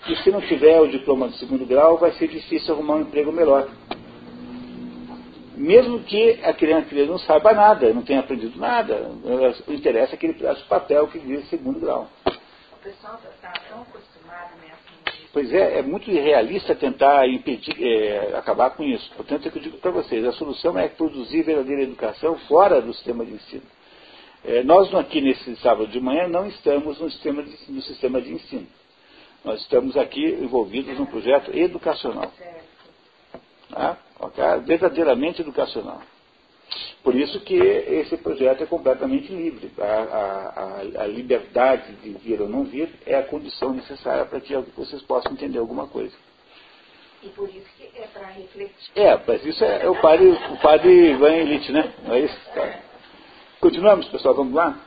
que 0.05 0.15
se 0.17 0.31
não 0.31 0.41
tiver 0.41 0.79
o 0.79 0.87
diploma 0.87 1.29
de 1.29 1.37
segundo 1.37 1.65
grau, 1.65 1.97
vai 1.97 2.11
ser 2.13 2.27
difícil 2.27 2.73
arrumar 2.73 2.95
um 2.95 3.01
emprego 3.01 3.31
melhor. 3.31 3.67
Mesmo 5.55 5.99
que 6.03 6.39
a 6.43 6.53
criança, 6.53 6.93
não 7.07 7.17
saiba 7.17 7.51
nada, 7.51 7.91
não 7.93 8.03
tenha 8.03 8.19
aprendido 8.19 8.59
nada, 8.59 9.11
interessa 9.67 10.15
aquele 10.15 10.33
pedaço 10.33 10.61
de 10.61 10.67
papel 10.67 11.07
que 11.07 11.19
diz 11.19 11.49
segundo 11.49 11.79
grau. 11.79 12.07
O 12.25 12.77
pessoal 12.83 13.19
está 13.33 13.51
tão 13.67 13.81
acostumado 13.81 14.16
nessa 14.61 15.31
Pois 15.33 15.53
é, 15.53 15.79
é 15.79 15.81
muito 15.81 16.09
irrealista 16.09 16.75
tentar 16.75 17.27
impedir, 17.27 17.75
é, 17.79 18.37
acabar 18.37 18.71
com 18.71 18.83
isso. 18.83 19.11
Portanto, 19.15 19.45
é 19.45 19.49
o 19.49 19.51
que 19.51 19.57
eu 19.59 19.63
digo 19.63 19.77
para 19.77 19.91
vocês, 19.91 20.25
a 20.25 20.31
solução 20.31 20.77
é 20.77 20.87
produzir 20.87 21.43
verdadeira 21.43 21.83
educação 21.83 22.37
fora 22.47 22.81
do 22.81 22.93
sistema 22.93 23.25
de 23.25 23.33
ensino. 23.33 23.63
É, 24.43 24.63
nós 24.63 24.93
aqui 24.95 25.19
nesse 25.21 25.55
sábado 25.57 25.87
de 25.87 25.99
manhã 25.99 26.27
não 26.27 26.47
estamos 26.47 26.99
no 26.99 27.09
sistema 27.11 27.43
de, 27.43 27.71
no 27.71 27.81
sistema 27.81 28.21
de 28.21 28.33
ensino. 28.33 28.67
Nós 29.43 29.61
estamos 29.61 29.95
aqui 29.97 30.25
envolvidos 30.25 30.97
num 30.97 31.05
projeto 31.05 31.55
educacional. 31.55 32.31
Tá? 33.69 33.97
Verdadeiramente 34.65 35.41
educacional. 35.41 36.01
Por 37.03 37.15
isso 37.15 37.39
que 37.41 37.55
esse 37.55 38.17
projeto 38.17 38.63
é 38.63 38.65
completamente 38.65 39.31
livre. 39.31 39.71
A, 39.79 39.83
a, 39.83 41.03
a, 41.03 41.07
liberdade 41.07 41.93
de 42.03 42.09
vir 42.11 42.41
ou 42.41 42.49
não 42.49 42.65
vir 42.65 42.89
é 43.05 43.15
a 43.15 43.23
condição 43.23 43.73
necessária 43.73 44.25
para 44.25 44.41
que 44.41 44.53
vocês 44.75 45.01
possam 45.03 45.31
entender 45.31 45.59
alguma 45.59 45.87
coisa. 45.87 46.15
E 47.23 47.29
por 47.29 47.49
isso 47.49 47.67
que 47.77 47.83
é 47.97 48.07
para 48.07 48.27
refletir. 48.27 48.91
É, 48.95 49.19
mas 49.25 49.45
isso 49.45 49.63
é, 49.63 49.85
é 49.85 49.89
o 49.89 49.99
padre, 50.01 50.29
o 50.29 50.57
padre 50.57 51.15
Van 51.15 51.33
Elite, 51.33 51.71
né? 51.71 51.93
Não 52.03 52.13
é 52.13 52.19
isso? 52.19 52.37
Tá. 52.53 52.79
Continuamos, 53.59 54.07
pessoal, 54.09 54.35
vamos 54.35 54.53
lá? 54.53 54.79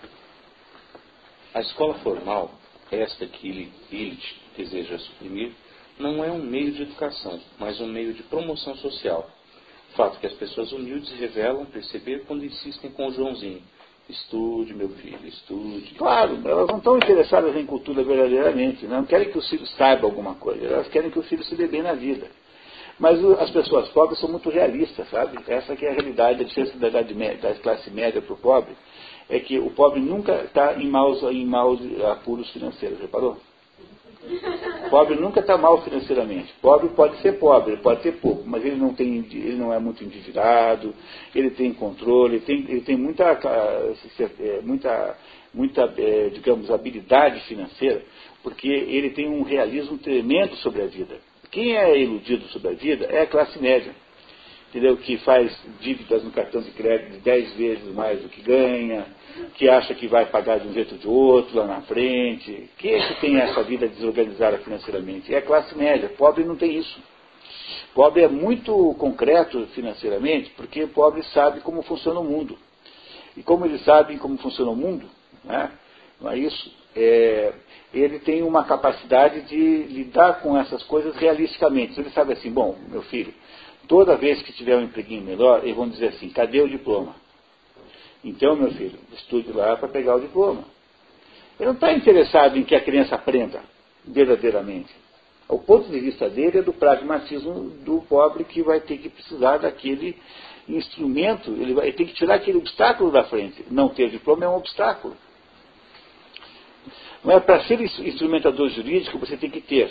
A 1.55 1.61
escola 1.61 1.95
formal 1.95 2.51
esta 2.91 3.27
que 3.27 3.49
ele, 3.49 3.73
ele 3.91 4.19
deseja 4.57 4.99
suprimir, 4.99 5.53
não 5.99 6.25
é 6.25 6.31
um 6.31 6.43
meio 6.43 6.73
de 6.73 6.83
educação, 6.83 7.41
mas 7.59 7.81
um 7.81 7.87
meio 7.87 8.13
de 8.13 8.23
promoção 8.25 8.75
social. 8.77 9.31
Fato 9.97 10.19
que 10.21 10.27
as 10.27 10.33
pessoas 10.35 10.73
humildes 10.73 11.11
revelam 11.19 11.65
perceber 11.67 12.25
quando 12.27 12.45
insistem 12.45 12.91
com 12.91 13.09
o 13.09 13.13
Joãozinho. 13.13 13.63
Estude, 14.09 14.75
meu 14.75 14.89
filho, 14.89 15.27
estude. 15.27 15.95
Claro, 15.95 16.41
elas 16.45 16.67
não 16.69 16.79
estão 16.79 16.97
interessadas 16.97 17.55
em 17.57 17.65
cultura 17.65 18.03
verdadeiramente, 18.03 18.87
não 18.87 19.05
querem 19.05 19.31
que 19.31 19.39
os 19.39 19.49
filhos 19.49 19.71
saibam 19.77 20.11
alguma 20.11 20.35
coisa, 20.35 20.65
elas 20.67 20.89
querem 20.89 21.11
que 21.11 21.19
o 21.19 21.23
filho 21.23 21.45
se 21.45 21.55
dê 21.55 21.69
bem 21.69 21.83
na 21.83 21.93
vida. 21.93 22.27
Mas 22.99 23.25
as 23.41 23.51
pessoas 23.51 23.89
pobres 23.91 24.19
são 24.19 24.29
muito 24.29 24.51
realistas, 24.51 25.09
sabe? 25.09 25.39
Essa 25.49 25.75
que 25.75 25.87
é 25.87 25.91
a 25.91 25.93
realidade, 25.93 26.43
a 26.43 26.45
diferença 26.45 26.77
da, 26.77 26.89
idade 26.89 27.15
média, 27.15 27.51
da 27.51 27.55
classe 27.55 27.91
média 27.91 28.21
para 28.21 28.35
o 28.35 28.37
pobre, 28.37 28.77
é 29.29 29.41
que 29.41 29.59
o 29.59 29.71
pobre 29.71 30.01
nunca 30.01 30.43
está 30.45 30.75
em 30.75 30.89
maus, 30.89 31.23
em 31.23 31.47
maus 31.47 31.81
apuros 32.11 32.51
financeiros, 32.51 33.01
reparou? 33.01 33.39
Pobre 34.91 35.17
nunca 35.17 35.41
está 35.41 35.57
mal 35.57 35.83
financeiramente. 35.83 36.53
Pobre 36.61 36.91
pode 36.91 37.21
ser 37.23 37.39
pobre, 37.39 37.77
pode 37.79 38.03
ter 38.03 38.13
pouco, 38.17 38.43
mas 38.47 38.65
ele 38.65 38.77
não, 38.77 38.93
tem, 38.93 39.19
ele 39.19 39.57
não 39.57 39.73
é 39.73 39.79
muito 39.79 40.05
endividado, 40.05 40.95
ele 41.35 41.51
tem 41.51 41.73
controle, 41.73 42.37
ele 42.37 42.45
tem, 42.45 42.59
ele 42.69 42.81
tem 42.83 42.97
muita, 42.97 43.25
é, 43.25 44.61
muita, 44.63 45.17
muita 45.55 45.95
é, 45.97 46.29
digamos, 46.31 46.71
habilidade 46.71 47.41
financeira, 47.47 48.03
porque 48.43 48.69
ele 48.69 49.11
tem 49.11 49.29
um 49.29 49.43
realismo 49.43 49.97
tremendo 49.99 50.55
sobre 50.57 50.83
a 50.83 50.87
vida. 50.87 51.19
Quem 51.51 51.77
é 51.77 51.99
iludido 51.99 52.47
sobre 52.49 52.69
a 52.69 52.75
vida 52.75 53.07
é 53.07 53.23
a 53.23 53.27
classe 53.27 53.59
média 53.61 53.93
entendeu? 54.71 54.97
que 54.97 55.19
faz 55.19 55.53
dívidas 55.81 56.23
no 56.23 56.31
cartão 56.31 56.63
de 56.63 56.71
crédito 56.71 57.13
de 57.13 57.19
10 57.19 57.55
vezes 57.55 57.95
mais 57.95 58.23
do 58.23 58.29
que 58.29 58.41
ganha, 58.41 59.05
que 59.55 59.69
acha 59.69 59.95
que 59.95 60.07
vai 60.07 60.27
pagar 60.27 60.61
de 60.61 60.69
um 60.69 60.73
jeito 60.73 60.95
ou 60.95 60.99
de 60.99 61.09
outro 61.09 61.57
lá 61.59 61.67
na 61.67 61.83
frente. 61.83 62.71
Quem 62.79 62.95
é 62.95 63.09
que 63.09 63.21
tem 63.21 63.39
essa 63.39 63.63
vida 63.65 63.89
desorganizada 63.89 64.59
financeiramente? 64.59 65.35
É 65.35 65.39
a 65.39 65.43
classe 65.43 65.77
média. 65.77 66.09
Pobre 66.17 66.45
não 66.45 66.57
tem 66.57 66.79
isso. 66.79 67.01
Pobre 67.95 68.23
é 68.23 68.29
muito 68.29 68.95
concreto 68.95 69.67
financeiramente, 69.75 70.51
porque 70.57 70.87
pobre 70.87 71.23
sabe 71.25 71.61
como 71.61 71.83
funciona 71.83 72.21
o 72.21 72.25
mundo. 72.25 72.57
E 73.37 73.43
como 73.43 73.65
eles 73.65 73.85
sabem 73.85 74.19
como 74.19 74.39
funciona 74.39 74.71
o 74.71 74.77
mundo, 74.77 75.07
né? 75.45 75.71
não 76.21 76.31
é 76.31 76.39
isso? 76.39 76.73
É, 76.95 77.53
ele 77.93 78.19
tem 78.21 78.43
uma 78.43 78.65
capacidade 78.65 79.43
de 79.43 79.83
lidar 79.85 80.41
com 80.41 80.57
essas 80.59 80.83
coisas 80.85 81.15
realisticamente. 81.17 81.99
Ele 81.99 82.11
sabe 82.11 82.33
assim, 82.33 82.51
bom, 82.51 82.77
meu 82.89 83.03
filho, 83.03 83.33
toda 83.91 84.17
vez 84.17 84.41
que 84.43 84.53
tiver 84.53 84.77
um 84.77 84.83
empreguinho 84.83 85.23
melhor, 85.23 85.65
eles 85.65 85.75
vão 85.75 85.89
dizer 85.89 86.11
assim, 86.11 86.31
cadê 86.31 86.61
o 86.61 86.69
diploma? 86.69 87.17
Então, 88.23 88.55
meu 88.55 88.71
filho, 88.71 88.97
estude 89.13 89.51
lá 89.51 89.77
para 89.77 89.89
pegar 89.89 90.15
o 90.15 90.21
diploma. 90.21 90.63
Ele 91.59 91.67
não 91.67 91.75
está 91.75 91.93
interessado 91.93 92.57
em 92.57 92.63
que 92.63 92.77
a 92.77 92.81
criança 92.81 93.17
aprenda 93.17 93.61
verdadeiramente. 94.05 94.95
O 95.49 95.59
ponto 95.59 95.91
de 95.91 95.99
vista 95.99 96.31
dele 96.31 96.59
é 96.59 96.63
do 96.63 96.73
pragmatismo 96.73 97.71
do 97.85 98.03
pobre 98.03 98.45
que 98.45 98.63
vai 98.63 98.81
ter 98.81 98.97
que 98.97 99.09
precisar 99.09 99.59
daquele 99.59 100.17
instrumento, 100.69 101.51
ele 101.51 101.75
vai 101.75 101.91
ter 101.91 102.05
que 102.05 102.15
tirar 102.15 102.37
aquele 102.37 102.59
obstáculo 102.59 103.11
da 103.11 103.25
frente. 103.25 103.65
Não 103.73 103.89
ter 103.89 104.09
diploma 104.09 104.45
é 104.45 104.49
um 104.49 104.55
obstáculo. 104.55 105.17
Não 107.25 107.33
é 107.33 107.41
para 107.41 107.65
ser 107.65 107.81
instrumentador 107.81 108.69
jurídico, 108.69 109.19
você 109.19 109.37
tem 109.37 109.51
que 109.51 109.61
ter. 109.61 109.91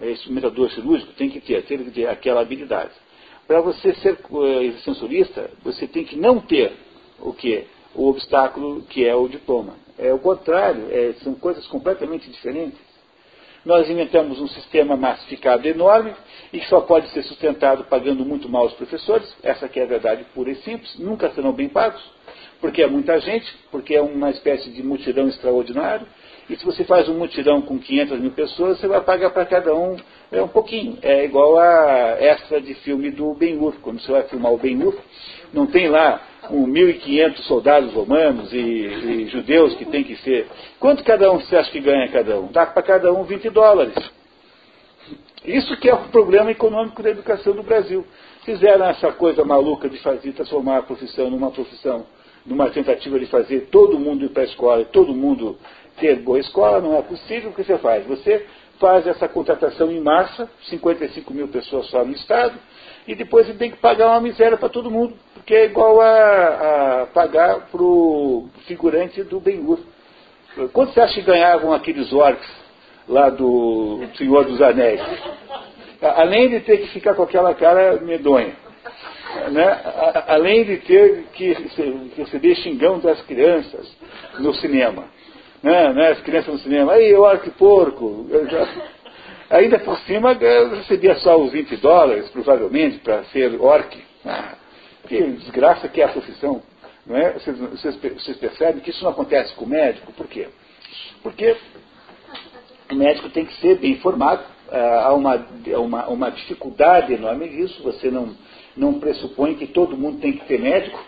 É, 0.00 0.12
instrumentador 0.12 0.70
cirúrgico 0.70 1.12
tem 1.14 1.30
que 1.30 1.40
ter, 1.40 1.64
tem 1.64 1.78
que 1.78 1.90
ter 1.90 2.06
aquela 2.06 2.40
habilidade. 2.40 2.92
Para 3.46 3.60
você 3.60 3.94
ser 3.96 4.18
uh, 4.30 5.52
você 5.62 5.86
tem 5.86 6.04
que 6.04 6.16
não 6.16 6.40
ter 6.40 6.72
o 7.20 7.32
que? 7.32 7.64
O 7.94 8.08
obstáculo 8.08 8.82
que 8.82 9.06
é 9.06 9.14
o 9.14 9.28
diploma. 9.28 9.74
É 9.98 10.12
o 10.12 10.18
contrário, 10.18 10.88
é, 10.90 11.12
são 11.22 11.34
coisas 11.34 11.66
completamente 11.66 12.28
diferentes. 12.28 12.80
Nós 13.64 13.88
inventamos 13.88 14.40
um 14.40 14.48
sistema 14.48 14.96
massificado 14.96 15.66
enorme 15.66 16.12
e 16.52 16.58
que 16.58 16.68
só 16.68 16.80
pode 16.82 17.08
ser 17.10 17.22
sustentado 17.22 17.84
pagando 17.84 18.24
muito 18.24 18.48
mal 18.48 18.66
os 18.66 18.74
professores, 18.74 19.34
essa 19.42 19.68
que 19.68 19.80
é 19.80 19.84
a 19.84 19.86
verdade 19.86 20.24
pura 20.34 20.50
e 20.50 20.56
simples, 20.56 20.98
nunca 20.98 21.30
serão 21.30 21.52
bem 21.52 21.68
pagos, 21.68 22.02
porque 22.60 22.82
é 22.82 22.86
muita 22.86 23.18
gente, 23.20 23.50
porque 23.70 23.94
é 23.94 24.02
uma 24.02 24.30
espécie 24.30 24.70
de 24.70 24.82
mutirão 24.82 25.28
extraordinário, 25.28 26.06
e 26.50 26.56
se 26.56 26.64
você 26.64 26.84
faz 26.84 27.08
um 27.08 27.14
mutirão 27.14 27.62
com 27.62 27.78
500 27.78 28.20
mil 28.20 28.32
pessoas, 28.32 28.78
você 28.78 28.86
vai 28.86 29.00
pagar 29.00 29.30
para 29.30 29.46
cada 29.46 29.74
um 29.74 29.96
é 30.34 30.42
um 30.42 30.48
pouquinho. 30.48 30.98
É 31.02 31.24
igual 31.24 31.58
a 31.58 32.16
extra 32.20 32.60
de 32.60 32.74
filme 32.74 33.10
do 33.10 33.34
Ben-Hur. 33.34 33.74
Quando 33.80 34.00
você 34.00 34.10
vai 34.10 34.22
filmar 34.24 34.52
o 34.52 34.58
Ben-Hur, 34.58 34.94
não 35.52 35.66
tem 35.66 35.88
lá 35.88 36.20
um 36.50 36.66
1.500 36.66 37.36
soldados 37.42 37.92
romanos 37.92 38.52
e, 38.52 38.56
e, 38.56 39.28
judeus 39.28 39.74
que 39.76 39.84
tem 39.84 40.04
que 40.04 40.16
ser. 40.16 40.46
Quanto 40.78 41.04
cada 41.04 41.30
um 41.30 41.40
você 41.40 41.56
acha 41.56 41.70
que 41.70 41.80
ganha 41.80 42.08
cada 42.10 42.38
um? 42.38 42.48
Dá 42.48 42.66
para 42.66 42.82
cada 42.82 43.12
um 43.12 43.22
20 43.24 43.48
dólares. 43.50 43.94
Isso 45.44 45.76
que 45.76 45.88
é 45.88 45.94
o 45.94 46.08
problema 46.08 46.50
econômico 46.50 47.02
da 47.02 47.10
educação 47.10 47.54
do 47.54 47.62
Brasil. 47.62 48.04
Fizeram 48.44 48.86
essa 48.86 49.12
coisa 49.12 49.44
maluca 49.44 49.88
de 49.88 49.98
fazer, 49.98 50.32
transformar 50.32 50.78
a 50.78 50.82
profissão 50.82 51.30
numa 51.30 51.50
profissão, 51.50 52.06
numa 52.44 52.70
tentativa 52.70 53.18
de 53.18 53.26
fazer 53.26 53.68
todo 53.70 53.98
mundo 53.98 54.24
ir 54.24 54.30
para 54.30 54.42
a 54.42 54.46
escola 54.46 54.82
e 54.82 54.86
todo 54.86 55.14
mundo 55.14 55.58
ter 55.98 56.16
boa 56.16 56.38
escola, 56.38 56.80
não 56.80 56.96
é 56.96 57.02
possível. 57.02 57.50
O 57.50 57.52
que 57.52 57.62
você 57.62 57.78
faz? 57.78 58.06
Você 58.06 58.46
faz 58.78 59.06
essa 59.06 59.28
contratação 59.28 59.90
em 59.90 60.00
massa, 60.00 60.48
55 60.64 61.32
mil 61.32 61.48
pessoas 61.48 61.86
só 61.86 62.04
no 62.04 62.12
Estado, 62.12 62.54
e 63.06 63.14
depois 63.14 63.46
você 63.46 63.54
tem 63.54 63.70
que 63.70 63.76
pagar 63.76 64.10
uma 64.10 64.20
miséria 64.20 64.56
para 64.56 64.68
todo 64.68 64.90
mundo, 64.90 65.14
porque 65.34 65.54
é 65.54 65.66
igual 65.66 66.00
a, 66.00 67.02
a 67.02 67.06
pagar 67.06 67.66
para 67.70 67.82
o 67.82 68.48
figurante 68.66 69.22
do 69.22 69.40
Ben-Hur. 69.40 69.78
Quanto 70.72 70.92
você 70.92 71.00
acha 71.00 71.14
que 71.14 71.22
ganhavam 71.22 71.72
aqueles 71.72 72.12
orcs 72.12 72.48
lá 73.08 73.28
do 73.28 74.04
Senhor 74.16 74.44
dos 74.44 74.62
Anéis? 74.62 75.00
Além 76.00 76.48
de 76.48 76.60
ter 76.60 76.78
que 76.78 76.88
ficar 76.88 77.14
com 77.14 77.24
aquela 77.24 77.54
cara 77.54 78.00
medonha. 78.00 78.54
Né? 79.50 79.80
Além 80.28 80.64
de 80.64 80.76
ter 80.78 81.24
que 81.34 81.52
receber 82.16 82.54
xingão 82.56 83.00
das 83.00 83.20
crianças 83.22 83.90
no 84.38 84.54
cinema 84.54 85.04
né, 85.64 85.94
né, 85.94 86.08
as 86.10 86.20
crianças 86.20 86.52
no 86.52 86.60
cinema, 86.60 86.92
aí, 86.92 87.14
olha 87.14 87.38
que 87.38 87.50
porco. 87.50 88.26
Ainda 89.48 89.78
por 89.78 89.98
cima 90.00 90.32
eu 90.32 90.76
recebia 90.76 91.16
só 91.16 91.40
os 91.40 91.52
20 91.52 91.76
dólares, 91.76 92.28
provavelmente, 92.28 92.98
para 92.98 93.24
ser 93.24 93.58
orc. 93.58 93.96
Ah, 94.26 94.56
que 95.08 95.22
desgraça 95.22 95.88
que 95.88 96.02
é 96.02 96.04
a 96.04 96.08
profissão. 96.08 96.62
Não 97.06 97.16
é? 97.16 97.32
Vocês, 97.32 97.58
vocês, 97.58 97.96
vocês 97.96 98.36
percebem 98.36 98.82
que 98.82 98.90
isso 98.90 99.02
não 99.02 99.10
acontece 99.10 99.54
com 99.54 99.64
o 99.64 99.68
médico? 99.68 100.12
Por 100.12 100.26
quê? 100.26 100.48
Porque 101.22 101.56
o 102.90 102.94
médico 102.94 103.30
tem 103.30 103.46
que 103.46 103.54
ser 103.60 103.78
bem 103.78 103.92
informado. 103.92 104.42
Ah, 104.70 105.06
há 105.06 105.14
uma, 105.14 105.46
uma, 105.78 106.08
uma 106.08 106.30
dificuldade 106.30 107.14
enorme 107.14 107.48
nisso. 107.48 107.82
Você 107.84 108.10
não, 108.10 108.36
não 108.76 109.00
pressupõe 109.00 109.54
que 109.54 109.66
todo 109.68 109.96
mundo 109.96 110.20
tem 110.20 110.32
que 110.32 110.44
ter 110.44 110.60
médico. 110.60 111.02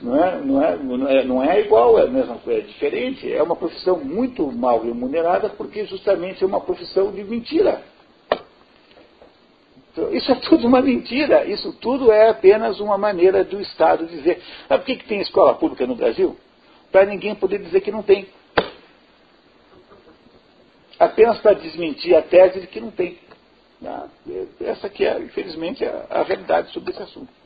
Não 0.00 0.24
é, 0.24 0.40
não 0.40 0.62
é, 0.62 0.76
não 0.76 1.08
é, 1.08 1.24
não 1.24 1.42
é 1.42 1.60
igual, 1.60 1.98
é, 1.98 2.08
mesma, 2.08 2.40
é 2.46 2.60
diferente. 2.60 3.32
É 3.32 3.42
uma 3.42 3.56
profissão 3.56 3.98
muito 3.98 4.50
mal 4.52 4.80
remunerada 4.82 5.48
porque 5.50 5.84
justamente 5.84 6.42
é 6.42 6.46
uma 6.46 6.60
profissão 6.60 7.10
de 7.10 7.24
mentira. 7.24 7.82
Então, 9.92 10.12
isso 10.14 10.30
é 10.30 10.36
tudo 10.36 10.66
uma 10.66 10.80
mentira. 10.80 11.44
Isso 11.44 11.72
tudo 11.80 12.12
é 12.12 12.28
apenas 12.28 12.78
uma 12.78 12.96
maneira 12.96 13.42
do 13.42 13.60
Estado 13.60 14.06
dizer. 14.06 14.40
Sabe 14.68 14.84
por 14.84 14.86
que, 14.86 14.96
que 14.96 15.08
tem 15.08 15.20
escola 15.20 15.54
pública 15.54 15.86
no 15.86 15.96
Brasil? 15.96 16.36
Para 16.92 17.04
ninguém 17.04 17.34
poder 17.34 17.58
dizer 17.58 17.80
que 17.80 17.90
não 17.90 18.02
tem. 18.02 18.28
Apenas 20.98 21.38
para 21.38 21.54
desmentir 21.54 22.16
a 22.16 22.22
tese 22.22 22.60
de 22.60 22.66
que 22.68 22.80
não 22.80 22.90
tem. 22.90 23.18
Ah, 23.84 24.06
essa 24.60 24.88
que 24.88 25.04
é, 25.04 25.18
infelizmente, 25.20 25.84
a 25.84 26.22
realidade 26.22 26.72
sobre 26.72 26.92
esse 26.92 27.02
assunto. 27.02 27.37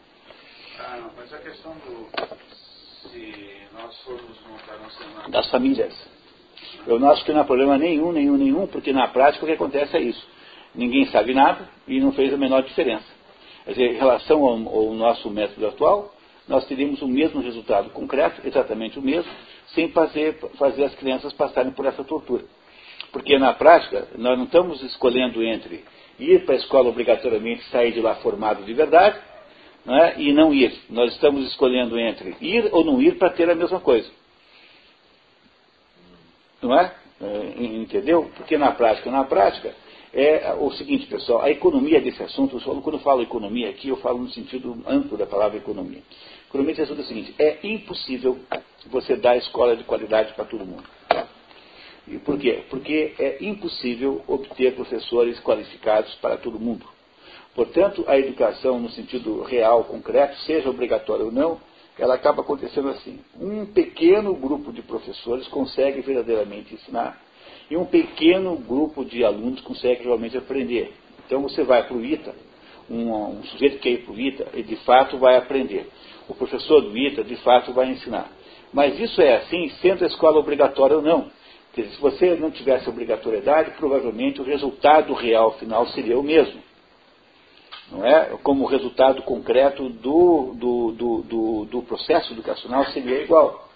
Ah, 0.84 1.10
mas 1.16 1.32
a 1.32 1.38
questão 1.38 1.72
do. 1.74 2.08
Se 3.08 3.68
nós 3.72 3.96
formos 4.02 4.36
montar 4.48 4.76
um. 5.26 5.30
Das 5.30 5.48
famílias. 5.48 5.94
Eu 6.86 6.98
não 6.98 7.10
acho 7.10 7.24
que 7.24 7.32
não 7.32 7.42
há 7.42 7.44
problema 7.44 7.78
nenhum, 7.78 8.10
nenhum, 8.10 8.36
nenhum, 8.36 8.66
porque 8.66 8.92
na 8.92 9.06
prática 9.08 9.44
o 9.44 9.46
que 9.46 9.54
acontece 9.54 9.96
é 9.96 10.00
isso. 10.00 10.26
Ninguém 10.74 11.06
sabe 11.06 11.34
nada 11.34 11.68
e 11.86 12.00
não 12.00 12.12
fez 12.12 12.34
a 12.34 12.36
menor 12.36 12.62
diferença. 12.62 13.06
Quer 13.64 13.70
dizer, 13.70 13.92
em 13.92 13.98
relação 13.98 14.44
ao, 14.44 14.54
ao 14.68 14.94
nosso 14.94 15.30
método 15.30 15.68
atual, 15.68 16.12
nós 16.48 16.66
teríamos 16.66 17.00
o 17.00 17.06
mesmo 17.06 17.40
resultado 17.40 17.90
concreto, 17.90 18.40
exatamente 18.44 18.98
o 18.98 19.02
mesmo, 19.02 19.30
sem 19.68 19.90
fazer, 19.90 20.38
fazer 20.58 20.84
as 20.84 20.94
crianças 20.96 21.32
passarem 21.32 21.72
por 21.72 21.86
essa 21.86 22.02
tortura. 22.02 22.44
Porque 23.12 23.38
na 23.38 23.52
prática, 23.52 24.08
nós 24.16 24.36
não 24.36 24.46
estamos 24.46 24.82
escolhendo 24.82 25.42
entre 25.44 25.84
ir 26.18 26.44
para 26.44 26.54
a 26.54 26.58
escola 26.58 26.88
obrigatoriamente 26.88 27.62
sair 27.70 27.92
de 27.92 28.00
lá 28.00 28.16
formado 28.16 28.64
de 28.64 28.74
verdade, 28.74 29.18
né, 29.84 30.14
e 30.18 30.32
não 30.32 30.52
ir. 30.52 30.72
Nós 30.88 31.12
estamos 31.12 31.46
escolhendo 31.48 31.98
entre 31.98 32.36
ir 32.40 32.68
ou 32.72 32.84
não 32.84 33.00
ir 33.00 33.16
para 33.18 33.30
ter 33.30 33.48
a 33.50 33.54
mesma 33.54 33.80
coisa. 33.80 34.10
Não 36.60 36.78
é? 36.78 36.94
é? 37.20 37.64
Entendeu? 37.64 38.30
Porque 38.36 38.56
na 38.56 38.72
prática, 38.72 39.10
na 39.10 39.24
prática, 39.24 39.74
é 40.12 40.54
o 40.58 40.70
seguinte, 40.72 41.06
pessoal, 41.06 41.42
a 41.42 41.50
economia 41.50 42.00
desse 42.00 42.22
assunto, 42.22 42.60
quando 42.60 42.96
eu 42.96 43.02
falo 43.02 43.22
economia 43.22 43.70
aqui, 43.70 43.88
eu 43.88 43.96
falo 43.96 44.18
no 44.18 44.28
sentido 44.30 44.82
amplo 44.86 45.16
da 45.16 45.26
palavra 45.26 45.56
economia. 45.56 46.02
Economia 46.48 46.74
desse 46.74 46.82
assunto 46.82 47.00
é 47.00 47.04
o 47.04 47.06
seguinte, 47.06 47.34
é 47.38 47.58
impossível 47.62 48.38
você 48.86 49.16
dar 49.16 49.36
escola 49.36 49.74
de 49.74 49.84
qualidade 49.84 50.34
para 50.34 50.44
todo 50.44 50.66
mundo. 50.66 50.84
E 52.06 52.18
por 52.18 52.38
quê? 52.38 52.64
Porque 52.68 53.14
é 53.18 53.38
impossível 53.40 54.22
obter 54.26 54.74
professores 54.74 55.40
qualificados 55.40 56.14
para 56.16 56.36
todo 56.36 56.58
mundo. 56.58 56.84
Portanto, 57.54 58.04
a 58.06 58.18
educação, 58.18 58.80
no 58.80 58.88
sentido 58.90 59.42
real, 59.42 59.84
concreto, 59.84 60.36
seja 60.40 60.70
obrigatória 60.70 61.24
ou 61.24 61.32
não, 61.32 61.60
ela 61.98 62.14
acaba 62.14 62.40
acontecendo 62.40 62.88
assim. 62.88 63.20
Um 63.38 63.66
pequeno 63.66 64.34
grupo 64.34 64.72
de 64.72 64.80
professores 64.82 65.46
consegue 65.48 66.00
verdadeiramente 66.00 66.74
ensinar 66.74 67.20
e 67.70 67.76
um 67.76 67.84
pequeno 67.84 68.56
grupo 68.56 69.04
de 69.04 69.24
alunos 69.24 69.60
consegue 69.60 70.04
realmente 70.04 70.36
aprender. 70.36 70.92
Então 71.26 71.42
você 71.42 71.62
vai 71.62 71.86
para 71.86 71.96
o 71.96 72.04
ITA, 72.04 72.34
um, 72.90 73.10
um, 73.12 73.42
sujeito 73.44 73.76
que 73.76 73.82
quer 73.82 73.90
ir 73.90 74.04
para 74.04 74.12
o 74.12 74.20
ITA, 74.20 74.48
e 74.54 74.62
de 74.62 74.76
fato 74.76 75.18
vai 75.18 75.36
aprender. 75.36 75.88
O 76.28 76.34
professor 76.34 76.80
do 76.80 76.96
ITA, 76.96 77.24
de 77.24 77.36
fato, 77.36 77.72
vai 77.72 77.90
ensinar. 77.90 78.30
Mas 78.72 78.98
isso 78.98 79.20
é 79.20 79.36
assim, 79.36 79.70
sendo 79.80 80.04
a 80.04 80.06
escola 80.06 80.38
obrigatória 80.38 80.96
ou 80.96 81.02
não. 81.02 81.30
Quer 81.74 81.82
dizer, 81.82 81.94
se 81.94 82.00
você 82.00 82.34
não 82.34 82.50
tivesse 82.50 82.88
obrigatoriedade, 82.88 83.72
provavelmente 83.78 84.40
o 84.40 84.44
resultado 84.44 85.12
real 85.14 85.52
final 85.52 85.86
seria 85.88 86.18
o 86.18 86.22
mesmo. 86.22 86.60
Não 87.92 88.06
é? 88.06 88.38
Como 88.42 88.64
resultado 88.64 89.22
concreto 89.22 89.88
do, 89.88 90.54
do, 90.54 90.92
do, 90.92 91.22
do, 91.22 91.64
do 91.66 91.82
processo 91.82 92.32
educacional 92.32 92.86
seria 92.86 93.22
igual. 93.22 93.68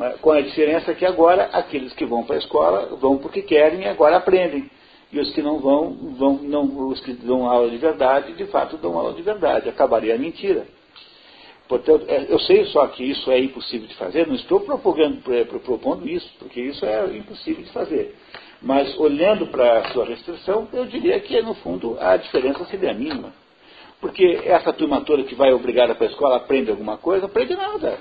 É? 0.00 0.10
Com 0.20 0.32
a 0.32 0.40
diferença 0.40 0.94
que 0.94 1.04
agora 1.04 1.50
aqueles 1.52 1.92
que 1.92 2.06
vão 2.06 2.24
para 2.24 2.36
a 2.36 2.38
escola 2.38 2.96
vão 2.96 3.18
porque 3.18 3.42
querem 3.42 3.82
e 3.82 3.88
agora 3.88 4.16
aprendem. 4.16 4.70
E 5.12 5.20
os 5.20 5.32
que 5.32 5.42
não 5.42 5.60
vão, 5.60 5.92
vão 6.18 6.32
não, 6.42 6.88
os 6.88 6.98
que 7.00 7.12
dão 7.12 7.48
aula 7.48 7.70
de 7.70 7.76
verdade, 7.76 8.32
de 8.32 8.46
fato 8.46 8.76
dão 8.78 8.98
aula 8.98 9.12
de 9.12 9.22
verdade. 9.22 9.68
Acabaria 9.68 10.14
a 10.14 10.18
mentira. 10.18 10.66
Portanto, 11.68 12.04
é, 12.08 12.26
eu 12.28 12.38
sei 12.40 12.64
só 12.66 12.86
que 12.88 13.04
isso 13.04 13.30
é 13.30 13.38
impossível 13.38 13.86
de 13.86 13.94
fazer, 13.96 14.26
não 14.26 14.36
estou 14.36 14.64
é, 15.30 15.44
propondo 15.44 16.08
isso, 16.08 16.30
porque 16.38 16.60
isso 16.60 16.84
é 16.84 17.16
impossível 17.16 17.64
de 17.64 17.72
fazer. 17.72 18.14
Mas 18.62 18.98
olhando 18.98 19.46
para 19.48 19.80
a 19.80 19.92
sua 19.92 20.06
restrição, 20.06 20.68
eu 20.72 20.86
diria 20.86 21.20
que 21.20 21.40
no 21.42 21.54
fundo 21.54 21.96
a 22.00 22.16
diferença 22.16 22.64
seria 22.66 22.94
mínima. 22.94 23.32
Porque 24.00 24.40
essa 24.44 24.72
turma 24.72 25.00
toda 25.02 25.24
que 25.24 25.34
vai 25.34 25.52
obrigada 25.52 25.94
para 25.94 26.06
a 26.06 26.10
escola 26.10 26.36
aprende 26.36 26.70
alguma 26.70 26.96
coisa, 26.96 27.26
aprende 27.26 27.54
nada. 27.54 27.98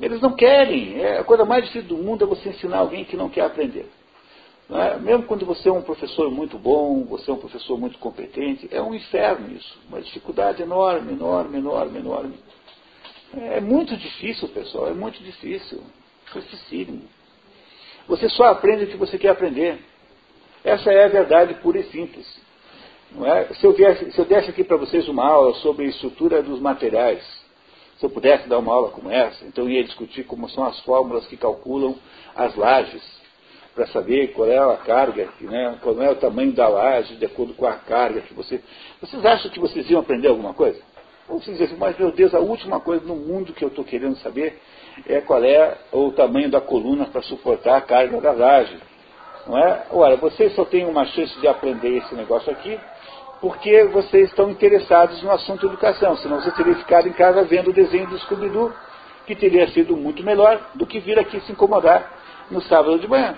Eles 0.00 0.20
não 0.20 0.32
querem. 0.32 1.00
É, 1.00 1.18
a 1.18 1.24
coisa 1.24 1.44
mais 1.44 1.64
difícil 1.64 1.88
do 1.88 2.02
mundo 2.02 2.24
é 2.24 2.26
você 2.26 2.50
ensinar 2.50 2.78
alguém 2.78 3.04
que 3.04 3.16
não 3.16 3.28
quer 3.28 3.42
aprender. 3.42 3.86
É? 4.70 4.98
Mesmo 4.98 5.24
quando 5.24 5.44
você 5.44 5.68
é 5.68 5.72
um 5.72 5.82
professor 5.82 6.30
muito 6.30 6.56
bom, 6.56 7.04
você 7.04 7.30
é 7.30 7.34
um 7.34 7.38
professor 7.38 7.78
muito 7.78 7.98
competente, 7.98 8.68
é 8.70 8.80
um 8.80 8.94
inferno 8.94 9.52
isso. 9.52 9.78
Uma 9.88 10.00
dificuldade 10.00 10.62
enorme, 10.62 11.12
enorme, 11.12 11.58
enorme, 11.58 11.98
enorme. 11.98 12.34
É 13.34 13.60
muito 13.60 13.96
difícil, 13.96 14.48
pessoal, 14.48 14.88
é 14.88 14.92
muito 14.92 15.20
difícil. 15.22 15.82
Dificílimo. 16.32 17.02
Você 18.10 18.28
só 18.28 18.46
aprende 18.46 18.84
o 18.84 18.86
que 18.88 18.96
você 18.96 19.16
quer 19.16 19.28
aprender. 19.28 19.78
Essa 20.64 20.92
é 20.92 21.04
a 21.04 21.08
verdade 21.08 21.54
pura 21.54 21.78
e 21.78 21.84
simples. 21.84 22.26
É? 23.24 23.54
se, 23.54 23.64
eu 23.64 23.72
viesse, 23.72 24.10
se 24.10 24.18
eu 24.18 24.24
desse 24.24 24.50
aqui 24.50 24.64
para 24.64 24.76
vocês 24.76 25.08
uma 25.08 25.24
aula 25.24 25.54
sobre 25.54 25.86
estrutura 25.86 26.42
dos 26.42 26.60
materiais, 26.60 27.22
se 27.98 28.04
eu 28.04 28.10
pudesse 28.10 28.48
dar 28.48 28.58
uma 28.58 28.72
aula 28.72 28.90
como 28.90 29.10
essa, 29.10 29.44
então 29.44 29.64
eu 29.64 29.70
ia 29.70 29.84
discutir 29.84 30.24
como 30.24 30.48
são 30.48 30.64
as 30.64 30.80
fórmulas 30.80 31.24
que 31.28 31.36
calculam 31.36 31.96
as 32.34 32.56
lajes, 32.56 33.02
para 33.76 33.86
saber 33.86 34.32
qual 34.32 34.48
é 34.48 34.58
a 34.58 34.76
carga, 34.76 35.28
né, 35.40 35.78
qual 35.80 36.02
é 36.02 36.10
o 36.10 36.16
tamanho 36.16 36.52
da 36.52 36.66
laje 36.68 37.14
de 37.14 37.24
acordo 37.24 37.54
com 37.54 37.66
a 37.66 37.74
carga 37.74 38.22
que 38.22 38.34
você. 38.34 38.60
Vocês 39.00 39.24
acham 39.24 39.50
que 39.52 39.60
vocês 39.60 39.88
iam 39.88 40.00
aprender 40.00 40.28
alguma 40.28 40.52
coisa? 40.52 40.80
Ou 41.28 41.40
vocês 41.40 41.58
dizem, 41.58 41.76
mas 41.76 41.96
meu 41.96 42.10
Deus, 42.10 42.34
a 42.34 42.40
última 42.40 42.80
coisa 42.80 43.04
no 43.04 43.14
mundo 43.14 43.52
que 43.52 43.64
eu 43.64 43.68
estou 43.68 43.84
querendo 43.84 44.16
saber 44.16 44.60
é 45.06 45.20
qual 45.20 45.42
é 45.44 45.76
o 45.92 46.10
tamanho 46.12 46.50
da 46.50 46.60
coluna 46.60 47.06
para 47.06 47.22
suportar 47.22 47.76
a 47.76 47.80
carga 47.80 48.20
da 48.20 48.32
laje. 48.32 48.78
Não 49.46 49.58
é? 49.58 49.86
Ora, 49.90 50.16
vocês 50.16 50.54
só 50.54 50.64
têm 50.64 50.86
uma 50.86 51.06
chance 51.06 51.38
de 51.40 51.48
aprender 51.48 51.96
esse 51.96 52.14
negócio 52.14 52.52
aqui 52.52 52.78
porque 53.40 53.84
vocês 53.84 54.28
estão 54.28 54.50
interessados 54.50 55.22
no 55.22 55.30
assunto 55.30 55.66
educação, 55.66 56.16
senão 56.18 56.40
você 56.40 56.50
teria 56.50 56.74
ficado 56.74 57.08
em 57.08 57.12
casa 57.12 57.42
vendo 57.44 57.70
o 57.70 57.72
desenho 57.72 58.06
do 58.06 58.18
Scooby-Doo, 58.18 58.72
que 59.26 59.34
teria 59.34 59.66
sido 59.68 59.96
muito 59.96 60.22
melhor 60.22 60.60
do 60.74 60.86
que 60.86 61.00
vir 61.00 61.18
aqui 61.18 61.40
se 61.40 61.52
incomodar 61.52 62.10
no 62.50 62.60
sábado 62.60 62.98
de 62.98 63.08
manhã. 63.08 63.36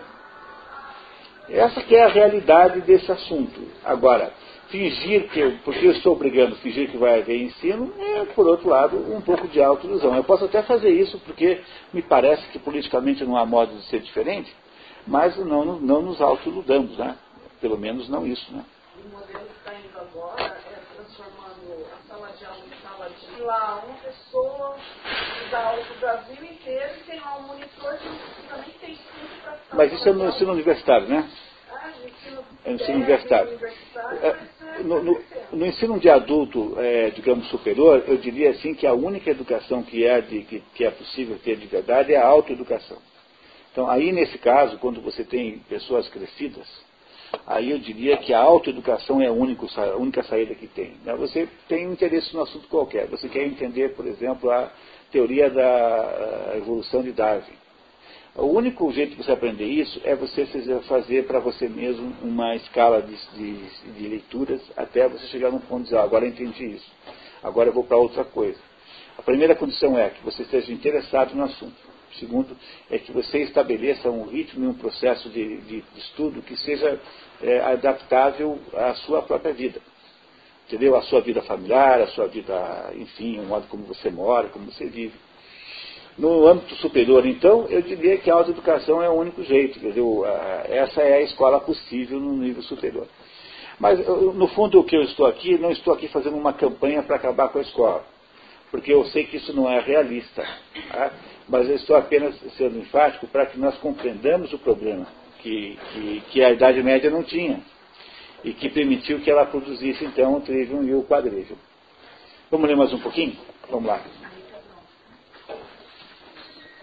Essa 1.49 1.81
que 1.83 1.95
é 1.95 2.05
a 2.05 2.09
realidade 2.09 2.81
desse 2.81 3.11
assunto. 3.13 3.61
Agora, 3.85 4.33
fingir 4.73 5.29
que, 5.29 5.59
porque 5.63 5.87
eu 5.87 5.93
estou 5.93 6.17
brigando, 6.17 6.57
fingir 6.57 6.91
que 6.91 6.97
vai 6.97 7.21
haver 7.21 7.43
ensino, 7.43 7.93
é, 7.99 8.25
por 8.35 8.47
outro 8.47 8.71
lado, 8.71 8.97
um 9.15 9.21
pouco 9.21 9.47
de 9.47 9.63
autoilusão. 9.63 10.17
Eu 10.17 10.25
posso 10.25 10.47
até 10.47 10.63
fazer 10.63 10.89
isso 10.89 11.21
porque 11.21 11.61
me 11.93 12.01
parece 12.01 12.49
que 12.49 12.59
politicamente 12.59 13.23
não 13.23 13.37
há 13.37 13.45
modo 13.45 13.77
de 13.77 13.83
ser 13.85 14.01
diferente, 14.01 14.53
mas 15.07 15.37
não, 15.37 15.79
não 15.79 16.01
nos 16.01 16.21
autoiludamos, 16.23 16.97
né? 16.97 17.17
Pelo 17.61 17.79
menos 17.79 18.09
não 18.09 18.27
isso, 18.27 18.51
né? 18.53 18.65
O 19.05 19.09
modelo 19.11 19.45
que 19.45 19.59
está 19.59 19.75
indo 19.75 19.99
agora 19.99 20.43
é 20.43 20.97
transformando 20.97 21.87
a 21.93 22.09
sala 22.09 22.33
de 22.33 22.45
aula 22.47 22.65
em 22.65 22.83
sala 22.83 23.11
de 23.11 23.43
lá 23.43 23.83
uma 23.87 23.95
pessoa 23.99 24.77
dá 25.51 25.67
aula 25.67 25.83
para 25.85 25.95
o 25.95 26.01
Brasil 26.01 26.45
inteiro 26.45 26.95
e 26.99 27.05
tem 27.05 27.21
lá 27.21 27.37
um 27.37 27.43
monitor 27.43 27.99
que 27.99 28.09
nem 28.09 28.79
tem 28.81 28.99
para 29.43 29.59
Mas 29.75 29.93
isso 29.93 30.09
é 30.09 30.13
no 30.13 30.29
ensino 30.29 30.53
universitário, 30.53 31.09
né? 31.09 31.29
É 32.65 32.71
no 32.71 32.77
ensino 32.77 32.97
universitário. 32.97 33.59
É, 34.23 34.83
no, 34.85 35.03
no, 35.03 35.21
no, 35.53 35.67
ensino 35.67 35.99
de 35.99 36.09
adulto, 36.09 36.75
é, 36.79 37.11
digamos, 37.11 37.49
superior, 37.49 38.05
eu 38.07 38.17
diria 38.17 38.51
assim 38.51 38.75
que 38.75 38.87
a 38.87 38.95
única 38.95 39.31
educação 39.31 39.83
que 39.83 40.05
é, 40.05 40.21
de, 40.21 40.43
que, 40.43 40.63
que 40.75 40.85
é 40.85 40.91
possível 40.91 41.39
ter 41.43 41.57
de 41.57 41.67
verdade 41.67 42.15
é 42.15 42.17
a 42.17 42.27
autoeducação. 42.27 42.99
Então, 43.73 43.89
aí 43.89 44.13
nesse 44.13 44.39
caso, 44.39 44.79
quando 44.79 45.01
você 45.01 45.25
tem 45.25 45.59
pessoas 45.69 46.09
crescidas, 46.09 46.69
aí 47.47 47.71
eu 47.71 47.79
diria 47.79 48.17
que 48.19 48.33
a 48.33 48.41
autoeducação 48.41 49.21
é 49.21 49.27
a 49.27 49.33
única, 49.33 49.67
a 49.81 49.97
única 49.97 50.23
saída 50.23 50.55
que 50.55 50.69
tem. 50.69 50.95
Né? 51.05 51.15
Você 51.17 51.49
tem 51.69 51.85
interesse 51.85 52.35
no 52.35 52.43
assunto 52.43 52.69
qualquer. 52.69 53.07
Você 53.09 53.29
quer 53.29 53.45
entender, 53.45 53.95
por 53.95 54.07
exemplo, 54.07 54.51
a 54.51 54.71
teoria 55.11 55.51
da 55.51 56.53
evolução 56.57 57.03
de 57.03 57.13
Darwin. 57.13 57.62
O 58.35 58.47
único 58.47 58.91
jeito 58.91 59.11
de 59.11 59.23
você 59.23 59.33
aprender 59.33 59.67
isso 59.67 60.01
é 60.05 60.17
você 60.17 60.47
fazer 60.89 61.27
para 61.27 61.39
você 61.39 61.69
mesmo 61.69 62.17
uma 62.23 62.57
escala 62.57 63.03
de, 63.03 63.15
de, 63.37 63.93
de, 63.93 64.09
leituras 64.09 64.63
até 64.75 65.07
você 65.07 65.27
chegar 65.27 65.51
num 65.51 65.59
ponto 65.59 65.81
de 65.81 65.85
dizer, 65.85 65.99
ah, 65.99 66.03
agora 66.03 66.27
entendi 66.27 66.65
isso, 66.65 66.91
agora 67.43 67.69
eu 67.69 67.75
vou 67.75 67.85
para 67.85 67.99
outra 67.99 68.25
coisa. 68.25 68.59
A 69.19 69.23
primeira 69.23 69.55
condição 69.55 69.99
é 69.99 70.09
que 70.09 70.25
você 70.25 70.43
esteja 70.45 70.73
interessado 70.73 71.35
no 71.35 71.45
assunto. 71.45 71.77
O 72.11 72.15
segundo 72.15 72.57
é 72.91 72.99
que 72.99 73.13
você 73.13 73.43
estabeleça 73.43 74.09
um 74.11 74.25
ritmo 74.25 74.65
e 74.65 74.69
um 74.69 74.75
processo 74.75 75.29
de, 75.29 75.59
de 75.59 75.85
estudo 75.99 76.41
que 76.41 76.57
seja 76.57 76.99
é, 77.43 77.61
adaptável 77.61 78.59
à 78.73 78.95
sua 78.95 79.21
própria 79.21 79.53
vida. 79.53 79.79
Entendeu? 80.67 80.97
A 80.97 81.03
sua 81.03 81.21
vida 81.21 81.43
familiar, 81.43 82.01
a 82.01 82.07
sua 82.09 82.29
vida, 82.29 82.93
enfim, 82.97 83.41
o 83.41 83.45
modo 83.45 83.67
como 83.69 83.85
você 83.85 84.11
mora, 84.11 84.49
como 84.49 84.73
você 84.73 84.87
vive. 84.87 85.15
No 86.19 86.47
âmbito 86.47 86.75
superior, 86.77 87.25
então, 87.25 87.67
eu 87.69 87.81
diria 87.81 88.19
que 88.19 88.31
a 88.31 88.35
autoeducação 88.35 89.03
é 89.03 89.09
o 89.09 89.15
único 89.15 89.43
jeito. 89.43 89.81
Quer 89.81 89.89
dizer, 89.89 90.03
essa 90.69 91.01
é 91.01 91.15
a 91.15 91.23
escola 91.23 91.61
possível 91.61 92.21
no 92.21 92.37
nível 92.37 92.63
superior. 92.63 93.07
Mas, 93.79 93.99
no 94.07 94.47
fundo, 94.49 94.79
o 94.79 94.85
que 94.85 94.95
eu 94.95 95.03
estou 95.03 95.27
aqui, 95.27 95.59
não 95.59 95.71
estou 95.71 95.95
aqui 95.95 96.09
fazendo 96.09 96.37
uma 96.37 96.53
campanha 96.53 97.03
para 97.03 97.17
acabar 97.17 97.49
com 97.49 97.59
a 97.59 97.63
escola. 97.63 98.05
Porque 98.71 98.93
eu 98.93 99.05
sei 99.07 99.25
que 99.25 99.39
isso 99.39 99.55
não 99.55 99.69
é 99.69 99.81
realista. 99.81 100.47
Tá? 100.91 101.13
Mas 101.49 101.69
eu 101.69 101.77
estou 101.77 101.97
apenas 101.97 102.39
sendo 102.57 102.79
enfático 102.79 103.27
para 103.27 103.47
que 103.47 103.59
nós 103.59 103.77
compreendamos 103.79 104.53
o 104.53 104.59
problema 104.59 105.07
que, 105.41 105.79
que, 105.93 106.23
que, 106.31 106.45
a 106.45 106.51
Idade 106.51 106.83
Média 106.83 107.11
não 107.11 107.23
tinha. 107.23 107.61
E 108.45 108.53
que 108.53 108.69
permitiu 108.71 109.21
que 109.21 109.31
ela 109.31 109.47
produzisse, 109.47 110.05
então, 110.05 110.37
o 110.37 110.41
trivium 110.41 110.83
e 110.85 110.95
o 110.95 111.05
quadrivium. 111.05 111.57
Vamos 112.51 112.69
ler 112.69 112.77
mais 112.77 112.93
um 112.93 112.99
pouquinho? 112.99 113.37
Vamos 113.71 113.87
lá. 113.87 114.03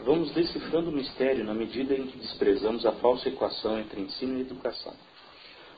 Vamos 0.06 0.32
decifrando 0.32 0.90
o 0.90 0.94
mistério 0.94 1.44
na 1.44 1.54
medida 1.54 1.94
em 1.94 2.08
que 2.08 2.18
desprezamos 2.18 2.86
a 2.86 2.94
falsa 2.94 3.28
equação 3.28 3.80
entre 3.80 4.00
ensino 4.00 4.38
e 4.38 4.42
educação. 4.42 4.94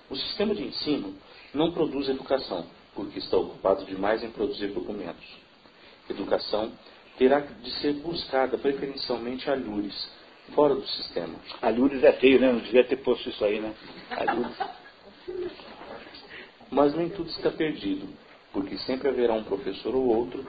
O 0.10 0.16
sistema 0.16 0.54
de 0.54 0.64
ensino 0.64 1.16
não 1.54 1.72
produz 1.72 2.08
educação, 2.08 2.66
porque 2.94 3.20
está 3.20 3.38
ocupado 3.38 3.84
demais 3.86 4.24
em 4.24 4.30
produzir 4.30 4.68
documentos. 4.68 5.26
Educação 6.10 6.72
terá 7.18 7.40
de 7.40 7.72
ser 7.80 7.94
buscada 7.94 8.58
preferencialmente 8.58 9.50
a 9.50 9.56
Lures, 9.56 10.10
fora 10.54 10.76
do 10.76 10.86
sistema. 10.86 11.36
A 11.62 11.70
Lures 11.70 12.04
é 12.04 12.14
feio, 12.14 12.40
né? 12.40 12.52
Não 12.52 12.60
devia 12.60 12.84
ter 12.84 12.98
posto 12.98 13.30
isso 13.30 13.44
aí, 13.44 13.60
né? 13.60 13.74
Mas 16.70 16.94
nem 16.96 17.10
tudo 17.10 17.30
está 17.30 17.50
perdido, 17.50 18.08
porque 18.54 18.78
sempre 18.80 19.10
haverá 19.10 19.34
um 19.34 19.44
professor 19.44 19.96
ou 19.96 20.06
outro 20.06 20.46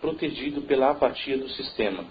protegido 0.00 0.62
pela 0.62 0.90
apatia 0.90 1.36
do 1.36 1.48
sistema, 1.50 2.04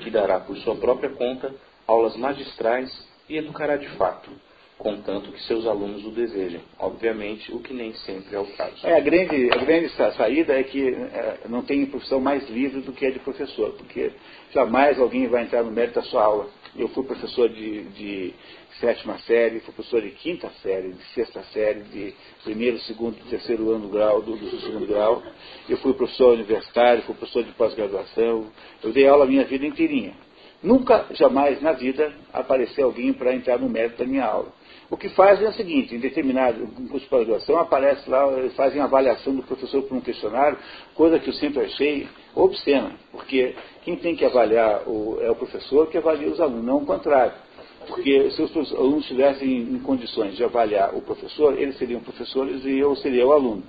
que 0.00 0.10
dará 0.10 0.40
por 0.40 0.56
sua 0.58 0.76
própria 0.76 1.10
conta 1.10 1.54
aulas 1.86 2.16
magistrais 2.16 2.90
e 3.28 3.36
educará 3.36 3.76
de 3.76 3.88
fato, 3.90 4.30
contanto 4.78 5.30
que 5.30 5.42
seus 5.42 5.66
alunos 5.66 6.04
o 6.04 6.10
desejem. 6.10 6.60
Obviamente, 6.78 7.52
o 7.52 7.60
que 7.60 7.72
nem 7.72 7.92
sempre 7.94 8.34
é 8.34 8.38
o 8.38 8.46
caso. 8.56 8.86
É, 8.86 8.96
a, 8.96 9.00
grande, 9.00 9.50
a 9.52 9.56
grande 9.58 9.88
saída 10.16 10.58
é 10.58 10.62
que 10.62 10.88
é, 10.88 11.40
não 11.48 11.62
tem 11.62 11.86
profissão 11.86 12.20
mais 12.20 12.48
livre 12.48 12.80
do 12.80 12.92
que 12.92 13.06
a 13.06 13.10
de 13.10 13.18
professor, 13.20 13.72
porque 13.72 14.12
jamais 14.52 14.98
alguém 14.98 15.28
vai 15.28 15.44
entrar 15.44 15.62
no 15.62 15.70
mérito 15.70 16.00
da 16.00 16.06
sua 16.06 16.24
aula. 16.24 16.48
Eu 16.76 16.88
fui 16.88 17.04
professor 17.04 17.48
de, 17.48 17.82
de 17.90 18.34
sétima 18.78 19.18
série, 19.20 19.60
fui 19.60 19.74
professor 19.74 20.00
de 20.00 20.10
quinta 20.10 20.48
série, 20.62 20.92
de 20.92 21.04
sexta 21.14 21.42
série, 21.52 21.80
de 21.82 22.14
primeiro, 22.44 22.78
segundo, 22.80 23.16
terceiro 23.28 23.70
ano 23.70 23.88
grau, 23.88 24.22
do, 24.22 24.36
do 24.36 24.60
segundo 24.60 24.86
grau. 24.86 25.22
Eu 25.68 25.76
fui 25.78 25.92
professor 25.94 26.34
universitário, 26.34 27.02
fui 27.02 27.14
professor 27.14 27.42
de 27.42 27.52
pós-graduação. 27.52 28.46
Eu 28.82 28.92
dei 28.92 29.06
aula 29.06 29.24
a 29.24 29.28
minha 29.28 29.44
vida 29.44 29.66
inteirinha. 29.66 30.14
Nunca, 30.62 31.06
jamais 31.12 31.60
na 31.60 31.72
vida, 31.72 32.12
apareceu 32.32 32.86
alguém 32.86 33.12
para 33.12 33.34
entrar 33.34 33.58
no 33.58 33.68
mérito 33.68 33.98
da 33.98 34.04
minha 34.04 34.24
aula. 34.24 34.52
O 34.90 34.96
que 34.96 35.08
fazem 35.10 35.46
é 35.46 35.50
o 35.50 35.52
seguinte, 35.52 35.94
em 35.94 36.00
determinado 36.00 36.66
curso 36.88 37.04
de 37.04 37.06
pós-graduação, 37.06 37.58
aparece 37.60 38.10
lá, 38.10 38.26
fazem 38.56 38.82
avaliação 38.82 39.36
do 39.36 39.42
professor 39.44 39.82
por 39.84 39.96
um 39.96 40.00
questionário, 40.00 40.58
coisa 40.96 41.20
que 41.20 41.30
eu 41.30 41.34
sempre 41.34 41.60
achei 41.60 42.08
obscena, 42.34 42.92
porque 43.12 43.54
quem 43.84 43.94
tem 43.96 44.16
que 44.16 44.24
avaliar 44.24 44.82
o, 44.88 45.18
é 45.20 45.30
o 45.30 45.36
professor 45.36 45.86
que 45.86 45.96
avalia 45.96 46.28
os 46.28 46.40
alunos, 46.40 46.64
não 46.64 46.78
o 46.78 46.86
contrário. 46.86 47.32
Porque 47.86 48.30
se 48.32 48.42
os 48.42 48.74
alunos 48.74 49.02
estivessem 49.02 49.58
em 49.58 49.78
condições 49.78 50.36
de 50.36 50.44
avaliar 50.44 50.94
o 50.94 51.00
professor, 51.00 51.58
eles 51.58 51.78
seriam 51.78 52.00
professores 52.00 52.64
e 52.64 52.78
eu 52.78 52.94
seria 52.96 53.26
o 53.26 53.32
aluno. 53.32 53.62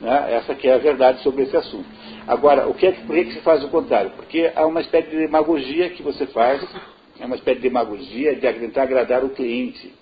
Né? 0.00 0.34
Essa 0.34 0.54
que 0.54 0.68
é 0.68 0.74
a 0.74 0.78
verdade 0.78 1.22
sobre 1.22 1.44
esse 1.44 1.56
assunto. 1.56 1.88
Agora, 2.26 2.68
o 2.68 2.74
que 2.74 2.86
é, 2.86 2.92
por 2.92 3.16
que, 3.16 3.24
que 3.24 3.32
se 3.32 3.40
faz 3.40 3.64
o 3.64 3.68
contrário? 3.68 4.10
Porque 4.10 4.52
há 4.54 4.66
uma 4.66 4.80
espécie 4.80 5.10
de 5.10 5.16
demagogia 5.16 5.90
que 5.90 6.02
você 6.02 6.26
faz, 6.26 6.62
é 7.18 7.26
uma 7.26 7.36
espécie 7.36 7.56
de 7.56 7.68
demagogia 7.68 8.36
de 8.36 8.40
tentar 8.40 8.82
agradar 8.82 9.24
o 9.24 9.30
cliente. 9.30 9.97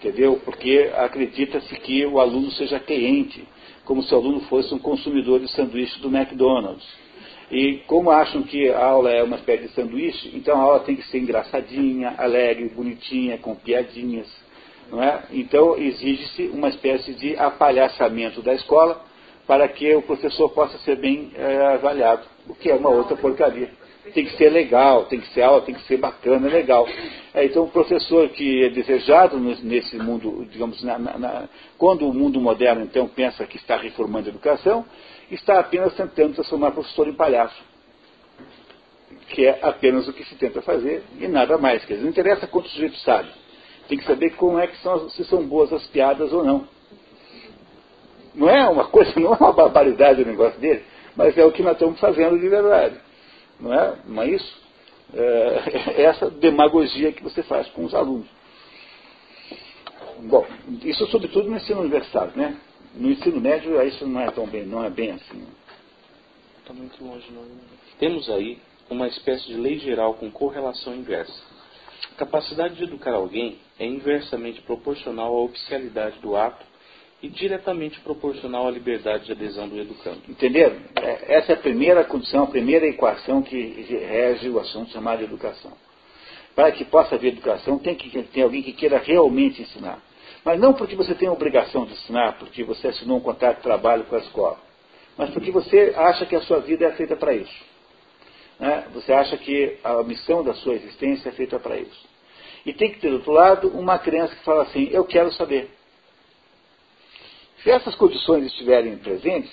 Entendeu? 0.00 0.40
Porque 0.42 0.90
acredita-se 0.96 1.74
que 1.76 2.06
o 2.06 2.18
aluno 2.18 2.50
seja 2.52 2.80
cliente, 2.80 3.46
como 3.84 4.02
se 4.02 4.14
o 4.14 4.16
aluno 4.16 4.40
fosse 4.40 4.74
um 4.74 4.78
consumidor 4.78 5.40
de 5.40 5.48
sanduíche 5.52 6.00
do 6.00 6.08
McDonald's. 6.08 6.86
E 7.50 7.82
como 7.86 8.10
acham 8.10 8.42
que 8.42 8.70
a 8.70 8.82
aula 8.82 9.10
é 9.10 9.22
uma 9.22 9.36
espécie 9.36 9.64
de 9.64 9.74
sanduíche, 9.74 10.30
então 10.34 10.56
a 10.56 10.62
aula 10.62 10.80
tem 10.80 10.96
que 10.96 11.06
ser 11.08 11.18
engraçadinha, 11.18 12.14
alegre, 12.16 12.68
bonitinha, 12.68 13.36
com 13.38 13.54
piadinhas. 13.54 14.26
Não 14.90 15.02
é? 15.02 15.24
Então 15.32 15.76
exige-se 15.76 16.44
uma 16.46 16.68
espécie 16.68 17.12
de 17.14 17.36
apalhaçamento 17.36 18.40
da 18.40 18.54
escola 18.54 19.04
para 19.46 19.68
que 19.68 19.94
o 19.94 20.02
professor 20.02 20.48
possa 20.50 20.78
ser 20.78 20.96
bem 20.96 21.32
é, 21.34 21.74
avaliado, 21.74 22.22
o 22.48 22.54
que 22.54 22.70
é 22.70 22.74
uma 22.74 22.88
outra 22.88 23.16
porcaria. 23.16 23.70
Tem 24.14 24.24
que 24.24 24.36
ser 24.36 24.48
legal, 24.50 25.04
tem 25.04 25.20
que 25.20 25.28
ser 25.28 25.42
aula, 25.42 25.60
tem 25.60 25.74
que 25.74 25.82
ser 25.82 25.98
bacana, 25.98 26.48
legal. 26.48 26.88
É, 27.34 27.44
então, 27.44 27.64
o 27.64 27.70
professor 27.70 28.28
que 28.30 28.64
é 28.64 28.70
desejado 28.70 29.38
nesse 29.38 29.96
mundo, 29.98 30.46
digamos, 30.50 30.82
na, 30.82 30.98
na, 30.98 31.48
quando 31.76 32.08
o 32.08 32.14
mundo 32.14 32.40
moderno, 32.40 32.82
então, 32.82 33.06
pensa 33.06 33.46
que 33.46 33.56
está 33.56 33.76
reformando 33.76 34.26
a 34.26 34.30
educação, 34.30 34.84
está 35.30 35.60
apenas 35.60 35.94
tentando 35.94 36.34
transformar 36.34 36.68
o 36.68 36.72
professor 36.72 37.08
em 37.08 37.14
palhaço. 37.14 37.62
Que 39.28 39.46
é 39.46 39.58
apenas 39.62 40.08
o 40.08 40.12
que 40.12 40.24
se 40.24 40.34
tenta 40.34 40.62
fazer 40.62 41.04
e 41.20 41.28
nada 41.28 41.56
mais. 41.58 41.84
Quer 41.84 41.94
dizer, 41.94 42.04
não 42.04 42.10
interessa 42.10 42.46
quanto 42.46 42.66
o 42.66 42.70
sujeito 42.70 42.96
sabe. 42.98 43.28
Tem 43.86 43.98
que 43.98 44.04
saber 44.04 44.30
como 44.30 44.58
é 44.58 44.66
que 44.66 44.76
são, 44.78 45.08
se 45.10 45.24
são 45.24 45.46
boas 45.46 45.72
as 45.72 45.86
piadas 45.88 46.32
ou 46.32 46.42
não. 46.42 46.66
Não 48.34 48.48
é 48.48 48.68
uma 48.68 48.86
coisa, 48.86 49.12
não 49.20 49.34
é 49.34 49.36
uma 49.36 49.52
barbaridade 49.52 50.22
o 50.22 50.26
negócio 50.26 50.58
dele, 50.58 50.82
mas 51.14 51.36
é 51.36 51.44
o 51.44 51.52
que 51.52 51.62
nós 51.62 51.74
estamos 51.74 52.00
fazendo 52.00 52.38
de 52.38 52.48
verdade. 52.48 53.09
Não 53.60 53.72
é, 53.72 53.98
não 54.06 54.22
é 54.22 54.30
isso? 54.30 54.60
É, 55.12 56.00
é 56.00 56.02
essa 56.02 56.30
demagogia 56.30 57.12
que 57.12 57.22
você 57.22 57.42
faz 57.42 57.68
com 57.68 57.84
os 57.84 57.94
alunos. 57.94 58.26
Bom, 60.20 60.46
isso 60.82 61.06
sobretudo 61.06 61.48
no 61.48 61.56
ensino 61.56 61.80
universitário, 61.80 62.32
né? 62.36 62.56
No 62.94 63.10
ensino 63.10 63.40
médio 63.40 63.80
isso 63.82 64.06
não 64.06 64.20
é 64.20 64.30
tão 64.30 64.46
bem, 64.46 64.66
não 64.66 64.84
é 64.84 64.90
bem 64.90 65.12
assim. 65.12 65.46
Está 66.60 66.74
muito 66.74 67.02
longe, 67.02 67.26
não. 67.32 67.44
Temos 67.98 68.28
aí 68.30 68.58
uma 68.88 69.06
espécie 69.08 69.46
de 69.46 69.54
lei 69.54 69.78
geral 69.78 70.14
com 70.14 70.30
correlação 70.30 70.94
inversa. 70.94 71.32
A 72.12 72.16
capacidade 72.16 72.74
de 72.74 72.84
educar 72.84 73.14
alguém 73.14 73.58
é 73.78 73.86
inversamente 73.86 74.60
proporcional 74.62 75.34
à 75.34 75.42
oficialidade 75.42 76.18
do 76.18 76.36
ato 76.36 76.69
e 77.22 77.28
diretamente 77.28 78.00
proporcional 78.00 78.66
à 78.66 78.70
liberdade 78.70 79.26
de 79.26 79.32
adesão 79.32 79.68
do 79.68 79.78
educando. 79.78 80.20
Entenderam? 80.28 80.76
É, 80.96 81.36
essa 81.36 81.52
é 81.52 81.54
a 81.54 81.58
primeira 81.58 82.04
condição, 82.04 82.44
a 82.44 82.46
primeira 82.46 82.86
equação 82.86 83.42
que 83.42 83.56
rege 83.56 84.48
o 84.48 84.58
assunto 84.58 84.90
chamado 84.90 85.22
educação. 85.22 85.72
Para 86.54 86.72
que 86.72 86.84
possa 86.84 87.14
haver 87.14 87.32
educação, 87.32 87.78
tem 87.78 87.94
que 87.94 88.10
ter 88.24 88.42
alguém 88.42 88.62
que 88.62 88.72
queira 88.72 88.98
realmente 88.98 89.62
ensinar. 89.62 90.02
Mas 90.44 90.58
não 90.58 90.72
porque 90.72 90.96
você 90.96 91.14
tem 91.14 91.28
a 91.28 91.32
obrigação 91.32 91.84
de 91.84 91.92
ensinar, 91.92 92.38
porque 92.38 92.64
você 92.64 92.88
assinou 92.88 93.18
um 93.18 93.20
contrato 93.20 93.58
de 93.58 93.62
trabalho 93.62 94.04
com 94.04 94.16
a 94.16 94.20
escola, 94.20 94.58
mas 95.16 95.30
porque 95.30 95.50
você 95.50 95.92
acha 95.96 96.24
que 96.24 96.34
a 96.34 96.40
sua 96.40 96.60
vida 96.60 96.86
é 96.86 96.92
feita 96.92 97.14
para 97.14 97.34
isso. 97.34 97.64
Né? 98.58 98.86
Você 98.94 99.12
acha 99.12 99.36
que 99.36 99.78
a 99.84 100.02
missão 100.02 100.42
da 100.42 100.54
sua 100.54 100.74
existência 100.74 101.28
é 101.28 101.32
feita 101.32 101.58
para 101.58 101.76
isso. 101.78 102.08
E 102.64 102.72
tem 102.72 102.90
que 102.90 103.00
ter, 103.00 103.08
do 103.08 103.16
outro 103.16 103.32
lado, 103.32 103.68
uma 103.68 103.98
criança 103.98 104.34
que 104.34 104.44
fala 104.44 104.62
assim: 104.62 104.88
Eu 104.92 105.04
quero 105.04 105.32
saber. 105.32 105.70
Se 107.62 107.70
essas 107.70 107.94
condições 107.94 108.46
estiverem 108.46 108.96
presentes, 108.98 109.52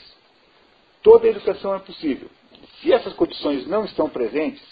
toda 1.03 1.27
educação 1.27 1.75
é 1.75 1.79
possível. 1.79 2.29
Se 2.81 2.93
essas 2.93 3.13
condições 3.13 3.67
não 3.67 3.85
estão 3.85 4.09
presentes, 4.09 4.63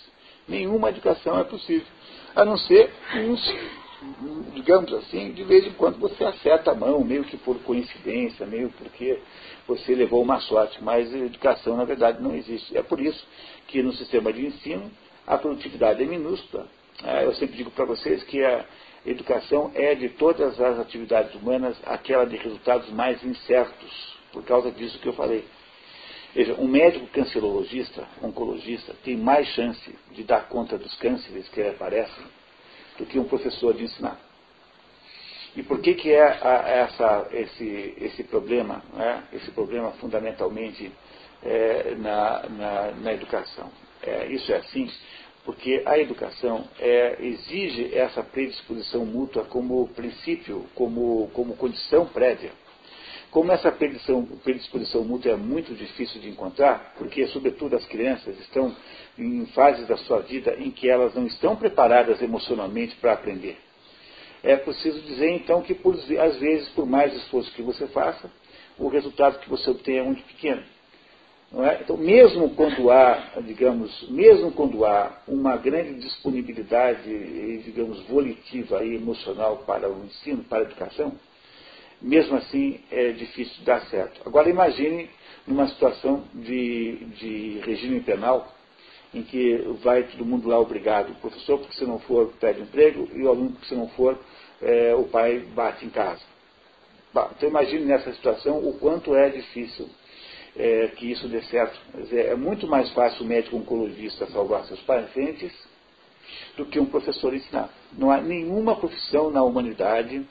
nenhuma 0.47 0.89
educação 0.89 1.39
é 1.39 1.43
possível. 1.43 1.87
A 2.35 2.45
não 2.45 2.57
ser 2.57 2.91
uns, 3.15 3.55
digamos 4.53 4.93
assim, 4.93 5.31
de 5.31 5.43
vez 5.43 5.65
em 5.65 5.71
quando 5.71 5.97
você 5.97 6.23
acerta 6.23 6.71
a 6.71 6.75
mão, 6.75 7.03
meio 7.03 7.23
que 7.23 7.37
por 7.37 7.57
coincidência, 7.59 8.45
meio 8.45 8.69
porque 8.71 9.19
você 9.67 9.95
levou 9.95 10.21
uma 10.21 10.39
sorte, 10.41 10.83
mas 10.83 11.13
educação, 11.13 11.75
na 11.75 11.85
verdade, 11.85 12.21
não 12.21 12.35
existe. 12.35 12.77
É 12.77 12.83
por 12.83 12.99
isso 12.99 13.25
que 13.67 13.81
no 13.81 13.93
sistema 13.93 14.31
de 14.31 14.45
ensino 14.45 14.91
a 15.25 15.37
produtividade 15.37 16.03
é 16.03 16.05
minúscula. 16.05 16.67
É, 17.03 17.25
eu 17.25 17.33
sempre 17.35 17.57
digo 17.57 17.71
para 17.71 17.85
vocês 17.85 18.23
que 18.23 18.43
a 18.43 18.65
Educação 19.05 19.71
é, 19.75 19.93
de 19.93 20.09
todas 20.09 20.59
as 20.59 20.79
atividades 20.79 21.35
humanas, 21.35 21.77
aquela 21.85 22.25
de 22.25 22.37
resultados 22.37 22.89
mais 22.89 23.23
incertos, 23.23 24.17
por 24.31 24.43
causa 24.43 24.71
disso 24.71 24.97
que 24.99 25.07
eu 25.07 25.13
falei. 25.13 25.45
Veja, 26.33 26.55
um 26.55 26.67
médico 26.67 27.07
cancerologista, 27.07 28.05
oncologista, 28.21 28.93
tem 29.03 29.15
mais 29.15 29.47
chance 29.49 29.95
de 30.11 30.23
dar 30.23 30.49
conta 30.49 30.77
dos 30.77 30.93
cânceres 30.95 31.47
que 31.49 31.61
aparecem 31.61 32.25
do 32.97 33.05
que 33.05 33.19
um 33.19 33.25
professor 33.25 33.73
de 33.73 33.83
ensinar. 33.83 34.19
E 35.55 35.63
por 35.63 35.79
que, 35.79 35.93
que 35.93 36.11
é 36.11 36.21
a, 36.21 36.67
essa, 36.67 37.27
esse, 37.31 37.93
esse 37.97 38.23
problema, 38.25 38.83
né? 38.93 39.23
esse 39.31 39.49
problema 39.51 39.91
fundamentalmente 39.93 40.91
é, 41.41 41.95
na, 41.95 42.49
na, 42.49 42.91
na, 42.91 43.13
educação? 43.13 43.71
É, 44.03 44.27
isso 44.27 44.51
é 44.51 44.57
assim 44.57 44.89
porque 45.45 45.83
a 45.85 45.97
educação 45.99 46.67
é, 46.79 47.17
exige 47.19 47.95
essa 47.95 48.23
predisposição 48.23 49.05
mútua 49.05 49.45
como 49.45 49.87
princípio, 49.89 50.65
como, 50.73 51.29
como 51.33 51.55
condição 51.55 52.07
prévia. 52.07 52.51
Como 53.29 53.51
essa 53.51 53.71
predisposição, 53.71 55.03
mútua 55.03 55.33
é 55.33 55.35
muito 55.35 55.75
difícil 55.75 56.21
de 56.21 56.29
encontrar, 56.29 56.95
porque, 56.97 57.27
sobretudo, 57.27 57.75
as 57.75 57.85
crianças 57.85 58.39
estão 58.39 58.73
em 59.19 59.45
fases 59.47 59.85
da 59.87 59.97
sua 59.97 60.21
vida 60.21 60.55
em 60.57 60.71
que 60.71 60.89
elas 60.89 61.13
não 61.13 61.27
estão 61.27 61.55
preparadas 61.55 62.21
emocionalmente 62.21 62.95
para 62.95 63.13
aprender. 63.13 63.57
É 64.41 64.55
preciso 64.55 65.01
dizer, 65.01 65.31
então, 65.31 65.61
que, 65.61 65.73
por, 65.73 65.95
às 65.95 66.37
vezes, 66.37 66.69
por 66.69 66.85
mais 66.85 67.13
esforço 67.13 67.51
que 67.51 67.61
você 67.61 67.87
faça, 67.87 68.31
o 68.79 68.87
resultado 68.87 69.39
que 69.39 69.49
você 69.49 69.69
obtém 69.69 69.97
é 69.97 70.03
muito 70.03 70.23
pequeno. 70.23 70.63
É? 71.63 71.81
Então, 71.81 71.95
mesmo 71.95 72.49
quando 72.49 72.91
há, 72.91 73.31
digamos, 73.45 74.09
mesmo 74.09 74.51
quando 74.51 74.85
há 74.85 75.21
uma 75.25 75.55
grande 75.55 75.93
disponibilidade, 76.01 77.61
digamos, 77.63 78.01
volitiva 78.07 78.83
e 78.83 78.95
emocional 78.95 79.63
para 79.65 79.89
o 79.89 80.03
ensino, 80.03 80.43
para 80.43 80.59
a 80.59 80.61
educação, 80.63 81.13
mesmo 82.01 82.35
assim 82.35 82.81
é 82.91 83.11
difícil 83.11 83.63
dar 83.63 83.81
certo. 83.85 84.19
Agora 84.25 84.49
imagine 84.49 85.09
numa 85.47 85.67
situação 85.69 86.25
de, 86.33 86.97
de 87.17 87.61
regime 87.65 88.01
penal, 88.01 88.53
em 89.13 89.23
que 89.23 89.57
vai 89.81 90.03
todo 90.03 90.25
mundo 90.25 90.49
lá 90.49 90.59
obrigado, 90.59 91.11
o 91.11 91.15
professor 91.15 91.59
porque 91.59 91.77
se 91.77 91.85
não 91.85 91.99
for 91.99 92.33
pede 92.37 92.63
emprego 92.63 93.07
e 93.13 93.23
o 93.23 93.29
aluno 93.29 93.51
porque 93.51 93.67
se 93.67 93.75
não 93.75 93.87
for 93.89 94.19
é, 94.61 94.93
o 94.93 95.05
pai 95.05 95.39
bate 95.55 95.85
em 95.85 95.89
casa. 95.89 96.21
Então 97.37 97.47
imagine 97.47 97.85
nessa 97.85 98.11
situação 98.11 98.57
o 98.57 98.77
quanto 98.77 99.15
é 99.15 99.29
difícil 99.29 99.89
é, 100.55 100.87
que 100.95 101.11
isso 101.11 101.27
dê 101.27 101.41
certo. 101.43 101.79
Dizer, 101.95 102.27
é 102.27 102.35
muito 102.35 102.67
mais 102.67 102.89
fácil 102.91 103.23
o 103.23 103.27
médico 103.27 103.57
oncologista 103.57 104.25
salvar 104.27 104.65
seus 104.65 104.81
pacientes 104.81 105.51
do 106.57 106.65
que 106.65 106.79
um 106.79 106.85
professor 106.85 107.33
ensinar. 107.33 107.69
Não 107.93 108.11
há 108.11 108.21
nenhuma 108.21 108.75
profissão 108.75 109.29
na 109.29 109.43
humanidade, 109.43 110.25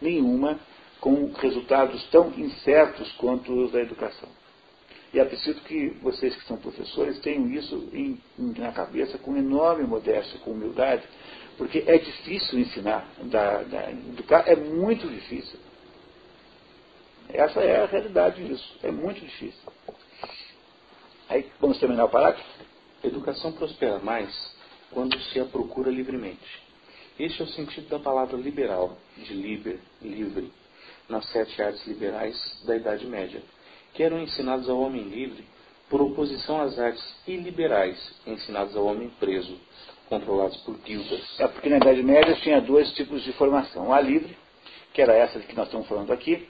nenhuma, 0.00 0.58
com 1.00 1.32
resultados 1.32 2.02
tão 2.10 2.32
incertos 2.36 3.10
quanto 3.12 3.52
os 3.52 3.72
da 3.72 3.80
educação. 3.80 4.28
E 5.12 5.18
é 5.18 5.24
preciso 5.24 5.60
que 5.62 5.90
vocês 6.02 6.36
que 6.36 6.46
são 6.46 6.56
professores 6.56 7.18
tenham 7.18 7.48
isso 7.48 7.88
em, 7.92 8.20
na 8.38 8.70
cabeça 8.70 9.18
com 9.18 9.36
enorme 9.36 9.84
modéstia, 9.84 10.38
com 10.40 10.52
humildade, 10.52 11.02
porque 11.58 11.82
é 11.86 11.98
difícil 11.98 12.60
ensinar, 12.60 13.08
da, 13.24 13.62
da, 13.64 13.90
educar 13.90 14.44
é 14.46 14.54
muito 14.54 15.08
difícil. 15.08 15.58
Essa 17.34 17.60
é 17.60 17.82
a 17.82 17.86
realidade 17.86 18.44
disso. 18.44 18.78
É 18.82 18.90
muito 18.90 19.20
difícil. 19.20 19.72
Aí, 21.28 21.50
vamos 21.60 21.78
terminar 21.78 22.04
o 22.04 22.08
parágrafo? 22.08 22.44
Educação 23.02 23.52
prospera 23.52 23.98
mais 23.98 24.30
quando 24.92 25.18
se 25.18 25.40
a 25.40 25.44
procura 25.44 25.90
livremente. 25.90 26.62
Este 27.18 27.42
é 27.42 27.44
o 27.44 27.48
sentido 27.48 27.88
da 27.88 27.98
palavra 27.98 28.36
liberal, 28.36 28.96
de 29.16 29.34
liber, 29.34 29.78
livre, 30.00 30.50
nas 31.08 31.26
sete 31.30 31.60
artes 31.62 31.86
liberais 31.86 32.36
da 32.64 32.76
Idade 32.76 33.06
Média, 33.06 33.42
que 33.94 34.02
eram 34.02 34.20
ensinadas 34.20 34.68
ao 34.68 34.80
homem 34.80 35.02
livre 35.02 35.44
por 35.88 36.00
oposição 36.00 36.60
às 36.60 36.78
artes 36.78 37.04
iliberais, 37.26 37.98
ensinadas 38.26 38.76
ao 38.76 38.84
homem 38.84 39.10
preso, 39.20 39.58
controlados 40.08 40.56
por 40.58 40.76
guildas. 40.78 41.38
É 41.38 41.46
porque 41.48 41.68
na 41.68 41.76
Idade 41.76 42.02
Média 42.02 42.34
tinha 42.36 42.60
dois 42.60 42.90
tipos 42.94 43.22
de 43.22 43.32
formação. 43.34 43.92
A 43.92 44.00
livre, 44.00 44.36
que 44.92 45.02
era 45.02 45.14
essa 45.14 45.38
que 45.40 45.54
nós 45.54 45.66
estamos 45.66 45.88
falando 45.88 46.12
aqui, 46.12 46.48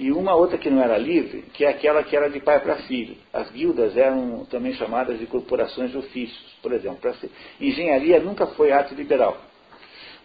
e 0.00 0.10
uma 0.10 0.34
outra 0.34 0.56
que 0.56 0.70
não 0.70 0.82
era 0.82 0.96
livre, 0.96 1.42
que 1.52 1.62
é 1.62 1.68
aquela 1.68 2.02
que 2.02 2.16
era 2.16 2.30
de 2.30 2.40
pai 2.40 2.58
para 2.60 2.76
filho. 2.76 3.16
As 3.30 3.50
guildas 3.50 3.94
eram 3.98 4.46
também 4.46 4.72
chamadas 4.72 5.18
de 5.18 5.26
corporações 5.26 5.90
de 5.90 5.98
ofícios. 5.98 6.56
Por 6.62 6.72
exemplo, 6.72 7.14
engenharia 7.60 8.18
nunca 8.18 8.46
foi 8.46 8.72
arte 8.72 8.94
liberal. 8.94 9.36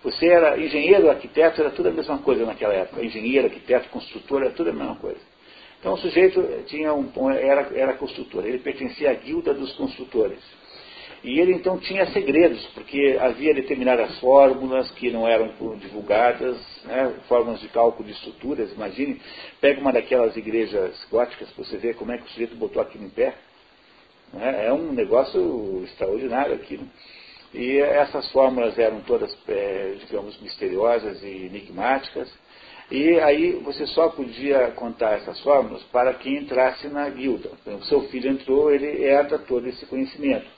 Você 0.01 0.27
era 0.27 0.57
engenheiro, 0.57 1.09
arquiteto, 1.09 1.59
era 1.59 1.71
tudo 1.71 1.89
a 1.89 1.91
mesma 1.91 2.19
coisa 2.19 2.45
naquela 2.45 2.73
época. 2.73 3.03
Engenheiro, 3.03 3.47
arquiteto, 3.47 3.89
construtor, 3.89 4.43
era 4.43 4.51
tudo 4.51 4.69
a 4.69 4.73
mesma 4.73 4.95
coisa. 4.95 5.19
Então 5.81 5.91
o 5.91 5.97
sujeito 5.97 6.41
tinha 6.67 6.93
um, 6.93 7.11
era, 7.31 7.69
era 7.75 7.93
construtor, 7.95 8.45
ele 8.45 8.59
pertencia 8.59 9.11
à 9.11 9.13
guilda 9.13 9.53
dos 9.53 9.73
construtores. 9.73 10.39
E 11.25 11.39
ele 11.39 11.53
então 11.53 11.79
tinha 11.79 12.05
segredos, 12.11 12.63
porque 12.75 13.17
havia 13.19 13.51
determinadas 13.51 14.19
fórmulas 14.19 14.91
que 14.91 15.09
não 15.09 15.27
eram 15.27 15.51
divulgadas, 15.75 16.55
né, 16.83 17.15
fórmulas 17.27 17.59
de 17.61 17.67
cálculo 17.69 18.07
de 18.07 18.13
estruturas. 18.13 18.71
Imagine, 18.71 19.19
pega 19.59 19.81
uma 19.81 19.91
daquelas 19.91 20.37
igrejas 20.37 21.03
góticas 21.09 21.49
para 21.49 21.63
você 21.63 21.77
ver 21.77 21.95
como 21.95 22.11
é 22.11 22.19
que 22.19 22.25
o 22.25 22.29
sujeito 22.29 22.55
botou 22.55 22.79
aquilo 22.79 23.05
em 23.05 23.09
pé. 23.09 23.33
Né, 24.33 24.67
é 24.67 24.71
um 24.71 24.91
negócio 24.91 25.81
extraordinário 25.85 26.53
aquilo. 26.53 26.87
E 27.51 27.79
essas 27.79 28.31
fórmulas 28.31 28.77
eram 28.77 29.01
todas, 29.01 29.35
é, 29.47 29.95
digamos, 30.05 30.39
misteriosas 30.39 31.23
e 31.23 31.47
enigmáticas. 31.47 32.31
E 32.91 33.19
aí 33.19 33.53
você 33.63 33.87
só 33.87 34.09
podia 34.09 34.69
contar 34.75 35.13
essas 35.13 35.39
fórmulas 35.41 35.81
para 35.85 36.13
quem 36.13 36.37
entrasse 36.37 36.87
na 36.87 37.09
guilda. 37.09 37.49
Seu 37.89 38.01
filho 38.09 38.29
entrou, 38.29 38.71
ele 38.71 39.03
herda 39.03 39.39
todo 39.39 39.67
esse 39.67 39.87
conhecimento. 39.87 40.53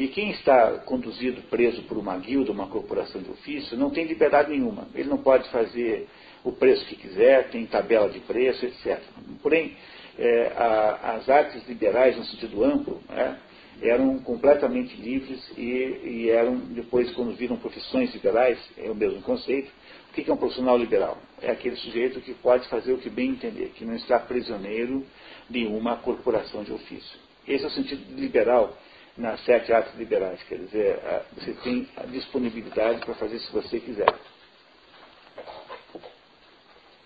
E 0.00 0.08
quem 0.08 0.30
está 0.30 0.78
conduzido, 0.86 1.42
preso 1.50 1.82
por 1.82 1.98
uma 1.98 2.16
guilda, 2.16 2.50
uma 2.50 2.66
corporação 2.68 3.20
de 3.20 3.30
ofício, 3.30 3.76
não 3.76 3.90
tem 3.90 4.06
liberdade 4.06 4.50
nenhuma. 4.50 4.88
Ele 4.94 5.10
não 5.10 5.18
pode 5.18 5.46
fazer 5.50 6.08
o 6.42 6.50
preço 6.52 6.86
que 6.86 6.96
quiser, 6.96 7.50
tem 7.50 7.66
tabela 7.66 8.08
de 8.08 8.18
preço, 8.20 8.64
etc. 8.64 8.98
Porém, 9.42 9.76
é, 10.18 10.52
a, 10.56 11.16
as 11.16 11.28
artes 11.28 11.68
liberais, 11.68 12.16
no 12.16 12.24
sentido 12.24 12.64
amplo, 12.64 12.98
é, 13.10 13.34
eram 13.82 14.18
completamente 14.20 14.96
livres 14.96 15.52
e, 15.58 15.60
e, 16.02 16.30
eram, 16.30 16.56
depois, 16.56 17.12
quando 17.12 17.36
viram 17.36 17.58
profissões 17.58 18.10
liberais, 18.14 18.58
é 18.78 18.90
o 18.90 18.94
mesmo 18.94 19.20
conceito. 19.20 19.70
O 20.08 20.14
que 20.14 20.30
é 20.30 20.32
um 20.32 20.38
profissional 20.38 20.78
liberal? 20.78 21.18
É 21.42 21.50
aquele 21.50 21.76
sujeito 21.76 22.22
que 22.22 22.32
pode 22.32 22.66
fazer 22.70 22.94
o 22.94 22.98
que 22.98 23.10
bem 23.10 23.32
entender, 23.32 23.70
que 23.74 23.84
não 23.84 23.96
está 23.96 24.18
prisioneiro 24.18 25.04
de 25.50 25.66
uma 25.66 25.96
corporação 25.96 26.64
de 26.64 26.72
ofício. 26.72 27.20
Esse 27.46 27.64
é 27.64 27.66
o 27.66 27.70
sentido 27.70 28.18
liberal 28.18 28.74
nas 29.16 29.44
sete 29.44 29.72
artes 29.72 29.94
liberais, 29.96 30.42
quer 30.44 30.58
dizer, 30.58 30.98
você 31.34 31.52
tem 31.62 31.88
a 31.96 32.04
disponibilidade 32.06 33.04
para 33.04 33.14
fazer 33.14 33.38
se 33.38 33.52
você 33.52 33.80
quiser. 33.80 34.14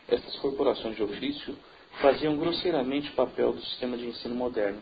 Estas 0.08 0.36
corporações 0.36 0.96
de 0.96 1.02
ofício 1.02 1.56
faziam 2.00 2.36
grosseiramente 2.36 3.10
o 3.10 3.14
papel 3.14 3.52
do 3.52 3.60
sistema 3.62 3.96
de 3.96 4.06
ensino 4.06 4.34
moderno 4.34 4.80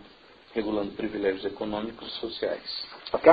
regulando 0.55 0.93
privilégios 0.93 1.45
econômicos 1.45 2.09
e 2.09 2.21
sociais. 2.21 2.87
Ok? 3.13 3.33